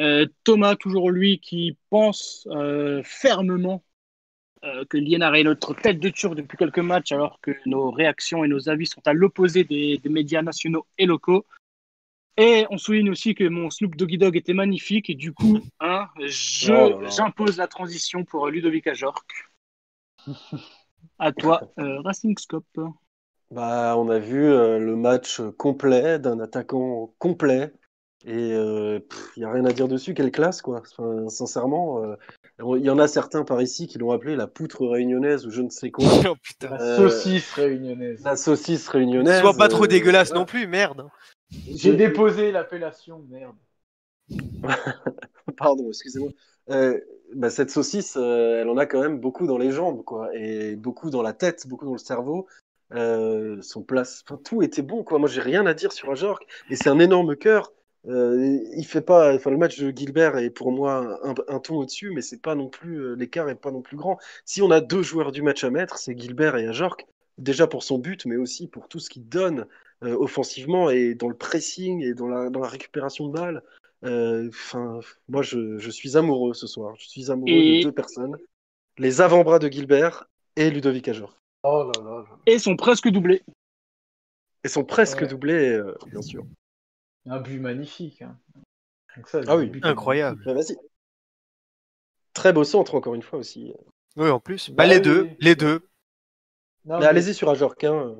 Euh, 0.00 0.26
Thomas, 0.44 0.76
toujours 0.76 1.10
lui, 1.10 1.40
qui 1.40 1.76
pense 1.88 2.48
euh, 2.50 3.02
fermement 3.04 3.84
euh, 4.64 4.84
que 4.86 4.96
Liénard 4.96 5.34
est 5.36 5.44
notre 5.44 5.74
tête 5.74 6.00
de 6.00 6.08
turc 6.08 6.34
depuis 6.34 6.56
quelques 6.56 6.78
matchs, 6.78 7.12
alors 7.12 7.40
que 7.40 7.52
nos 7.66 7.90
réactions 7.90 8.44
et 8.44 8.48
nos 8.48 8.68
avis 8.68 8.86
sont 8.86 9.02
à 9.06 9.12
l'opposé 9.12 9.64
des, 9.64 9.98
des 9.98 10.08
médias 10.08 10.42
nationaux 10.42 10.86
et 10.98 11.06
locaux. 11.06 11.46
Et 12.36 12.66
on 12.70 12.78
souligne 12.78 13.10
aussi 13.10 13.34
que 13.34 13.44
mon 13.44 13.70
Snoop 13.70 13.94
Doggy 13.96 14.18
Dog 14.18 14.36
était 14.36 14.54
magnifique, 14.54 15.08
et 15.08 15.14
du 15.14 15.32
coup, 15.32 15.60
hein, 15.80 16.08
je- 16.20 16.72
Oh 16.72 17.02
j'impose 17.08 17.56
la 17.58 17.68
transition 17.68 18.24
pour 18.24 18.46
euh, 18.46 18.50
Ludovic 18.50 18.86
Ajorc. 18.88 19.24
À 21.18 21.32
toi, 21.32 21.60
euh, 21.78 22.00
Racing 22.00 22.36
Scope. 22.38 22.80
Bah, 23.50 23.94
on 23.96 24.08
a 24.08 24.18
vu 24.18 24.44
euh, 24.44 24.78
le 24.78 24.96
match 24.96 25.40
complet 25.58 26.18
d'un 26.18 26.40
attaquant 26.40 27.14
complet. 27.18 27.72
Et 28.26 28.52
il 28.52 29.02
n'y 29.36 29.44
a 29.44 29.52
rien 29.52 29.66
à 29.66 29.72
dire 29.72 29.86
dessus, 29.86 30.14
quelle 30.14 30.32
classe, 30.32 30.62
quoi. 30.62 30.80
Enfin, 30.80 31.28
sincèrement, 31.28 32.02
euh, 32.02 32.16
il 32.78 32.82
y 32.82 32.88
en 32.88 32.98
a 32.98 33.06
certains 33.06 33.44
par 33.44 33.60
ici 33.60 33.86
qui 33.86 33.98
l'ont 33.98 34.12
appelé 34.12 34.34
la 34.34 34.46
poutre 34.46 34.86
réunionnaise 34.86 35.46
ou 35.46 35.50
je 35.50 35.60
ne 35.60 35.68
sais 35.68 35.90
quoi. 35.90 36.06
Oh 36.32 36.34
putain. 36.42 36.70
La 36.70 36.80
Euh, 36.80 36.96
saucisse 37.10 37.52
réunionnaise. 37.52 38.22
La 38.24 38.36
saucisse 38.36 38.88
réunionnaise. 38.88 39.42
Sois 39.42 39.52
pas 39.54 39.68
trop 39.68 39.84
euh, 39.84 39.88
dégueulasse 39.88 40.32
non 40.32 40.46
plus, 40.46 40.66
merde. 40.66 41.06
J'ai 41.50 41.94
déposé 41.94 42.52
l'appellation, 42.52 43.24
merde. 43.28 43.56
Pardon, 45.56 45.88
excusez-moi. 45.88 46.30
Euh, 46.70 46.98
bah, 47.34 47.50
cette 47.50 47.70
saucisse, 47.70 48.16
euh, 48.16 48.60
elle 48.60 48.68
en 48.68 48.76
a 48.76 48.86
quand 48.86 49.00
même 49.00 49.18
beaucoup 49.18 49.46
dans 49.46 49.58
les 49.58 49.70
jambes, 49.70 50.02
quoi, 50.04 50.30
et 50.34 50.76
beaucoup 50.76 51.10
dans 51.10 51.22
la 51.22 51.32
tête, 51.32 51.66
beaucoup 51.66 51.84
dans 51.84 51.92
le 51.92 51.98
cerveau. 51.98 52.46
Euh, 52.92 53.60
son 53.62 53.82
place, 53.82 54.22
enfin, 54.26 54.40
tout 54.42 54.62
était 54.62 54.82
bon, 54.82 55.02
quoi. 55.02 55.18
Moi, 55.18 55.28
j'ai 55.28 55.40
rien 55.40 55.66
à 55.66 55.74
dire 55.74 55.92
sur 55.92 56.10
Ajorc, 56.10 56.40
et 56.70 56.76
c'est 56.76 56.88
un 56.88 56.98
énorme 56.98 57.36
cœur. 57.36 57.72
Il 58.06 58.84
fait 58.86 59.00
pas, 59.00 59.34
enfin, 59.34 59.50
le 59.50 59.56
match 59.56 59.80
de 59.80 59.90
Gilbert 59.90 60.36
est 60.36 60.50
pour 60.50 60.72
moi 60.72 61.18
un, 61.22 61.34
un 61.48 61.58
ton 61.58 61.76
au-dessus, 61.76 62.10
mais 62.10 62.20
c'est 62.20 62.42
pas 62.42 62.54
non 62.54 62.68
plus 62.68 63.16
l'écart 63.16 63.48
est 63.48 63.54
pas 63.54 63.70
non 63.70 63.80
plus 63.80 63.96
grand. 63.96 64.18
Si 64.44 64.60
on 64.60 64.70
a 64.70 64.82
deux 64.82 65.02
joueurs 65.02 65.32
du 65.32 65.40
match 65.40 65.64
à 65.64 65.70
mettre, 65.70 65.96
c'est 65.96 66.18
Gilbert 66.18 66.56
et 66.56 66.66
Ajorc. 66.66 67.06
Déjà 67.38 67.66
pour 67.66 67.82
son 67.82 67.98
but, 67.98 68.26
mais 68.26 68.36
aussi 68.36 68.68
pour 68.68 68.88
tout 68.88 69.00
ce 69.00 69.08
qu'il 69.08 69.26
donne 69.26 69.66
euh, 70.02 70.16
offensivement 70.16 70.90
et 70.90 71.14
dans 71.14 71.28
le 71.28 71.36
pressing 71.36 72.02
et 72.02 72.14
dans 72.14 72.28
la, 72.28 72.50
dans 72.50 72.60
la 72.60 72.68
récupération 72.68 73.28
de 73.28 73.32
balles. 73.32 73.62
Euh, 74.04 74.48
Enfin, 74.48 75.00
moi, 75.28 75.42
je, 75.42 75.78
je 75.78 75.90
suis 75.90 76.16
amoureux 76.16 76.52
ce 76.54 76.66
soir. 76.66 76.94
Je 76.98 77.06
suis 77.08 77.30
amoureux 77.30 77.50
Et- 77.52 77.78
de 77.78 77.84
deux 77.84 77.92
personnes 77.92 78.36
les 78.98 79.20
avant-bras 79.20 79.58
de 79.58 79.68
Gilbert 79.68 80.26
et 80.56 80.70
Ludovic 80.70 81.08
Ajor. 81.08 81.36
Oh 81.64 81.90
là 81.96 82.02
là. 82.04 82.24
Et 82.46 82.58
sont 82.60 82.76
presque 82.76 83.08
doublés. 83.08 83.42
Et 84.62 84.68
sont 84.68 84.84
presque 84.84 85.22
Ouais. 85.22 85.26
doublés, 85.26 85.72
euh, 85.72 85.94
bien 86.12 86.22
sûr. 86.22 86.44
Un 87.26 87.40
but 87.40 87.58
magnifique. 87.58 88.22
Hein. 88.22 88.38
Que 89.22 89.28
ça, 89.28 89.40
Ah 89.48 89.56
oui. 89.56 89.72
Incroyable. 89.82 90.42
Vas-y. 90.44 90.76
Très 92.34 92.52
beau 92.52 92.62
centre, 92.64 92.94
encore 92.94 93.14
une 93.14 93.22
fois 93.22 93.38
aussi. 93.40 93.72
Oui, 94.16 94.28
en 94.30 94.38
plus. 94.40 94.70
Bah 94.70 94.84
Bah, 94.84 94.86
les 94.86 94.96
oui, 94.96 95.02
deux, 95.02 95.22
oui. 95.22 95.36
les 95.40 95.54
deux. 95.56 95.80
Mais 96.84 97.06
allez-y 97.06 97.34
sur 97.34 97.48
Ajorc. 97.48 97.82
Hein. 97.84 98.14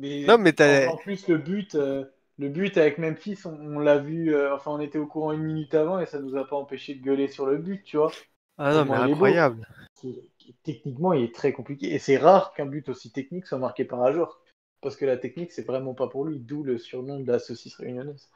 Mais- 0.00 0.26
Non, 0.26 0.38
mais 0.38 0.52
en, 0.86 0.92
en 0.92 0.96
plus, 0.96 1.28
le 1.28 1.38
but, 1.38 1.74
euh, 1.74 2.04
le 2.38 2.48
but 2.48 2.76
avec 2.76 2.98
Memphis, 2.98 3.38
on, 3.44 3.54
on 3.54 3.78
l'a 3.78 3.98
vu, 3.98 4.34
euh, 4.34 4.54
enfin, 4.54 4.70
on 4.72 4.80
était 4.80 4.98
au 4.98 5.06
courant 5.06 5.32
une 5.32 5.42
minute 5.42 5.74
avant 5.74 5.98
et 6.00 6.06
ça 6.06 6.20
nous 6.20 6.36
a 6.36 6.46
pas 6.46 6.56
empêché 6.56 6.94
de 6.94 7.02
gueuler 7.02 7.28
sur 7.28 7.46
le 7.46 7.58
but, 7.58 7.82
tu 7.84 7.96
vois. 7.96 8.12
Ah 8.58 8.72
non, 8.72 8.84
mais 8.84 8.96
incroyable. 8.96 9.66
Qui- 10.00 10.20
qui- 10.38 10.54
techniquement, 10.62 11.12
il 11.12 11.24
est 11.24 11.34
très 11.34 11.52
compliqué. 11.52 11.92
Et 11.94 11.98
c'est 11.98 12.16
rare 12.16 12.52
qu'un 12.54 12.66
but 12.66 12.88
aussi 12.88 13.10
technique 13.12 13.46
soit 13.46 13.58
marqué 13.58 13.84
par 13.84 14.02
Ajor. 14.02 14.40
Parce 14.82 14.96
que 14.96 15.06
la 15.06 15.16
technique, 15.16 15.52
c'est 15.52 15.66
vraiment 15.66 15.94
pas 15.94 16.08
pour 16.08 16.24
lui, 16.24 16.38
d'où 16.38 16.62
le 16.62 16.78
surnom 16.78 17.20
de 17.20 17.26
la 17.32 17.38
saucisse 17.38 17.76
réunionnaise. 17.76 18.30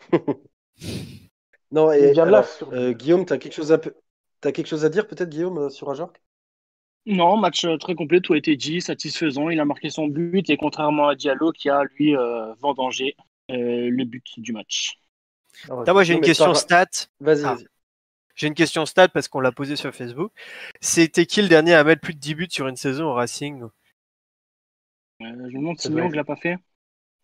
Non, 1.70 1.92
et 1.92 2.10
alors, 2.10 2.26
là, 2.26 2.42
sur- 2.42 2.72
euh, 2.72 2.92
Guillaume, 2.92 3.24
t'as 3.24 3.38
quelque 3.38 3.52
chose 3.54 3.72
à 3.72 3.78
t'as 4.40 4.52
quelque 4.52 4.66
chose 4.66 4.84
à 4.84 4.88
dire 4.88 5.06
peut-être, 5.06 5.28
Guillaume, 5.30 5.58
euh, 5.58 5.68
sur 5.70 5.90
Ajorc? 5.90 6.12
Non, 7.06 7.36
match 7.36 7.64
euh, 7.64 7.76
très 7.76 7.94
complet, 7.94 8.20
tout 8.20 8.32
a 8.32 8.36
été 8.36 8.56
dit, 8.56 8.80
satisfaisant. 8.80 9.48
Il 9.50 9.60
a 9.60 9.64
marqué 9.64 9.90
son 9.90 10.08
but 10.08 10.48
et 10.50 10.56
contrairement 10.56 11.08
à 11.08 11.14
Diallo 11.14 11.52
qui 11.52 11.70
a 11.70 11.82
lui 11.96 12.16
euh, 12.16 12.52
vendangé 12.54 13.16
euh, 13.50 13.88
le 13.90 14.04
but 14.04 14.24
du 14.38 14.52
match. 14.52 14.98
Ah 15.68 15.76
ouais. 15.76 15.86
Là, 15.86 15.92
moi, 15.92 16.02
j'ai 16.04 16.14
une 16.14 16.20
question 16.20 16.46
par- 16.46 16.56
stat. 16.56 16.86
Vas-y, 17.20 17.44
Ah. 17.44 17.54
vas-y. 17.54 17.66
J'ai 18.34 18.48
une 18.48 18.54
question 18.54 18.84
stat 18.84 19.08
parce 19.08 19.28
qu'on 19.28 19.40
l'a 19.40 19.52
posée 19.52 19.76
sur 19.76 19.94
Facebook. 19.94 20.30
C'était 20.80 21.24
qui 21.24 21.40
le 21.40 21.48
dernier 21.48 21.74
à 21.74 21.84
mettre 21.84 22.02
plus 22.02 22.12
de 22.12 22.18
10 22.18 22.34
buts 22.34 22.48
sur 22.50 22.68
une 22.68 22.76
saison 22.76 23.06
au 23.06 23.14
Racing? 23.14 23.62
Euh, 23.62 23.68
je 25.20 25.32
me 25.32 25.60
demande 25.60 25.78
si 25.80 25.90
Nyang 25.90 26.14
l'a 26.14 26.24
pas 26.24 26.36
fait. 26.36 26.56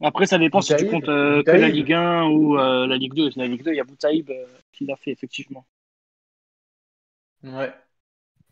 Après, 0.01 0.27
ça 0.27 0.39
dépend 0.39 0.61
si 0.63 0.75
tu 0.77 0.87
comptes 0.89 1.09
euh, 1.09 1.43
que 1.43 1.51
la. 1.51 1.69
Ligue 1.69 1.93
1 1.93 2.25
ou 2.25 2.59
euh, 2.59 2.87
la 2.87 2.97
Ligue 2.97 3.15
2. 3.15 3.31
La 3.37 3.47
Ligue 3.47 3.63
2, 3.63 3.73
il 3.73 3.77
y 3.77 3.81
a 3.81 3.85
Boutaïb 3.85 4.31
euh, 4.31 4.47
qui 4.73 4.87
l'a 4.87 4.97
fait, 4.97 5.11
effectivement. 5.13 5.67
Ouais. 7.45 7.73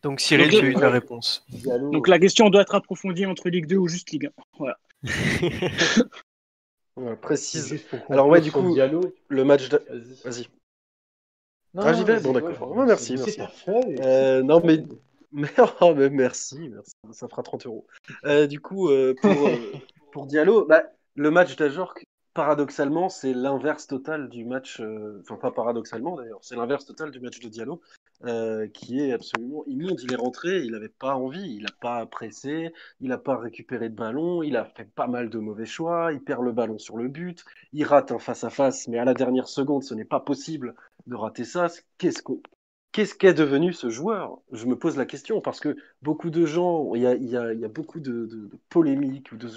Donc 0.02 0.20
Cyril, 0.20 0.50
tu 0.50 0.64
as 0.64 0.68
eu 0.68 0.74
ta 0.74 0.90
réponse. 0.90 1.44
Donc 1.92 2.08
la 2.08 2.18
question 2.18 2.50
doit 2.50 2.62
être 2.62 2.74
approfondie 2.74 3.26
entre 3.26 3.48
Ligue 3.48 3.66
2 3.66 3.76
ou 3.76 3.88
juste 3.88 4.10
Ligue 4.10 4.26
1. 4.26 4.30
Voilà. 4.58 4.78
Précise 7.22 7.82
Alors, 8.08 8.28
ouais, 8.28 8.40
du 8.40 8.52
coup- 8.52 8.72
Diallo. 8.72 9.00
le 9.28 9.44
match 9.44 9.68
de... 9.68 9.82
Vas-y. 10.24 10.48
Ah, 11.76 11.92
j'y 11.92 12.04
vais 12.04 12.20
Bon, 12.20 12.32
d'accord. 12.32 12.76
Ouais, 12.76 12.84
merci, 12.84 13.14
merci. 13.14 13.40
Euh, 14.00 14.42
non, 14.42 14.60
mais 14.64 14.84
Mais, 15.32 15.48
oh, 15.80 15.94
mais 15.94 16.10
merci, 16.10 16.68
merci, 16.68 16.92
ça 17.12 17.28
fera 17.28 17.42
30 17.42 17.66
euros. 17.66 17.86
Euh, 18.24 18.48
du 18.48 18.60
coup, 18.60 18.88
euh, 18.88 19.14
pour, 19.20 19.30
euh, 19.30 19.30
pour 20.12 20.26
Diallo, 20.26 20.66
bah, 20.66 20.82
le 21.14 21.30
match 21.30 21.54
d'Ajorc, 21.54 22.04
paradoxalement, 22.34 23.08
c'est 23.08 23.32
l'inverse 23.32 23.86
total 23.86 24.28
du 24.28 24.44
match, 24.44 24.80
euh, 24.80 25.20
enfin 25.22 25.36
pas 25.36 25.52
paradoxalement 25.52 26.16
d'ailleurs, 26.16 26.40
c'est 26.42 26.56
l'inverse 26.56 26.84
total 26.84 27.12
du 27.12 27.20
match 27.20 27.38
de 27.38 27.48
Diallo, 27.48 27.80
euh, 28.24 28.68
qui 28.68 29.00
est 29.00 29.12
absolument 29.12 29.64
immonde. 29.66 30.00
Il 30.02 30.12
est 30.12 30.16
rentré, 30.16 30.60
il 30.60 30.72
n'avait 30.72 30.88
pas 30.88 31.14
envie, 31.14 31.54
il 31.56 31.62
n'a 31.62 31.72
pas 31.80 32.04
pressé, 32.06 32.72
il 33.00 33.08
n'a 33.08 33.18
pas 33.18 33.36
récupéré 33.36 33.88
de 33.88 33.94
ballon, 33.94 34.42
il 34.42 34.56
a 34.56 34.64
fait 34.64 34.84
pas 34.84 35.06
mal 35.06 35.30
de 35.30 35.38
mauvais 35.38 35.66
choix, 35.66 36.12
il 36.12 36.20
perd 36.20 36.42
le 36.42 36.52
ballon 36.52 36.78
sur 36.78 36.96
le 36.96 37.08
but, 37.08 37.44
il 37.72 37.84
rate 37.84 38.12
un 38.12 38.18
face-à-face, 38.18 38.88
mais 38.88 38.98
à 38.98 39.04
la 39.04 39.14
dernière 39.14 39.48
seconde, 39.48 39.84
ce 39.84 39.94
n'est 39.94 40.04
pas 40.04 40.20
possible 40.20 40.74
de 41.06 41.14
rater 41.14 41.44
ça. 41.44 41.68
Qu'est-ce 41.98 43.14
qu'est 43.14 43.34
devenu 43.34 43.72
ce 43.72 43.88
joueur? 43.88 44.40
Je 44.52 44.66
me 44.66 44.76
pose 44.76 44.96
la 44.96 45.06
question 45.06 45.40
parce 45.40 45.60
que 45.60 45.76
beaucoup 46.02 46.30
de 46.30 46.44
gens, 46.44 46.94
il 46.94 47.02
y 47.02 47.36
a, 47.36 47.68
beaucoup 47.68 48.00
de, 48.00 48.26
de, 48.26 48.46
de 48.48 48.58
polémiques 48.68 49.32
ou 49.32 49.36
de 49.36 49.48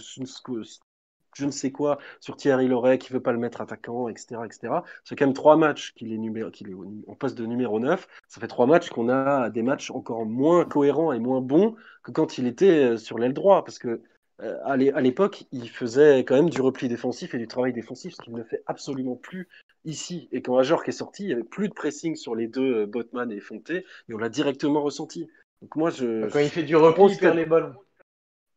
je 1.35 1.45
ne 1.45 1.51
sais 1.51 1.71
quoi 1.71 1.97
sur 2.19 2.35
Thierry 2.37 2.67
Loret 2.67 2.97
qui 2.97 3.13
veut 3.13 3.21
pas 3.21 3.31
le 3.31 3.37
mettre 3.37 3.61
attaquant, 3.61 4.07
etc. 4.07 4.41
etc. 4.45 4.73
C'est 5.03 5.15
quand 5.15 5.25
même 5.25 5.33
trois 5.33 5.57
matchs 5.57 5.93
qu'il 5.93 6.13
est, 6.13 7.07
en 7.07 7.15
poste 7.15 7.37
de 7.37 7.45
numéro 7.45 7.79
9. 7.79 8.07
Ça 8.27 8.41
fait 8.41 8.47
trois 8.47 8.67
matchs 8.67 8.89
qu'on 8.89 9.09
a 9.09 9.49
des 9.49 9.61
matchs 9.61 9.91
encore 9.91 10.25
moins 10.25 10.65
cohérents 10.65 11.11
et 11.11 11.19
moins 11.19 11.41
bons 11.41 11.75
que 12.03 12.11
quand 12.11 12.37
il 12.37 12.47
était 12.47 12.97
sur 12.97 13.17
l'aile 13.17 13.33
droit. 13.33 13.63
Parce 13.63 13.79
que 13.79 14.01
euh, 14.41 14.57
à 14.65 15.01
l'époque, 15.01 15.45
il 15.51 15.69
faisait 15.69 16.19
quand 16.19 16.35
même 16.35 16.49
du 16.49 16.61
repli 16.61 16.87
défensif 16.87 17.33
et 17.35 17.37
du 17.37 17.47
travail 17.47 17.71
défensif, 17.71 18.13
ce 18.15 18.21
qu'il 18.21 18.33
ne 18.33 18.43
fait 18.43 18.63
absolument 18.65 19.15
plus 19.15 19.47
ici. 19.85 20.27
Et 20.31 20.41
quand 20.41 20.57
Ajorc 20.57 20.87
est 20.87 20.93
sorti, 20.93 21.23
il 21.23 21.27
n'y 21.27 21.33
avait 21.33 21.43
plus 21.43 21.69
de 21.69 21.73
pressing 21.73 22.15
sur 22.15 22.35
les 22.35 22.47
deux, 22.47 22.85
Botman 22.85 23.31
et 23.31 23.39
Fonté, 23.39 23.85
et 24.09 24.13
on 24.13 24.17
l'a 24.17 24.29
directement 24.29 24.81
ressenti. 24.81 25.27
Donc 25.61 25.75
moi, 25.75 25.91
je, 25.91 26.27
quand 26.29 26.39
il 26.39 26.49
fait 26.49 26.63
du 26.63 26.75
repli, 26.75 27.03
il 27.13 27.17
perd 27.17 27.37
les 27.37 27.45
ballons 27.45 27.75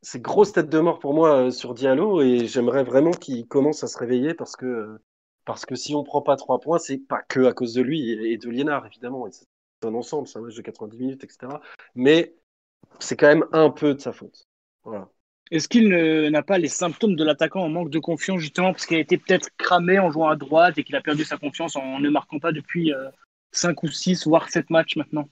c'est 0.03 0.23
grosse 0.23 0.53
tête 0.53 0.69
de 0.69 0.79
mort 0.79 0.99
pour 0.99 1.15
moi 1.15 1.47
euh, 1.47 1.51
sur 1.51 1.75
Diallo 1.75 2.23
et 2.23 2.47
j'aimerais 2.47 2.85
vraiment 2.85 3.11
qu'il 3.11 3.47
commence 3.47 3.83
à 3.85 3.89
se 3.89 3.99
réveiller 3.99 4.35
parce 4.35 4.57
que 4.57 4.67
euh, 4.67 5.03
parce 5.45 5.65
que 5.65 5.75
si 5.75 5.95
on 5.95 6.03
prend 6.03 6.23
pas 6.23 6.37
trois 6.37 6.61
points, 6.61 6.79
c'est 6.79 6.99
pas 6.99 7.23
que 7.29 7.45
à 7.45 7.53
cause 7.53 7.73
de 7.75 7.83
lui 7.83 8.11
et 8.11 8.37
de 8.37 8.51
Liénard 8.51 8.85
évidemment. 8.87 9.29
C'est 9.31 9.47
un 9.87 9.95
ensemble, 9.95 10.27
c'est 10.27 10.39
un 10.39 10.43
match 10.43 10.57
de 10.57 10.63
90 10.63 10.99
minutes, 10.99 11.25
etc. 11.25 11.53
Mais 11.95 12.35
c'est 12.99 13.17
quand 13.17 13.29
même 13.29 13.45
un 13.53 13.71
peu 13.71 13.95
de 13.95 14.01
sa 14.01 14.13
faute. 14.13 14.49
Est-ce 15.53 15.69
qu'il 15.69 15.89
n'a 15.89 16.43
pas 16.43 16.59
les 16.59 16.69
symptômes 16.69 17.15
de 17.15 17.23
l'attaquant 17.23 17.61
en 17.61 17.69
manque 17.69 17.91
de 17.91 18.01
confiance 18.01 18.41
justement 18.41 18.73
parce 18.73 18.87
qu'il 18.87 18.97
a 18.97 19.01
été 19.01 19.19
peut-être 19.19 19.51
cramé 19.57 20.01
en 20.01 20.11
jouant 20.11 20.29
à 20.29 20.35
droite 20.35 20.79
et 20.79 20.85
qu'il 20.85 20.97
a 20.97 21.01
perdu 21.01 21.25
sa 21.25 21.37
confiance 21.37 21.77
en 21.77 22.01
ne 22.01 22.11
marquant 22.11 22.41
pas 22.41 22.51
depuis 22.51 22.93
euh, 22.93 23.09
5 23.53 23.85
ou 23.85 23.89
6 23.89 24.27
voire 24.27 24.49
7 24.49 24.71
matchs 24.71 24.97
maintenant? 24.97 25.29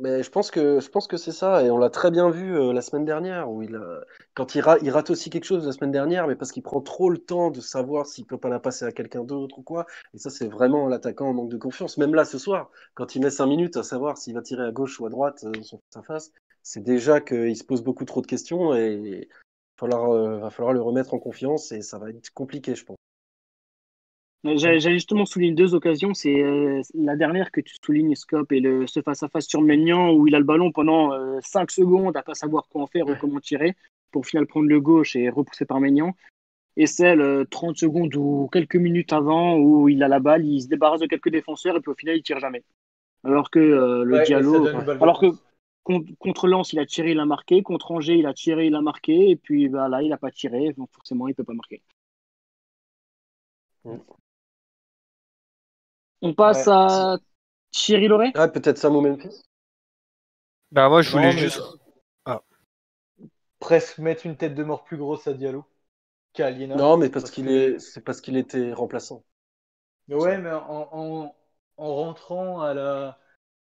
Mais 0.00 0.22
je 0.22 0.30
pense 0.30 0.50
que 0.50 0.80
je 0.80 0.88
pense 0.88 1.06
que 1.06 1.16
c'est 1.16 1.32
ça 1.32 1.62
et 1.64 1.70
on 1.70 1.78
l'a 1.78 1.90
très 1.90 2.10
bien 2.10 2.30
vu 2.30 2.56
euh, 2.56 2.72
la 2.72 2.82
semaine 2.82 3.04
dernière 3.04 3.50
où 3.50 3.62
il 3.62 3.76
a, 3.76 4.00
quand 4.34 4.54
il, 4.54 4.60
ra, 4.60 4.78
il 4.82 4.90
rate 4.90 5.10
aussi 5.10 5.30
quelque 5.30 5.44
chose 5.44 5.66
la 5.66 5.72
semaine 5.72 5.90
dernière 5.90 6.26
mais 6.26 6.36
parce 6.36 6.52
qu'il 6.52 6.62
prend 6.62 6.80
trop 6.80 7.10
le 7.10 7.18
temps 7.18 7.50
de 7.50 7.60
savoir 7.60 8.06
s'il 8.06 8.26
peut 8.26 8.38
pas 8.38 8.48
la 8.48 8.60
passer 8.60 8.84
à 8.84 8.92
quelqu'un 8.92 9.24
d'autre 9.24 9.58
ou 9.58 9.62
quoi 9.62 9.86
et 10.14 10.18
ça 10.18 10.30
c'est 10.30 10.48
vraiment 10.48 10.86
l'attaquant 10.88 11.28
en 11.28 11.34
manque 11.34 11.50
de 11.50 11.56
confiance 11.56 11.98
même 11.98 12.14
là 12.14 12.24
ce 12.24 12.38
soir 12.38 12.70
quand 12.94 13.14
il 13.14 13.22
met 13.22 13.30
5 13.30 13.46
minutes 13.46 13.76
à 13.76 13.82
savoir 13.82 14.18
s'il 14.18 14.34
va 14.34 14.42
tirer 14.42 14.64
à 14.64 14.70
gauche 14.70 15.00
ou 15.00 15.06
à 15.06 15.10
droite 15.10 15.44
euh, 15.44 16.02
face 16.02 16.32
c'est 16.62 16.82
déjà 16.82 17.20
qu'il 17.20 17.56
se 17.56 17.64
pose 17.64 17.82
beaucoup 17.82 18.04
trop 18.04 18.20
de 18.20 18.26
questions 18.26 18.74
et 18.74 18.92
il 18.92 19.20
va 19.20 19.26
falloir, 19.78 20.10
euh, 20.10 20.38
va 20.38 20.50
falloir 20.50 20.74
le 20.74 20.82
remettre 20.82 21.14
en 21.14 21.18
confiance 21.18 21.72
et 21.72 21.80
ça 21.80 21.98
va 21.98 22.10
être 22.10 22.30
compliqué 22.34 22.74
je 22.74 22.84
pense. 22.84 22.97
J'allais 24.44 24.80
justement 24.80 25.26
souligner 25.26 25.54
deux 25.54 25.74
occasions. 25.74 26.14
C'est 26.14 26.42
euh, 26.42 26.80
la 26.94 27.16
dernière 27.16 27.50
que 27.50 27.60
tu 27.60 27.74
soulignes, 27.84 28.14
Scope, 28.14 28.52
et 28.52 28.60
le, 28.60 28.86
ce 28.86 29.02
face-à-face 29.02 29.46
sur 29.46 29.60
Maignan 29.60 30.12
où 30.12 30.28
il 30.28 30.34
a 30.34 30.38
le 30.38 30.44
ballon 30.44 30.70
pendant 30.70 31.12
euh, 31.12 31.40
5 31.42 31.70
secondes 31.70 32.16
à 32.16 32.22
pas 32.22 32.34
savoir 32.34 32.68
quoi 32.68 32.82
en 32.82 32.86
faire 32.86 33.08
ou 33.08 33.16
comment 33.20 33.40
tirer 33.40 33.74
pour 34.10 34.20
au 34.20 34.22
final 34.22 34.46
prendre 34.46 34.68
le 34.68 34.80
gauche 34.80 35.16
et 35.16 35.28
repousser 35.28 35.64
par 35.64 35.80
Maignan. 35.80 36.14
Et 36.76 36.86
celle 36.86 37.20
euh, 37.20 37.44
30 37.50 37.76
secondes 37.76 38.14
ou 38.14 38.48
quelques 38.52 38.76
minutes 38.76 39.12
avant 39.12 39.56
où 39.56 39.88
il 39.88 40.02
a 40.02 40.08
la 40.08 40.20
balle, 40.20 40.46
il 40.46 40.62
se 40.62 40.68
débarrasse 40.68 41.00
de 41.00 41.06
quelques 41.06 41.30
défenseurs 41.30 41.76
et 41.76 41.80
puis 41.80 41.90
au 41.90 41.94
final 41.94 42.16
il 42.16 42.22
tire 42.22 42.38
jamais. 42.38 42.62
Alors 43.24 43.50
que 43.50 43.58
euh, 43.58 44.04
le 44.04 44.18
Ouais, 44.18 44.24
Diallo, 44.24 44.68
alors 45.00 45.20
que 45.20 45.26
contre, 45.82 46.46
Lens 46.46 46.72
il 46.72 46.78
a 46.78 46.86
tiré, 46.86 47.10
il 47.10 47.18
a 47.18 47.26
marqué. 47.26 47.62
Contre 47.62 47.90
Angers 47.90 48.16
il 48.16 48.26
a 48.26 48.34
tiré, 48.34 48.68
il 48.68 48.74
a 48.76 48.80
marqué. 48.80 49.30
Et 49.30 49.36
puis 49.36 49.68
bah, 49.68 49.88
là 49.88 50.02
il 50.02 50.12
a 50.12 50.18
pas 50.18 50.30
tiré, 50.30 50.72
donc 50.74 50.88
forcément 50.92 51.26
il 51.26 51.34
peut 51.34 51.42
pas 51.42 51.54
marquer. 51.54 51.82
On 56.22 56.34
passe 56.34 56.66
Ouais. 56.66 56.72
à 56.72 57.16
Thierry 57.72 58.08
Loret. 58.08 58.32
Ah 58.34 58.48
peut-être 58.48 58.78
Samo 58.78 59.02
Memphis 59.02 59.42
Bah 60.72 60.88
moi 60.88 61.02
je 61.02 61.10
voulais 61.10 61.32
juste. 61.32 61.60
Presque 63.60 63.98
mettre 63.98 64.26
une 64.26 64.36
tête 64.36 64.56
de 64.56 64.64
mort 64.64 64.82
plus 64.82 64.96
grosse 64.96 65.28
à 65.28 65.32
Diallo 65.32 65.64
qu'à 66.34 66.46
Aliena. 66.48 66.76
Non 66.76 66.96
mais 66.96 67.10
parce 67.10 67.30
qu'il 67.30 67.44
que- 67.46 67.50
est 67.50 67.78
c'est 67.78 68.00
parce 68.00 68.20
qu'il 68.20 68.36
était 68.36 68.72
remplaçant. 68.72 69.24
Mais 70.08 70.14
ouais, 70.16 70.38
mais 70.38 70.50
en, 70.50 70.88
en, 70.92 71.34
en 71.76 71.94
rentrant 71.94 72.60
à 72.62 72.74
la, 72.74 73.18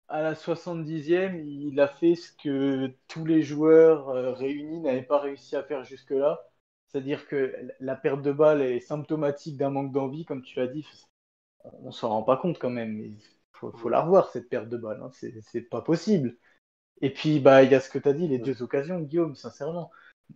à 0.10 0.22
la 0.22 0.36
70e, 0.36 1.36
il 1.46 1.80
a 1.80 1.88
fait 1.88 2.16
ce 2.16 2.32
que 2.34 2.94
tous 3.08 3.26
les 3.26 3.42
joueurs 3.44 4.10
euh, 4.10 4.34
réunis 4.34 4.80
n'avaient 4.82 5.04
pas 5.04 5.20
réussi 5.20 5.56
à 5.56 5.64
faire 5.64 5.84
jusque-là. 5.84 6.42
C'est-à-dire 6.90 7.28
que 7.28 7.56
la 7.80 7.96
perte 7.96 8.22
de 8.22 8.32
balle 8.32 8.62
est 8.62 8.80
symptomatique 8.80 9.58
d'un 9.58 9.70
manque 9.72 9.92
d'envie, 9.92 10.26
comme 10.26 10.44
tu 10.44 10.60
l'as 10.60 10.68
dit. 10.68 10.86
On 11.64 11.92
s'en 11.92 12.10
rend 12.10 12.24
pas 12.24 12.38
compte 12.38 12.60
quand 12.60 12.70
même. 12.70 13.00
Il 13.02 13.18
faut, 13.54 13.72
faut 13.72 13.90
la 13.90 14.02
revoir, 14.02 14.30
cette 14.32 14.50
perte 14.50 14.70
de 14.70 14.78
balle. 14.78 15.02
hein. 15.04 15.10
C'est 15.14 15.34
c'est 15.42 15.62
pas 15.62 15.82
possible. 15.82 16.38
Et 17.02 17.12
puis, 17.14 17.40
bah, 17.40 17.64
il 17.64 17.72
y 17.72 17.76
a 17.76 17.82
ce 17.82 17.90
que 17.90 18.00
tu 18.00 18.10
as 18.10 18.14
dit, 18.14 18.28
les 18.28 18.40
deux 18.40 18.64
occasions, 18.64 19.00
Guillaume, 19.02 19.36
sincèrement. 19.36 19.92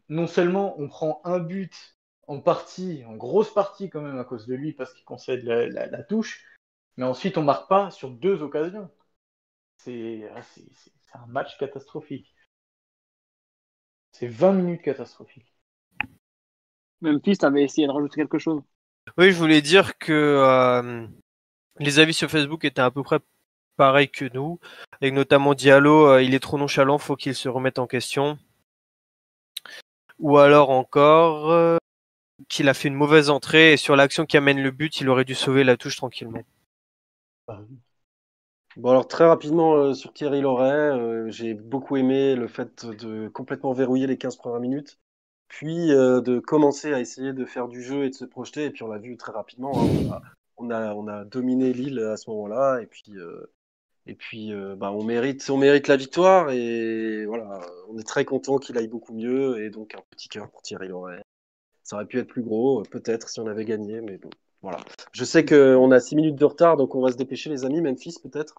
Non 0.09 0.27
seulement 0.27 0.79
on 0.79 0.89
prend 0.89 1.21
un 1.25 1.39
but 1.39 1.97
en 2.27 2.41
partie, 2.41 3.03
en 3.05 3.15
grosse 3.15 3.53
partie 3.53 3.89
quand 3.89 4.01
même 4.01 4.19
à 4.19 4.25
cause 4.25 4.47
de 4.47 4.55
lui, 4.55 4.73
parce 4.73 4.93
qu'il 4.93 5.05
concède 5.05 5.43
la, 5.45 5.67
la- 5.69 5.87
la 5.87 6.03
touche, 6.03 6.45
mais 6.97 7.05
ensuite 7.05 7.37
on 7.37 7.43
marque 7.43 7.69
pas 7.69 7.91
sur 7.91 8.11
deux 8.11 8.41
occasions. 8.43 8.89
C'est 9.77 10.29
ah, 10.35 10.41
c'est- 10.43 10.67
c'est- 10.73 10.91
c'est 11.01 11.17
un 11.19 11.27
match 11.27 11.57
catastrophique. 11.59 12.35
C'est 14.11 14.27
20 14.27 14.51
minutes 14.51 14.81
catastrophiques. 14.81 15.55
Memphis 17.01 17.39
avait 17.43 17.63
essayé 17.63 17.87
de 17.87 17.91
rajouter 17.91 18.17
quelque 18.21 18.37
chose. 18.37 18.61
Oui, 19.15 19.31
je 19.31 19.37
voulais 19.37 19.61
dire 19.61 19.97
que 19.97 20.11
euh, 20.11 21.07
les 21.79 21.99
avis 21.99 22.13
sur 22.13 22.29
Facebook 22.29 22.65
étaient 22.65 22.81
à 22.81 22.91
peu 22.91 23.03
près 23.03 23.19
pareils 23.77 24.09
que 24.09 24.25
nous, 24.33 24.59
avec 24.99 25.13
notamment 25.13 25.53
Diallo, 25.53 26.07
euh, 26.07 26.23
il 26.23 26.33
est 26.33 26.39
trop 26.39 26.57
nonchalant, 26.57 26.97
faut 26.97 27.15
qu'il 27.15 27.33
se 27.33 27.47
remette 27.47 27.79
en 27.79 27.87
question. 27.87 28.37
Ou 30.19 30.37
alors 30.37 30.71
encore 30.71 31.51
euh, 31.51 31.77
qu'il 32.49 32.67
a 32.69 32.73
fait 32.73 32.89
une 32.89 32.95
mauvaise 32.95 33.29
entrée 33.29 33.73
et 33.73 33.77
sur 33.77 33.95
l'action 33.95 34.25
qui 34.25 34.35
amène 34.35 34.61
le 34.61 34.71
but, 34.71 34.99
il 34.99 35.09
aurait 35.09 35.25
dû 35.25 35.35
sauver 35.35 35.63
la 35.63 35.77
touche 35.77 35.95
tranquillement. 35.95 36.41
Bon 38.75 38.89
alors 38.89 39.07
très 39.07 39.25
rapidement 39.25 39.93
sur 39.93 40.13
Thierry 40.13 40.41
Loret, 40.41 41.31
j'ai 41.31 41.53
beaucoup 41.53 41.97
aimé 41.97 42.35
le 42.35 42.47
fait 42.47 42.85
de 42.85 43.27
complètement 43.29 43.73
verrouiller 43.73 44.05
les 44.05 44.17
15 44.17 44.35
premières 44.35 44.59
minutes, 44.59 44.99
puis 45.47 45.91
euh, 45.91 46.21
de 46.21 46.39
commencer 46.39 46.93
à 46.93 46.99
essayer 46.99 47.33
de 47.33 47.45
faire 47.45 47.67
du 47.67 47.81
jeu 47.81 48.05
et 48.05 48.09
de 48.09 48.15
se 48.15 48.25
projeter, 48.25 48.65
et 48.65 48.71
puis 48.71 48.83
on 48.83 48.87
l'a 48.87 48.97
vu 48.97 49.17
très 49.17 49.31
rapidement, 49.31 49.71
hein, 49.75 50.19
on, 50.57 50.69
a, 50.69 50.93
on, 50.93 51.07
a, 51.07 51.23
dominé 51.25 51.73
Lille 51.73 51.99
à 51.99 52.17
ce 52.17 52.29
moment-là, 52.29 52.79
et 52.81 52.85
puis, 52.85 53.13
euh, 53.15 53.49
et 54.05 54.15
puis 54.15 54.53
euh, 54.53 54.75
bah, 54.75 54.91
on, 54.91 55.03
mérite, 55.03 55.49
on 55.49 55.57
mérite 55.57 55.87
la 55.87 55.97
victoire, 55.97 56.51
et 56.51 57.25
voilà, 57.25 57.61
on 57.89 57.97
est 57.97 58.07
très 58.07 58.25
content 58.25 58.57
qu'il 58.57 58.77
aille 58.77 58.87
beaucoup 58.87 59.13
mieux, 59.13 59.63
et 59.63 59.69
donc 59.69 59.95
un 59.95 60.01
petit 60.11 60.29
cœur 60.29 60.49
pour 60.49 60.61
Thierry. 60.61 60.89
Ça 61.83 61.95
aurait 61.95 62.05
pu 62.05 62.19
être 62.19 62.27
plus 62.27 62.43
gros, 62.43 62.83
peut-être, 62.83 63.29
si 63.29 63.39
on 63.39 63.47
avait 63.47 63.65
gagné, 63.65 64.01
mais 64.01 64.17
bon, 64.17 64.29
voilà. 64.61 64.79
Je 65.13 65.23
sais 65.23 65.45
qu'on 65.45 65.91
a 65.91 65.99
6 65.99 66.15
minutes 66.17 66.35
de 66.35 66.45
retard, 66.45 66.75
donc 66.75 66.95
on 66.95 67.01
va 67.01 67.11
se 67.11 67.17
dépêcher 67.17 67.49
les 67.49 67.63
amis, 67.63 67.81
Memphis 67.81 68.17
peut-être? 68.21 68.55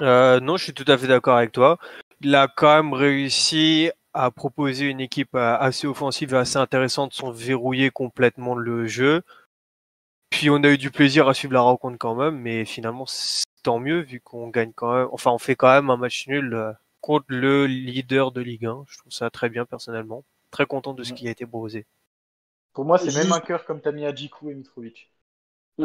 Non, 0.00 0.56
je 0.56 0.64
suis 0.64 0.72
tout 0.72 0.84
à 0.86 0.96
fait 0.96 1.08
d'accord 1.08 1.36
avec 1.36 1.52
toi. 1.52 1.78
Il 2.20 2.34
a 2.34 2.48
quand 2.48 2.76
même 2.76 2.92
réussi 2.92 3.90
à 4.12 4.30
proposer 4.30 4.86
une 4.86 5.00
équipe 5.00 5.34
euh, 5.34 5.56
assez 5.58 5.86
offensive 5.86 6.34
et 6.34 6.36
assez 6.38 6.56
intéressante 6.56 7.12
sans 7.14 7.30
verrouiller 7.30 7.90
complètement 7.90 8.54
le 8.54 8.86
jeu. 8.86 9.22
Puis 10.30 10.50
on 10.50 10.62
a 10.62 10.68
eu 10.70 10.78
du 10.78 10.90
plaisir 10.90 11.28
à 11.28 11.34
suivre 11.34 11.54
la 11.54 11.60
rencontre 11.60 11.98
quand 11.98 12.14
même, 12.14 12.38
mais 12.38 12.64
finalement 12.64 13.06
c'est 13.06 13.44
tant 13.62 13.78
mieux 13.78 14.00
vu 14.00 14.20
qu'on 14.20 14.48
gagne 14.48 14.72
quand 14.72 14.94
même. 14.94 15.08
Enfin, 15.12 15.30
on 15.32 15.38
fait 15.38 15.56
quand 15.56 15.68
même 15.72 15.90
un 15.90 15.96
match 15.96 16.26
nul 16.28 16.54
euh, 16.54 16.72
contre 17.00 17.26
le 17.28 17.66
leader 17.66 18.32
de 18.32 18.40
Ligue 18.40 18.66
1. 18.66 18.84
Je 18.88 18.98
trouve 18.98 19.12
ça 19.12 19.30
très 19.30 19.48
bien 19.48 19.64
personnellement. 19.66 20.24
Très 20.50 20.66
content 20.66 20.94
de 20.94 21.02
ce 21.04 21.12
qui 21.12 21.28
a 21.28 21.30
été 21.30 21.46
proposé. 21.46 21.86
Pour 22.72 22.84
moi, 22.84 22.98
c'est 22.98 23.06
Juste- 23.10 23.18
même 23.24 23.32
un 23.32 23.40
cœur 23.40 23.64
comme 23.64 23.80
t'as 23.80 23.92
mis 23.92 24.06
à 24.06 24.14
Djikou 24.14 24.50
et 24.50 24.54
Mitrovic. 24.54 25.09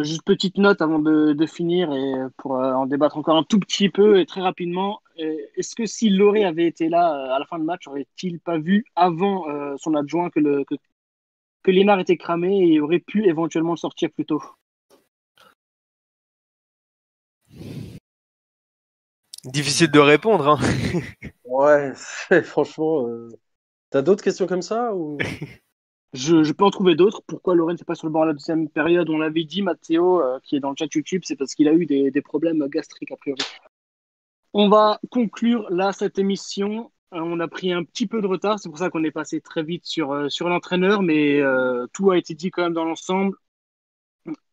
Juste 0.04 0.24
petite 0.24 0.58
note 0.58 0.82
avant 0.82 1.00
de, 1.00 1.34
de 1.34 1.46
finir 1.46 1.92
et 1.94 2.14
pour 2.38 2.58
euh, 2.58 2.74
en 2.74 2.86
débattre 2.86 3.18
encore 3.18 3.38
un 3.38 3.44
tout 3.44 3.60
petit 3.60 3.90
peu 3.90 4.20
et 4.20 4.26
très 4.26 4.42
rapidement. 4.42 5.00
Euh, 5.20 5.36
Est-ce 5.56 5.76
que 5.76 5.86
si 5.86 6.10
Loré 6.10 6.44
avait 6.44 6.66
été 6.68 6.90
là 6.90 7.14
euh, 7.16 7.36
à 7.36 7.40
la 7.40 7.46
fin 7.46 7.60
de 7.60 7.64
match, 7.64 7.88
aurait-il 7.88 8.40
pas 8.40 8.58
vu 8.58 8.84
avant 8.96 9.48
euh, 9.50 9.76
son 9.78 9.96
adjoint 9.96 10.30
que, 10.30 10.40
le, 10.40 10.64
que, 10.66 10.76
que 11.64 11.72
Lénard 11.72 12.00
était 12.00 12.18
cramé 12.18 12.68
et 12.68 12.80
aurait 12.82 13.00
pu 13.00 13.26
éventuellement 13.28 13.74
le 13.74 13.78
sortir 13.78 14.12
plus 14.12 14.26
tôt? 14.26 14.44
Difficile 19.46 19.92
de 19.92 20.00
répondre. 20.00 20.48
Hein. 20.50 20.60
Ouais, 21.44 21.94
franchement. 22.44 23.08
euh, 23.08 23.30
T'as 23.92 24.02
d'autres 24.02 24.24
questions 24.24 24.48
comme 24.48 24.62
ça 24.64 24.94
ou... 24.96 25.18
Je, 26.16 26.52
peux 26.54 26.64
en 26.64 26.72
trouver 26.72 26.96
d'autres. 26.96 27.22
Pourquoi 27.28 27.56
Lorraine 27.56 27.78
n'est 27.78 27.86
pas 27.86 27.96
sur 27.96 28.08
le 28.08 28.14
banc 28.14 28.22
à 28.22 28.26
la 28.26 28.34
deuxième 28.34 28.70
période? 28.70 29.10
On 29.10 29.18
l'avait 29.18 29.44
dit, 29.44 29.62
Mathéo, 29.62 30.22
euh, 30.22 30.40
qui 30.44 30.56
est 30.56 30.60
dans 30.60 30.70
le 30.70 30.76
chat 30.78 30.94
YouTube, 30.94 31.24
c'est 31.26 31.36
parce 31.36 31.54
qu'il 31.56 31.68
a 31.68 31.74
eu 31.74 31.86
des, 31.86 32.22
problèmes 32.22 32.66
gastriques 32.68 33.12
a 33.12 33.18
priori. 33.18 33.42
On 34.54 34.70
va 34.70 35.00
conclure 35.12 35.70
là 35.70 35.92
cette 35.92 36.18
émission. 36.18 36.92
Euh, 37.14 37.20
on 37.20 37.40
a 37.40 37.48
pris 37.48 37.74
un 37.74 37.84
petit 37.84 38.08
peu 38.08 38.22
de 38.22 38.28
retard, 38.28 38.60
c'est 38.60 38.70
pour 38.70 38.78
ça 38.78 38.90
qu'on 38.90 39.04
est 39.04 39.12
passé 39.12 39.42
très 39.42 39.64
vite 39.64 39.86
sur, 39.86 40.12
euh, 40.12 40.30
sur 40.30 40.50
l'entraîneur, 40.50 41.02
mais 41.02 41.42
euh, 41.42 41.86
tout 41.94 42.12
a 42.12 42.18
été 42.18 42.34
dit 42.34 42.52
quand 42.52 42.64
même 42.64 42.74
dans 42.74 42.86
l'ensemble. 42.86 43.38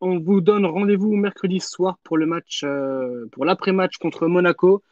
On 0.00 0.18
vous 0.18 0.40
donne 0.40 0.66
rendez-vous 0.66 1.14
mercredi 1.14 1.60
soir 1.60 1.98
pour 2.04 2.18
le 2.18 2.26
match, 2.26 2.62
euh, 2.64 3.26
pour 3.32 3.44
l'après-match 3.44 3.96
contre 3.98 4.26
Monaco. 4.26 4.82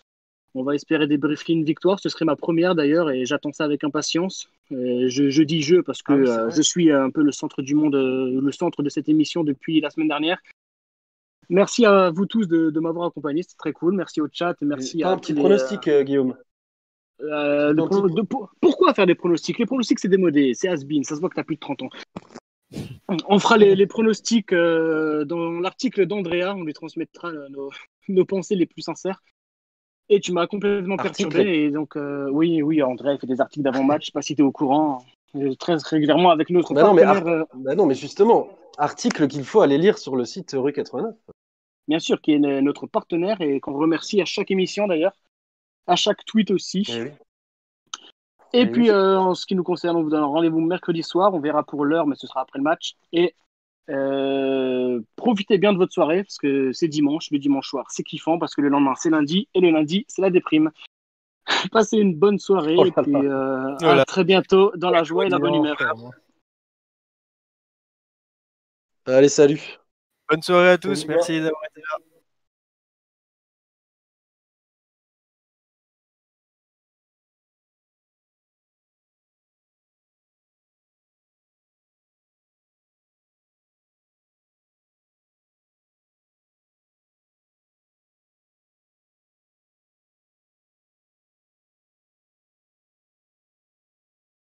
On 0.54 0.62
va 0.64 0.74
espérer 0.74 1.06
débriefer 1.06 1.52
une 1.52 1.64
victoire. 1.64 2.00
Ce 2.00 2.08
serait 2.08 2.24
ma 2.24 2.34
première 2.36 2.74
d'ailleurs 2.74 3.10
et 3.10 3.24
j'attends 3.24 3.52
ça 3.52 3.64
avec 3.64 3.84
impatience. 3.84 4.48
Euh, 4.72 5.08
je, 5.08 5.30
je 5.30 5.42
dis 5.44 5.62
je 5.62 5.76
parce 5.76 6.02
que 6.02 6.12
Ah 6.12 6.40
euh, 6.46 6.50
je 6.50 6.62
suis 6.62 6.90
un 6.90 7.10
peu 7.10 7.22
le 7.22 7.30
centre 7.32 7.62
du 7.62 7.74
monde, 7.74 7.94
euh, 7.94 8.40
le 8.40 8.52
centre 8.52 8.82
de 8.82 8.88
cette 8.88 9.08
émission 9.08 9.44
depuis 9.44 9.80
la 9.80 9.90
semaine 9.90 10.08
dernière. 10.08 10.38
Merci 11.48 11.84
à 11.84 12.10
vous 12.10 12.26
tous 12.26 12.46
de, 12.46 12.70
de 12.70 12.80
m'avoir 12.80 13.06
accompagné, 13.08 13.42
c'est 13.42 13.56
très 13.56 13.72
cool. 13.72 13.94
Merci 13.94 14.20
au 14.20 14.28
chat 14.32 14.54
merci 14.60 15.02
à 15.02 15.10
un 15.10 15.18
petit 15.18 15.32
les, 15.34 15.40
pronostic, 15.40 15.88
euh, 15.88 16.02
Guillaume. 16.04 16.36
euh, 17.22 17.72
le 17.72 17.82
Un 17.82 17.86
pro- 17.86 18.02
petit- 18.02 18.14
de- 18.14 18.22
pour- 18.22 18.50
pourquoi 18.60 18.94
faire 18.94 19.06
des 19.06 19.14
pronostics? 19.16 19.58
Les 19.58 19.66
pronostics, 19.66 19.98
c'est 19.98 20.08
démodé, 20.08 20.52
c'est 20.54 20.68
has-been, 20.68 21.02
ça 21.04 21.14
se 21.16 21.20
voit 21.20 21.28
que 21.28 21.34
tu 21.34 21.40
as 21.40 21.44
plus 21.44 21.56
de 21.56 21.60
30 21.60 21.82
ans. 21.82 21.90
On 23.28 23.38
fera 23.40 23.56
les, 23.56 23.74
les 23.74 23.86
pronostics 23.88 24.52
euh, 24.52 25.24
dans 25.24 25.58
l'article 25.60 26.06
d'Andrea, 26.06 26.54
on 26.56 26.62
lui 26.62 26.72
transmettra 26.72 27.28
euh, 27.28 27.48
nos, 27.48 27.70
nos 28.08 28.24
pensées 28.24 28.54
les 28.54 28.66
plus 28.66 28.82
sincères. 28.82 29.20
Et 30.10 30.20
tu 30.20 30.32
m'as 30.32 30.46
complètement 30.46 30.96
Article 30.96 31.30
perturbé. 31.30 31.50
Et 31.64 31.70
donc, 31.70 31.96
euh, 31.96 32.28
oui, 32.30 32.62
oui, 32.62 32.82
Andrea 32.82 33.14
il 33.14 33.18
fait 33.20 33.26
des 33.26 33.40
articles 33.40 33.62
d'avant-match, 33.62 34.02
je 34.02 34.06
sais 34.06 34.12
pas 34.12 34.22
si 34.22 34.34
tu 34.34 34.42
es 34.42 34.44
au 34.44 34.52
courant. 34.52 35.04
Très 35.60 35.76
régulièrement 35.76 36.30
avec 36.30 36.50
notre 36.50 36.74
Bah 36.74 36.82
non, 36.82 36.92
mais 36.92 37.02
partenaire, 37.02 37.32
euh, 37.32 37.44
Bah 37.54 37.76
non, 37.76 37.86
mais 37.86 37.94
justement, 37.94 38.48
article 38.78 39.28
qu'il 39.28 39.44
faut 39.44 39.60
aller 39.60 39.78
lire 39.78 39.96
sur 39.98 40.16
le 40.16 40.24
site 40.24 40.56
Rue 40.58 40.72
89. 40.72 41.14
bien 41.86 42.00
sûr, 42.00 42.20
qui 42.20 42.32
est 42.32 42.38
notre 42.38 42.86
partenaire 42.88 43.40
et 43.40 43.60
qu'on 43.60 43.74
remercie 43.74 44.20
à 44.20 44.24
chaque 44.24 44.50
émission 44.50 44.88
d'ailleurs, 44.88 45.12
à 45.86 45.94
chaque 45.94 46.24
tweet 46.24 46.50
aussi. 46.50 46.84
Eh 46.88 47.02
oui. 47.02 47.08
Et 48.52 48.62
Eh 48.62 48.66
puis, 48.66 48.82
oui. 48.82 48.90
euh, 48.90 49.16
en 49.18 49.34
ce 49.34 49.46
qui 49.46 49.54
nous 49.54 49.62
concerne, 49.62 49.96
on 49.96 50.02
vous 50.02 50.10
donne 50.10 50.24
rendez-vous 50.24 50.58
mercredi 50.60 51.04
soir. 51.04 51.32
On 51.32 51.38
verra 51.38 51.62
pour 51.62 51.84
l'heure, 51.84 52.08
mais 52.08 52.16
ce 52.16 52.26
sera 52.26 52.40
après 52.40 52.58
le 52.58 52.64
match. 52.64 52.94
Et 53.12 53.36
euh, 53.88 55.00
profitez 55.16 55.58
bien 55.58 55.72
de 55.72 55.78
votre 55.78 55.92
soirée, 55.92 56.22
parce 56.22 56.38
que 56.38 56.72
c'est 56.72 56.88
dimanche. 56.88 57.30
Le 57.30 57.38
dimanche 57.38 57.68
soir, 57.68 57.86
c'est 57.90 58.02
kiffant, 58.02 58.38
parce 58.38 58.54
que 58.54 58.60
le 58.60 58.68
lendemain, 58.68 58.94
c'est 58.96 59.10
lundi. 59.10 59.48
Et 59.54 59.60
le 59.60 59.70
lundi, 59.70 60.04
c'est 60.08 60.22
la 60.22 60.30
déprime. 60.30 60.70
Passez 61.72 61.98
une 61.98 62.14
bonne 62.14 62.38
soirée. 62.38 62.74
Oh 62.76 62.84
là 62.84 62.90
et 62.96 63.02
puis, 63.02 63.14
euh, 63.16 63.74
Voilà. 63.80 64.02
à 64.02 64.04
très 64.04 64.24
bientôt 64.24 64.72
dans 64.76 64.90
la 64.90 65.02
joie 65.02 65.26
et 65.26 65.28
la 65.28 65.38
bonne 65.38 65.54
humeur. 65.54 65.76
Allez, 69.06 69.28
salut. 69.28 69.60
Bonne 70.28 70.42
soirée 70.42 70.70
à 70.70 70.78
tous. 70.78 71.06
Merci 71.06 71.40
d'avoir 71.40 71.64
été 71.64 71.80
là. 71.80 72.09